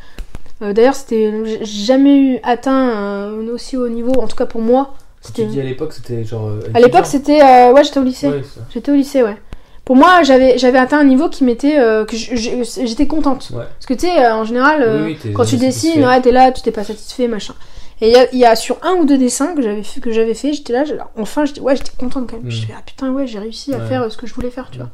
Euh, 0.63 0.73
D'ailleurs, 0.73 0.95
c'était 0.95 1.33
jamais 1.65 2.17
eu 2.19 2.39
atteint 2.43 2.73
un 2.73 3.49
aussi 3.49 3.77
haut 3.77 3.89
niveau, 3.89 4.13
en 4.21 4.27
tout 4.29 4.37
cas 4.37 4.47
pour 4.47 4.61
moi. 4.63 4.95
Tu 5.35 5.45
dis 5.47 5.61
à 5.61 5.65
l'époque, 5.65 5.93
c'était 5.93 6.25
genre. 6.25 6.49
euh, 6.49 6.61
à 6.75 6.81
l'époque, 6.81 7.07
c'était 7.07 7.43
euh, 7.43 7.73
ouais, 7.73 7.85
j'étais 7.85 7.99
au 8.01 8.05
lycée. 8.05 8.29
Ouais. 8.29 8.43
J'étais 8.71 8.91
au 8.93 8.95
lycée, 8.95 9.23
ouais. 9.23 9.37
Pour 9.85 9.97
moi, 9.97 10.23
j'avais 10.23 10.59
j'avais 10.59 10.79
atteint 10.79 10.99
un 11.01 11.05
niveau 11.05 11.29
qui 11.29 11.45
m'était 11.45 11.79
euh, 11.79 12.05
que 12.05 12.17
j'étais 12.17 13.07
contente. 13.07 13.51
Ouais. 13.53 13.65
Parce 13.65 13.87
que 13.87 13.95
tu 13.95 14.01
sais, 14.07 14.27
en 14.29 14.45
général, 14.45 15.05
Oui, 15.07 15.17
oui, 15.25 15.33
quand 15.33 15.45
tu 15.45 15.57
dessines, 15.57 16.05
ouais, 16.05 16.21
t'es 16.21 16.31
là, 16.33 16.53
tu 16.53 16.63
t'es 16.63 16.71
pas 16.73 16.85
satisfait, 16.85 17.27
machin. 17.29 17.55
Et 18.01 18.09
il 18.11 18.13
y 18.13 18.17
a, 18.17 18.35
y 18.35 18.45
a 18.45 18.55
sur 18.55 18.79
un 18.83 18.93
ou 18.95 19.05
deux 19.07 19.19
dessins 19.19 19.55
que 19.57 19.63
j'avais 19.63 19.83
fait, 19.83 20.01
que 20.01 20.13
j'avais 20.13 20.35
fait, 20.35 20.53
j'étais 20.53 20.73
là, 20.73 20.85
enfin, 21.17 21.45
j'étais 21.47 21.61
ouais, 21.61 21.75
j'étais 21.75 21.91
contente 21.99 22.29
quand 22.31 22.37
même. 22.37 22.47
Mm. 22.47 22.51
Je 22.51 22.67
fais 22.67 22.75
ah 22.77 22.83
putain 22.87 23.11
ouais, 23.13 23.27
j'ai 23.27 23.41
réussi 23.41 23.75
à 23.75 23.81
faire 23.81 24.11
ce 24.13 24.17
que 24.17 24.27
je 24.27 24.35
voulais 24.35 24.51
faire, 24.51 24.69
tu 24.71 24.79
Mm. 24.79 24.83
vois. 24.83 24.91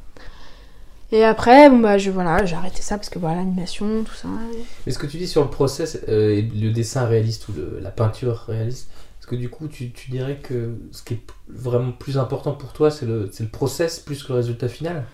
Et 1.12 1.22
après, 1.25 1.68
bon 1.70 1.79
bah 1.79 1.99
je 1.99 2.11
voilà, 2.11 2.45
j'ai 2.45 2.57
arrêté 2.57 2.81
ça 2.83 2.97
parce 2.97 3.09
que 3.11 3.18
voilà, 3.18 3.37
l'animation, 3.37 3.87
tout 4.05 4.14
ça. 4.14 4.27
Mais 4.87 4.93
ce 4.93 4.99
que 4.99 5.07
tu 5.07 5.18
dis 5.18 5.29
sur 5.29 5.43
le 5.43 5.49
process, 5.51 5.99
le 6.09 6.70
dessin 6.70 7.05
réaliste 7.05 7.47
ou 7.49 7.53
le- 7.53 7.79
la 7.83 7.91
peinture 7.91 8.45
réaliste, 8.49 8.89
est-ce 9.25 9.31
que 9.31 9.37
du 9.37 9.49
coup 9.49 9.68
tu, 9.68 9.91
tu 9.91 10.11
dirais 10.11 10.37
que 10.43 10.75
ce 10.93 11.03
qui 11.03 11.14
est 11.14 11.20
vraiment 11.49 11.93
plus 11.93 12.18
important 12.18 12.53
pour 12.53 12.75
toi, 12.75 12.91
c'est 12.91 13.07
le, 13.07 13.31
le 13.41 13.47
process 13.49 13.99
plus 13.99 14.22
que 14.22 14.29
le 14.35 14.35
résultat 14.37 14.68
final? 14.68 15.05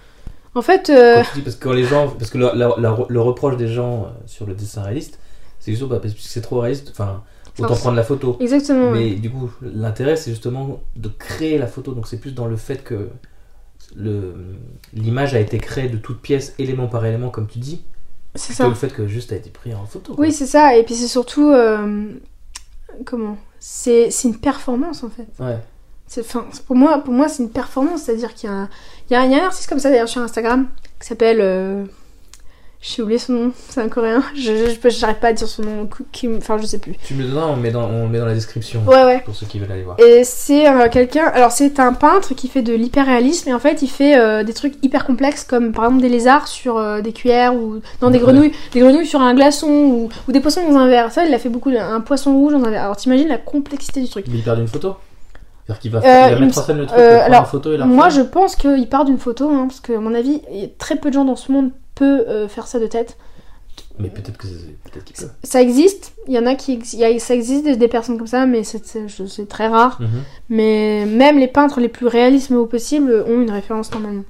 En 0.57 0.63
fait, 0.63 0.91
euh, 0.91 1.23
Quand 1.23 1.35
dis- 1.37 1.43
Parce 1.43 1.55
que 1.55 1.63
quand 1.63 1.73
les 1.73 1.85
gens, 1.85 2.09
parce 2.09 2.29
que 2.29 2.39
le, 2.39 2.47
la- 2.57 2.75
la- 2.77 2.99
le 3.09 3.21
reproche 3.21 3.57
des 3.57 3.69
gens 3.69 4.07
euh, 4.07 4.09
sur 4.27 4.47
le 4.49 4.55
dessin 4.55 4.83
réaliste, 4.83 5.21
c'est 5.61 5.71
juste 5.71 5.85
bah, 5.85 6.01
parce 6.03 6.13
que 6.15 6.21
c'est 6.21 6.41
trop 6.41 6.59
réaliste, 6.59 6.89
enfin, 6.91 7.23
autant 7.61 7.77
prendre 7.77 7.95
la 7.97 8.03
photo. 8.03 8.37
exactement. 8.41 8.91
Mais 8.91 9.15
du 9.15 9.31
coup, 9.31 9.49
l'intérêt, 9.63 10.17
c'est 10.17 10.33
justement 10.33 10.83
de 10.97 11.09
créer 11.09 11.57
la 11.57 11.69
photo. 11.69 11.93
Donc, 11.95 12.09
c'est 12.09 12.19
plus 12.19 12.35
dans 12.35 12.47
le 12.49 12.57
fait 12.57 12.83
que 12.83 13.11
l'image 14.93 15.37
a 15.37 15.39
été 15.39 15.59
créée 15.59 15.89
de 15.89 15.99
toutes 15.99 16.21
pièces, 16.21 16.55
élément 16.59 16.89
par 16.89 17.07
élément, 17.07 17.31
comme 17.31 17.47
tu 17.47 17.61
dis, 17.61 17.85
C'est 18.35 18.49
que 18.49 18.55
ça. 18.57 18.69
le 18.69 18.75
fait 18.75 18.93
que 18.93 19.07
juste 19.07 19.31
a 19.31 19.37
été 19.37 19.51
pris 19.51 19.73
en 19.73 19.85
photo. 19.87 20.17
Oui, 20.19 20.33
c'est 20.33 20.47
ça. 20.47 20.77
Et 20.77 20.83
puis 20.83 20.97
c'est 20.97 21.07
surtout 21.07 21.51
euh, 21.53 22.11
comment? 23.05 23.39
C'est 23.61 24.11
une 24.25 24.39
performance 24.39 25.05
en 25.05 25.11
fait. 25.11 25.29
Ouais. 25.39 25.59
Pour 26.67 26.75
moi, 26.75 26.99
pour 26.99 27.15
moi, 27.15 27.29
c'est 27.29 27.43
une 27.43 27.51
performance, 27.51 28.03
c'est-à-dire 28.03 28.35
qu'il 28.35 28.51
y 28.51 28.53
a, 28.53 28.57
un, 28.57 28.69
il 29.09 29.13
y, 29.13 29.17
a, 29.17 29.27
il 29.27 29.33
y 29.33 29.35
a 29.37 29.45
un 29.45 29.47
artiste 29.47 29.69
comme 29.69 29.79
ça 29.79 29.91
d'ailleurs 29.91 30.09
sur 30.09 30.21
Instagram 30.23 30.67
qui 30.99 31.07
s'appelle, 31.07 31.39
euh, 31.41 31.85
j'ai 32.83 33.03
oublié 33.03 33.19
son 33.19 33.33
nom, 33.35 33.53
c'est 33.69 33.81
un 33.83 33.89
coréen, 33.91 34.23
je, 34.35 34.75
j'arrive 34.89 35.17
pas 35.19 35.29
à 35.29 35.33
dire 35.35 35.47
son 35.47 35.63
nom, 35.63 35.89
Kim, 36.13 36.37
enfin 36.39 36.57
je 36.59 36.65
sais 36.65 36.79
plus. 36.79 36.95
Tu 37.05 37.13
me 37.13 37.25
le 37.25 37.29
donnes, 37.29 37.43
on 37.45 37.57
le 37.57 37.61
met 37.61 37.71
dans, 37.71 37.87
on 37.87 38.05
le 38.05 38.09
met 38.09 38.19
dans 38.19 38.25
la 38.25 38.33
description 38.33 38.83
Ouais 38.87 39.05
ouais. 39.05 39.21
pour 39.23 39.35
ceux 39.35 39.45
qui 39.45 39.59
veulent 39.59 39.71
aller 39.71 39.83
voir. 39.83 39.97
Et 40.01 40.25
c'est 40.25 40.67
euh, 40.67 40.89
quelqu'un, 40.89 41.27
alors 41.27 41.53
c'est 41.53 41.79
un 41.79 41.93
peintre 41.93 42.33
qui 42.35 42.49
fait 42.49 42.63
de 42.63 42.73
l'hyperréalisme 42.73 43.51
et 43.51 43.53
en 43.53 43.59
fait 43.59 43.83
il 43.83 43.89
fait 43.89 44.17
euh, 44.19 44.45
des 44.45 44.55
trucs 44.55 44.75
hyper 44.83 45.05
complexes 45.05 45.45
comme 45.45 45.73
par 45.73 45.85
exemple 45.85 46.01
des 46.03 46.09
lézards 46.09 46.49
sur 46.49 46.79
euh, 46.79 47.03
des 47.03 47.13
cuillères 47.13 47.55
ou 47.55 47.81
dans 48.01 48.09
des 48.11 48.17
Ouais. 48.17 48.25
grenouilles, 48.25 48.53
des 48.73 48.81
grenouilles 48.81 49.07
sur 49.07 49.21
un 49.21 49.35
glaçon 49.35 49.69
ou, 49.69 50.09
ou 50.27 50.33
des 50.33 50.41
poissons 50.41 50.67
dans 50.67 50.79
un 50.79 50.89
verre. 50.89 51.13
Ça 51.13 51.27
il 51.27 51.35
a 51.35 51.39
fait 51.39 51.51
beaucoup, 51.51 51.71
un 51.79 52.01
poisson 52.01 52.33
rouge 52.33 52.55
dans 52.55 52.65
un 52.65 52.71
verre. 52.71 52.85
Alors 52.85 52.97
t'imagines 52.97 53.29
la 53.29 53.37
complexité 53.39 54.01
du 54.01 54.09
truc. 54.09 54.25
Il 54.27 54.43
perd 54.43 54.59
une 54.59 54.69
photo 54.69 54.95
C'est-à-dire 55.67 55.81
qu'il 55.83 55.91
va, 55.91 55.99
Euh, 55.99 56.29
il 56.31 56.35
va 56.35 56.41
mettre 56.41 56.59
en 56.59 56.63
scène 56.63 56.79
le 56.79 56.87
truc, 56.87 56.99
alors, 56.99 57.41
une 57.43 57.47
photo 57.47 57.73
et 57.75 57.77
la 57.77 57.85
Moi, 57.85 58.09
je 58.09 58.23
pense 58.23 58.57
qu'il 58.57 58.89
part 58.89 59.05
d'une 59.05 59.19
photo, 59.19 59.51
hein, 59.51 59.67
parce 59.69 59.81
que, 59.81 59.93
à 59.93 60.01
mon 60.01 60.15
avis, 60.15 60.41
il 60.51 60.61
y 60.61 60.65
a 60.65 60.69
très 60.79 60.97
peu 60.97 61.11
de 61.11 61.15
gens 61.15 61.27
dans 61.27 61.37
ce 61.37 61.53
monde 61.53 61.71
euh, 62.05 62.49
faire 62.49 62.67
ça 62.67 62.79
de 62.79 62.87
tête. 62.87 63.17
Mais 63.99 64.09
peut-être 64.09 64.37
que 64.39 64.47
qu'il 65.05 65.17
peut. 65.17 65.31
Ça 65.43 65.61
existe, 65.61 66.13
il 66.27 66.35
y 66.35 66.39
en 66.39 66.47
a 66.47 66.55
qui. 66.55 66.79
y 66.95 67.05
a- 67.05 67.19
ça 67.19 67.35
existe 67.35 67.65
des, 67.65 67.77
des 67.77 67.89
personnes 67.89 68.19
comme 68.19 68.27
ça, 68.27 68.47
mais 68.47 68.63
c'est- 68.65 69.47
très 69.49 69.69
rare. 69.69 69.99
Mhm. 70.01 70.09
Mais 70.49 71.07
même 71.07 71.39
les 71.39 71.49
peintres 71.49 71.81
les 71.81 71.89
plus 71.89 72.07
réalistes 72.07 72.51
au 72.51 72.67
possible 72.67 73.25
ont 73.27 73.41
une 73.41 73.51
référence 73.51 73.91
normalement. 73.93 74.25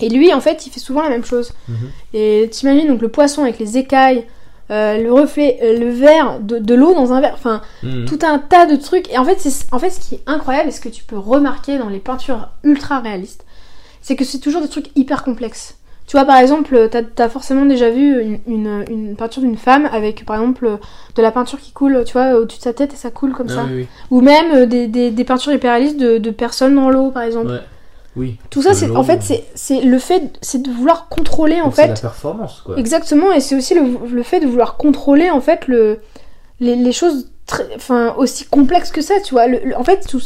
Et 0.00 0.08
lui, 0.08 0.32
en 0.32 0.40
fait, 0.40 0.66
il 0.66 0.70
fait 0.72 0.80
souvent 0.80 1.02
la 1.02 1.10
même 1.10 1.24
chose. 1.24 1.52
Mhm. 1.68 1.74
Et 2.14 2.48
t'imagines 2.50 2.88
donc 2.88 3.02
le 3.02 3.08
poisson 3.08 3.42
avec 3.42 3.58
les 3.58 3.76
écailles, 3.76 4.26
euh, 4.70 4.98
le 5.02 5.12
reflet, 5.12 5.58
euh, 5.62 5.78
le 5.78 5.90
verre, 5.90 6.40
de, 6.40 6.58
de 6.58 6.74
l'eau 6.74 6.94
dans 6.94 7.12
un 7.12 7.20
verre, 7.20 7.34
enfin 7.34 7.60
Mhm. 7.82 8.06
tout 8.06 8.18
un 8.22 8.38
tas 8.38 8.66
de 8.66 8.76
trucs. 8.76 9.10
Et 9.12 9.18
en 9.18 9.24
fait, 9.24 9.38
c'est 9.40 9.66
en 9.72 9.78
fait 9.78 9.90
ce 9.90 10.00
qui 10.00 10.14
est 10.16 10.22
incroyable 10.26 10.68
et 10.68 10.72
ce 10.72 10.80
que 10.80 10.88
tu 10.88 11.04
peux 11.04 11.18
remarquer 11.18 11.76
dans 11.78 11.88
les 11.88 11.98
peintures 11.98 12.48
ultra 12.64 13.00
réalistes, 13.00 13.44
c'est 14.00 14.16
que 14.16 14.24
c'est 14.24 14.38
toujours 14.38 14.62
des 14.62 14.68
trucs 14.68 14.90
hyper 14.96 15.22
complexes. 15.22 15.76
Tu 16.10 16.16
vois, 16.16 16.24
par 16.26 16.38
exemple, 16.38 16.88
t'as 16.90 17.24
as 17.24 17.28
forcément 17.28 17.64
déjà 17.66 17.88
vu 17.88 18.20
une, 18.20 18.40
une- 18.48 18.84
une 18.90 19.14
peinture 19.14 19.42
d'une 19.42 19.56
femme 19.56 19.88
avec, 19.92 20.24
par 20.26 20.40
exemple, 20.40 20.68
de 21.14 21.22
la 21.22 21.30
peinture 21.30 21.60
qui 21.60 21.70
coule, 21.70 22.02
tu 22.04 22.14
vois, 22.14 22.32
au-dessus 22.34 22.58
de 22.58 22.64
sa 22.64 22.72
tête 22.72 22.92
et 22.92 22.96
ça 22.96 23.12
coule 23.12 23.30
comme 23.30 23.46
Ah 23.48 23.54
ça. 23.54 23.66
oui, 23.72 23.86
Ou 24.10 24.20
même 24.20 24.46
euh, 24.52 24.66
des, 24.66 24.88
des- 24.88 25.12
des 25.12 25.24
peintures 25.24 25.52
hyper 25.52 25.70
réalistes 25.70 26.00
de, 26.00 26.18
de 26.18 26.30
personnes 26.32 26.74
dans 26.74 26.90
l'eau, 26.90 27.12
par 27.12 27.22
oui. 27.22 27.28
exemple. 27.28 27.46
Ouais. 27.52 27.60
Oui. 28.16 28.38
Tout 28.50 28.60
ça, 28.60 28.74
c'est 28.74 28.90
en 28.90 29.04
fait, 29.04 29.22
c'est 29.22 29.44
c'est 29.54 29.82
le 29.82 30.00
fait, 30.00 30.36
c'est 30.42 30.60
de 30.60 30.72
vouloir 30.72 31.06
contrôler, 31.08 31.60
en 31.60 31.66
donc 31.66 31.74
fait, 31.74 31.86
la 31.86 31.94
performance, 31.94 32.60
quoi. 32.66 32.76
Exactement, 32.76 33.30
et 33.30 33.38
c'est 33.38 33.54
aussi 33.54 33.74
le, 33.74 33.82
le 34.10 34.22
fait 34.24 34.40
de 34.40 34.48
vouloir 34.48 34.76
contrôler 34.78 35.30
en 35.30 35.40
fait 35.40 35.68
le, 35.68 36.00
les, 36.58 36.74
les 36.74 36.90
choses 36.90 37.30
très, 37.46 37.68
enfin, 37.76 38.16
aussi 38.18 38.46
complexes 38.46 38.90
que 38.90 39.00
ça, 39.00 39.14
tu 39.24 39.34
vois. 39.34 39.46
Le- 39.46 39.60
le- 39.64 39.76
en 39.76 39.84
fait, 39.84 40.04
tout 40.08 40.18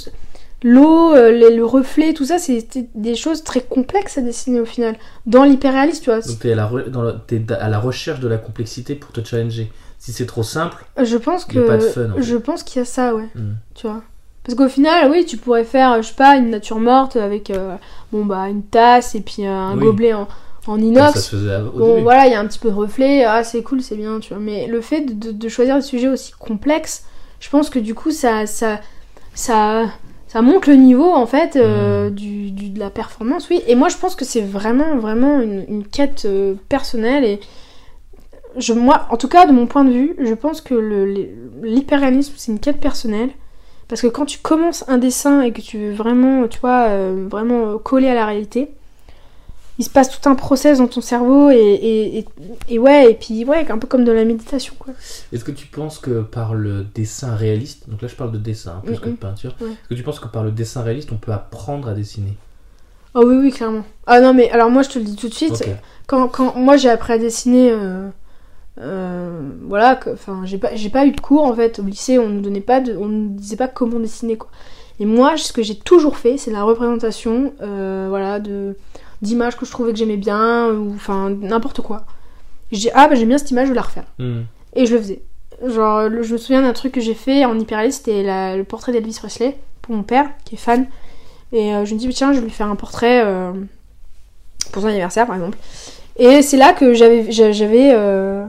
l'eau, 0.65 1.15
euh, 1.15 1.51
le 1.55 1.65
reflet, 1.65 2.12
tout 2.15 2.25
ça, 2.25 2.39
c'est 2.39 2.67
des 2.97 3.15
choses 3.15 3.45
très 3.45 3.61
complexes 3.61 4.19
à 4.19 4.23
dessiner 4.23 4.61
au 4.61 4.65
final. 4.65 4.97
Dans 5.27 5.45
l'hyperréalisme, 5.45 6.03
tu 6.03 6.11
vois. 6.11 6.21
Donc 6.21 6.39
t'es 6.41 6.53
à, 6.53 6.57
la 6.57 6.67
re- 6.67 6.89
dans 6.89 7.03
la- 7.03 7.12
t'es 7.12 7.41
à 7.61 7.69
la 7.69 7.79
recherche 7.79 8.19
de 8.19 8.27
la 8.27 8.39
complexité 8.39 8.97
pour 8.97 9.12
te 9.12 9.23
challenger. 9.25 9.71
Si 9.99 10.12
c'est 10.12 10.27
trop 10.27 10.43
simple, 10.43 10.85
Je 11.01 11.17
pense 11.17 11.45
que 11.45 11.61
pas 11.61 11.77
de 11.77 11.83
fun. 11.83 12.11
en 12.11 12.17
fait. 12.17 12.23
je 12.23 12.37
pense 12.37 12.62
qu'il 12.65 12.81
y 12.81 12.83
a 12.83 12.85
ça, 12.85 13.15
ouais. 13.15 13.29
Mhm. 13.37 13.55
Tu 13.75 13.87
vois. 13.87 14.03
Parce 14.43 14.59
qu'au 14.59 14.69
final, 14.69 15.11
oui, 15.11 15.25
tu 15.25 15.37
pourrais 15.39 15.65
faire, 15.65 16.03
je 16.03 16.09
sais 16.09 16.15
pas, 16.15 16.37
une 16.37 16.51
nature 16.51 16.79
morte 16.79 17.17
avec 17.17 17.49
euh, 17.51 17.77
bon 18.12 18.27
bah 18.27 18.49
une 18.51 18.62
tasse 18.62 19.15
et 19.15 19.21
puis 19.23 19.47
euh, 19.47 19.51
un 19.51 19.79
Oui. 19.79 19.85
gobelet 19.87 20.12
en, 20.12 20.27
inox. 20.79 21.15
ça 21.15 21.21
se 21.21 21.37
faisait 21.37 21.57
au 21.57 21.79
Bon, 21.79 21.89
début. 21.93 22.03
voilà, 22.03 22.27
il 22.27 22.33
y 22.33 22.35
a 22.35 22.41
un 22.41 22.47
petit 22.47 22.59
peu 22.59 22.69
de 22.71 22.75
reflet, 22.75 23.25
ah, 23.25 23.43
c'est 23.45 23.62
cool, 23.62 23.81
c'est 23.81 23.97
bien, 23.97 24.19
tu 24.21 24.35
vois. 24.35 24.43
Mais 24.43 24.67
le 24.67 24.81
fait 24.83 25.01
de, 25.03 25.12
de- 25.15 25.33
de 25.33 25.49
choisir 25.49 25.77
des 25.77 25.83
sujets 25.83 26.09
aussi 26.09 26.33
complexes, 26.39 27.05
je 27.41 27.49
pense 27.49 27.71
que 27.71 27.79
du 27.79 27.95
coup, 27.95 28.11
ça, 28.11 28.47
ça, 28.47 28.81
ça, 29.35 29.87
ça 30.35 30.43
monte 30.43 30.66
le 30.66 30.74
niveau, 30.74 31.12
en 31.12 31.26
fait, 31.26 31.55
euh, 31.55 32.11
Mm. 32.11 32.14
du, 32.14 32.51
du- 32.51 32.70
de 32.70 32.80
la 32.80 32.91
performance, 32.91 33.49
oui. 33.51 33.62
Et 33.68 33.76
moi, 33.76 33.89
je 33.89 33.97
pense 33.97 34.16
que 34.16 34.24
c'est 34.24 34.41
vraiment, 34.41 34.97
vraiment 34.97 35.41
une, 35.41 35.64
une 35.68 35.85
quête 35.87 36.24
euh, 36.24 36.55
personnelle. 36.68 37.24
Et 37.24 37.39
je, 38.57 38.72
moi, 38.72 39.07
en 39.11 39.16
tout 39.16 39.28
cas, 39.28 39.47
de 39.47 39.53
mon 39.53 39.66
point 39.68 39.85
de 39.85 39.93
vue, 39.93 40.16
je 40.18 40.35
pense 40.35 40.61
que 40.61 40.74
l'hyperréalisme, 41.62 42.35
c'est 42.37 42.51
une 42.51 42.59
quête 42.59 42.80
personnelle. 42.80 43.30
Parce 43.87 44.03
que 44.03 44.09
quand 44.09 44.24
tu 44.26 44.39
commences 44.41 44.85
un 44.89 44.99
dessin 44.99 45.41
et 45.43 45.53
que 45.53 45.61
tu 45.61 45.78
veux 45.78 45.93
vraiment, 45.93 46.49
tu 46.49 46.59
vois, 46.59 46.87
euh, 46.89 47.26
vraiment 47.30 47.78
coller 47.78 48.09
à 48.09 48.14
la 48.14 48.26
réalité, 48.26 48.70
il 49.79 49.85
se 49.85 49.91
passe 49.91 50.09
tout 50.09 50.29
un 50.29 50.35
process 50.37 50.79
dans 50.79 50.87
ton 50.87 51.01
cerveau 51.01 51.51
et, 51.51 51.57
et, 51.57 52.18
et, 52.18 52.27
et 52.68 52.79
ouais, 52.79 53.11
et 53.11 53.14
puis 53.14 53.45
ouais, 53.45 53.68
un 53.70 53.79
peu 53.79 53.87
comme 53.89 54.05
de 54.05 54.12
la 54.12 54.25
méditation 54.25 54.75
quoi. 54.79 54.95
Est-ce 55.33 55.45
que 55.45 55.51
tu 55.51 55.66
penses 55.66 55.99
que 55.99 56.20
par 56.22 56.55
le 56.55 56.85
dessin 56.95 57.35
réaliste, 57.35 57.89
donc 57.91 58.01
là 58.03 58.09
je 58.09 58.14
parle 58.14 58.31
de 58.33 58.39
dessin 58.39 58.77
hein, 58.77 58.83
plus 58.85 59.01
que 59.01 59.09
de 59.09 59.14
peinture, 59.16 59.55
Ouais. 59.61 59.68
est-ce 59.68 59.89
que 59.89 59.95
tu 59.95 60.03
penses 60.03 60.20
que 60.20 60.29
par 60.29 60.45
le 60.45 60.53
dessin 60.53 60.83
réaliste 60.83 61.11
on 61.12 61.16
peut 61.16 61.33
apprendre 61.33 61.89
à 61.89 61.95
dessiner? 61.95 62.35
Oh 63.16 63.22
oui, 63.25 63.37
oui, 63.37 63.53
clairement. 63.53 63.85
Ah 64.07 64.20
non, 64.20 64.35
mais 64.35 64.51
alors 64.51 64.70
moi 64.70 64.83
je 64.83 64.91
te 64.91 64.99
le 64.99 65.05
dis 65.05 65.16
tout 65.16 65.29
de 65.29 65.35
suite, 65.35 65.64
quand, 66.07 66.29
quand 66.29 66.57
moi 66.57 66.77
j'ai 66.77 66.91
appris 66.91 67.12
à 67.12 67.18
dessiner, 67.18 67.70
euh, 67.70 68.09
euh, 68.81 69.41
voilà, 69.68 69.99
enfin 70.12 70.43
j'ai 70.45 70.59
pas, 70.59 70.75
j'ai 70.75 70.89
pas 70.89 71.07
eu 71.07 71.12
de 71.12 71.20
cours 71.20 71.45
en 71.45 71.55
fait 71.55 71.79
au 71.79 71.83
lycée, 71.83 72.18
on 72.18 72.29
nous 72.29 72.41
donnait 72.41 72.61
pas, 72.61 72.81
de, 72.81 72.97
on 72.97 73.07
nous 73.07 73.29
disait 73.31 73.57
pas 73.57 73.68
comment 73.68 74.01
dessiner 74.01 74.37
quoi. 74.37 74.51
Et 75.01 75.07
moi, 75.07 75.37
ce 75.37 75.53
que 75.53 75.62
j'ai 75.62 75.75
toujours 75.75 76.16
fait, 76.16 76.37
c'est 76.39 76.53
la 76.53 76.62
représentation, 76.62 77.53
euh, 77.62 78.07
voilà, 78.09 78.39
de 78.39 78.77
d'images 79.23 79.57
que 79.57 79.65
je 79.67 79.71
trouvais 79.71 79.93
que 79.93 79.99
j'aimais 79.99 80.17
bien 80.17 80.69
ou 80.71 80.93
enfin 80.95 81.31
n'importe 81.31 81.81
quoi. 81.81 82.05
Je 82.73 82.79
dis 82.79 82.91
ah 82.95 83.09
bah 83.09 83.15
j'aime 83.15 83.29
bien 83.29 83.39
cette 83.39 83.51
image, 83.51 83.65
je 83.67 83.73
vais 83.73 83.77
la 83.77 83.83
refaire. 83.83 84.05
Mhm. 84.19 84.45
Et 84.75 84.87
je 84.87 84.95
le 84.95 85.01
faisais. 85.01 85.23
Genre, 85.67 86.11
je 86.23 86.33
me 86.33 86.39
souviens 86.39 86.62
d'un 86.62 86.73
truc 86.73 86.93
que 86.93 87.01
j'ai 87.01 87.15
fait 87.15 87.45
en 87.45 87.59
hyperréaliste, 87.59 88.05
c'était 88.05 88.23
la- 88.23 88.57
le 88.57 88.65
portrait 88.65 88.93
d'Elvis 88.93 89.17
Presley 89.19 89.57
pour 89.83 89.95
mon 89.95 90.03
père, 90.03 90.29
qui 90.45 90.57
est 90.57 90.59
fan. 90.59 90.87
Et 91.53 91.73
euh, 91.75 91.85
je 91.85 91.95
me 91.95 91.99
dis, 92.01 92.09
tiens, 92.09 92.33
je 92.33 92.39
vais 92.41 92.45
lui 92.47 92.51
faire 92.53 92.67
un 92.69 92.75
portrait 92.77 93.23
euh, 93.25 93.53
pour 94.73 94.83
son 94.83 94.89
anniversaire, 94.89 95.27
par 95.27 95.37
exemple. 95.37 95.57
Et 96.17 96.43
c'est 96.43 96.57
là 96.57 96.73
que 96.73 96.95
j'avais 96.95 97.31
j'a- 97.31 97.53
j'avais 97.53 97.91
euh, 97.95 98.45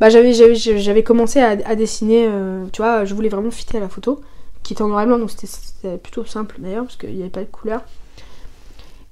bah, 0.00 0.08
j'avais 0.08 0.32
j'avais 0.32 0.54
j'avais 0.54 1.02
commencé 1.02 1.40
à, 1.40 1.50
à 1.66 1.74
dessiner, 1.74 2.28
tu 2.72 2.80
vois, 2.82 3.04
je 3.04 3.14
voulais 3.14 3.28
vraiment 3.28 3.50
fitter 3.50 3.76
à 3.78 3.80
la 3.80 3.88
photo, 3.88 4.20
qui 4.62 4.72
était 4.72 4.82
en 4.82 4.88
noir 4.88 5.02
et 5.02 5.06
blanc, 5.06 5.18
donc 5.18 5.30
c'était- 5.30 5.46
c'était 5.46 5.98
plutôt 5.98 6.24
simple 6.24 6.56
d'ailleurs, 6.58 6.84
parce 6.84 6.96
qu'il 6.96 7.14
n'y 7.14 7.20
avait 7.20 7.30
pas 7.30 7.40
de 7.40 7.46
couleur. 7.46 7.82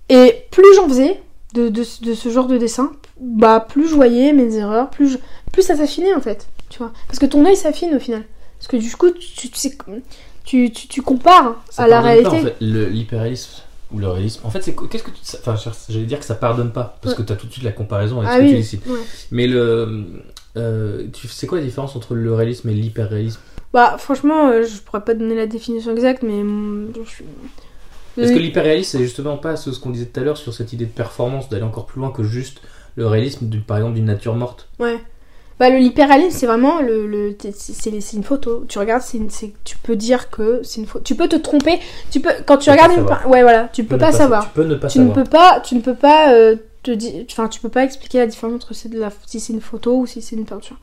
Et 0.09 0.35
plus 0.51 0.75
j'en 0.77 0.89
faisais 0.89 1.21
de, 1.55 1.69
de, 1.69 1.83
de 2.03 2.15
ce 2.15 2.29
genre 2.31 2.47
de 2.47 2.57
dessin, 2.59 2.93
bah 3.21 3.61
plus 3.61 3.89
je 3.89 3.95
voyais 3.95 4.33
mes 4.33 4.55
erreurs, 4.57 4.91
plus, 4.91 5.09
je- 5.13 5.19
plus 5.53 5.63
ça 5.63 5.77
s'affinait 5.77 6.15
en 6.15 6.21
fait, 6.21 6.49
tu 6.71 6.79
vois. 6.79 6.93
Parce 7.07 7.19
que 7.19 7.27
ton 7.27 7.45
œil 7.47 7.57
s'affine 7.57 7.95
au 7.95 7.99
final. 8.01 8.25
Parce 8.59 8.69
que 8.69 8.77
du 8.77 8.91
coup, 8.97 9.11
tu, 9.11 10.71
tu, 10.73 10.89
tu, 10.89 11.03
compares 11.03 11.63
Ça 11.71 11.85
à 11.85 11.89
la 11.89 12.01
pardonne 12.03 12.23
pas, 12.23 12.31
réalité. 12.31 12.49
en 12.49 12.51
fait, 12.53 12.57
l'hyperréalisme 12.91 13.51
ou 13.93 13.99
le 13.99 14.09
réalisme. 14.09 14.41
En 14.45 14.51
fait, 14.51 14.63
c'est 14.63 14.75
qu'est-ce 14.91 15.03
que 15.05 15.11
tu 15.11 15.21
enfin 15.41 15.55
j'allais 15.89 16.05
dire 16.05 16.19
que 16.19 16.25
ça 16.25 16.35
pardonne 16.35 16.73
pas 16.73 16.99
parce 17.01 17.15
Ouais. 17.15 17.23
que 17.23 17.27
tu 17.27 17.33
as 17.33 17.37
tout 17.37 17.47
de 17.47 17.53
suite 17.53 17.65
la 17.65 17.73
comparaison 17.73 18.19
avec 18.21 18.31
ah 18.31 18.37
ce 18.37 18.41
que 18.43 18.49
tu 18.49 18.55
décides. 18.55 18.81
ouais. 18.87 18.99
Mais 19.31 19.47
le 19.47 20.05
euh, 20.57 21.07
c'est 21.31 21.47
quoi 21.47 21.59
la 21.59 21.65
différence 21.65 21.95
entre 21.97 22.15
le 22.15 22.35
réalisme 22.35 22.69
et 22.69 22.75
l'hyperréalisme? 22.75 23.41
Bah, 23.73 23.97
franchement, 23.99 24.49
euh, 24.49 24.63
je 24.65 24.81
pourrais 24.81 25.05
pas 25.05 25.15
donner 25.15 25.35
la 25.35 25.47
définition 25.47 25.93
exacte, 25.93 26.23
mais. 26.23 26.41
hum, 26.41 26.93
je 27.05 27.09
suis- 27.09 27.25
Est-ce 28.23 28.33
que 28.33 28.39
l'hyperréalisme, 28.39 28.99
c'est 28.99 29.05
justement 29.05 29.37
pas 29.37 29.57
ce, 29.57 29.73
ce 29.73 29.81
qu'on 29.81 29.91
disait 29.91 30.07
tout 30.07 30.21
à 30.21 30.23
l'heure 30.25 30.37
sur 30.37 30.53
cette 30.55 30.73
idée 30.73 30.87
de 30.87 30.91
performance, 30.91 31.49
d'aller 31.49 31.63
encore 31.65 31.87
plus 31.87 32.01
loin 32.01 32.11
que 32.11 32.23
juste 32.23 32.61
le 32.97 33.07
réalisme, 33.07 33.47
du- 33.49 33.61
par 33.61 33.77
exemple, 33.79 33.95
d'une 33.95 34.07
nature 34.07 34.35
morte 34.35 34.69
Ouais. 34.79 34.99
Bah, 35.61 35.71
le 35.71 35.79
l'hyperréalisme, 35.79 36.39
c'est 36.39 36.47
vraiment 36.47 36.81
le. 36.81 37.07
le 37.09 37.37
c'est 37.53 38.13
une 38.17 38.23
photo. 38.23 38.65
Tu 38.69 38.79
regardes, 38.79 39.03
une- 39.15 39.29
tu 39.65 39.77
peux 39.83 39.97
dire 39.97 40.31
que 40.31 40.61
c'est 40.63 40.81
une 40.81 40.87
photo. 40.87 41.03
Tu 41.05 41.17
peux 41.17 41.29
te 41.29 41.35
tromper. 41.35 41.81
Tu 42.13 42.21
peux, 42.21 42.31
quand 42.47 42.59
tu 42.59 42.71
regardes 42.71 42.93
une. 42.93 43.03
Ouais, 43.29 43.43
voilà, 43.43 43.65
tu 43.73 43.83
Tu 43.83 43.89
peux 43.89 43.97
ne 43.97 44.01
pas 44.01 44.13
savoir. 44.13 44.45
Tu 44.45 44.51
peux 44.51 44.65
ne 44.65 44.75
pas 44.77 44.87
tu 44.89 44.99
ne 45.01 45.07
savoir. 45.09 45.25
peux 45.25 45.31
pas 45.31 45.61
tu 45.61 45.75
ne 45.75 45.81
peux 45.81 45.95
pas 45.97 46.33
euh, 46.33 46.55
te 46.85 46.93
dire 46.93 47.25
enfin 47.29 47.49
tu 47.49 47.61
peux 47.61 47.69
pas 47.69 47.83
expliquer 47.83 48.19
la 48.19 48.27
différence 48.27 48.55
entre 48.55 48.73
c'est 48.73 48.89
de 48.89 49.01
la, 49.01 49.11
si 49.27 49.41
c'est 49.41 49.53
une 49.53 49.61
photo 49.61 49.97
ou 49.99 50.07
si 50.07 50.23
c'est 50.23 50.37
une 50.37 50.45
peinture 50.45 50.77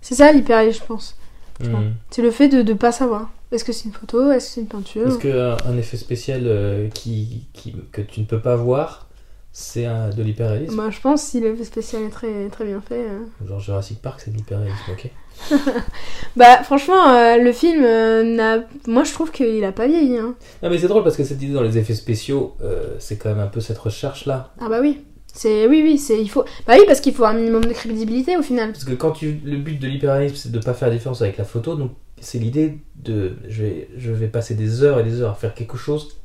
c'est 0.00 0.14
ça 0.14 0.32
l'hyperréalisme 0.32 0.80
je 0.82 0.86
pense 0.86 1.16
Hmm. 1.60 1.90
c'est 2.10 2.22
le 2.22 2.30
fait 2.32 2.48
de 2.48 2.62
ne 2.62 2.72
pas 2.72 2.90
savoir 2.92 3.30
est-ce 3.52 3.64
que 3.64 3.72
c'est 3.72 3.84
une 3.86 3.92
photo? 3.92 4.30
Est-ce 4.32 4.46
que 4.48 4.52
c'est 4.54 4.60
une 4.62 4.66
peinture? 4.68 5.06
Est-ce 5.08 5.18
qu'un 5.18 5.56
un 5.70 5.76
effet 5.78 5.96
spécial 5.96 6.42
euh, 6.46 6.88
qui, 6.88 7.46
qui- 7.52 7.74
que 7.92 8.00
tu 8.02 8.20
ne 8.20 8.26
peux 8.26 8.40
pas 8.40 8.56
voir, 8.56 9.08
c'est 9.52 9.84
de 9.86 10.22
l'hyperréalisme 10.22 10.76
bah, 10.76 10.90
je 10.90 11.00
pense 11.00 11.22
si 11.22 11.38
l'effet 11.40 11.62
spécial 11.62 12.02
est 12.02 12.08
très 12.10 12.48
très 12.48 12.64
bien 12.64 12.80
fait 12.80 13.06
euh. 13.08 13.46
Genre 13.46 13.60
Jurassic 13.60 14.02
Park, 14.02 14.20
c'est 14.24 14.32
de 14.32 14.36
l'hyperréalisme, 14.36 14.90
ok 14.90 15.10
bah 16.36 16.62
franchement 16.62 17.08
euh, 17.08 17.38
le 17.38 17.52
film 17.52 17.82
euh, 17.84 18.22
n'a 18.22 18.64
moi 18.86 19.04
je 19.04 19.12
trouve 19.12 19.30
qu'il 19.32 19.64
a 19.64 19.72
pas 19.72 19.86
vieilli 19.86 20.16
hein. 20.16 20.34
Non 20.62 20.70
mais 20.70 20.78
c'est 20.78 20.86
drôle 20.88 21.02
parce 21.04 21.16
que 21.16 21.24
cette 21.24 21.40
idée 21.42 21.52
dans 21.52 21.62
les 21.62 21.76
effets 21.78 21.94
spéciaux, 21.94 22.56
euh, 22.62 22.96
c'est 22.98 23.16
quand 23.16 23.28
même 23.30 23.40
un 23.40 23.46
peu 23.48 23.60
cette 23.60 23.78
recherche-là. 23.78 24.52
ah 24.60 24.68
bah 24.68 24.78
oui 24.80 25.04
c'est 25.32 25.66
oui 25.66 25.82
oui 25.82 25.98
c'est 25.98 26.20
il 26.20 26.28
faut 26.28 26.44
bah 26.66 26.74
oui 26.78 26.84
parce 26.86 27.00
qu'il 27.00 27.14
faut 27.14 27.24
un 27.24 27.32
minimum 27.34 27.64
de 27.64 27.72
crédibilité 27.72 28.36
au 28.36 28.42
final 28.42 28.72
Parce 28.72 28.84
que 28.84 28.94
quand 28.94 29.10
tu, 29.12 29.40
le 29.44 29.56
but 29.58 29.80
de 29.80 29.86
l'hyperréalisme, 29.88 30.36
c'est 30.36 30.52
de 30.52 30.58
pas 30.60 30.74
faire 30.74 30.88
la 30.88 30.94
différence 30.94 31.22
avec 31.22 31.36
la 31.36 31.44
photo, 31.44 31.74
donc 31.74 31.92
c'est 32.24 32.38
l'idée 32.38 32.78
de, 32.96 33.36
je 33.48 33.62
vais, 33.62 33.88
je 33.96 34.10
vais 34.12 34.28
passer 34.28 34.54
des 34.54 34.82
heures 34.82 34.98
et 34.98 35.04
des 35.04 35.20
heures 35.20 35.32
à 35.32 35.34
faire 35.34 35.54
quelque 35.54 35.76
chose 35.76 36.16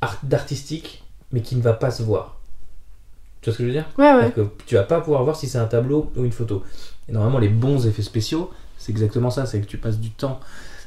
art- 0.00 0.18
d'artistique, 0.24 1.04
mais 1.32 1.40
qui 1.42 1.56
ne 1.56 1.62
va 1.62 1.72
pas 1.72 1.90
se 1.90 2.02
voir. 2.02 2.38
Tu 3.40 3.50
vois 3.50 3.54
ce 3.54 3.58
que 3.58 3.64
je 3.64 3.68
veux 3.68 3.74
dire? 3.74 3.88
Ouais 3.98 4.12
ouais 4.14 4.30
que 4.30 4.46
tu 4.66 4.76
vas 4.76 4.84
pas 4.84 5.00
pouvoir 5.00 5.24
voir 5.24 5.36
si 5.36 5.48
c'est 5.48 5.58
un 5.58 5.66
tableau 5.66 6.12
ou 6.16 6.24
une 6.24 6.32
photo. 6.32 6.62
Et 7.08 7.12
normalement, 7.12 7.38
les 7.38 7.48
bons 7.48 7.86
effets 7.86 8.02
spéciaux, 8.02 8.50
c'est 8.78 8.92
exactement 8.92 9.30
ça, 9.30 9.46
c'est 9.46 9.60
que 9.60 9.66
tu 9.66 9.78
passes 9.78 9.98
du 9.98 10.10
temps 10.10 10.38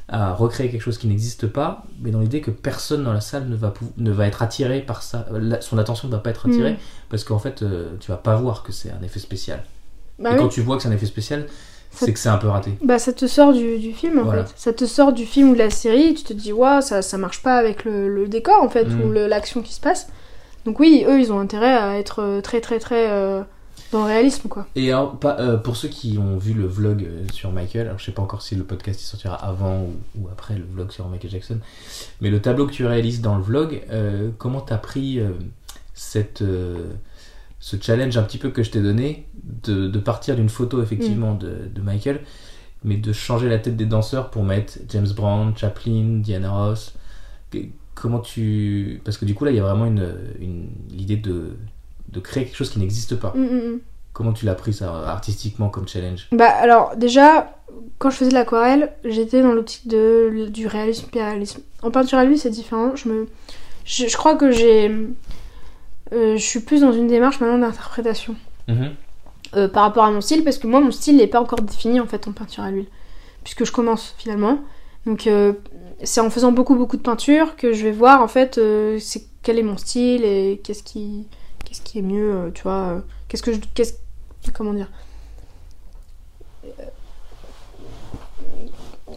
à 0.08 0.32
recréer 0.34 0.70
quelque 0.70 0.82
chose 0.82 0.98
qui 0.98 1.08
n'existe 1.08 1.48
pas, 1.48 1.82
mais 2.00 2.12
dans 2.12 2.20
l'idée 2.20 2.40
que 2.40 2.52
personne 2.52 3.02
dans 3.04 3.12
la 3.12 3.20
salle 3.20 3.48
ne 3.48 3.56
va, 3.56 3.74
ne 3.96 4.12
va 4.12 4.26
être 4.28 4.40
attiré 4.42 4.80
par 4.80 5.02
ça, 5.02 5.26
la- 5.32 5.60
son 5.60 5.78
attention 5.78 6.06
ne 6.08 6.12
va 6.12 6.20
pas 6.20 6.30
être 6.30 6.46
attirée, 6.46 6.72
Mhm. 6.72 6.78
parce 7.10 7.24
qu'en 7.24 7.40
fait, 7.40 7.62
euh, 7.62 7.96
tu 7.98 8.10
vas 8.12 8.16
pas 8.16 8.36
voir 8.36 8.62
que 8.62 8.70
c'est 8.72 8.90
un 8.90 9.02
effet 9.02 9.18
spécial. 9.18 9.64
bah 10.18 10.30
Et 10.30 10.34
oui 10.34 10.38
quand 10.38 10.48
tu 10.48 10.60
vois 10.62 10.76
que 10.76 10.82
c'est 10.84 10.88
un 10.88 10.92
effet 10.92 11.06
spécial, 11.06 11.46
c'est 12.04 12.12
que 12.12 12.18
c'est 12.18 12.28
un 12.28 12.38
peu 12.38 12.48
raté. 12.48 12.72
Bah 12.82 12.98
ça 12.98 13.12
te 13.12 13.26
sort 13.26 13.52
du, 13.52 13.78
du 13.78 13.92
film 13.92 14.18
en 14.18 14.24
Voilà. 14.24 14.44
fait. 14.44 14.54
Ça 14.56 14.72
te 14.72 14.84
sort 14.84 15.12
du 15.12 15.24
film 15.26 15.50
ou 15.50 15.54
de 15.54 15.58
la 15.58 15.70
série, 15.70 16.14
tu 16.14 16.22
te 16.24 16.32
dis 16.32 16.52
waouh 16.52 16.80
ça, 16.82 17.02
ça 17.02 17.18
marche 17.18 17.42
pas 17.42 17.56
avec 17.56 17.84
le, 17.84 18.08
le 18.14 18.28
décor 18.28 18.62
en 18.62 18.68
fait 18.68 18.84
Mm. 18.84 19.00
ou 19.02 19.10
le- 19.10 19.26
l'action 19.26 19.62
qui 19.62 19.72
se 19.72 19.80
passe. 19.80 20.08
Donc 20.64 20.80
oui, 20.80 21.04
eux 21.08 21.20
ils 21.20 21.32
ont 21.32 21.38
intérêt 21.40 21.72
à 21.74 21.98
être 21.98 22.20
euh, 22.22 22.40
très 22.40 22.60
très 22.60 22.78
très 22.78 23.08
euh, 23.10 23.42
dans 23.92 24.00
le 24.00 24.06
réalisme 24.06 24.48
quoi. 24.48 24.66
Et 24.74 24.90
alors, 24.90 25.16
pas- 25.18 25.36
euh, 25.38 25.56
pour 25.58 25.76
ceux 25.76 25.86
qui 25.88 26.18
ont 26.18 26.36
vu 26.38 26.54
le 26.54 26.66
vlog 26.66 27.06
sur 27.32 27.52
Michael, 27.52 27.86
alors 27.86 27.98
je 28.00 28.04
sais 28.06 28.12
pas 28.12 28.22
encore 28.22 28.42
si 28.42 28.56
le 28.56 28.64
podcast 28.64 29.00
il 29.00 29.04
sortira 29.04 29.36
avant 29.36 29.82
ou, 29.82 29.92
ou 30.20 30.28
après 30.28 30.54
le 30.56 30.64
vlog 30.64 30.90
sur 30.90 31.06
Michael 31.08 31.30
Jackson, 31.30 31.58
mais 32.20 32.30
le 32.30 32.40
tableau 32.42 32.66
que 32.66 32.72
tu 32.72 32.84
réalises 32.84 33.20
dans 33.20 33.36
le 33.36 33.42
vlog, 33.42 33.82
euh, 33.92 34.30
comment 34.38 34.60
t'as 34.60 34.78
pris 34.78 35.20
cette, 35.94 36.42
ce 37.66 37.76
challenge 37.80 38.16
un 38.16 38.22
petit 38.22 38.38
peu 38.38 38.50
que 38.50 38.62
je 38.62 38.70
t'ai 38.70 38.80
donné 38.80 39.26
de, 39.64 39.88
de 39.88 39.98
partir 39.98 40.36
d'une 40.36 40.48
photo 40.48 40.80
effectivement 40.80 41.34
de, 41.34 41.68
de 41.74 41.80
Michael, 41.80 42.20
mais 42.84 42.96
de 42.96 43.12
changer 43.12 43.48
la 43.48 43.58
tête 43.58 43.76
des 43.76 43.86
danseurs 43.86 44.30
pour 44.30 44.44
mettre 44.44 44.74
James 44.88 45.08
Brown, 45.16 45.52
Chaplin, 45.56 46.20
Diana 46.22 46.52
Ross. 46.52 46.94
Comment 47.96 48.20
tu. 48.20 49.00
Parce 49.04 49.18
que 49.18 49.24
du 49.24 49.34
coup 49.34 49.44
là 49.44 49.50
il 49.50 49.56
y 49.56 49.58
a 49.58 49.64
vraiment 49.64 49.86
une, 49.86 50.14
une, 50.38 50.68
l'idée 50.92 51.16
de, 51.16 51.56
de 52.08 52.20
créer 52.20 52.44
quelque 52.44 52.54
chose 52.54 52.70
qui 52.70 52.78
n'existe 52.78 53.16
pas. 53.16 53.32
Mm, 53.34 53.40
mm, 53.42 53.72
mm. 53.72 53.80
Comment 54.12 54.32
tu 54.32 54.46
l'as 54.46 54.54
pris 54.54 54.72
ça 54.72 54.94
artistiquement 55.08 55.68
comme 55.68 55.88
challenge? 55.88 56.28
Bah 56.30 56.50
alors 56.50 56.94
déjà 56.96 57.52
quand 57.98 58.10
je 58.10 58.16
faisais 58.18 58.30
de 58.30 58.36
l'aquarelle, 58.36 58.92
j'étais 59.04 59.42
dans 59.42 59.52
l'optique 59.52 59.88
de 59.88 60.46
du 60.50 60.68
réalisme 60.68 61.08
réalisme. 61.12 61.62
En 61.82 61.90
peinture 61.90 62.18
à 62.18 62.24
l'huile 62.24 62.38
c'est 62.38 62.50
différent. 62.50 62.94
Je 62.94 63.08
me 63.08 63.26
je, 63.84 64.06
je 64.06 64.16
crois 64.16 64.36
que 64.36 64.52
j'ai 64.52 64.88
je 66.12 66.36
suis 66.36 66.60
plus 66.60 66.80
dans 66.82 66.92
une 66.92 67.06
démarche 67.08 67.40
maintenant 67.40 67.58
d'interprétation. 67.58 68.36
euh, 69.54 69.68
par 69.68 69.84
rapport 69.84 70.04
à 70.04 70.10
mon 70.10 70.20
style 70.20 70.44
parce 70.44 70.58
que 70.58 70.66
moi 70.66 70.80
mon 70.80 70.90
style 70.90 71.16
n'est 71.16 71.26
pas 71.26 71.40
encore 71.40 71.60
défini 71.62 72.00
en 72.00 72.06
fait 72.06 72.26
en 72.28 72.32
peinture 72.32 72.64
à 72.64 72.70
l'huile. 72.70 72.86
Puisque 73.44 73.64
je 73.64 73.72
commence 73.72 74.14
finalement. 74.18 74.58
Donc 75.06 75.26
euh, 75.26 75.52
c'est 76.02 76.20
en 76.20 76.30
faisant 76.30 76.52
beaucoup 76.52 76.74
beaucoup 76.74 76.96
de 76.96 77.02
peinture 77.02 77.56
que 77.56 77.72
je 77.72 77.84
vais 77.84 77.92
voir 77.92 78.22
en 78.22 78.28
fait 78.28 78.58
euh, 78.58 78.98
c'est 79.00 79.24
quel 79.42 79.58
est 79.58 79.62
mon 79.62 79.76
style 79.76 80.24
et 80.24 80.60
qu'est-ce 80.64 80.82
qui 80.82 81.26
qu'est-ce 81.64 81.80
qui 81.80 82.00
est 82.00 82.02
mieux 82.02 82.32
euh, 82.34 82.50
tu 82.52 82.64
vois 82.64 82.72
euh, 82.88 83.00
qu'est-ce 83.28 83.42
que 83.42 83.52
je 83.52 83.60
qu'est-ce 83.74 83.94
comment 84.52 84.72
dire? 84.74 84.88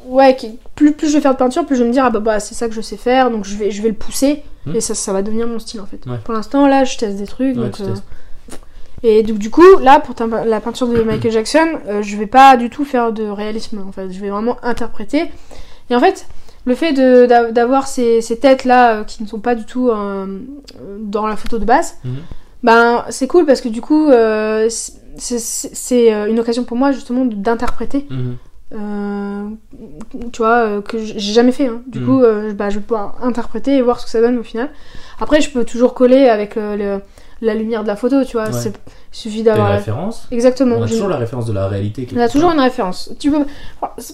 Ouais 0.05 0.37
plus, 0.75 0.93
plus 0.93 1.09
je 1.09 1.15
vais 1.15 1.21
faire 1.21 1.33
de 1.33 1.37
peinture 1.37 1.65
plus 1.65 1.75
je 1.75 1.81
vais 1.81 1.87
me 1.87 1.93
dire 1.93 2.05
ah 2.05 2.09
bah, 2.11 2.19
bah 2.19 2.39
c'est 2.39 2.53
ça 2.55 2.67
que 2.67 2.73
je 2.75 2.81
sais 2.81 2.97
faire 2.97 3.31
donc 3.31 3.45
je 3.45 3.55
vais 3.57 3.71
je 3.71 3.81
vais 3.81 3.89
le 3.89 3.95
pousser 3.95 4.43
Hmm. 4.69 4.75
et 4.75 4.81
ça 4.81 4.95
ça 4.95 5.13
va 5.13 5.21
devenir 5.21 5.47
mon 5.47 5.59
style 5.59 5.81
en 5.81 5.85
fait 5.85 6.05
Ouais. 6.07 6.17
pour 6.23 6.33
l'instant 6.33 6.67
là 6.67 6.83
je 6.83 6.97
teste 6.97 7.17
des 7.17 7.27
trucs 7.27 7.55
Ouais, 7.57 7.63
donc 7.63 7.75
tu 7.75 7.83
euh, 7.83 7.93
et 9.01 9.23
donc 9.23 9.37
du 9.37 9.49
coup, 9.49 9.63
là, 9.81 10.01
pour 10.01 10.13
la 10.45 10.59
peinture 10.59 10.87
de 10.87 11.01
Michael 11.03 11.31
Jackson, 11.31 11.67
euh, 11.87 12.01
je 12.01 12.17
vais 12.17 12.27
pas 12.27 12.57
du 12.57 12.69
tout 12.69 12.83
faire 12.83 13.13
de 13.13 13.23
réalisme, 13.23 13.81
en 13.87 13.93
fait. 13.93 14.11
Je 14.11 14.19
vais 14.19 14.29
vraiment 14.29 14.57
interpréter. 14.61 15.31
Et 15.89 15.95
en 15.95 16.01
fait, 16.01 16.27
le 16.65 16.75
fait 16.75 16.91
d'avoir 16.91 17.87
ces, 17.87 18.19
ces 18.21 18.37
têtes-là 18.39 18.95
euh, 18.95 19.03
qui 19.05 19.23
ne 19.23 19.27
sont 19.29 19.39
pas 19.39 19.55
du 19.55 19.63
tout 19.63 19.89
euh, 19.89 20.25
dans 20.99 21.27
la 21.27 21.37
photo 21.37 21.59
de 21.59 21.63
base, 21.63 21.95
Mhm. 22.03 22.11
ben 22.63 23.05
c'est 23.09 23.27
cool 23.27 23.45
parce 23.45 23.61
que 23.61 23.69
du 23.69 23.79
coup, 23.79 24.09
c'est- 25.17 26.09
une 26.29 26.39
occasion 26.39 26.65
pour 26.65 26.75
moi 26.75 26.91
justement 26.91 27.23
d'interpréter. 27.25 28.05
Mhm. 28.09 28.35
Euh, 28.73 29.47
tu 30.31 30.37
vois, 30.37 30.57
euh, 30.65 30.81
que 30.81 30.97
j'ai 30.99 31.19
jamais 31.33 31.51
fait. 31.51 31.67
hein. 31.67 31.81
Du 31.87 31.99
Mhm. 31.99 32.05
coup, 32.05 32.21
euh, 32.23 32.53
bah, 32.53 32.69
je 32.69 32.75
vais 32.75 32.81
pouvoir 32.85 33.15
interpréter 33.23 33.75
et 33.77 33.81
voir 33.81 33.99
ce 33.99 34.05
que 34.05 34.11
ça 34.11 34.21
donne 34.21 34.37
au 34.37 34.43
final. 34.43 34.69
Après, 35.19 35.41
je 35.41 35.49
peux 35.49 35.65
toujours 35.65 35.93
coller 35.93 36.27
avec 36.29 36.55
le- 36.55 36.99
la 37.41 37.55
lumière 37.55 37.83
de 37.83 37.87
la 37.87 37.95
photo, 37.95 38.23
tu 38.25 38.33
vois. 38.33 38.47
Ouais. 38.47 38.51
c'est- 38.51 38.73
Il 39.11 39.15
suffit 39.17 39.39
une 39.39 39.45
d'avoir. 39.45 39.71
référence 39.71 40.27
Exactement. 40.29 40.75
On 40.77 40.83
a 40.83 40.87
toujours 40.87 41.07
la 41.09 41.17
référence 41.17 41.45
de 41.47 41.53
la 41.53 41.67
réalité. 41.67 42.07
on 42.15 42.19
a 42.19 42.27
toujours 42.29 42.51
une 42.51 42.59
référence. 42.59 43.11
Tu 43.19 43.31
peux... 43.31 43.45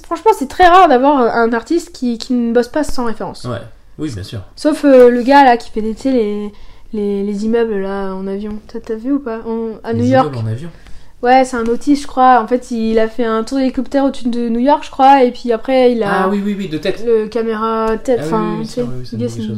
Franchement, 0.03 0.31
c'est 0.37 0.47
très 0.47 0.67
rare 0.67 0.87
d'avoir 0.87 1.17
un 1.19 1.51
artiste 1.51 1.91
qui, 1.91 2.17
qui 2.17 2.33
ne 2.33 2.53
bosse 2.53 2.67
pas 2.69 2.83
sans 2.83 3.05
référence. 3.05 3.43
Ouais, 3.45 3.57
oui, 3.99 4.09
bien 4.13 4.23
sûr. 4.23 4.39
Sauf 4.55 4.85
euh, 4.85 5.09
le 5.09 5.21
gars 5.23 5.43
là 5.43 5.57
qui 5.57 5.69
fait 5.71 5.81
des, 5.81 5.95
les, 6.05 6.51
les, 6.93 7.23
les 7.23 7.45
immeubles 7.45 7.75
là 7.81 8.13
en 8.13 8.25
avion. 8.27 8.59
T'as 8.67 8.95
vu 8.95 9.13
ou 9.13 9.19
pas? 9.19 9.39
En- 9.45 9.71
À 9.83 9.91
Les 9.91 9.99
New 10.03 10.05
York. 10.05 10.33
en 10.37 10.47
avion. 10.47 10.69
Ouais, 11.23 11.43
c'est 11.43 11.57
un 11.57 11.65
autiste, 11.65 12.03
je 12.03 12.07
crois. 12.07 12.39
En 12.41 12.47
fait, 12.47 12.69
il 12.71 12.99
a 12.99 13.07
fait 13.07 13.25
un 13.25 13.43
tour 13.43 13.57
d'hélicoptère 13.57 14.03
au-dessus 14.05 14.27
de 14.29 14.47
New 14.49 14.59
York, 14.59 14.83
je 14.85 14.91
crois. 14.91 15.23
Et 15.23 15.31
puis 15.31 15.51
après, 15.51 15.91
il 15.91 16.03
a 16.03 16.23
Ah 16.25 16.29
oui, 16.29 16.41
oui, 16.45 16.55
oui, 16.57 16.67
de 16.67 16.77
tête. 16.77 17.03
le 17.05 17.27
caméra 17.27 17.97
tête. 18.03 18.19
Ah 18.21 18.25
Enfin, 18.27 18.49
oui, 18.51 18.57
oui, 18.59 18.65
tu 18.67 18.73
sais, 19.29 19.41
oui. 19.41 19.57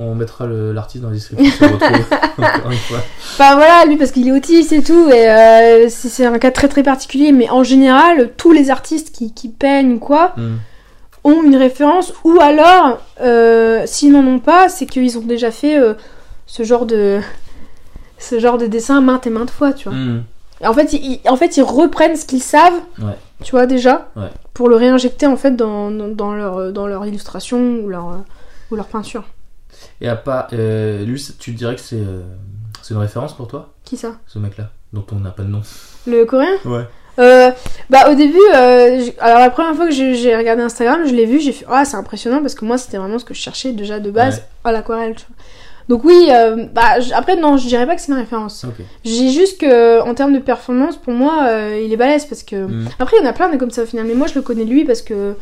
On 0.00 0.14
mettra 0.14 0.46
l'artiste 0.46 1.02
dans 1.02 1.08
la 1.08 1.14
description 1.16 1.66
encore 2.38 2.70
une 2.70 2.76
fois. 2.78 2.98
Enfin 3.32 3.56
voilà, 3.56 3.84
lui 3.84 3.96
parce 3.96 4.12
qu'il 4.12 4.28
est 4.28 4.32
autiste 4.32 4.70
et 4.72 4.80
tout, 4.80 5.08
et 5.10 5.28
euh, 5.28 5.86
c'est 5.88 6.24
un 6.24 6.38
cas 6.38 6.52
très 6.52 6.68
très 6.68 6.84
particulier, 6.84 7.32
mais 7.32 7.50
en 7.50 7.64
général, 7.64 8.30
tous 8.36 8.52
les 8.52 8.70
artistes 8.70 9.10
qui, 9.12 9.34
qui 9.34 9.48
peignent 9.48 9.94
ou 9.94 9.98
quoi 9.98 10.34
Hmm. 10.36 10.58
ont 11.24 11.42
une 11.42 11.56
référence, 11.56 12.12
ou 12.22 12.38
alors, 12.40 13.00
euh, 13.20 13.82
s'ils 13.86 14.12
n'en 14.12 14.24
ont 14.24 14.38
pas, 14.38 14.68
c'est 14.68 14.86
qu'ils 14.86 15.18
ont 15.18 15.22
déjà 15.22 15.50
fait 15.50 15.76
euh, 15.80 15.94
ce 16.46 16.62
genre 16.62 16.86
de 16.86 17.18
ce 18.18 18.38
genre 18.38 18.56
de 18.58 18.68
dessin 18.68 19.00
maintes 19.00 19.26
et 19.26 19.30
maintes 19.30 19.50
fois, 19.50 19.72
tu 19.72 19.88
vois. 19.88 19.98
Hmm. 19.98 20.22
En 20.66 20.72
fait, 20.74 20.92
ils, 20.92 21.20
en 21.28 21.36
fait, 21.36 21.56
ils 21.56 21.62
reprennent 21.62 22.16
ce 22.16 22.24
qu'ils 22.24 22.42
savent, 22.42 22.80
Ouais. 23.00 23.16
tu 23.44 23.52
vois 23.52 23.66
déjà, 23.66 24.08
Ouais. 24.16 24.28
pour 24.54 24.68
le 24.68 24.76
réinjecter 24.76 25.26
en 25.26 25.36
fait 25.36 25.52
dans, 25.54 25.90
dans, 25.90 26.08
dans 26.08 26.34
leur 26.34 26.72
dans 26.72 26.86
leur 26.86 27.06
illustration 27.06 27.58
ou 27.82 27.88
leur 27.88 28.24
ou 28.70 28.76
leur 28.76 28.86
peinture. 28.86 29.24
Et 30.00 30.08
à 30.08 30.16
pas. 30.16 30.48
euh, 30.52 31.04
lui, 31.04 31.20
c'est- 31.20 31.38
tu 31.38 31.52
dirais 31.52 31.74
que 31.76 31.80
c'est 31.80 31.96
euh, 32.00 32.22
c'est 32.82 32.94
une 32.94 33.00
référence 33.00 33.34
pour 33.36 33.46
toi, 33.48 33.68
Qui 33.84 33.96
ça? 33.96 34.12
Ce 34.26 34.38
mec-là, 34.38 34.70
dont 34.92 35.04
on 35.12 35.16
n'a 35.16 35.30
pas 35.30 35.42
de 35.44 35.48
nom 35.48 35.62
Le 36.06 36.24
coréen? 36.24 36.56
Ouais. 36.64 36.84
Euh, 37.20 37.50
bah 37.90 38.10
au 38.10 38.14
début, 38.14 38.38
euh, 38.54 39.04
alors 39.18 39.40
la 39.40 39.50
première 39.50 39.74
fois 39.74 39.86
que 39.86 39.92
j'ai 39.92 40.14
j'ai 40.14 40.36
regardé 40.36 40.62
Instagram, 40.62 41.00
je 41.04 41.12
l'ai 41.12 41.26
vu, 41.26 41.40
j'ai 41.40 41.50
fait 41.52 41.66
ah 41.68 41.84
c'est 41.84 41.96
impressionnant 41.96 42.40
parce 42.40 42.54
que 42.54 42.64
moi 42.64 42.78
c'était 42.78 42.96
vraiment 42.96 43.18
ce 43.18 43.24
que 43.24 43.34
je 43.34 43.40
cherchais 43.40 43.72
déjà 43.72 43.98
de 43.98 44.10
base 44.12 44.36
Ouais. 44.36 44.42
à 44.64 44.72
l'aquarelle. 44.72 45.16
tu 45.16 45.24
vois. 45.28 45.37
Donc 45.88 46.04
oui, 46.04 46.28
euh, 46.30 46.66
bah 46.74 46.96
après 47.14 47.36
non, 47.36 47.56
je 47.56 47.66
dirais 47.66 47.86
pas 47.86 47.94
que 47.96 48.00
c'est 48.02 48.12
une 48.12 48.18
référence. 48.18 48.64
Ok. 48.64 48.84
J'ai 49.04 49.30
juste 49.30 49.58
que 49.60 50.00
en 50.02 50.14
termes 50.14 50.34
de 50.34 50.38
performance, 50.38 50.96
pour 50.96 51.14
moi, 51.14 51.46
euh, 51.48 51.82
il 51.82 51.92
est 51.92 51.96
balèze 51.96 52.26
parce 52.26 52.42
que 52.42 52.66
Hmm. 52.66 52.88
après 52.98 53.16
il 53.18 53.24
y 53.24 53.26
en 53.26 53.30
a 53.30 53.32
plein 53.32 53.48
des 53.48 53.56
comme 53.58 53.70
ça 53.70 53.82
au 53.82 53.86
final, 53.86 54.06
mais 54.06 54.14
moi 54.14 54.26
je 54.26 54.34
le 54.34 54.42
connais 54.42 54.64
lui 54.64 54.84
parce 54.84 55.00
que 55.00 55.34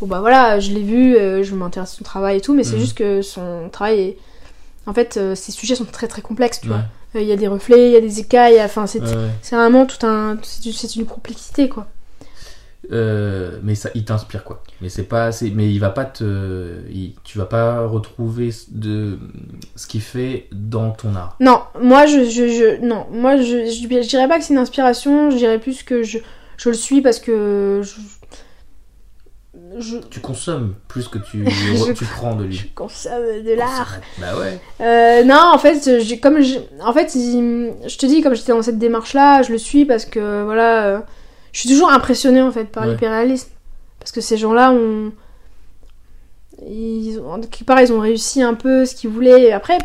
bon 0.00 0.06
bah 0.06 0.20
voilà, 0.20 0.60
je 0.60 0.72
l'ai 0.72 0.82
vu, 0.82 1.16
euh, 1.16 1.42
je 1.42 1.54
m'intéresse 1.54 1.92
à 1.92 1.96
son 1.96 2.04
travail 2.04 2.36
et 2.36 2.40
tout, 2.42 2.52
mais 2.54 2.64
c'est 2.64 2.74
Mhm. 2.76 2.80
juste 2.80 2.98
que 2.98 3.22
son 3.22 3.68
travail 3.72 4.00
est 4.00 4.16
en 4.86 4.92
fait 4.92 5.18
ses 5.34 5.52
sujets 5.52 5.74
sont 5.74 5.86
très 5.86 6.06
très 6.08 6.20
complexes, 6.20 6.60
tu 6.60 6.68
Ouais. 6.68 6.74
vois. 6.74 7.20
Il 7.22 7.26
y 7.28 7.32
a 7.32 7.36
des 7.36 7.46
reflets, 7.48 7.90
il 7.90 7.92
y 7.92 7.96
a 7.96 8.00
des 8.00 8.18
écailles, 8.20 8.60
enfin 8.62 8.86
c'est 8.88 9.00
Ouais, 9.00 9.30
vraiment 9.52 9.86
tout 9.86 10.04
un 10.04 10.36
c'est 10.42 10.96
une 10.96 11.06
complexité 11.06 11.68
quoi. 11.68 11.86
Euh, 12.92 13.58
mais 13.62 13.74
ça, 13.74 13.88
il 13.94 14.04
t'inspire 14.04 14.44
quoi. 14.44 14.62
Mais 14.80 14.88
c'est 14.88 15.04
pas, 15.04 15.32
c'est, 15.32 15.50
mais 15.50 15.70
il 15.72 15.78
va 15.78 15.90
pas 15.90 16.04
te, 16.04 16.80
il- 16.90 17.14
tu 17.24 17.38
vas 17.38 17.46
pas 17.46 17.86
retrouver 17.86 18.50
de 18.70 19.18
ce 19.76 19.86
qu'il 19.86 20.02
fait 20.02 20.48
dans 20.52 20.90
ton 20.90 21.14
art. 21.14 21.36
Non, 21.40 21.62
moi 21.80 22.06
je, 22.06 22.24
je, 22.24 22.48
je- 22.48 22.84
non, 22.84 23.06
moi 23.10 23.36
je, 23.38 23.66
je, 23.66 24.02
je 24.02 24.08
dirais 24.08 24.28
pas 24.28 24.38
que 24.38 24.44
c'est 24.44 24.52
une 24.54 24.58
inspiration, 24.60 25.30
je 25.30 25.36
dirais 25.36 25.58
plus 25.58 25.82
que 25.82 26.02
je, 26.02 26.18
je 26.58 26.68
le 26.68 26.74
suis 26.74 27.00
parce 27.00 27.18
que 27.20 27.80
je, 29.78 29.98
Tu 30.10 30.20
consommes 30.20 30.74
plus 30.88 31.08
que 31.08 31.18
tu, 31.18 31.44
tu 31.96 32.04
prends 32.04 32.34
de 32.34 32.44
lui. 32.44 32.54
je 32.56 32.66
consomme 32.74 33.42
de 33.44 33.54
l'art. 33.54 33.96
Bah 34.18 34.36
ouais. 34.38 34.58
Euh, 34.80 35.24
non, 35.24 35.50
en 35.52 35.58
fait, 35.58 36.00
j'ai- 36.00 36.18
comme 36.20 36.40
je, 36.42 36.58
en 36.80 36.92
fait, 36.92 37.14
il- 37.14 37.72
je 37.86 37.96
te 37.98 38.06
dis, 38.06 38.20
comme 38.20 38.34
j'étais 38.34 38.52
dans 38.52 38.62
cette 38.62 38.78
démarche-là, 38.78 39.42
je 39.42 39.52
le 39.52 39.58
suis 39.58 39.84
parce 39.84 40.04
que 40.04 40.44
voilà, 40.44 40.86
euh, 40.86 40.98
je 41.54 41.60
suis 41.60 41.68
toujours 41.70 41.90
impressionnée 41.90 42.42
en 42.42 42.50
fait 42.52 42.64
par 42.66 42.82
Ouais. 42.84 42.90
l'hyperréalisme, 42.90 43.48
parce 43.98 44.12
que 44.12 44.20
ces 44.20 44.36
gens-là 44.36 44.72
ont, 44.72 45.12
ils 46.68 47.18
ont, 47.20 47.40
quelque 47.40 47.64
part, 47.64 47.80
ils 47.80 47.92
ont 47.92 48.00
réussi 48.00 48.42
un 48.42 48.54
peu 48.54 48.84
ce 48.84 48.94
qu'ils 48.94 49.10
voulaient. 49.10 49.52
Après, 49.52 49.78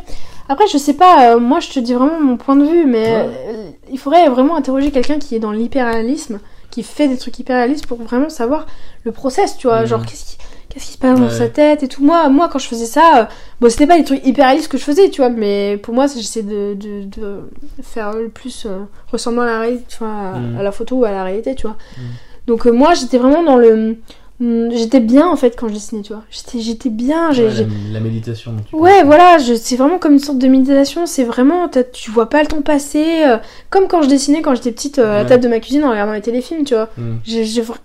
après, 0.49 0.65
je 0.67 0.77
sais 0.77 0.93
pas, 0.95 1.31
euh, 1.35 1.39
moi, 1.39 1.59
je 1.59 1.69
te 1.69 1.79
dis 1.79 1.93
vraiment 1.93 2.19
mon 2.19 2.37
point 2.37 2.55
de 2.55 2.65
vue, 2.65 2.85
mais 2.85 3.07
Ouais. 3.07 3.29
euh, 3.47 3.69
il 3.91 3.99
faudrait 3.99 4.27
vraiment 4.29 4.55
interroger 4.55 4.91
quelqu'un 4.91 5.19
qui 5.19 5.35
est 5.35 5.39
dans 5.39 5.51
l'hyperréalisme, 5.51 6.39
qui 6.71 6.83
fait 6.83 7.07
des 7.07 7.17
trucs 7.17 7.37
hyperréalistes 7.39 7.85
pour 7.87 8.01
vraiment 8.01 8.29
savoir 8.29 8.65
le 9.03 9.11
process, 9.11 9.57
tu 9.57 9.67
vois, 9.67 9.81
Mhm. 9.81 9.87
genre 9.87 10.05
qu'est-ce 10.05 10.25
qui 10.25 10.37
Qu'est-ce 10.69 10.85
qui 10.85 10.93
se 10.93 10.97
passe 10.99 11.19
dans 11.19 11.29
sa 11.31 11.47
tête 11.47 11.81
et 11.81 11.87
tout. 11.87 12.03
Moi, 12.03 12.29
moi, 12.29 12.47
quand 12.47 12.59
je 12.59 12.67
faisais 12.67 12.85
ça, 12.85 13.21
euh, 13.21 13.23
bon, 13.59 13.69
c'était 13.71 13.87
pas 13.87 13.97
des 13.97 14.03
trucs 14.03 14.23
hyper 14.25 14.45
réalistes 14.45 14.67
que 14.71 14.77
je 14.77 14.83
faisais, 14.83 15.09
tu 15.09 15.21
vois, 15.21 15.29
mais 15.31 15.77
pour 15.81 15.95
moi, 15.95 16.05
j'essaie 16.07 16.43
de, 16.43 16.75
de, 16.75 17.03
de 17.05 17.41
faire 17.81 18.13
le 18.13 18.29
plus 18.29 18.65
euh, 18.67 18.79
ressemblant 19.11 19.41
à 19.41 19.45
la, 19.47 19.59
à, 19.61 20.37
Mm. 20.39 20.57
à 20.59 20.63
la 20.63 20.71
photo 20.71 20.97
ou 20.97 21.05
à 21.05 21.11
la 21.11 21.23
réalité, 21.23 21.55
tu 21.55 21.63
vois. 21.65 21.75
Mm. 21.97 22.01
Donc, 22.47 22.67
euh, 22.67 22.71
moi, 22.71 22.93
j'étais 22.93 23.17
vraiment 23.17 23.41
dans 23.41 23.57
le. 23.57 23.97
mm, 24.39 24.69
J'étais 24.71 24.99
bien 24.99 25.27
en 25.27 25.35
fait 25.35 25.55
quand 25.59 25.67
je 25.69 25.73
dessinais, 25.73 26.01
tu 26.03 26.13
vois. 26.13 26.23
J'étais 26.55 26.89
bien. 26.89 27.31
Ouais, 27.31 27.49
la, 27.91 27.93
la 27.93 27.99
méditation. 27.99 28.55
tu 28.69 28.75
Ouais, 28.75 29.03
voilà, 29.03 29.37
c'est 29.39 29.75
vraiment 29.75 29.97
comme 29.97 30.13
une 30.13 30.19
sorte 30.19 30.37
de 30.37 30.47
méditation. 30.47 31.05
C'est 31.07 31.23
vraiment, 31.23 31.67
tu 31.91 32.11
vois 32.11 32.29
pas 32.29 32.41
le 32.41 32.47
temps 32.47 32.61
passer. 32.61 33.23
euh, 33.25 33.37
comme 33.71 33.87
quand 33.87 34.03
je 34.03 34.07
dessinais 34.07 34.41
quand 34.43 34.53
j'étais 34.55 34.71
petite 34.71 34.99
euh, 34.99 35.13
à 35.21 35.23
la 35.23 35.25
table 35.25 35.43
de 35.43 35.49
ma 35.49 35.59
cuisine 35.59 35.83
en 35.83 35.89
regardant 35.89 36.13
les 36.13 36.21
téléfilms, 36.21 36.63
tu 36.63 36.75
vois. 36.75 36.89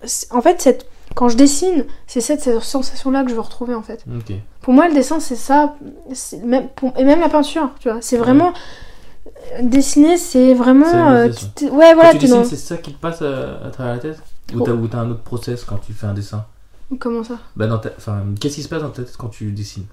C'est- 0.03 0.31
en 0.31 0.41
fait, 0.41 0.61
cette, 0.61 0.85
quand 1.15 1.29
je 1.29 1.37
dessine, 1.37 1.85
c'est 2.07 2.21
cette, 2.21 2.41
cette 2.41 2.61
sensation-là 2.61 3.23
que 3.23 3.29
je 3.29 3.35
veux 3.35 3.41
retrouver 3.41 3.73
en 3.73 3.81
fait. 3.81 4.05
Pour 4.61 4.73
moi, 4.73 4.87
le 4.87 4.93
dessin, 4.93 5.19
c'est 5.19 5.35
ça. 5.35 5.75
c'est 6.13 6.43
Même, 6.43 6.67
pour- 6.75 6.93
et 6.97 7.03
même 7.03 7.19
la 7.21 7.29
peinture, 7.29 7.71
tu 7.79 7.89
vois. 7.89 7.99
C'est 8.01 8.17
vraiment. 8.17 8.53
Dessiner, 9.61 10.17
c'est 10.17 10.53
vraiment. 10.53 11.11
Euh, 11.11 11.29
tu- 11.29 11.45
t'es- 11.55 11.69
ouais, 11.69 11.93
voilà, 11.93 12.11
quand 12.11 12.17
tu 12.19 12.25
t'es 12.25 12.31
dans. 12.31 12.41
dessines, 12.41 12.57
c'est 12.57 12.65
ça 12.75 12.77
qui 12.77 12.93
te 12.93 12.99
passe 12.99 13.21
à, 13.21 13.65
à 13.65 13.69
travers 13.69 13.93
la 13.93 13.99
tête? 13.99 14.19
Ou 14.53 14.59
Oh. 14.61 14.87
t'as, 14.87 14.97
un 14.99 15.09
autre 15.11 15.23
process 15.23 15.63
quand 15.63 15.77
tu 15.77 15.93
fais 15.93 16.05
un 16.07 16.13
dessin? 16.13 16.45
Comment 16.99 17.23
ça? 17.23 17.39
Bah 17.55 17.67
ta... 17.79 17.89
enfin, 17.97 18.21
qu'est-ce 18.39 18.55
qui 18.55 18.63
se 18.63 18.69
passe 18.69 18.81
dans 18.83 18.89
ta 18.89 19.03
tête 19.03 19.15
quand 19.17 19.29
tu 19.29 19.51
dessines? 19.51 19.85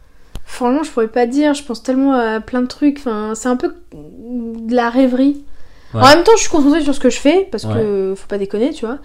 Franchement, 0.45 0.83
je 0.83 0.91
pourrais 0.91 1.09
pas 1.09 1.27
dire. 1.27 1.55
Je 1.55 1.63
pense 1.65 1.83
tellement 1.83 2.13
à 2.15 2.41
plein 2.41 2.63
de 2.63 2.67
trucs. 2.67 2.99
Enfin, 2.99 3.33
c'est 3.35 3.49
un 3.49 3.57
peu 3.57 3.75
de 3.93 4.75
la 4.75 4.91
rêverie. 4.91 5.45
Ouais. 5.95 6.01
En 6.01 6.09
même 6.09 6.23
temps, 6.25 6.33
je 6.37 6.41
suis 6.43 6.51
concentrée 6.51 6.83
sur 6.83 6.95
ce 6.95 7.01
que 7.01 7.11
je 7.11 7.19
fais 7.19 7.49
parce 7.51 7.65
que 7.65 8.15
faut 8.17 8.27
pas 8.27 8.39
déconner, 8.39 8.71
tu 8.73 8.87
vois. 8.87 8.99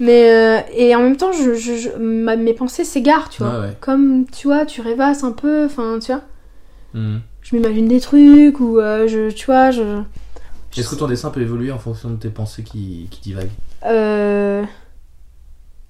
Mais 0.00 0.30
euh, 0.30 0.58
et 0.74 0.94
en 0.96 1.00
même 1.02 1.16
temps, 1.16 1.32
je, 1.32 1.54
je- 1.54 1.76
je- 1.76 1.90
ma- 1.98 2.36
mes 2.36 2.54
pensées 2.54 2.84
s'égarent, 2.84 3.28
tu 3.30 3.42
vois. 3.42 3.52
Ouais, 3.60 3.66
ouais. 3.68 3.76
Comme 3.80 4.24
tu 4.26 4.48
vois, 4.48 4.66
tu 4.66 4.80
rêvasses 4.80 5.22
un 5.22 5.32
peu. 5.32 5.66
Enfin, 5.66 5.98
tu 6.00 6.12
vois. 6.12 6.22
Hmm. 6.94 7.18
Je 7.42 7.54
m'imagine 7.54 7.86
des 7.88 8.00
trucs 8.00 8.58
ou 8.60 8.78
euh, 8.80 9.06
je, 9.06 9.30
tu 9.30 9.46
vois, 9.46 9.70
je. 9.70 9.82
Est-ce 10.76 10.88
que 10.90 10.94
ton 10.96 11.06
dessin 11.06 11.30
peut 11.30 11.40
évoluer 11.42 11.70
en 11.70 11.78
fonction 11.78 12.10
de 12.10 12.16
tes 12.16 12.30
pensées 12.30 12.64
qui, 12.64 13.06
qui 13.10 13.20
divaguent? 13.20 13.50
Euh... 13.86 14.64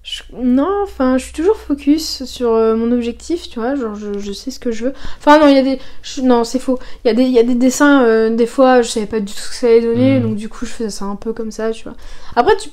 je- 0.05 0.23
Non, 0.37 0.69
enfin, 0.85 1.19
je 1.19 1.25
suis 1.25 1.33
toujours 1.33 1.57
focus 1.57 2.25
sur 2.25 2.53
euh, 2.53 2.77
mon 2.77 2.93
objectif, 2.93 3.49
tu 3.49 3.59
vois, 3.59 3.75
genre 3.75 3.95
je, 3.95 4.19
je 4.19 4.33
sais 4.33 4.51
ce 4.51 4.61
que 4.61 4.71
je 4.71 4.85
veux. 4.87 4.93
Enfin, 5.19 5.39
non, 5.41 5.49
il 5.49 5.55
y 5.57 5.59
a 5.59 5.63
des... 5.63 5.81
je- 6.03 6.21
Non, 6.21 6.45
c'est 6.45 6.59
faux. 6.61 6.79
Il 7.05 7.09
y, 7.09 7.11
a 7.11 7.15
des- 7.15 7.25
il 7.25 7.33
y 7.33 7.39
a 7.39 7.43
des 7.43 7.55
dessins, 7.55 8.03
euh, 8.05 8.31
des 8.31 8.47
fois, 8.47 8.83
je 8.83 8.89
savais 8.91 9.07
pas 9.07 9.19
du 9.21 9.33
tout 9.33 9.39
ce 9.41 9.49
que 9.49 9.55
ça 9.57 9.67
allait 9.67 9.81
donner, 9.81 10.17
Mhm. 10.21 10.23
donc 10.23 10.37
du 10.37 10.49
coup, 10.49 10.67
je 10.67 10.71
faisais 10.73 10.91
ça 10.91 11.07
un 11.07 11.17
peu 11.17 11.33
comme 11.33 11.51
ça, 11.51 11.71
tu 11.73 11.85
vois. 11.85 11.95
Après, 12.37 12.57
tu... 12.57 12.69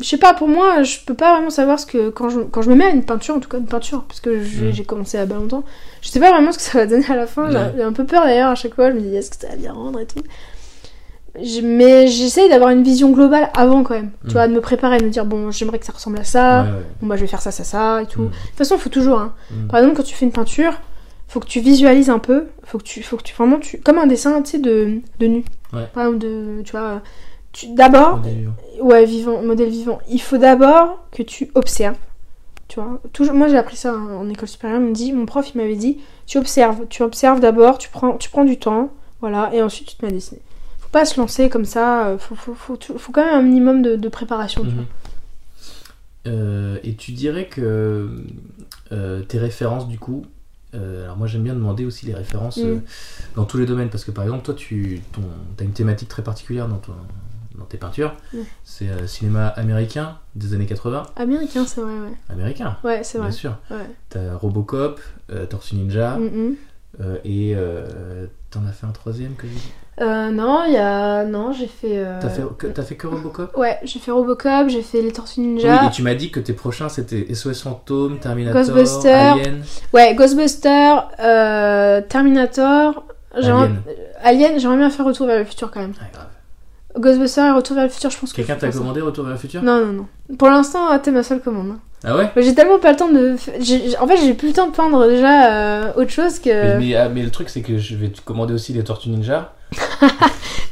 Je 0.00 0.04
sais 0.06 0.16
pas, 0.18 0.32
pour 0.32 0.46
moi, 0.46 0.82
je 0.84 0.98
peux 1.06 1.14
pas 1.14 1.32
vraiment 1.34 1.50
savoir 1.50 1.78
ce 1.80 1.86
que... 1.86 2.10
Quand 2.10 2.28
je, 2.28 2.40
quand 2.40 2.62
je 2.62 2.70
me 2.70 2.76
mets 2.76 2.84
à 2.84 2.90
une 2.90 3.04
peinture, 3.04 3.34
en 3.34 3.40
tout 3.40 3.48
cas 3.48 3.58
une 3.58 3.66
peinture, 3.66 4.04
parce 4.04 4.20
que 4.20 4.30
Mhm. 4.30 4.72
j'ai 4.72 4.84
commencé 4.84 5.18
à 5.18 5.26
pas 5.26 5.34
longtemps, 5.34 5.64
je 6.02 6.08
sais 6.08 6.20
pas 6.20 6.30
vraiment 6.30 6.52
ce 6.52 6.58
que 6.58 6.62
ça 6.64 6.78
va 6.78 6.86
donner 6.86 7.06
à 7.08 7.16
la 7.16 7.26
fin. 7.26 7.50
J'ai- 7.50 7.56
Ouais. 7.56 7.72
J'ai 7.76 7.82
un 7.82 7.92
peu 7.92 8.04
peur 8.04 8.24
d'ailleurs 8.24 8.50
à 8.50 8.54
chaque 8.54 8.74
fois, 8.74 8.90
je 8.90 8.96
me 8.96 9.00
dis, 9.00 9.16
est-ce 9.16 9.30
que 9.30 9.36
ça 9.36 9.48
va 9.48 9.56
bien 9.56 9.72
rendre 9.72 9.98
et 10.00 10.06
tout. 10.06 10.22
Mais 11.62 12.06
j'essaye 12.08 12.48
d'avoir 12.48 12.70
une 12.70 12.82
vision 12.82 13.10
globale 13.10 13.50
avant 13.56 13.82
quand 13.82 13.94
même. 13.94 14.10
Tu 14.22 14.28
Mm. 14.28 14.32
vois, 14.32 14.48
de 14.48 14.52
me 14.54 14.60
préparer, 14.60 14.98
de 14.98 15.04
me 15.04 15.10
dire 15.10 15.24
bon, 15.24 15.50
j'aimerais 15.50 15.78
que 15.78 15.86
ça 15.86 15.92
ressemble 15.92 16.18
à 16.18 16.24
ça. 16.24 16.62
Ouais, 16.62 16.68
ouais. 16.70 16.82
Bon 17.00 17.06
bah 17.08 17.16
je 17.16 17.22
vais 17.22 17.26
faire 17.26 17.42
ça, 17.42 17.50
ça, 17.50 17.64
ça 17.64 18.02
et 18.02 18.06
tout. 18.06 18.22
Mm. 18.22 18.26
De 18.28 18.30
toute 18.48 18.56
façon, 18.58 18.76
il 18.76 18.80
faut 18.80 18.88
toujours. 18.90 19.18
Hein. 19.20 19.34
Mm. 19.50 19.66
Par 19.68 19.80
exemple, 19.80 19.96
quand 19.96 20.02
tu 20.02 20.14
fais 20.14 20.24
une 20.26 20.32
peinture, 20.32 20.72
faut 21.28 21.40
que 21.40 21.46
tu 21.46 21.60
visualises 21.60 22.10
un 22.10 22.18
peu. 22.18 22.46
Faut 22.64 22.78
que 22.78 22.84
tu, 22.84 23.02
faut 23.02 23.16
que 23.16 23.22
tu 23.22 23.34
vraiment 23.34 23.58
tu, 23.58 23.78
comme 23.80 23.98
un 23.98 24.06
dessin, 24.06 24.40
tu 24.42 24.52
sais, 24.52 24.58
de, 24.58 25.00
de 25.18 25.26
nu. 25.26 25.44
Ouais. 25.72 25.86
Par 25.92 26.04
exemple, 26.04 26.18
de, 26.18 26.62
tu 26.64 26.72
vois, 26.72 27.02
tu, 27.52 27.68
d'abord, 27.74 28.16
Modèle 28.18 28.34
vivant. 28.36 28.52
ouais, 28.82 29.04
vivant, 29.04 29.42
modèle 29.42 29.68
vivant. 29.70 29.98
Il 30.08 30.20
faut 30.20 30.38
d'abord 30.38 31.04
que 31.12 31.22
tu 31.22 31.50
observes. 31.54 31.96
Tu 32.68 32.78
vois, 32.80 33.00
toujours, 33.14 33.34
moi 33.34 33.48
j'ai 33.48 33.56
appris 33.56 33.76
ça 33.76 33.94
en, 33.94 34.28
école 34.28 34.46
supérieure. 34.48 34.78
On 34.78 34.84
me 34.84 34.92
dit, 34.92 35.12
mon 35.14 35.24
prof, 35.24 35.50
il 35.54 35.56
m'avait 35.58 35.74
dit, 35.76 35.98
tu 36.26 36.36
observes, 36.36 36.86
tu 36.90 37.02
observes 37.02 37.40
d'abord, 37.40 37.78
tu 37.78 37.88
prends, 37.88 38.18
tu 38.18 38.28
prends 38.28 38.44
du 38.44 38.58
temps, 38.58 38.90
voilà, 39.22 39.48
et 39.54 39.62
ensuite 39.62 39.88
tu 39.88 39.96
te 39.96 40.04
mets 40.04 40.10
à 40.10 40.14
dessiner. 40.14 40.42
Faut 40.90 40.98
pas 40.98 41.04
se 41.04 41.20
lancer 41.20 41.50
comme 41.50 41.64
ça. 41.66 42.08
euh, 42.08 42.18
Faut, 42.18 42.34
faut, 42.34 42.54
faut, 42.54 42.78
faut 42.80 43.12
quand 43.12 43.24
même 43.24 43.34
un 43.34 43.42
minimum 43.42 43.82
de, 43.82 43.96
de 43.96 44.08
préparation. 44.08 44.62
tu 44.64 44.70
vois. 44.70 44.82
Mhm. 44.82 44.86
Euh, 46.26 46.78
et 46.82 46.94
tu 46.94 47.12
dirais 47.12 47.46
que 47.46 48.10
euh, 48.92 49.22
tes 49.22 49.38
références 49.38 49.88
du 49.88 49.98
coup, 49.98 50.26
euh, 50.74 51.04
alors 51.04 51.16
moi 51.16 51.26
j'aime 51.26 51.42
bien 51.44 51.54
demander 51.54 51.84
aussi 51.86 52.04
les 52.06 52.14
références 52.14 52.58
Mm. 52.58 52.82
dans 53.36 53.44
tous 53.44 53.56
les 53.56 53.64
domaines 53.66 53.88
parce 53.88 54.04
que 54.04 54.10
par 54.10 54.24
exemple 54.24 54.44
toi 54.44 54.52
tu 54.54 55.00
ton, 55.12 55.22
as 55.58 55.62
une 55.62 55.72
thématique 55.72 56.08
très 56.08 56.22
particulière 56.22 56.68
dans, 56.68 56.76
ton, 56.76 56.92
dans 57.56 57.64
tes 57.64 57.78
peintures, 57.78 58.14
c'est 58.64 59.06
cinéma 59.06 59.46
américain 59.48 60.18
des 60.34 60.52
années 60.54 60.66
80, 60.66 61.04
Américain, 61.16 61.64
c'est 61.66 61.80
vrai, 61.80 61.92
ouais. 61.94 62.12
américain 62.28 62.76
Ouais, 62.84 63.02
c'est 63.04 63.16
vrai. 63.18 63.28
bien 63.28 63.36
sûr. 63.36 63.56
Ouais. 63.70 63.76
T'as 64.10 64.34
Robocop, 64.34 65.00
Tortue 65.48 65.76
Ninja 65.76 66.16
Mm, 66.18 66.24
mm. 66.24 66.56
euh, 67.00 67.16
et 67.24 67.54
t'en 68.50 68.66
as 68.66 68.72
fait 68.72 68.86
un 68.86 68.92
troisième 68.92 69.34
que 69.34 69.46
j'ai 69.46 69.54
Euh, 70.00 70.30
non, 70.30 70.62
il 70.66 70.74
y 70.74 70.76
a. 70.76 71.24
Non, 71.24 71.52
j'ai 71.52 71.66
fait. 71.66 71.98
euh, 71.98 72.18
T'as 72.20 72.28
fait, 72.28 72.42
que, 72.56 72.66
t'as 72.68 72.82
fait 72.82 72.94
que 72.94 73.06
Robocop? 73.08 73.56
Ouais, 73.56 73.78
j'ai 73.82 73.98
fait 73.98 74.10
Robocop, 74.12 74.68
j'ai 74.68 74.82
fait 74.82 75.02
Les 75.02 75.12
Tortues 75.12 75.40
Oui, 75.40 75.46
Ninja. 75.48 75.86
et 75.86 75.90
tu 75.90 76.02
m'as 76.02 76.14
dit 76.14 76.30
que 76.30 76.38
tes 76.40 76.52
prochains 76.52 76.88
c'était 76.88 77.34
SOS 77.34 77.62
Fantôme, 77.62 78.18
Terminator, 78.18 78.60
Ghostbusters. 78.62 79.32
Alien. 79.34 79.62
Ouais, 79.92 80.14
Ghostbusters, 80.14 81.08
euh, 81.20 82.00
Terminator. 82.08 83.04
Alien. 83.34 83.76
Alien, 84.22 84.58
j'aimerais 84.58 84.76
bien 84.78 84.90
faire 84.90 85.04
Retour 85.06 85.26
vers 85.26 85.38
le 85.38 85.44
futur 85.44 85.70
quand 85.70 85.80
même. 85.80 85.92
Ah, 86.00 86.04
grave. 86.12 86.26
Ghostbusters 86.98 87.46
et 87.46 87.50
Retour 87.52 87.74
vers 87.76 87.84
le 87.84 87.90
futur, 87.90 88.10
je 88.10 88.18
pense 88.18 88.30
que. 88.32 88.36
Quelqu'un 88.36 88.56
t'a 88.56 88.70
commandé 88.70 89.00
Retour 89.00 89.24
vers 89.24 89.32
le 89.34 89.38
futur? 89.38 89.62
Non, 89.62 89.84
non, 89.84 89.92
non. 89.92 90.36
Pour 90.36 90.48
l'instant, 90.48 90.92
euh, 90.92 90.98
t'es 91.02 91.10
ma 91.10 91.22
seule 91.22 91.40
commande. 91.40 91.70
hein. 91.72 91.78
Ah 92.04 92.16
ouais? 92.16 92.30
J'ai 92.36 92.54
tellement 92.54 92.78
pas 92.78 92.92
le 92.92 92.96
temps 92.96 93.08
de. 93.08 93.34
En 94.00 94.06
fait, 94.06 94.16
j'ai 94.24 94.34
plus 94.34 94.48
le 94.48 94.54
temps 94.54 94.68
de 94.68 94.72
peindre 94.74 95.08
déjà 95.08 95.52
euh, 95.52 95.92
autre 95.96 96.10
chose 96.10 96.38
que. 96.38 96.78
mais, 96.78 96.78
mais, 96.78 96.94
ah, 96.94 97.08
mais 97.08 97.22
le 97.22 97.30
truc 97.30 97.48
c'est 97.48 97.60
que 97.62 97.76
je 97.78 97.96
vais 97.96 98.08
te 98.10 98.20
commander 98.20 98.54
aussi 98.54 98.72
les 98.72 98.84
Tortues 98.84 99.08
Ninja, 99.10 99.52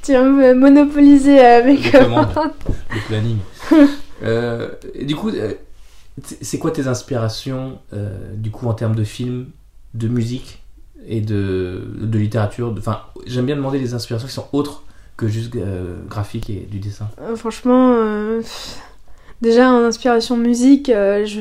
Tu 0.02 0.12
vas 0.12 0.22
me 0.22 0.54
monopoliser 0.54 1.44
euh, 1.44 1.64
mes 1.64 1.76
Les 1.76 1.90
commandes. 1.90 2.32
commandes. 2.32 2.52
le 2.94 3.00
planning. 3.06 3.38
Euh, 4.24 4.70
du 5.02 5.14
coup, 5.14 5.28
euh, 5.28 5.52
c'est 6.40 6.58
quoi 6.58 6.70
tes 6.70 6.86
inspirations 6.86 7.80
euh, 7.92 8.08
du 8.32 8.50
coup 8.50 8.66
en 8.66 8.72
termes 8.72 8.94
de 8.94 9.04
films, 9.04 9.48
de 9.92 10.08
musique 10.08 10.62
et 11.06 11.20
de, 11.20 11.82
de 12.00 12.18
littérature 12.18 12.74
Enfin, 12.78 13.00
j'aime 13.26 13.44
bien 13.44 13.56
demander 13.56 13.78
des 13.78 13.92
inspirations 13.92 14.26
qui 14.26 14.32
sont 14.32 14.48
autres 14.54 14.84
que 15.18 15.28
juste 15.28 15.52
graphiques 16.08 16.48
et 16.48 16.66
du 16.70 16.78
dessin. 16.78 17.08
Franchement, 17.34 17.94
déjà 19.42 19.70
en 19.70 19.84
inspiration 19.84 20.38
musique, 20.38 20.88
euh, 20.88 21.26
je. 21.26 21.40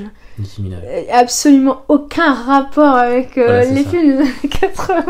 Absolument 1.14 1.84
aucun 1.88 2.34
rapport 2.34 2.96
avec 2.96 3.38
euh, 3.38 3.46
Voilà, 3.46 3.66
les 3.66 3.84
ça. 3.84 3.90
films 3.90 4.18
des 4.18 4.18
années 4.18 4.50
80. 4.50 5.04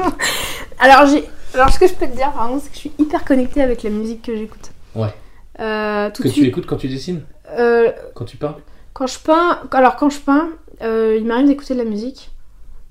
Alors, 0.79 1.07
j'ai... 1.07 1.23
Alors, 1.55 1.69
ce 1.71 1.79
que 1.79 1.87
je 1.87 1.93
peux 1.93 2.05
te 2.07 2.15
dire, 2.15 2.31
par 2.31 2.47
contre, 2.49 2.63
c'est 2.63 2.69
que 2.69 2.75
je 2.75 2.79
suis 2.79 2.91
hyper 2.99 3.25
connectée 3.25 3.61
avec 3.61 3.83
la 3.83 3.89
musique 3.89 4.21
que 4.21 4.35
j'écoute. 4.35 4.71
Ouais. 4.95 5.13
Euh, 5.59 6.09
tout 6.11 6.21
Que 6.23 6.27
de 6.27 6.33
tu 6.33 6.39
suite, 6.41 6.49
écoutes 6.49 6.65
quand 6.65 6.75
tu 6.77 6.87
dessines 6.87 7.21
euh, 7.57 7.91
Quand 8.13 8.25
tu 8.25 8.37
peins 8.37 8.57
quand 8.93 9.07
je 9.07 9.19
peins... 9.19 9.59
Alors, 9.71 9.95
quand 9.97 10.09
je 10.09 10.19
peins, 10.19 10.49
euh, 10.81 11.17
il 11.19 11.25
m'arrive 11.25 11.47
d'écouter 11.47 11.73
de 11.73 11.79
la 11.79 11.85
musique. 11.85 12.31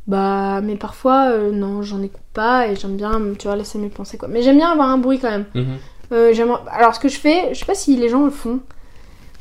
Bah, 0.07 0.61
mais 0.63 0.77
parfois, 0.77 1.31
euh, 1.31 1.51
non, 1.51 1.81
j'en 1.83 2.03
écoute 2.03 2.21
pas 2.35 2.69
et 2.69 2.77
j'aime 2.77 2.97
bien, 2.97 3.13
tu 3.39 3.47
vois, 3.47 3.57
laisser 3.57 3.79
mes 3.79 3.89
pensées, 3.89 4.19
quoi. 4.19 4.29
Mais 4.29 4.43
j'aime 4.43 4.57
bien 4.59 4.71
avoir 4.71 4.91
un 4.91 4.99
bruit 4.99 5.19
quand 5.19 5.31
même. 5.31 5.47
Mhm. 5.55 5.77
Euh, 6.13 6.33
j'aime- 6.35 6.59
Alors, 6.71 6.95
ce 6.95 7.01
que 7.01 7.09
je 7.09 7.17
fais, 7.19 7.55
je 7.55 7.59
sais 7.59 7.65
pas 7.65 7.75
si 7.75 7.97
les 7.97 8.11
gens 8.11 8.23
le 8.25 8.31
font, 8.31 8.61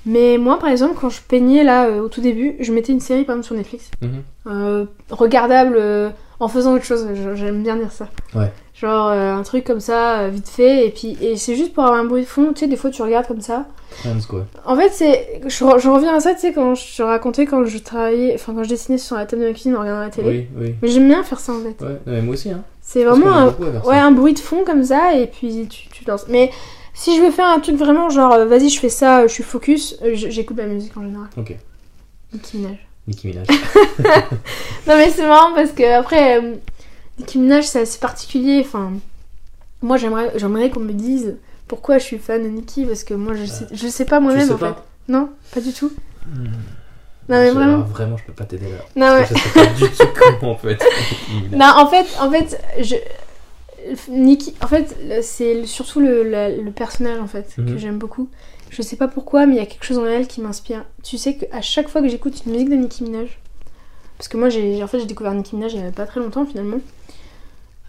mais 0.06 0.38
moi, 0.38 0.58
par 0.58 0.70
exemple, 0.70 0.96
quand 1.00 1.10
je 1.10 1.22
peignais 1.22 1.64
là 1.66 1.88
euh, 1.88 2.02
au 2.02 2.08
tout 2.08 2.22
début, 2.22 2.56
je 2.62 2.72
mettais 2.72 2.94
une 2.94 3.00
série 3.02 3.26
par 3.26 3.36
exemple 3.36 3.48
sur 3.48 3.56
Netflix, 3.56 3.92
Mhm. 4.02 4.24
euh, 4.48 4.86
regardable 5.12 5.76
euh, 5.78 6.10
en 6.40 6.48
faisant 6.48 6.74
autre 6.74 6.86
chose. 6.86 7.08
Je- 7.14 7.36
J'aime 7.36 7.62
bien 7.64 7.76
dire 7.76 7.92
ça. 7.92 8.08
Ouais. 8.34 8.52
Genre 8.84 9.08
euh, 9.12 9.34
un 9.34 9.44
truc 9.44 9.64
comme 9.64 9.80
ça, 9.80 10.20
euh, 10.20 10.28
vite 10.28 10.50
fait, 10.50 10.86
et 10.88 10.90
puis 10.90 11.18
et 11.22 11.38
c'est 11.38 11.56
juste 11.56 11.74
pour 11.74 11.86
avoir 11.86 11.98
un 11.98 12.04
bruit 12.04 12.24
de 12.24 12.28
fond, 12.28 12.52
tu 12.52 12.60
sais, 12.60 12.68
des 12.68 12.76
fois 12.76 12.90
tu 12.90 13.02
regardes 13.02 13.26
comme 13.26 13.40
ça. 13.40 13.66
Quoi. 14.28 14.46
En 14.66 14.76
fait, 14.76 14.90
c'est. 14.90 15.40
Je, 15.46 15.50
je 15.50 15.90
reviens 15.90 16.14
à 16.18 16.20
ça, 16.20 16.34
tu 16.34 16.42
sais, 16.42 16.52
quand 16.52 16.76
je 16.76 16.98
te 16.98 17.02
racontais 17.02 17.46
quand 17.46 17.64
je 17.64 17.78
travaillais, 17.78 18.34
enfin 18.36 18.54
quand 18.54 18.64
je 18.66 18.68
dessinais 18.70 18.98
sur 18.98 19.16
la 19.16 19.26
table 19.26 19.44
de 19.44 19.48
ma 19.48 19.54
cuisine 19.54 19.78
en 19.78 19.80
regardant 19.80 20.02
la 20.02 20.10
télé. 20.10 20.50
Oui, 20.54 20.62
oui. 20.66 20.76
Mais 20.82 20.90
j'aime 20.90 21.08
bien 21.08 21.24
faire 21.24 21.40
ça 21.40 21.54
en 21.54 21.62
fait. 21.62 21.82
Ouais, 21.82 21.92
non, 22.06 22.12
mais 22.12 22.22
moi 22.22 22.34
aussi, 22.34 22.50
hein. 22.50 22.62
C'est 22.82 23.06
vraiment 23.06 23.32
un, 23.32 23.48
ouais, 23.86 23.98
un 23.98 24.12
bruit 24.12 24.34
de 24.34 24.40
fond 24.40 24.66
comme 24.66 24.84
ça, 24.84 25.16
et 25.16 25.28
puis 25.28 25.66
tu, 25.70 25.88
tu 25.88 26.04
danses. 26.04 26.26
Mais 26.28 26.52
si 26.94 27.16
je 27.16 27.22
veux 27.22 27.32
faire 27.32 27.48
un 27.48 27.62
truc 27.62 27.78
vraiment 27.78 28.10
genre, 28.10 28.34
euh, 28.34 28.46
vas-y, 28.46 28.68
je 28.68 28.82
fais 28.82 28.90
ça, 28.90 29.26
je 29.28 29.32
suis 29.32 29.44
focus, 29.44 29.98
j'écoute 30.12 30.58
la 30.58 30.66
musique 30.66 30.98
en 30.98 31.04
général. 31.04 31.28
Ok. 31.38 31.56
Nicki 32.34 32.58
Minaj. 32.58 32.78
Nicki 33.08 33.28
Minaj. 33.28 33.48
Non 34.88 34.98
mais 34.98 35.10
c'est 35.10 35.26
marrant 35.26 35.54
parce 35.56 35.72
que 35.72 35.98
après 35.98 36.42
Nicki 37.20 37.38
Minaj 37.40 37.66
c'est 37.66 37.82
assez 37.82 38.00
particulier. 38.00 38.62
Enfin, 38.66 38.94
moi 39.82 39.98
j'aimerais 39.98 40.32
j'aimerais 40.36 40.70
qu'on 40.70 40.80
me 40.80 40.94
dise 40.94 41.38
pourquoi 41.68 41.98
je 41.98 42.04
suis 42.04 42.18
fan 42.18 42.44
de 42.44 42.48
Nicki 42.50 42.86
parce 42.86 43.04
que 43.04 43.14
moi 43.14 43.34
je 43.36 43.46
sais 43.46 43.66
je 43.72 43.88
sais 43.88 44.06
pas 44.06 44.20
moi-même 44.20 44.52
en 44.52 44.58
pas 44.58 44.74
fait. 44.74 45.12
Non, 45.12 45.30
pas 45.54 45.62
du 45.62 45.74
tout. 45.74 45.92
Non 47.30 47.38
mais 47.40 47.52
vraiment. 47.52 47.80
vraiment, 47.84 48.18
je 48.18 48.24
peux 48.26 48.34
pas 48.34 48.44
t'aider 48.44 48.66
là. 48.70 48.78
Non 48.96 49.18
Parce 49.20 49.30
que 49.30 49.38
je 49.38 49.44
sais 49.44 49.50
pas 49.54 49.66
du 49.74 49.90
tout 49.90 50.08
comment 50.40 50.52
on 50.54 50.56
peut 50.56 50.70
être 50.72 50.86
Nicki 50.86 51.44
Minaj. 51.52 51.60
non 51.60 51.84
en 51.84 51.88
fait 51.88 52.06
en 52.20 52.30
fait 52.32 52.62
je 52.82 52.96
en 54.62 54.68
fait 54.68 54.96
c'est 55.22 55.66
surtout 55.66 56.00
le 56.00 56.70
personnage 56.72 57.20
en 57.20 57.28
fait 57.28 57.54
que 57.56 57.62
Mhm. 57.62 57.78
j'aime 57.78 57.98
beaucoup. 57.98 58.30
Je 58.70 58.82
sais 58.82 58.96
pas 58.96 59.08
pourquoi 59.08 59.46
mais 59.46 59.56
il 59.56 59.60
y 59.60 59.62
a 59.62 59.66
quelque 59.68 59.86
chose 59.86 60.00
en 60.00 60.06
elle 60.06 60.28
qui 60.28 60.42
m'inspire. 60.42 60.84
Tu 61.04 61.18
sais 61.18 61.36
qu'à 61.36 61.62
chaque 61.62 61.88
fois 61.90 62.02
que 62.02 62.08
j'écoute 62.10 62.42
une 62.46 62.54
musique 62.54 62.70
de 62.70 62.76
Nicki 62.76 63.04
Minaj 63.04 63.40
parce 64.18 64.28
que 64.28 64.38
moi 64.38 64.50
j'ai 64.50 64.82
en 64.84 64.88
fait 64.88 65.00
j'ai 65.00 65.06
découvert 65.06 65.34
Nicki 65.34 65.56
Minaj 65.56 65.74
il 65.74 65.82
y 65.82 65.86
a 65.86 65.92
pas 65.92 66.06
très 66.06 66.20
longtemps 66.20 66.46
finalement. 66.46 66.80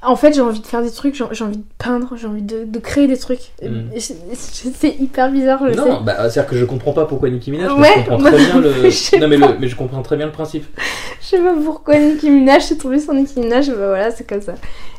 En 0.07 0.17
fait, 0.17 0.35
j'ai 0.35 0.41
envie 0.41 0.61
de 0.61 0.67
faire 0.67 0.83
des 0.83 0.91
trucs, 0.91 1.15
j'ai 1.15 1.45
envie 1.45 1.57
de 1.57 1.65
peindre, 1.79 2.13
j'ai 2.17 2.27
envie 2.27 2.43
de, 2.43 2.65
de 2.65 2.79
créer 2.79 3.07
des 3.07 3.17
trucs. 3.17 3.41
Et 3.63 4.01
c'est- 4.01 4.97
hyper 5.01 5.31
bizarre, 5.31 5.61
je 5.69 5.73
sais. 5.73 5.79
Non, 5.79 6.01
bah, 6.03 6.15
c'est-à-dire 6.31 6.47
que 6.47 6.57
je 6.57 6.65
comprends 6.65 6.93
pas 6.93 7.05
pourquoi 7.07 7.31
Nicki 7.31 7.51
Minaj, 7.51 7.73
mais 7.77 7.81
Ouais, 7.81 7.89
je 7.97 8.01
comprends 8.01 8.19
moi 8.19 8.31
très 8.31 8.39
bien 8.45 8.55
non 8.55 8.61
le. 8.61 8.71
plus, 8.71 8.91
je 8.91 8.97
sais 8.97 9.19
Non, 9.19 9.29
mais, 9.29 9.39
pas. 9.39 9.49
le... 9.49 9.59
mais 9.59 9.69
je 9.69 9.77
comprends 9.77 10.03
très 10.03 10.17
bien 10.17 10.27
le 10.27 10.33
principe. 10.33 10.65
Je 11.21 11.27
sais 11.27 11.39
pas 11.39 11.55
pourquoi 11.65 11.99
Nicki 11.99 12.31
Minaj, 12.31 12.69
j'ai 12.69 12.77
trouvé 12.77 12.99
sur 13.01 13.15
Nicki 13.15 13.41
Minaj, 13.41 13.69
bah 13.71 13.75
voilà, 13.89 14.11
c'est 14.11 14.27
comme 14.29 14.43
ça. 14.43 14.55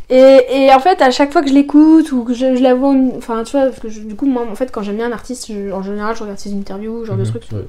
Et, 0.10 0.40
et 0.52 0.74
en 0.74 0.80
fait, 0.80 1.02
à 1.02 1.10
chaque 1.12 1.32
fois 1.32 1.42
que 1.42 1.50
je 1.50 1.54
l'écoute 1.54 2.12
ou 2.12 2.24
que 2.24 2.34
je, 2.34 2.56
je 2.56 2.62
la 2.62 2.74
vois, 2.76 2.90
en- 2.90 3.12
enfin 3.18 3.44
tu 3.44 3.54
vois, 3.58 3.66
parce 3.68 3.80
que 3.80 3.90
je- 3.90 4.02
du 4.02 4.16
coup, 4.16 4.26
moi 4.28 4.46
en 4.52 4.56
fait, 4.56 4.72
quand 4.72 4.84
j'aime 4.84 4.98
bien 4.98 5.08
un 5.08 5.12
artiste, 5.12 5.48
je- 5.52 5.72
en 5.72 5.82
général, 5.82 6.16
je 6.16 6.22
regarde 6.22 6.40
ses 6.40 6.54
interviews, 6.54 7.06
genre 7.06 7.16
de 7.18 7.22
Mhm. 7.24 7.28
trucs. 7.30 7.44
Ouais. 7.52 7.66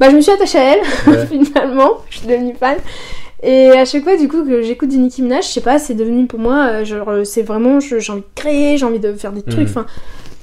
Bah, 0.00 0.10
je 0.10 0.16
me 0.16 0.20
suis 0.20 0.32
attachée 0.32 0.58
à 0.58 0.74
elle, 0.74 0.80
Ouais. 1.06 1.26
finalement, 1.26 1.98
je 2.10 2.18
suis 2.18 2.26
devenue 2.26 2.54
fan. 2.58 2.76
Et 3.46 3.70
à 3.72 3.84
chaque 3.84 4.02
fois, 4.04 4.16
du 4.16 4.26
coup, 4.26 4.42
que 4.44 4.62
j'écoute 4.62 4.88
du 4.88 4.96
Nicki 4.96 5.20
Minaj, 5.22 5.44
je 5.46 5.50
sais 5.50 5.60
pas, 5.60 5.78
c'est 5.78 5.94
devenu 5.94 6.26
pour 6.26 6.38
moi, 6.38 6.66
euh, 6.66 6.84
genre, 6.84 7.08
euh, 7.10 7.24
c'est 7.24 7.42
vraiment, 7.42 7.78
j'ai 7.78 7.96
envie 8.10 8.22
de 8.22 8.26
créer, 8.34 8.78
j'ai 8.78 8.86
envie 8.86 9.00
de 9.00 9.12
faire 9.12 9.32
des 9.32 9.42
trucs, 9.42 9.68
Mhm. 9.68 9.84
enfin. 9.84 9.86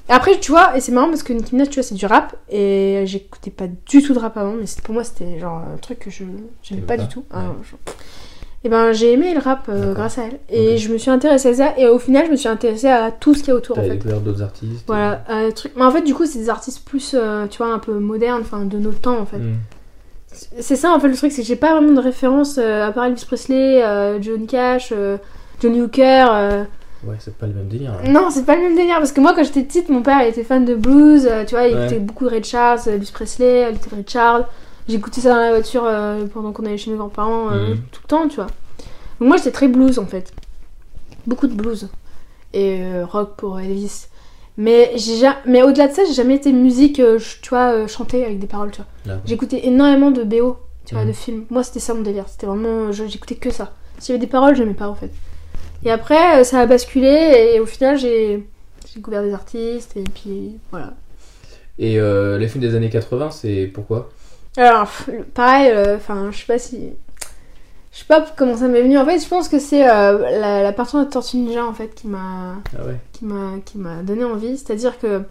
Après, 0.08 0.38
tu 0.40 0.52
vois, 0.52 0.76
et 0.78 0.82
c'est 0.82 0.92
marrant 0.92 1.08
parce 1.08 1.24
que 1.24 1.32
Nicki 1.34 1.56
Minaj, 1.56 1.70
tu 1.70 1.76
vois, 1.80 1.84
c'est 1.84 1.96
du 1.96 2.06
rap, 2.06 2.36
et 2.52 3.04
j'écoutais 3.06 3.50
pas 3.50 3.66
du 3.88 4.04
tout 4.04 4.14
de 4.14 4.20
rap 4.20 4.38
avant, 4.38 4.54
mais 4.54 4.66
pour 4.84 4.94
moi, 4.94 5.04
c'était 5.04 5.40
genre 5.40 5.62
un 5.74 5.78
truc 5.78 6.00
que 6.00 6.10
je 6.12 6.24
j'aimais 6.62 6.82
pas, 6.82 6.96
pas 6.98 7.04
du 7.04 7.08
tout. 7.10 7.24
Ah, 7.32 7.40
Ouais. 7.40 7.46
je- 7.64 7.76
Et 8.64 8.70
ben, 8.70 8.92
j'ai 8.92 9.14
aimé 9.14 9.34
le 9.34 9.40
rap 9.40 9.66
euh, 9.70 9.96
grâce 9.96 10.20
à 10.20 10.26
elle, 10.26 10.40
et 10.56 10.78
je 10.78 10.94
me 10.94 11.00
suis 11.00 11.10
intéressée 11.10 11.50
à 11.50 11.54
ça, 11.56 11.74
et 11.80 11.88
au 11.88 11.98
final, 11.98 12.28
je 12.28 12.32
me 12.32 12.36
suis 12.36 12.48
intéressée 12.50 12.90
à 12.90 13.10
tout 13.10 13.34
ce 13.34 13.40
qu'il 13.40 13.48
y 13.48 13.52
a 13.52 13.56
autour, 13.56 13.76
en 13.80 13.82
T'as 13.82 13.88
fait. 13.88 13.96
découvert 13.96 14.20
d'autres 14.20 14.44
artistes. 14.44 14.84
Voilà, 14.86 15.24
trucs. 15.56 15.76
Mais 15.76 15.84
en 15.84 15.90
fait, 15.90 16.04
du 16.04 16.14
coup, 16.14 16.28
c'est 16.28 16.38
des 16.38 16.50
artistes 16.50 16.86
plus, 16.88 17.16
euh, 17.18 17.48
tu 17.48 17.58
vois, 17.58 17.74
un 17.74 17.80
peu 17.80 17.94
modernes, 17.98 18.42
enfin, 18.42 18.66
de 18.66 18.78
notre 18.78 19.00
temps, 19.02 19.18
en 19.18 19.26
fait. 19.26 19.38
Mhm. 19.40 19.56
C'est 20.34 20.76
ça 20.76 20.92
en 20.92 21.00
fait 21.00 21.08
le 21.08 21.16
truc, 21.16 21.32
c'est 21.32 21.42
que 21.42 21.48
j'ai 21.48 21.56
pas 21.56 21.74
vraiment 21.76 21.94
de 21.94 22.00
référence 22.00 22.58
euh, 22.58 22.88
à 22.88 22.92
part 22.92 23.06
Elvis 23.06 23.26
Presley, 23.26 23.84
euh, 23.84 24.22
Johnny 24.22 24.48
Cash, 24.48 24.90
euh, 24.96 25.18
Johnny 25.62 25.82
Hooker. 25.82 26.66
Ouais, 27.04 27.16
c'est 27.20 27.36
pas 27.36 27.48
le 27.48 27.54
même 27.54 27.68
délire. 27.68 27.92
hein. 27.94 28.10
Non, 28.12 28.30
c'est 28.30 28.46
pas 28.46 28.56
le 28.56 28.62
même 28.62 28.76
délire 28.76 28.98
parce 28.98 29.12
que 29.12 29.20
moi 29.22 29.34
quand 29.36 29.44
j'étais 29.44 29.64
petite, 29.64 29.90
mon 29.90 30.02
père 30.04 30.22
il 30.24 30.30
était 30.30 30.44
fan 30.44 30.64
de 30.66 30.76
blues, 30.76 31.28
euh, 31.30 31.44
tu 31.46 31.56
vois, 31.56 31.68
il 31.68 31.76
Ouais. 31.76 31.82
écoutait 31.86 32.00
beaucoup 32.00 32.26
de 32.26 32.30
Ray 32.30 32.44
Charles, 32.44 32.80
Elvis 32.88 33.12
Presley, 33.14 33.72
Little 33.72 33.96
Richard. 33.96 34.46
J'écoutais 34.88 35.22
ça 35.22 35.30
dans 35.30 35.36
la 35.38 35.50
voiture 35.52 35.84
euh, 35.86 36.26
pendant 36.34 36.52
qu'on 36.52 36.66
allait 36.66 36.78
chez 36.78 36.92
mes 36.92 36.98
grands-parents 36.98 37.50
euh, 37.52 37.72
Mhm. 37.72 37.78
tout 37.92 38.02
le 38.04 38.08
temps, 38.08 38.28
tu 38.28 38.36
vois. 38.36 38.48
Donc 39.20 39.28
moi 39.30 39.38
j'étais 39.38 39.52
très 39.52 39.68
blues 39.68 40.00
en 40.00 40.06
fait. 40.06 40.32
Beaucoup 41.28 41.48
de 41.48 41.54
blues. 41.54 41.90
Et 42.54 42.82
euh, 42.84 43.06
rock 43.06 43.36
pour 43.38 43.60
Elvis. 43.60 44.08
Mais, 44.58 44.92
ja- 44.98 45.38
mais 45.46 45.64
au-delà 45.64 45.88
de 45.88 45.94
ça, 45.94 46.04
j'ai 46.06 46.14
jamais 46.14 46.36
été 46.36 46.52
musique, 46.52 47.00
euh, 47.00 47.20
tu 47.42 47.50
vois, 47.50 47.72
euh, 47.74 47.88
chantée 47.88 48.24
avec 48.26 48.40
des 48.40 48.48
paroles, 48.48 48.72
tu 48.72 48.82
vois. 48.82 49.14
J'écoutais 49.26 49.66
énormément 49.66 50.12
de 50.12 50.24
BO, 50.24 50.58
tu 50.86 50.94
vois, 50.96 51.04
Mhm. 51.04 51.10
de 51.10 51.14
films. 51.16 51.46
Moi, 51.50 51.64
c'était 51.64 51.80
ça 51.80 51.94
mon 51.94 52.02
délire. 52.02 52.26
C'était 52.28 52.48
vraiment. 52.48 52.92
je- 52.92 53.08
J'écoutais 53.08 53.36
que 53.36 53.50
ça. 53.50 53.74
S'il 54.00 54.14
y 54.14 54.18
avait 54.18 54.26
des 54.26 54.32
paroles, 54.32 54.56
j'aimais 54.56 54.74
pas 54.74 54.88
en 54.88 54.96
fait. 54.96 55.12
Et 55.86 55.92
après, 55.92 56.40
euh, 56.40 56.44
ça 56.44 56.60
a 56.60 56.66
basculé 56.66 57.52
et 57.56 57.60
au 57.60 57.66
final, 57.66 57.98
j'ai 57.98 58.46
découvert 58.96 59.24
des 59.24 59.34
artistes 59.34 59.96
et 59.96 60.04
puis 60.04 60.58
voilà. 60.72 60.94
Et 61.80 62.00
euh, 62.00 62.38
les 62.38 62.48
films 62.48 62.62
des 62.64 62.76
années 62.76 62.90
80, 62.90 63.32
c'est 63.32 63.72
pourquoi? 63.74 64.10
Alors, 64.58 64.92
pareil, 65.34 65.72
euh, 65.72 65.96
enfin, 65.96 66.30
je 66.32 66.38
sais 66.40 66.46
pas 66.46 66.60
si. 66.60 66.90
Je 67.92 68.00
sais 68.00 68.06
pas 68.06 68.26
comment 68.38 68.56
ça 68.56 68.68
m'est 68.68 68.82
venu. 68.82 68.98
En 68.98 69.06
fait, 69.06 69.20
je 69.20 69.28
pense 69.28 69.50
que 69.50 69.60
c'est 69.60 69.88
euh, 69.90 70.40
la, 70.40 70.64
la 70.64 70.72
partie 70.72 70.96
de 70.98 71.04
Tortue 71.04 71.38
Ninja 71.38 71.66
en 71.66 71.74
fait 71.74 71.94
qui 71.94 72.08
m'a 72.08 72.56
Ah 72.78 72.86
ouais. 72.86 72.96
qui 73.12 73.26
m'a 73.26 73.58
qui 73.66 73.78
m'a 73.78 74.02
donné 74.02 74.24
envie. 74.24 74.58
C'est-à-dire 74.58 74.98
que 74.98 75.24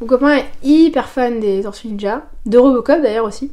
mon 0.00 0.06
copain 0.06 0.36
est 0.38 0.46
hyper 0.62 1.08
fan 1.08 1.40
des 1.40 1.62
Tortues 1.62 1.88
Ninja, 1.88 2.22
de 2.46 2.56
Robocop 2.58 3.02
d'ailleurs 3.02 3.26
aussi, 3.26 3.52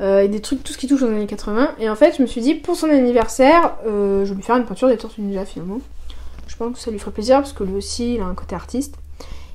euh, 0.00 0.22
et 0.22 0.28
des 0.28 0.40
trucs, 0.40 0.62
tout 0.64 0.72
ce 0.72 0.78
qui 0.78 0.88
touche 0.88 1.02
aux 1.02 1.06
années 1.06 1.26
80. 1.26 1.70
Et 1.78 1.88
en 1.88 1.94
fait, 1.94 2.16
je 2.16 2.22
me 2.22 2.26
suis 2.26 2.40
dit, 2.40 2.54
pour 2.54 2.74
son 2.74 2.88
anniversaire, 2.90 3.76
euh, 3.86 4.24
je 4.24 4.30
vais 4.30 4.36
lui 4.36 4.42
faire 4.42 4.56
une 4.56 4.64
peinture 4.64 4.88
des 4.88 4.96
Tortues 4.96 5.20
Ninja 5.20 5.44
finalement. 5.44 5.78
Je 6.48 6.56
pense 6.56 6.72
que 6.74 6.78
ça 6.80 6.90
lui 6.90 6.98
ferait 6.98 7.12
plaisir 7.12 7.36
parce 7.38 7.52
que 7.52 7.62
lui 7.62 7.74
aussi, 7.76 8.14
il 8.14 8.20
a 8.20 8.24
un 8.24 8.34
côté 8.34 8.56
artiste. 8.56 8.96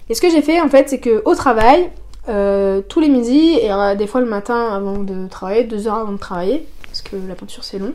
Et 0.09 0.13
ce 0.13 0.21
que 0.21 0.29
j'ai 0.29 0.41
fait 0.41 0.61
en 0.61 0.69
fait, 0.69 0.87
c'est 0.89 0.99
que 0.99 1.21
au 1.25 1.35
travail, 1.35 1.89
tous 2.25 2.99
les 3.01 3.09
midis, 3.09 3.57
et 3.59 3.69
des 3.97 4.07
fois 4.07 4.21
le 4.21 4.27
matin 4.27 4.73
avant 4.73 4.99
de 4.99 5.27
travailler, 5.27 5.65
deux 5.65 5.87
heures 5.89 5.95
avant 5.95 6.13
de 6.13 6.17
travailler, 6.17 6.65
parce 6.83 7.01
que 7.01 7.15
la 7.27 7.35
peinture 7.35 7.63
c'est 7.63 7.79
long, 7.79 7.93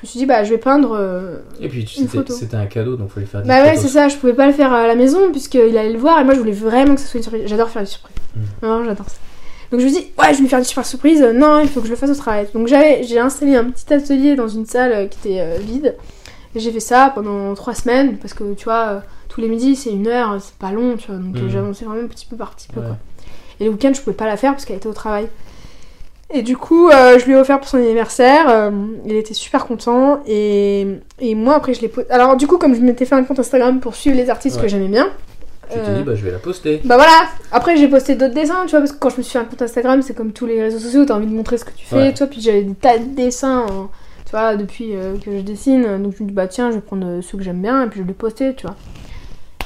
je 0.00 0.06
me 0.06 0.06
suis 0.10 0.18
dit, 0.20 0.26
bah 0.26 0.44
je 0.44 0.50
vais 0.50 0.58
peindre 0.58 0.96
euh, 0.96 1.38
Et 1.60 1.68
puis 1.68 1.84
c'était 1.86 2.18
photo. 2.18 2.32
c'était 2.32 2.56
un 2.56 2.66
cadeau, 2.66 2.94
donc 2.96 3.10
fallait 3.10 3.26
faire 3.26 3.42
des 3.42 3.48
bah 3.48 3.62
ouais, 3.64 3.76
c'est 3.76 3.88
ça, 3.88 4.08
je 4.08 4.16
pouvais 4.16 4.32
pas 4.34 4.46
le 4.46 4.52
faire 4.52 4.72
à 4.72 4.86
la 4.86 4.94
maison 4.94 5.30
puisqu'il 5.32 5.76
allait 5.76 5.92
le 5.92 5.98
voir 5.98 6.20
et 6.20 6.24
moi 6.24 6.34
je 6.34 6.38
voulais 6.38 6.52
vraiment 6.52 6.94
que 6.94 7.00
ce 7.00 7.08
soit 7.08 7.18
une 7.18 7.24
surprise. 7.24 7.42
J'adore 7.46 7.68
faire 7.68 7.82
des 7.82 7.88
surprises. 7.88 8.14
Mm. 8.36 8.40
Vraiment, 8.66 8.84
j'adore 8.84 9.08
ça. 9.08 9.16
Donc 9.72 9.80
je 9.80 9.84
me 9.86 9.90
dis, 9.90 9.96
ouais, 10.18 10.28
je 10.28 10.32
vais 10.34 10.38
lui 10.42 10.48
faire 10.48 10.60
une 10.60 10.64
super 10.64 10.86
surprise. 10.86 11.20
Euh, 11.20 11.32
Non, 11.32 11.58
il 11.58 11.68
faut 11.68 11.80
que 11.80 11.86
je 11.86 11.90
le 11.92 11.96
fasse 11.98 12.10
au 12.10 12.14
travail. 12.14 12.46
Donc 12.54 12.68
j'avais, 12.68 13.02
j'ai 13.02 13.18
installé 13.18 13.56
un 13.56 13.64
petit 13.64 13.92
atelier 13.92 14.34
dans 14.36 14.48
une 14.48 14.64
salle 14.66 14.92
euh, 14.92 15.06
qui 15.06 15.18
était 15.28 15.40
euh, 15.40 15.58
vide. 15.60 15.96
Et 16.54 16.60
j'ai 16.60 16.70
fait 16.72 16.80
ça 16.80 17.10
pendant 17.14 17.52
trois 17.54 17.74
semaines 17.74 18.16
parce 18.18 18.32
que 18.34 18.54
tu 18.54 18.64
vois, 18.64 19.02
tous 19.28 19.40
les 19.40 19.48
midis 19.48 19.74
c'est 19.76 19.90
une 19.90 20.06
heure, 20.06 20.38
c'est 20.40 20.54
pas 20.54 20.70
long, 20.70 20.96
tu 20.96 21.08
vois. 21.10 21.16
Donc 21.20 21.36
euh, 21.36 21.40
Mm. 21.46 21.50
j'avançais 21.50 21.84
vraiment 21.84 22.06
petit 22.08 22.24
peu 22.26 22.36
par 22.36 22.54
petit 22.54 22.68
peu 22.68 22.80
Ouais. 22.80 22.86
quoi. 22.86 22.96
Et 23.60 23.64
le 23.64 23.70
week-end 23.70 23.90
je 23.92 24.00
pouvais 24.00 24.16
pas 24.16 24.26
la 24.26 24.36
faire 24.36 24.52
parce 24.52 24.64
qu'elle 24.64 24.76
était 24.76 24.88
au 24.88 24.92
travail. 24.94 25.26
Et 26.32 26.42
du 26.42 26.56
coup, 26.58 26.90
euh, 26.90 27.18
je 27.18 27.24
lui 27.24 27.32
ai 27.32 27.36
offert 27.36 27.58
pour 27.58 27.68
son 27.68 27.78
anniversaire. 27.78 28.46
euh, 28.48 28.70
il 29.06 29.16
était 29.16 29.32
super 29.34 29.64
content. 29.66 30.20
Et, 30.26 30.86
et 31.20 31.34
moi, 31.34 31.54
après, 31.54 31.72
je 31.74 31.80
l'ai 31.80 31.88
posté. 31.88 32.10
Alors, 32.12 32.36
du 32.36 32.46
coup, 32.46 32.58
comme 32.58 32.74
je 32.74 32.80
m'étais 32.80 33.06
fait 33.06 33.14
un 33.14 33.24
compte 33.24 33.38
Instagram 33.38 33.80
pour 33.80 33.94
suivre 33.94 34.16
les 34.16 34.28
artistes 34.28 34.56
Ouais. 34.56 34.62
que 34.62 34.68
j'aimais 34.68 34.88
bien. 34.88 35.08
Tu 35.70 35.74
t'es 35.74 35.80
euh, 35.86 35.98
dit, 35.98 36.02
bah 36.04 36.14
je 36.14 36.24
vais 36.24 36.30
la 36.30 36.38
poster. 36.38 36.80
bah 36.84 36.96
voilà, 36.96 37.12
après 37.52 37.76
j'ai 37.76 37.88
posté 37.88 38.14
d'autres 38.14 38.32
dessins, 38.32 38.62
tu 38.64 38.70
vois, 38.70 38.78
parce 38.80 38.92
que 38.92 38.98
quand 38.98 39.10
je 39.10 39.18
me 39.18 39.22
suis 39.22 39.32
fait 39.32 39.38
un 39.38 39.44
compte 39.44 39.60
Instagram, 39.60 40.00
c'est 40.00 40.14
comme 40.14 40.32
tous 40.32 40.46
les 40.46 40.62
réseaux 40.62 40.78
sociaux, 40.78 41.04
t'as 41.04 41.12
envie 41.14 41.26
de 41.26 41.34
montrer 41.34 41.58
ce 41.58 41.66
que 41.66 41.72
tu 41.76 41.84
fais, 41.84 41.96
Ouais. 41.96 42.14
toi, 42.14 42.26
puis 42.26 42.40
j'avais 42.40 42.62
des 42.62 42.72
tas 42.74 42.96
de 42.96 43.04
dessins, 43.14 43.66
tu 44.24 44.30
vois, 44.30 44.56
depuis 44.56 44.96
euh, 44.96 45.16
que 45.22 45.30
je 45.30 45.42
dessine, 45.42 46.02
donc 46.02 46.14
je 46.18 46.22
me 46.22 46.28
dis, 46.28 46.34
bah 46.34 46.46
tiens, 46.46 46.70
je 46.70 46.76
vais 46.76 46.80
prendre 46.80 47.20
ceux 47.20 47.36
que 47.36 47.44
j'aime 47.44 47.60
bien, 47.60 47.82
et 47.84 47.86
puis 47.88 47.98
je 47.98 48.02
vais 48.04 48.08
les 48.08 48.14
poster, 48.14 48.54
tu 48.54 48.66
vois. 48.66 48.76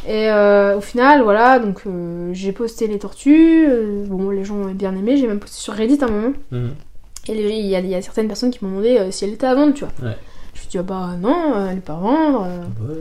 Et 0.07 0.31
euh, 0.31 0.77
au 0.79 0.81
final, 0.81 1.23
voilà, 1.23 1.59
donc 1.61 1.83
euh, 1.87 2.31
j'ai 2.33 2.53
posté 2.53 2.87
les 2.89 2.99
tortues, 2.99 3.67
euh, 3.69 4.05
bon, 4.07 4.31
les 4.31 4.45
gens 4.45 4.57
ont 4.57 4.67
bien 4.73 4.95
aimé, 4.97 5.17
j'ai 5.17 5.27
même 5.29 5.39
posté 5.39 5.61
sur 5.61 5.75
Reddit 5.75 5.99
un 6.03 6.09
moment, 6.09 6.33
Mhm. 6.51 6.71
et 7.29 7.33
il 7.61 7.67
y, 7.67 7.77
a- 7.77 7.81
il 7.81 7.87
y 7.89 7.95
a 7.95 8.03
certaines 8.03 8.27
personnes 8.27 8.51
qui 8.51 8.65
m'ont 8.65 8.71
demandé 8.71 9.13
si 9.13 9.25
elle 9.25 9.33
était 9.33 9.47
à 9.47 9.55
vendre, 9.55 9.75
tu 9.75 9.85
vois. 9.85 9.93
Ouais. 10.09 10.17
Je 10.55 10.59
me 10.59 10.63
suis 10.63 10.69
dit, 10.71 10.79
ah 10.79 10.83
bah 10.83 11.11
non, 11.21 11.67
elle 11.71 11.79
est 11.79 11.81
pas 11.81 11.93
à 11.95 11.97
vendre. 11.97 12.47
euh. 12.49 12.93
Ouais. 12.93 12.99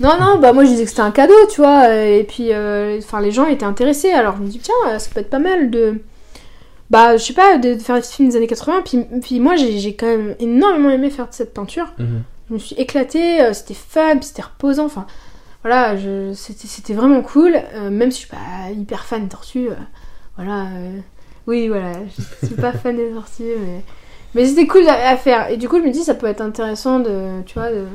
Non, 0.00 0.14
non, 0.18 0.38
bah 0.40 0.52
moi 0.52 0.64
je 0.64 0.70
disais 0.70 0.84
que 0.84 0.90
c'était 0.90 1.02
un 1.02 1.10
cadeau, 1.10 1.34
tu 1.50 1.60
vois. 1.60 1.94
Et 1.94 2.24
puis, 2.24 2.50
enfin, 2.98 3.20
les 3.20 3.30
gens 3.30 3.46
étaient 3.46 3.64
intéressés. 3.66 4.10
Alors 4.10 4.36
je 4.38 4.42
me 4.42 4.48
dis, 4.48 4.58
tiens, 4.58 4.98
ça 4.98 5.08
peut 5.14 5.20
être 5.20 5.30
pas 5.30 5.38
mal 5.38 5.70
de. 5.70 6.00
Bah, 6.90 7.16
je 7.18 7.22
sais 7.22 7.34
pas, 7.34 7.58
de, 7.58 7.76
faire 7.76 7.96
des 7.96 8.02
films 8.02 8.30
des 8.30 8.36
années 8.36 8.46
80. 8.46 8.82
Puis, 8.84 9.04
puis 9.22 9.38
moi, 9.40 9.54
j'ai 9.56 9.78
j'ai 9.78 9.94
quand 9.94 10.06
même 10.06 10.34
énormément 10.40 10.88
aimé 10.90 11.10
faire 11.10 11.28
cette 11.30 11.52
peinture. 11.52 11.92
Mhm. 11.98 12.22
Je 12.48 12.54
me 12.54 12.58
suis 12.58 12.74
éclatée, 12.76 13.40
c'était 13.52 13.74
fun, 13.74 14.16
puis 14.16 14.24
c'était 14.24 14.42
reposant. 14.42 14.86
Enfin, 14.86 15.06
voilà, 15.62 15.94
c'était 16.34 16.94
vraiment 16.94 17.22
cool. 17.22 17.56
euh, 17.74 17.90
même 17.90 18.10
si 18.10 18.22
je 18.22 18.26
suis 18.26 18.34
pas 18.36 18.70
hyper 18.72 19.04
fan 19.04 19.22
des 19.24 19.28
tortues. 19.28 19.68
euh, 19.70 19.74
voilà. 20.36 20.66
euh, 20.66 20.98
oui, 21.46 21.68
voilà, 21.68 21.92
je 22.40 22.46
suis 22.46 22.54
pas 22.56 22.72
fan 22.72 22.96
des 22.96 23.10
tortues, 23.10 23.42
mais. 23.60 23.82
Mais 24.34 24.44
c'était 24.44 24.66
cool 24.66 24.86
à, 24.86 25.08
à 25.10 25.16
faire. 25.16 25.48
Et 25.50 25.56
du 25.56 25.68
coup, 25.70 25.78
je 25.78 25.84
me 25.84 25.90
dis, 25.90 26.04
ça 26.04 26.14
peut 26.14 26.26
être 26.26 26.42
intéressant 26.42 27.00
de, 27.00 27.40
tu 27.46 27.54
vois, 27.58 27.70
de, 27.70 27.86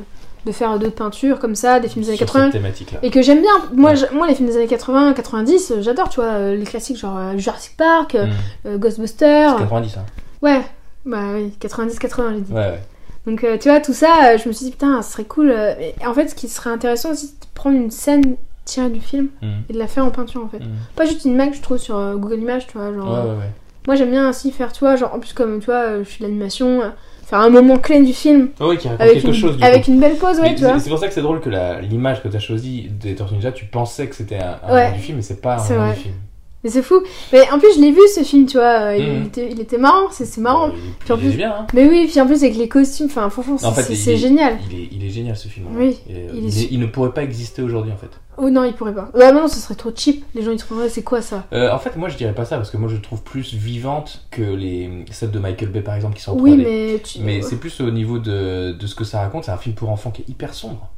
de 0.46 0.52
faire 0.52 0.76
d'autres 0.80 0.96
peintures 0.96 1.38
comme 1.38 1.54
ça, 1.54 1.78
des 1.78 1.88
films 1.88 2.02
des 2.04 2.08
années 2.10 2.16
Sur 2.18 2.26
80. 2.26 2.44
cette 2.46 2.52
thématique-là. 2.54 2.98
Et 3.02 3.10
que 3.10 3.22
j'aime 3.22 3.40
bien. 3.40 3.52
Moi, 3.72 3.92
Ouais. 3.92 4.08
moi, 4.12 4.26
les 4.26 4.34
films 4.34 4.48
des 4.48 4.56
années 4.56 4.66
80, 4.66 5.12
90, 5.14 5.70
euh, 5.70 5.80
j'adore, 5.80 6.08
tu 6.08 6.20
vois, 6.20 6.50
les 6.50 6.64
classiques 6.64 6.96
genre 6.98 7.38
Jurassic 7.38 7.76
Park, 7.76 8.16
euh, 8.16 8.78
Ghostbusters. 8.78 9.52
C'est 9.52 9.62
90, 9.62 9.96
hein. 9.98 10.04
Ouais, 10.42 10.60
bah 11.06 11.20
oui, 11.34 11.52
90-80, 11.60 12.34
j'ai 12.34 12.40
dit. 12.40 12.52
Ouais, 12.52 12.58
ouais. 12.60 12.80
Donc, 13.26 13.42
euh, 13.44 13.56
tu 13.58 13.68
vois, 13.70 13.80
tout 13.80 13.92
ça, 13.94 14.32
euh, 14.34 14.38
je 14.38 14.48
me 14.48 14.52
suis 14.52 14.66
dit, 14.66 14.70
putain, 14.72 15.00
ce 15.02 15.12
serait 15.12 15.24
cool. 15.24 15.50
euh, 15.50 15.74
et 15.80 15.94
en 16.06 16.12
fait, 16.14 16.28
ce 16.28 16.34
qui 16.34 16.48
serait 16.48 16.70
intéressant 16.70 17.12
aussi, 17.12 17.26
c'est 17.28 17.40
de 17.40 17.46
prendre 17.54 17.76
une 17.76 17.90
scène 17.90 18.36
tirée 18.66 18.90
du 18.90 19.00
film 19.00 19.28
Mhm. 19.42 19.48
et 19.68 19.72
de 19.72 19.78
la 19.78 19.86
faire 19.86 20.04
en 20.04 20.10
peinture, 20.10 20.42
en 20.44 20.48
fait. 20.48 20.60
Mhm. 20.60 20.66
Pas 20.96 21.04
juste 21.06 21.24
une 21.24 21.32
image, 21.32 21.56
je 21.56 21.62
trouve, 21.62 21.78
sur 21.78 21.96
Google 22.18 22.40
Images, 22.40 22.66
tu 22.66 22.76
vois. 22.78 22.92
Genre, 22.92 23.06
Ouais, 23.06 23.30
ouais, 23.30 23.36
ouais. 23.38 23.50
Moi, 23.86 23.96
j'aime 23.96 24.10
bien 24.10 24.26
ainsi 24.28 24.50
faire, 24.50 24.72
tu 24.72 24.80
vois, 24.80 24.96
genre, 24.96 25.12
en 25.14 25.18
plus, 25.20 25.32
comme, 25.34 25.58
tu 25.60 25.66
vois, 25.66 25.98
je 25.98 26.04
fais 26.04 26.24
de 26.24 26.28
l'animation, 26.28 26.80
faire 27.26 27.38
un 27.40 27.50
moment 27.50 27.78
clé 27.78 28.02
du 28.02 28.12
film 28.14 28.48
oui, 28.60 28.76
qui 28.78 28.88
raconte 28.88 29.00
avec, 29.02 29.14
quelque 29.14 29.26
une, 29.28 29.34
chose. 29.34 29.56
Du 29.58 29.64
avec 29.64 29.84
coup. 29.84 29.90
une 29.90 30.00
belle 30.00 30.16
pause, 30.16 30.38
ouais, 30.40 30.54
tu 30.54 30.62
vois. 30.64 30.78
c'est 30.78 30.88
pour 30.90 30.98
ça 30.98 31.08
que 31.08 31.14
c'est 31.14 31.22
drôle 31.22 31.40
que 31.40 31.50
l'image 31.82 32.22
que 32.22 32.28
tu 32.28 32.36
as 32.36 32.40
choisie 32.40 32.88
des 32.90 33.14
Tortues 33.14 33.34
Ninja, 33.34 33.52
tu 33.52 33.64
pensais 33.66 34.06
que 34.06 34.14
c'était 34.14 34.36
un, 34.38 34.58
un 34.66 34.74
Ouais. 34.74 34.84
moment 34.84 34.96
du 34.96 35.02
film, 35.02 35.16
mais 35.16 35.22
c'est 35.22 35.40
pas 35.40 35.56
un 35.62 35.68
moment 35.68 35.86
vrai. 35.86 35.94
du 35.94 36.00
film. 36.00 36.14
Mais 36.64 36.70
c'est 36.70 36.82
fou. 36.82 37.02
Mais 37.32 37.42
en 37.52 37.58
plus, 37.58 37.68
je 37.76 37.80
l'ai 37.80 37.90
vu 37.92 38.00
ce 38.14 38.22
film, 38.22 38.46
tu 38.46 38.56
vois. 38.56 38.64
euh, 38.64 38.96
Il, 38.96 39.04
Mhm. 39.20 39.24
était, 39.26 39.48
il 39.52 39.60
était 39.60 39.76
marrant, 39.78 40.08
c'est 40.10 40.38
marrant. 40.38 40.70
Puis 41.00 41.12
en 41.12 41.18
plus- 41.18 41.30
bien, 41.36 41.52
hein. 41.52 41.66
Mais 41.74 41.86
oui, 41.88 42.06
puis 42.10 42.20
en 42.20 42.26
plus, 42.26 42.42
avec 42.42 42.56
les 42.56 42.68
costumes, 42.68 43.06
enfin, 43.06 43.28
franchement, 43.30 43.56
En 43.62 43.72
c'est 43.74 44.16
génial. 44.16 44.58
Il 44.70 44.78
est, 44.80 44.88
il 44.92 45.04
est 45.04 45.10
génial 45.10 45.36
ce 45.36 45.48
film. 45.48 45.66
Oui, 45.76 45.98
Il, 46.08 46.16
est- 46.16 46.68
il 46.70 46.74
est 46.74 46.78
ne 46.78 46.86
pourrait 46.86 47.12
pas 47.12 47.22
exister 47.22 47.62
aujourd'hui 47.62 47.92
en 47.92 47.96
fait. 47.96 48.08
Oh 48.36 48.50
non, 48.50 48.64
il 48.64 48.72
pourrait 48.72 48.94
pas. 48.94 49.10
Bah 49.16 49.30
non, 49.30 49.46
ce 49.46 49.60
serait 49.60 49.74
trop 49.76 49.90
cheap. 49.94 50.24
Les 50.34 50.42
gens, 50.42 50.50
ils 50.50 50.56
trouveraient, 50.58 50.88
c'est 50.88 51.02
quoi 51.02 51.22
ça? 51.22 51.44
Euh, 51.52 51.70
en 51.70 51.78
fait, 51.78 51.96
moi 51.96 52.08
je 52.08 52.16
dirais 52.16 52.34
pas 52.34 52.44
ça 52.44 52.56
parce 52.56 52.70
que 52.70 52.76
moi 52.76 52.88
je 52.88 52.96
le 52.96 53.00
trouve 53.00 53.22
plus 53.22 53.54
vivante 53.54 54.22
que 54.32 54.42
les 54.42 55.04
celles 55.12 55.30
de 55.30 55.38
Michael 55.38 55.68
Bay 55.68 55.82
par 55.82 55.94
exemple 55.94 56.16
qui 56.16 56.22
sont 56.22 56.32
en 56.32 56.40
Oui, 56.40 56.56
3D. 56.56 56.64
mais 56.64 57.00
tu... 57.04 57.20
Mais 57.20 57.42
c'est 57.42 57.56
plus 57.60 57.80
au 57.80 57.90
niveau 57.92 58.18
de, 58.18 58.72
de 58.72 58.86
ce 58.88 58.94
que 58.96 59.04
ça 59.04 59.20
raconte. 59.20 59.44
C'est 59.44 59.52
un 59.52 59.56
film 59.56 59.74
pour 59.76 59.90
enfants 59.90 60.10
qui 60.10 60.22
est 60.22 60.28
hyper 60.28 60.52
sombre. 60.52 60.90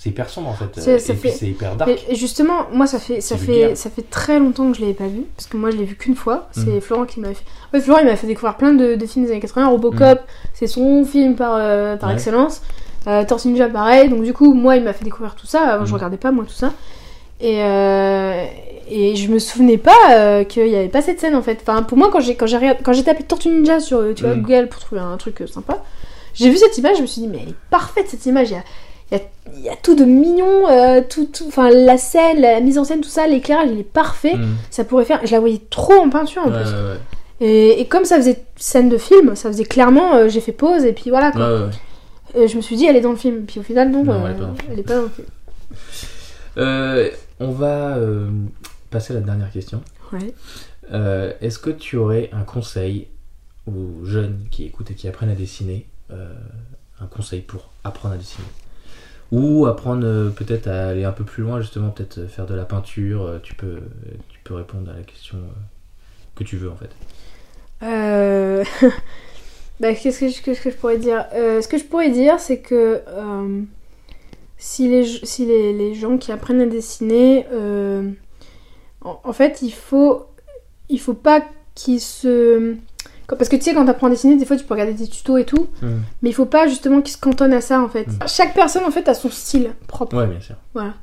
C'est 0.00 0.10
hyper 0.10 0.28
sombre 0.30 0.48
en 0.50 0.52
fait. 0.54 0.66
C'est- 0.76 0.98
ça 1.00 1.12
et 1.12 1.16
puis 1.16 1.28
fait- 1.28 1.36
c'est 1.36 1.46
hyper 1.46 1.74
dark. 1.74 1.90
Mais 1.90 2.14
justement, 2.14 2.68
moi, 2.72 2.86
ça 2.86 3.00
fait, 3.00 3.20
ça 3.20 3.36
fait, 3.36 3.46
vulgaire. 3.46 3.76
ça 3.76 3.90
fait 3.90 4.08
très 4.08 4.38
longtemps 4.38 4.70
que 4.70 4.76
je 4.76 4.80
l'avais 4.82 4.94
pas 4.94 5.08
vu. 5.08 5.24
Parce 5.36 5.48
que 5.48 5.56
moi, 5.56 5.72
je 5.72 5.76
l'ai 5.76 5.82
vu 5.84 5.96
qu'une 5.96 6.14
fois. 6.14 6.46
C'est 6.52 6.66
Mhm. 6.66 6.80
Florent 6.80 7.04
qui 7.04 7.18
m'a 7.18 7.34
fait. 7.34 7.42
En 7.66 7.70
fait, 7.72 7.80
Florent, 7.80 7.98
il 8.00 8.06
m'a 8.06 8.14
fait 8.14 8.28
découvrir 8.28 8.56
plein 8.56 8.72
de, 8.74 8.94
de 8.94 9.06
films 9.06 9.24
des 9.24 9.32
années 9.32 9.40
80. 9.40 9.66
Robocop, 9.70 10.20
c'est 10.54 10.68
son 10.68 11.04
film 11.04 11.34
par, 11.34 11.54
euh, 11.56 11.96
par. 11.96 12.10
Ouais. 12.10 12.14
excellence. 12.14 12.62
Euh, 13.08 13.24
Tortue 13.24 13.48
Ninja, 13.48 13.68
pareil. 13.68 14.08
Donc, 14.08 14.22
du 14.22 14.32
coup, 14.32 14.54
moi, 14.54 14.76
il 14.76 14.84
m'a 14.84 14.92
fait 14.92 15.04
découvrir 15.04 15.34
tout 15.34 15.46
ça. 15.48 15.62
Avant, 15.62 15.84
je 15.84 15.90
Mhm. 15.90 15.94
regardais 15.96 16.16
pas, 16.16 16.30
moi, 16.30 16.44
tout 16.46 16.52
ça. 16.54 16.72
Et, 17.40 17.62
euh, 17.64 18.44
et 18.88 19.16
je 19.16 19.28
me 19.30 19.38
souvenais 19.40 19.78
pas 19.78 19.92
euh, 20.12 20.44
qu'il 20.44 20.66
y 20.68 20.76
avait 20.76 20.88
pas 20.88 21.02
cette 21.02 21.20
scène 21.20 21.34
en 21.36 21.42
fait. 21.42 21.58
Enfin, 21.62 21.82
pour 21.82 21.96
moi, 21.98 22.08
quand 22.10 22.20
j'ai 22.20 22.34
quand 22.36 22.46
j'ai 22.46 22.58
quand 22.84 22.92
j'ai 22.92 23.04
tapé 23.04 23.22
Tortue 23.24 23.48
Ninja 23.48 23.78
sur 23.80 23.98
euh, 23.98 24.12
tu 24.14 24.24
vois. 24.24 24.34
Google 24.34 24.68
pour 24.68 24.80
trouver 24.80 25.00
un 25.00 25.16
truc 25.16 25.42
sympa, 25.52 25.82
j'ai 26.34 26.50
vu 26.50 26.56
cette 26.56 26.76
image, 26.78 26.96
je 26.96 27.02
me 27.02 27.06
suis 27.06 27.20
dit, 27.22 27.28
mais 27.28 27.38
elle 27.42 27.50
est 27.50 27.54
parfaite 27.70 28.06
cette 28.08 28.26
image. 28.26 28.50
Il 28.50 28.54
y 28.54 28.56
a, 28.56 28.62
il 29.10 29.18
y 29.18 29.20
a, 29.20 29.24
il 29.56 29.60
y 29.64 29.68
a 29.68 29.76
tout 29.76 29.94
de 29.94 30.04
mignon, 30.04 30.68
euh, 30.68 31.00
tout, 31.08 31.26
tout, 31.26 31.44
enfin, 31.48 31.70
la 31.70 31.96
scène, 31.98 32.40
la 32.40 32.60
mise 32.60 32.78
en 32.78 32.84
scène, 32.84 33.00
tout 33.00 33.08
ça, 33.08 33.26
l'éclairage, 33.26 33.68
il 33.72 33.80
est 33.80 33.82
parfait. 33.84 34.34
Mm. 34.36 34.46
Ça 34.70 34.84
pourrait 34.84 35.04
faire. 35.04 35.20
Je 35.26 35.32
la 35.32 35.40
voyais 35.40 35.60
trop 35.70 35.94
en 35.94 36.10
peinture 36.10 36.42
en 36.46 36.50
Ouais, 36.50 36.60
plus. 36.62 36.70
ouais. 36.70 36.96
Et, 37.40 37.80
et 37.80 37.86
comme 37.86 38.04
ça 38.04 38.16
faisait 38.16 38.42
scène 38.56 38.88
de 38.88 38.98
film, 38.98 39.36
ça 39.36 39.48
faisait 39.50 39.64
clairement, 39.64 40.14
euh, 40.16 40.28
j'ai 40.28 40.40
fait 40.40 40.52
pause 40.52 40.84
et 40.84 40.92
puis 40.92 41.08
voilà 41.10 41.30
quoi. 41.32 41.66
Ouais. 41.66 41.70
Et 42.34 42.48
je 42.48 42.56
me 42.56 42.60
suis 42.60 42.76
dit, 42.76 42.84
elle 42.86 42.96
est 42.96 43.00
dans 43.00 43.12
le 43.12 43.16
film. 43.16 43.44
Puis 43.46 43.60
au 43.60 43.62
final, 43.62 43.90
non, 43.90 44.04
Non, 44.04 44.26
euh, 44.26 44.32
elle 44.70 44.80
est 44.80 44.82
pas 44.82 44.96
dans 44.96 45.02
le 45.02 45.08
film. 45.08 45.26
Euh, 46.58 47.10
on 47.40 47.50
va 47.52 47.96
euh, 47.96 48.28
passer 48.90 49.12
à 49.12 49.16
la 49.16 49.22
dernière 49.22 49.50
question. 49.50 49.80
Euh, 50.92 51.32
Est-ce 51.40 51.58
que 51.58 51.70
tu 51.70 51.96
aurais 51.96 52.30
un 52.32 52.42
conseil 52.42 53.08
aux 53.66 54.04
jeunes 54.04 54.40
qui 54.50 54.64
écoutent 54.64 54.90
et 54.90 54.94
qui 54.94 55.06
apprennent 55.08 55.30
à 55.30 55.34
dessiner 55.34 55.86
euh, 56.10 56.32
Un 57.00 57.06
conseil 57.06 57.40
pour 57.42 57.70
apprendre 57.84 58.14
à 58.14 58.18
dessiner? 58.18 58.44
Ou 59.30 59.66
apprendre 59.66 60.06
euh, 60.06 60.30
peut-être 60.30 60.68
à 60.68 60.88
aller 60.88 61.04
un 61.04 61.12
peu 61.12 61.24
plus 61.24 61.42
loin, 61.42 61.60
justement, 61.60 61.90
peut-être 61.90 62.18
euh, 62.18 62.28
faire 62.28 62.46
de 62.46 62.54
la 62.54 62.64
peinture 62.64 63.22
euh, 63.22 63.38
tu, 63.42 63.54
peux, 63.54 63.80
tu 64.30 64.40
peux 64.42 64.54
répondre 64.54 64.90
à 64.90 64.96
la 64.96 65.02
question 65.02 65.38
que 66.34 66.44
tu 66.44 66.56
veux 66.56 66.70
en 66.70 66.76
fait. 66.76 66.90
Euh... 67.82 68.64
bah, 69.80 69.94
qu'est-ce 69.94 70.20
que, 70.20 70.42
qu'est-ce 70.42 70.60
que 70.60 70.70
je 70.70 70.76
pourrais 70.76 70.98
dire? 70.98 71.26
Ce 71.32 71.68
que 71.68 71.76
je 71.76 71.84
pourrais 71.84 72.10
dire, 72.10 72.40
c'est 72.40 72.60
que 72.60 73.02
si, 74.56 74.88
les, 74.88 75.04
si 75.04 75.46
les, 75.46 75.72
les 75.72 75.94
gens 75.94 76.16
qui 76.16 76.32
apprennent 76.32 76.62
à 76.62 76.66
dessiner, 76.66 77.44
en, 79.02 79.20
en 79.22 79.32
fait, 79.32 79.60
il 79.62 79.72
faut, 79.72 80.26
il 80.88 81.00
faut 81.00 81.14
pas 81.14 81.42
qu'ils 81.74 82.00
se. 82.00 82.76
Parce 83.36 83.48
que 83.48 83.56
tu 83.56 83.62
sais, 83.62 83.74
quand 83.74 83.84
tu 83.84 83.90
apprends 83.90 84.06
à 84.06 84.10
dessiner, 84.10 84.36
des 84.36 84.44
fois 84.46 84.56
tu 84.56 84.64
peux 84.64 84.74
regarder 84.74 84.94
des 84.94 85.06
tutos 85.08 85.36
et 85.36 85.44
tout, 85.44 85.66
mais 86.22 86.30
il 86.30 86.34
faut 86.34 86.46
pas 86.46 86.66
justement 86.66 87.00
qu'ils 87.02 87.14
se 87.14 87.20
cantonnent 87.20 87.52
à 87.52 87.60
ça 87.60 87.80
en 87.80 87.88
fait. 87.88 88.06
Mm. 88.06 88.18
Chaque 88.26 88.54
personne 88.54 88.84
en 88.86 88.90
fait 88.90 89.08
a 89.08 89.14
son 89.14 89.28
style 89.30 89.70
propre. 89.86 90.16
Ouais, 90.16 90.26
bien 90.26 90.40
sûr. 90.40 90.56
Voilà. 90.74 90.94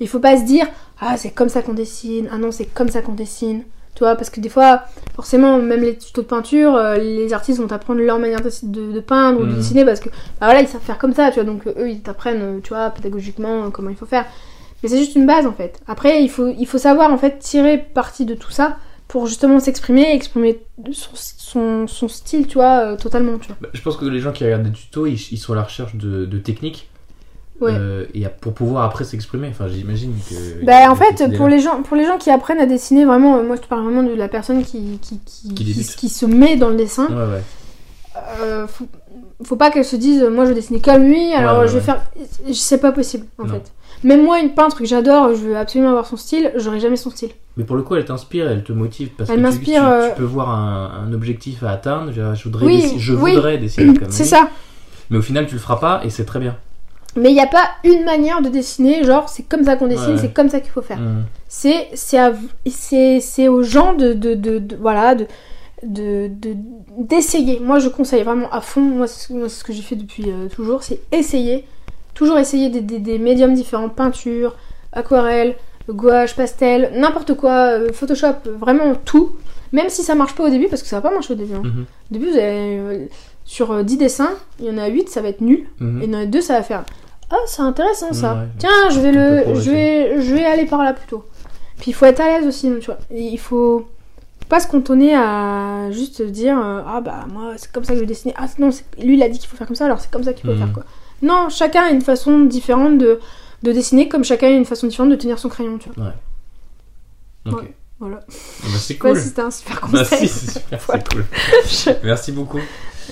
Il 0.00 0.08
faut 0.08 0.20
pas 0.20 0.36
se 0.36 0.44
dire 0.44 0.66
ah 1.00 1.16
c'est 1.16 1.30
comme 1.30 1.48
ça 1.48 1.62
qu'on 1.62 1.74
dessine, 1.74 2.28
ah 2.32 2.38
non 2.38 2.52
c'est 2.52 2.66
comme 2.66 2.88
ça 2.88 3.02
qu'on 3.02 3.14
dessine. 3.14 3.62
Tu 3.94 4.04
vois, 4.04 4.14
parce 4.16 4.30
que 4.30 4.40
des 4.40 4.48
fois, 4.48 4.84
forcément, 5.14 5.58
même 5.58 5.82
les 5.82 5.98
tutos 5.98 6.22
de 6.22 6.26
peinture, 6.26 6.74
euh, 6.76 6.96
les 6.96 7.34
artistes 7.34 7.60
vont 7.60 7.66
t'apprendre 7.66 8.00
leur 8.00 8.18
manière 8.18 8.40
de, 8.40 8.48
de- 8.62 8.90
de 8.90 9.00
peindre 9.00 9.40
ou 9.40 9.44
de 9.44 9.50
Mhm. 9.50 9.56
dessiner 9.56 9.84
parce 9.84 10.00
que 10.00 10.08
bah 10.08 10.46
voilà, 10.46 10.62
ils 10.62 10.66
savent 10.66 10.80
faire 10.80 10.96
comme 10.96 11.12
ça, 11.12 11.28
tu 11.30 11.34
vois. 11.34 11.44
Donc 11.44 11.66
eux, 11.66 11.90
ils 11.90 12.00
t'apprennent, 12.00 12.40
euh, 12.40 12.60
tu 12.62 12.70
vois, 12.70 12.88
pédagogiquement 12.88 13.64
euh, 13.64 13.68
comment 13.70 13.90
il 13.90 13.96
faut 13.96 14.06
faire. 14.06 14.24
Mais 14.82 14.88
c'est 14.88 14.96
juste 14.98 15.14
une 15.14 15.26
base 15.26 15.46
en 15.46 15.52
fait. 15.52 15.78
Après, 15.86 16.22
il 16.22 16.30
faut, 16.30 16.48
il 16.48 16.64
faut 16.66 16.78
savoir 16.78 17.12
en 17.12 17.18
fait 17.18 17.38
tirer 17.38 17.76
parti 17.76 18.24
de 18.24 18.34
tout 18.34 18.50
ça 18.50 18.78
pour 19.12 19.26
justement 19.26 19.60
s'exprimer, 19.60 20.10
exprimer 20.14 20.58
son, 20.92 21.10
son, 21.14 21.86
son 21.86 22.08
style, 22.08 22.46
tu 22.46 22.54
vois, 22.54 22.78
euh, 22.92 22.96
totalement, 22.96 23.36
tu 23.36 23.48
vois. 23.48 23.56
Bah, 23.60 23.68
je 23.74 23.82
pense 23.82 23.98
que 23.98 24.06
les 24.06 24.20
gens 24.20 24.32
qui 24.32 24.42
regardent 24.42 24.62
des 24.62 24.70
tutos, 24.72 25.04
ils, 25.06 25.20
ils 25.32 25.36
sont 25.36 25.52
à 25.52 25.56
la 25.56 25.64
recherche 25.64 25.94
de, 25.96 26.24
de 26.24 26.38
techniques. 26.38 26.88
Ouais. 27.60 27.72
euh, 27.74 28.06
et 28.14 28.24
pour 28.40 28.54
pouvoir 28.54 28.84
après 28.84 29.04
s'exprimer. 29.04 29.48
Enfin, 29.50 29.68
j'imagine 29.68 30.14
que. 30.30 30.64
Bah 30.64 30.90
en 30.90 30.96
fait, 30.96 31.36
pour 31.36 31.46
les 31.46 31.60
gens, 31.60 31.82
pour 31.82 31.94
les 31.96 32.06
gens 32.06 32.16
qui 32.16 32.30
apprennent 32.30 32.58
à 32.58 32.64
dessiner 32.66 33.04
vraiment, 33.04 33.36
euh, 33.36 33.42
moi 33.46 33.56
je 33.56 33.60
te 33.60 33.66
parle 33.66 33.84
vraiment 33.84 34.02
de 34.02 34.14
la 34.14 34.28
personne 34.28 34.64
qui 34.64 34.98
qui, 35.02 35.18
qui, 35.26 35.54
Qui 35.54 35.64
débute. 35.64 35.94
qui 35.94 36.08
se 36.08 36.24
met 36.26 36.56
dans 36.56 36.70
le 36.70 36.76
dessin. 36.76 37.06
Ouais, 37.08 37.34
ouais. 37.34 37.42
Euh, 38.40 38.66
faut, 38.66 38.86
faut 39.44 39.56
pas 39.56 39.70
qu'elle 39.70 39.84
se 39.84 39.96
dise, 39.96 40.24
moi 40.24 40.44
je 40.44 40.48
vais 40.50 40.54
dessiner 40.56 40.80
comme 40.80 41.04
lui, 41.04 41.34
alors 41.34 41.66
je 41.68 41.74
vais 41.74 41.84
faire. 41.84 42.02
C'est 42.52 42.78
pas 42.80 42.92
possible 42.92 43.26
en 43.38 43.44
Non. 43.44 43.54
fait. 43.54 43.72
Même 44.04 44.24
moi, 44.24 44.40
une 44.40 44.50
peintre 44.54 44.76
que 44.78 44.84
j'adore, 44.84 45.28
je 45.30 45.36
veux 45.40 45.56
absolument 45.56 45.90
avoir 45.90 46.06
son 46.06 46.16
style, 46.16 46.52
j'aurai 46.56 46.80
jamais 46.80 46.96
son 46.96 47.10
style. 47.10 47.30
Mais 47.56 47.64
pour 47.64 47.76
le 47.76 47.82
coup, 47.82 47.94
elle 47.94 48.04
t'inspire, 48.04 48.48
elle 48.50 48.64
te 48.64 48.72
motive 48.72 49.10
parce 49.16 49.30
Elle 49.30 49.36
que 49.36 49.40
tu- 49.40 49.44
m'inspire, 49.44 49.80
tu, 49.82 49.86
euh, 49.86 50.08
tu 50.10 50.14
peux 50.16 50.24
voir 50.24 50.50
un, 50.50 51.04
un 51.06 51.12
objectif 51.12 51.62
à 51.62 51.70
atteindre. 51.70 52.10
Je, 52.12 52.42
voudrais, 52.44 52.66
Oui, 52.66 52.78
dessi- 52.82 52.98
je 52.98 53.12
oui. 53.14 53.34
voudrais 53.34 53.58
dessiner 53.58 53.94
comme 53.98 54.10
C'est 54.10 54.24
ça. 54.24 54.48
Mais 55.10 55.18
au 55.18 55.22
final, 55.22 55.46
tu 55.46 55.54
le 55.54 55.60
feras 55.60 55.76
pas 55.76 56.00
et 56.04 56.10
c'est 56.10 56.24
très 56.24 56.40
bien. 56.40 56.56
Mais 57.14 57.30
il 57.30 57.34
n'y 57.34 57.40
a 57.42 57.46
pas 57.46 57.68
une 57.84 58.04
manière 58.04 58.40
de 58.40 58.48
dessiner, 58.48 59.04
genre 59.04 59.28
c'est 59.28 59.42
comme 59.42 59.64
ça 59.64 59.76
qu'on 59.76 59.86
dessine, 59.86 60.12
Ouais. 60.14 60.18
c'est 60.18 60.32
comme 60.32 60.48
ça 60.48 60.60
qu'il 60.60 60.70
faut 60.70 60.80
faire. 60.80 60.98
Mm. 60.98 61.24
C'est 61.46 61.88
c'est 61.92 62.18
à 62.18 62.30
vous- 62.30 62.48
c'est 62.70 63.20
c'est 63.20 63.48
aux 63.48 63.62
gens 63.62 63.92
de, 63.92 64.14
de, 64.14 64.32
de, 64.34 64.58
de- 64.58 64.76
voilà 64.76 65.14
de 65.14 65.26
de 65.82 66.28
de- 66.28 66.56
d'essayer. 66.98 67.60
Moi 67.60 67.80
je 67.80 67.88
conseille 67.90 68.22
vraiment 68.22 68.50
à 68.50 68.62
fond. 68.62 68.80
Moi 68.80 69.06
c'est 69.06 69.34
moi, 69.34 69.50
c'est 69.50 69.58
ce 69.58 69.64
que 69.64 69.74
j'ai 69.74 69.82
fait 69.82 69.96
depuis 69.96 70.24
euh, 70.28 70.48
toujours, 70.48 70.82
c'est 70.82 71.00
essayer, 71.12 71.66
toujours 72.14 72.38
essayer 72.38 72.68
des, 72.70 72.80
des, 72.80 72.98
des 72.98 73.18
médiums 73.18 73.54
différents, 73.54 73.88
peinture, 73.88 74.56
aquarelle, 74.92 75.54
gouache, 75.88 76.34
pastel, 76.36 76.92
n'importe 76.94 77.34
quoi, 77.34 77.50
euh, 77.78 77.92
Photoshop, 77.92 78.26
euh, 78.46 78.56
vraiment 78.58 78.94
tout. 79.04 79.36
Même 79.72 79.88
si 79.88 80.02
ça 80.02 80.14
marche 80.14 80.34
pas 80.34 80.44
au 80.44 80.50
début, 80.50 80.68
parce 80.68 80.82
que 80.82 80.88
ça 80.88 80.96
va 80.96 81.02
pas 81.08 81.14
marcher 81.14 81.32
au 81.32 81.36
début. 81.36 81.54
hein. 81.54 81.62
Mhm. 81.64 81.84
Au 82.10 82.12
début, 82.14 82.26
vous 82.30 82.36
avez, 82.36 82.78
euh, 82.78 83.06
sur 83.44 83.72
euh, 83.72 83.82
10 83.82 83.96
dessins, 83.96 84.30
il 84.60 84.66
y 84.66 84.70
en 84.70 84.76
a 84.78 84.86
8, 84.88 85.08
ça 85.08 85.22
va 85.22 85.28
être 85.28 85.40
nul. 85.40 85.66
Mhm. 85.80 86.02
Et 86.02 86.06
dans 86.06 86.18
les 86.18 86.26
deux, 86.26 86.42
ça 86.42 86.54
va 86.54 86.62
faire 86.62 86.84
Ah, 87.30 87.36
c'est 87.46 87.62
intéressant 87.62 88.12
ça. 88.12 88.44
Tiens, 88.58 88.68
je 88.90 89.00
vais, 89.00 89.12
le, 89.12 89.54
je, 89.60 89.70
vais, 89.70 90.20
je 90.20 90.34
vais 90.34 90.44
aller 90.44 90.66
par 90.66 90.82
là 90.84 90.92
plutôt. 90.92 91.24
Puis 91.78 91.90
il 91.90 91.94
faut 91.94 92.04
être 92.04 92.20
à 92.20 92.26
l'aise 92.38 92.46
aussi, 92.46 92.70
tu 92.80 92.86
vois. 92.86 92.98
Il 93.10 93.38
faut 93.38 93.86
pas 94.50 94.60
se 94.60 94.68
cantonner 94.68 95.14
à 95.16 95.90
juste 95.90 96.20
dire 96.20 96.58
euh, 96.58 96.82
Ah 96.86 97.00
bah 97.00 97.24
moi, 97.32 97.54
c'est 97.56 97.72
comme 97.72 97.84
ça 97.84 97.94
que 97.94 97.96
je 97.96 98.00
vais 98.02 98.06
dessiner. 98.06 98.34
Ah 98.36 98.44
non, 98.58 98.70
c'est- 98.70 98.84
lui 99.02 99.14
il 99.16 99.22
a 99.22 99.28
dit 99.30 99.38
qu'il 99.38 99.48
faut 99.48 99.56
faire 99.56 99.66
comme 99.66 99.74
ça, 99.76 99.86
alors 99.86 99.98
c'est 100.00 100.10
comme 100.10 100.22
ça 100.22 100.34
qu'il 100.34 100.44
faut 100.46 100.52
Mhm. 100.52 100.58
faire 100.58 100.72
quoi. 100.74 100.82
Non, 101.22 101.48
chacun 101.48 101.84
a 101.84 101.90
une 101.90 102.02
façon 102.02 102.40
différente 102.40 102.98
de, 102.98 103.20
de 103.62 103.72
dessiner, 103.72 104.08
comme 104.08 104.24
chacun 104.24 104.48
a 104.48 104.50
une 104.50 104.64
façon 104.64 104.86
différente 104.86 105.10
de 105.10 105.16
tenir 105.16 105.38
son 105.38 105.48
crayon, 105.48 105.78
tu 105.78 105.88
vois. 105.90 106.12
Ok. 107.46 107.60
Ouais. 107.62 107.74
Voilà. 108.00 108.18
Ah 108.26 108.32
bah, 108.64 108.78
c'est 108.78 108.94
pas 108.94 109.08
cool. 109.10 109.18
si 109.20 109.28
c'était 109.28 109.42
un 109.42 109.50
super 109.52 109.80
Bah, 109.92 110.00
conseil. 110.00 110.28
si, 110.28 110.46
c'est 110.46 110.58
super, 110.58 110.80
Voilà. 110.86 111.02
cool. 111.04 111.24
Je- 111.66 111.90
Merci 112.04 112.32
beaucoup. 112.32 112.58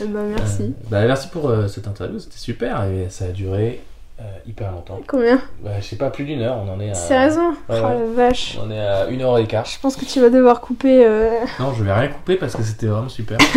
Eh 0.01 0.05
ben, 0.07 0.23
merci. 0.37 0.63
Euh, 0.63 0.69
bah, 0.91 1.05
merci 1.07 1.29
pour 1.29 1.49
euh, 1.49 1.69
cette 1.69 1.87
interview, 1.87 2.19
c'était 2.19 2.39
super 2.39 2.85
et 2.85 3.09
ça 3.11 3.27
a 3.27 3.29
duré 3.29 3.81
euh, 4.21 4.25
hyper 4.47 4.71
longtemps. 4.73 5.01
Combien 5.07 5.41
Bah, 5.65 5.71
je 5.81 5.85
sais 5.85 5.97
pas, 5.97 6.11
plus 6.11 6.25
d'une 6.25 6.43
heure, 6.43 6.59
on 6.65 6.71
en 6.71 6.79
est 6.81 6.91
à. 6.91 6.95
Sérieusement 6.95 7.51
ouais, 7.51 7.55
Oh 7.69 7.73
ouais. 7.75 7.81
la 7.83 8.27
vache. 8.29 8.59
On 8.65 8.71
est 8.71 8.79
à 8.81 9.07
une 9.09 9.23
heure 9.23 9.39
et 9.39 9.47
quart. 9.47 9.65
Je 9.65 9.79
pense 9.81 9.97
que 9.97 10.05
tu 10.05 10.21
vas 10.21 10.29
devoir 10.31 10.61
couper. 10.61 11.05
euh, 11.07 11.31
Non, 11.59 11.73
je 11.73 11.83
vais 11.85 11.93
rien 11.93 12.09
couper 12.09 12.37
parce 12.37 12.55
que 12.55 12.63
c'était 12.63 12.87
vraiment 12.87 13.09
super. 13.09 13.39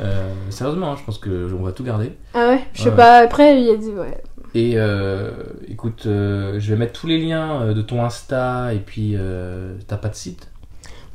Euh, 0.00 0.28
sérieusement, 0.50 0.92
hein, 0.92 0.96
je 0.98 1.04
pense 1.04 1.18
que 1.18 1.50
on 1.58 1.62
va 1.62 1.72
tout 1.72 1.84
garder. 1.84 2.12
Ah 2.34 2.48
ouais, 2.48 2.60
je 2.74 2.82
sais 2.82 2.88
Ouais. 2.90 2.96
pas, 2.96 3.18
après 3.18 3.58
il 3.60 3.66
y 3.66 3.70
a 3.70 3.76
des. 3.76 3.86
Ouais. 3.88 4.22
Et 4.56 4.72
euh, 4.76 5.30
écoute, 5.68 6.04
euh, 6.06 6.56
je 6.58 6.70
vais 6.72 6.78
mettre 6.78 6.92
tous 7.00 7.06
les 7.06 7.18
liens 7.18 7.72
de 7.72 7.80
ton 7.82 8.04
Insta 8.04 8.72
et 8.74 8.78
puis 8.78 9.14
euh, 9.16 9.74
t'as 9.88 9.96
pas 9.96 10.08
de 10.08 10.14
site? 10.14 10.48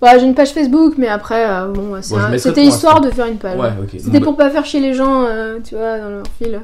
Bah, 0.02 0.18
j'ai 0.18 0.26
une 0.26 0.34
page 0.36 0.52
Facebook, 0.52 0.94
mais 0.98 1.08
après, 1.10 1.46
euh, 1.50 1.68
bon, 1.68 1.98
c'est 2.02 2.14
Bon, 2.14 2.20
je 2.22 2.26
un- 2.26 2.30
mettrai 2.30 2.40
c'était 2.50 2.64
histoire 2.64 3.02
de 3.02 3.10
faire 3.12 3.26
une 3.28 3.38
page. 3.38 3.58
Ouais, 3.60 3.70
ok. 3.82 3.90
C'était 4.00 4.20
Bon, 4.20 4.26
pour 4.28 4.38
pas 4.38 4.50
faire 4.50 4.66
chier 4.66 4.80
les 4.80 4.94
gens, 4.94 5.26
euh, 5.26 5.60
tu 5.64 5.76
vois, 5.76 6.00
dans 6.00 6.10
leur 6.10 6.24
fil. 6.42 6.60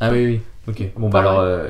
Ah 0.00 0.10
oui, 0.12 0.24
oui. 0.24 0.40
Ok. 0.68 0.82
Bon, 0.96 1.08
bah 1.08 1.20
Ah, 1.24 1.28
alors, 1.28 1.40
euh, 1.40 1.68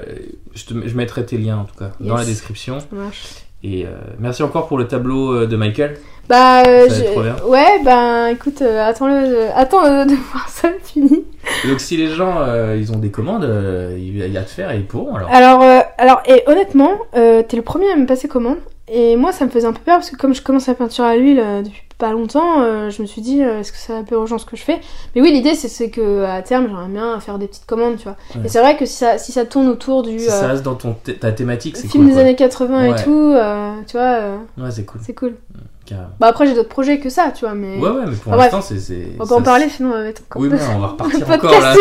je, 0.54 0.64
te, 0.64 0.74
je 0.88 0.96
mettrai 0.96 1.24
tes 1.26 1.36
liens 1.38 1.58
en 1.58 1.64
tout 1.64 1.76
cas 1.78 1.90
dans 2.00 2.16
la 2.16 2.24
description. 2.24 2.80
Ça 2.80 2.86
marche. 2.92 3.24
Et 3.62 3.84
euh, 3.84 3.90
merci 4.18 4.42
encore 4.42 4.68
pour 4.68 4.78
le 4.78 4.86
tableau 4.86 5.32
euh, 5.34 5.46
de 5.46 5.56
Michael. 5.56 5.96
Bah, 6.28 6.62
euh, 6.66 6.88
je- 6.88 7.44
ouais, 7.46 7.80
bah 7.84 8.30
écoute, 8.32 8.60
euh, 8.60 8.84
attends, 8.84 9.06
le... 9.08 9.48
attends 9.54 9.84
euh, 9.84 10.04
de 10.06 10.14
voir 10.32 10.48
ça 10.48 10.68
fini. 10.82 11.24
Donc 11.66 11.80
si 11.80 11.96
les 11.96 12.08
gens 12.08 12.40
euh, 12.40 12.76
ils 12.78 12.92
ont 12.92 12.98
des 12.98 13.10
commandes, 13.10 13.44
euh, 13.44 13.96
il 13.98 14.16
y 14.18 14.36
a 14.36 14.42
de 14.42 14.46
faire 14.48 14.70
et 14.72 14.76
ils 14.76 14.84
pourront 14.86 15.14
alors. 15.14 15.30
Alors, 15.32 15.62
euh, 15.62 15.80
alors 15.98 16.22
et 16.26 16.42
honnêtement, 16.46 16.92
euh, 17.16 17.42
t'es 17.46 17.56
le 17.56 17.62
premier 17.62 17.90
à 17.92 17.96
me 17.96 18.06
passer 18.06 18.28
commande. 18.28 18.58
Et 18.88 19.16
moi, 19.16 19.32
ça 19.32 19.44
me 19.46 19.50
faisait 19.50 19.66
un 19.66 19.72
peu 19.72 19.80
peur 19.84 19.96
parce 19.96 20.10
que 20.10 20.16
comme 20.16 20.34
je 20.34 20.42
commence 20.42 20.66
la 20.68 20.74
peinture 20.74 21.04
à 21.04 21.16
l'huile 21.16 21.40
euh, 21.40 21.62
depuis 21.62 21.82
pas 21.98 22.12
longtemps, 22.12 22.60
euh, 22.60 22.90
je 22.90 23.00
me 23.00 23.06
suis 23.06 23.22
dit, 23.22 23.42
euh, 23.42 23.60
est-ce 23.60 23.72
que 23.72 23.78
c'est 23.78 23.92
un 23.94 24.02
peu 24.04 24.14
urgent 24.16 24.38
ce 24.38 24.44
que 24.46 24.56
je 24.56 24.62
fais? 24.62 24.80
Mais 25.14 25.22
oui, 25.22 25.32
l'idée, 25.32 25.54
c'est- 25.54 25.88
que 25.90 26.24
à 26.24 26.42
terme, 26.42 26.66
j'aimerais 26.68 26.88
bien 26.88 27.18
faire 27.20 27.38
des 27.38 27.46
petites 27.46 27.66
commandes, 27.66 27.96
tu 27.96 28.04
vois. 28.04 28.16
Ouais. 28.34 28.42
Et 28.44 28.48
c'est 28.48 28.60
vrai 28.60 28.76
que 28.76 28.84
si 28.86 28.94
ça, 28.96 29.18
si 29.18 29.32
ça 29.32 29.44
tourne 29.46 29.68
autour 29.68 30.02
du 30.02 30.18
Si 30.18 30.26
ça 30.26 30.44
euh, 30.44 30.48
reste 30.48 30.62
dans 30.62 30.74
ton 30.74 30.94
ta 31.20 31.32
thématique, 31.32 31.76
c'est 31.76 31.88
film 31.88 32.08
des 32.08 32.18
années 32.18 32.34
80 32.36 32.90
Ouais. 32.90 33.00
et 33.00 33.04
tout, 33.04 33.34
tu 33.86 33.96
vois, 33.96 34.18
Ouais, 34.58 34.70
c'est 34.70 34.84
cool. 34.84 35.00
c'est 35.04 35.14
cool. 35.14 35.34
Carrément. 35.86 36.08
Bah 36.18 36.26
après, 36.26 36.46
j'ai 36.48 36.54
d'autres 36.54 36.68
projets 36.68 36.98
que 36.98 37.08
ça, 37.08 37.30
tu 37.32 37.44
vois, 37.44 37.54
mais 37.54 37.78
Ouais, 37.78 37.88
ouais, 37.90 38.02
mais 38.08 38.16
pour 38.16 38.32
Ah, 38.32 38.36
l'instant, 38.38 38.60
c'est. 38.60 38.80
c'est- 38.80 39.12
on 39.20 39.22
va 39.22 39.28
ça- 39.28 39.34
en 39.36 39.42
parler, 39.42 39.68
sinon 39.68 39.90
on 39.90 39.92
va 39.92 40.04
être 40.08 40.22
encore 40.28 40.42
Oui, 40.42 40.48
mais 40.50 40.58
on 40.74 40.80
va 40.80 40.86
repartir 40.88 41.18
encore 41.30 41.38
podcast, 41.38 41.62
là. 41.62 41.74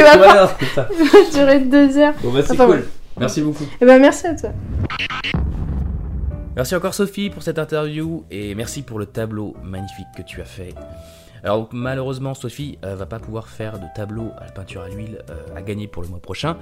il 0.61 0.67
va 0.75 0.75
ça. 0.75 0.87
durer 1.33 1.59
deux 1.61 1.97
heures. 1.97 2.13
Bon, 2.23 2.31
bah, 2.31 2.41
c'est 2.45 2.53
Enfin, 2.53 2.67
cool. 2.67 2.85
Merci 3.19 3.41
beaucoup. 3.41 3.63
Et 3.81 3.85
ben 3.85 3.99
merci 3.99 4.27
à 4.27 4.35
toi. 4.35 4.49
Merci 6.55 6.73
encore 6.73 6.93
Sophie 6.93 7.29
pour 7.29 7.43
cette 7.43 7.59
interview 7.59 8.23
et 8.31 8.55
merci 8.55 8.81
pour 8.81 8.97
le 8.97 9.05
tableau 9.05 9.55
magnifique 9.61 10.07
que 10.15 10.21
tu 10.21 10.39
as 10.41 10.45
fait. 10.45 10.73
Alors 11.43 11.67
malheureusement 11.73 12.33
Sophie 12.33 12.79
euh, 12.85 12.95
va 12.95 13.05
pas 13.05 13.19
pouvoir 13.19 13.49
faire 13.49 13.77
de 13.77 13.85
tableau 13.93 14.31
à 14.37 14.45
la 14.45 14.51
peinture 14.53 14.81
à 14.81 14.87
l'huile 14.87 15.21
euh, 15.29 15.43
à 15.53 15.61
gagner 15.61 15.87
pour 15.87 16.01
le 16.01 16.07
mois 16.07 16.21
prochain, 16.21 16.57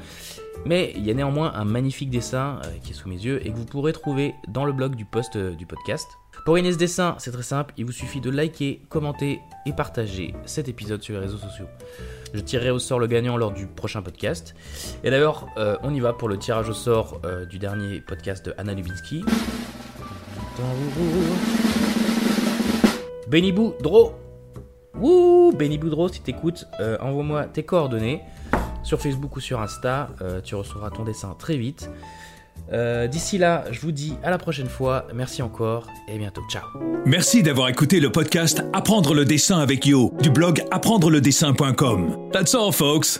mais 0.65 0.93
il 0.95 1.05
y 1.05 1.11
a 1.11 1.13
néanmoins 1.13 1.53
un 1.53 1.65
magnifique 1.65 2.09
dessin 2.09 2.59
euh, 2.65 2.69
qui 2.81 2.91
est 2.91 2.95
sous 2.95 3.07
mes 3.07 3.23
yeux 3.23 3.45
et 3.45 3.51
que 3.51 3.55
vous 3.55 3.65
pourrez 3.65 3.93
trouver 3.93 4.33
dans 4.47 4.65
le 4.65 4.73
blog 4.73 4.95
du 4.95 5.05
post 5.05 5.37
du 5.37 5.67
podcast. 5.67 6.07
Pour 6.45 6.55
gagner 6.55 6.73
ce 6.73 6.77
dessin, 6.77 7.15
c'est 7.19 7.31
très 7.31 7.43
simple, 7.43 7.73
il 7.77 7.85
vous 7.85 7.93
suffit 7.93 8.19
de 8.19 8.29
liker, 8.29 8.81
commenter 8.89 9.39
et 9.65 9.71
partager 9.71 10.35
cet 10.45 10.67
épisode 10.67 11.01
sur 11.01 11.13
les 11.13 11.21
réseaux 11.21 11.37
sociaux. 11.37 11.67
Je 12.33 12.39
tirerai 12.41 12.69
au 12.69 12.79
sort 12.79 12.99
le 12.99 13.07
gagnant 13.07 13.37
lors 13.37 13.51
du 13.51 13.65
prochain 13.65 14.01
podcast. 14.01 14.53
Et 15.05 15.09
d'ailleurs, 15.09 15.47
euh, 15.57 15.77
on 15.83 15.93
y 15.93 16.01
va 16.01 16.11
pour 16.11 16.27
le 16.27 16.37
tirage 16.37 16.67
au 16.67 16.73
sort 16.73 17.21
euh, 17.23 17.45
du 17.45 17.59
dernier 17.59 18.01
podcast 18.01 18.45
de 18.45 18.53
Anna 18.57 18.73
Lubinski. 18.73 19.23
Benny 23.29 23.53
Boudreau 23.53 24.13
Wouh 24.95 25.53
Benny 25.57 25.77
Boudreau, 25.77 26.09
si 26.09 26.21
t'écoutes, 26.21 26.67
euh, 26.81 26.97
envoie-moi 26.99 27.45
tes 27.45 27.63
coordonnées 27.63 28.21
sur 28.83 28.99
Facebook 28.99 29.35
ou 29.37 29.39
sur 29.39 29.61
Insta. 29.61 30.09
euh, 30.21 30.41
tu 30.41 30.55
recevras 30.55 30.89
ton 30.89 31.03
dessin 31.03 31.35
très 31.39 31.55
vite. 31.55 31.89
Euh, 32.71 33.07
D'ici 33.07 33.37
là, 33.37 33.65
je 33.71 33.79
vous 33.81 33.91
dis 33.91 34.13
à 34.23 34.29
la 34.29 34.37
prochaine 34.37 34.69
fois. 34.69 35.05
Merci 35.13 35.41
encore 35.41 35.87
et 36.07 36.17
bientôt. 36.17 36.41
Ciao 36.49 36.63
Merci 37.05 37.43
d'avoir 37.43 37.69
écouté 37.69 37.99
le 37.99 38.11
podcast 38.11 38.63
Apprendre 38.73 39.13
le 39.13 39.25
dessin 39.25 39.59
avec 39.59 39.85
Yo 39.85 40.13
du 40.21 40.29
blog 40.29 40.63
apprendreledessin.com. 40.71 42.29
That's 42.31 42.55
all, 42.55 42.71
folks. 42.71 43.19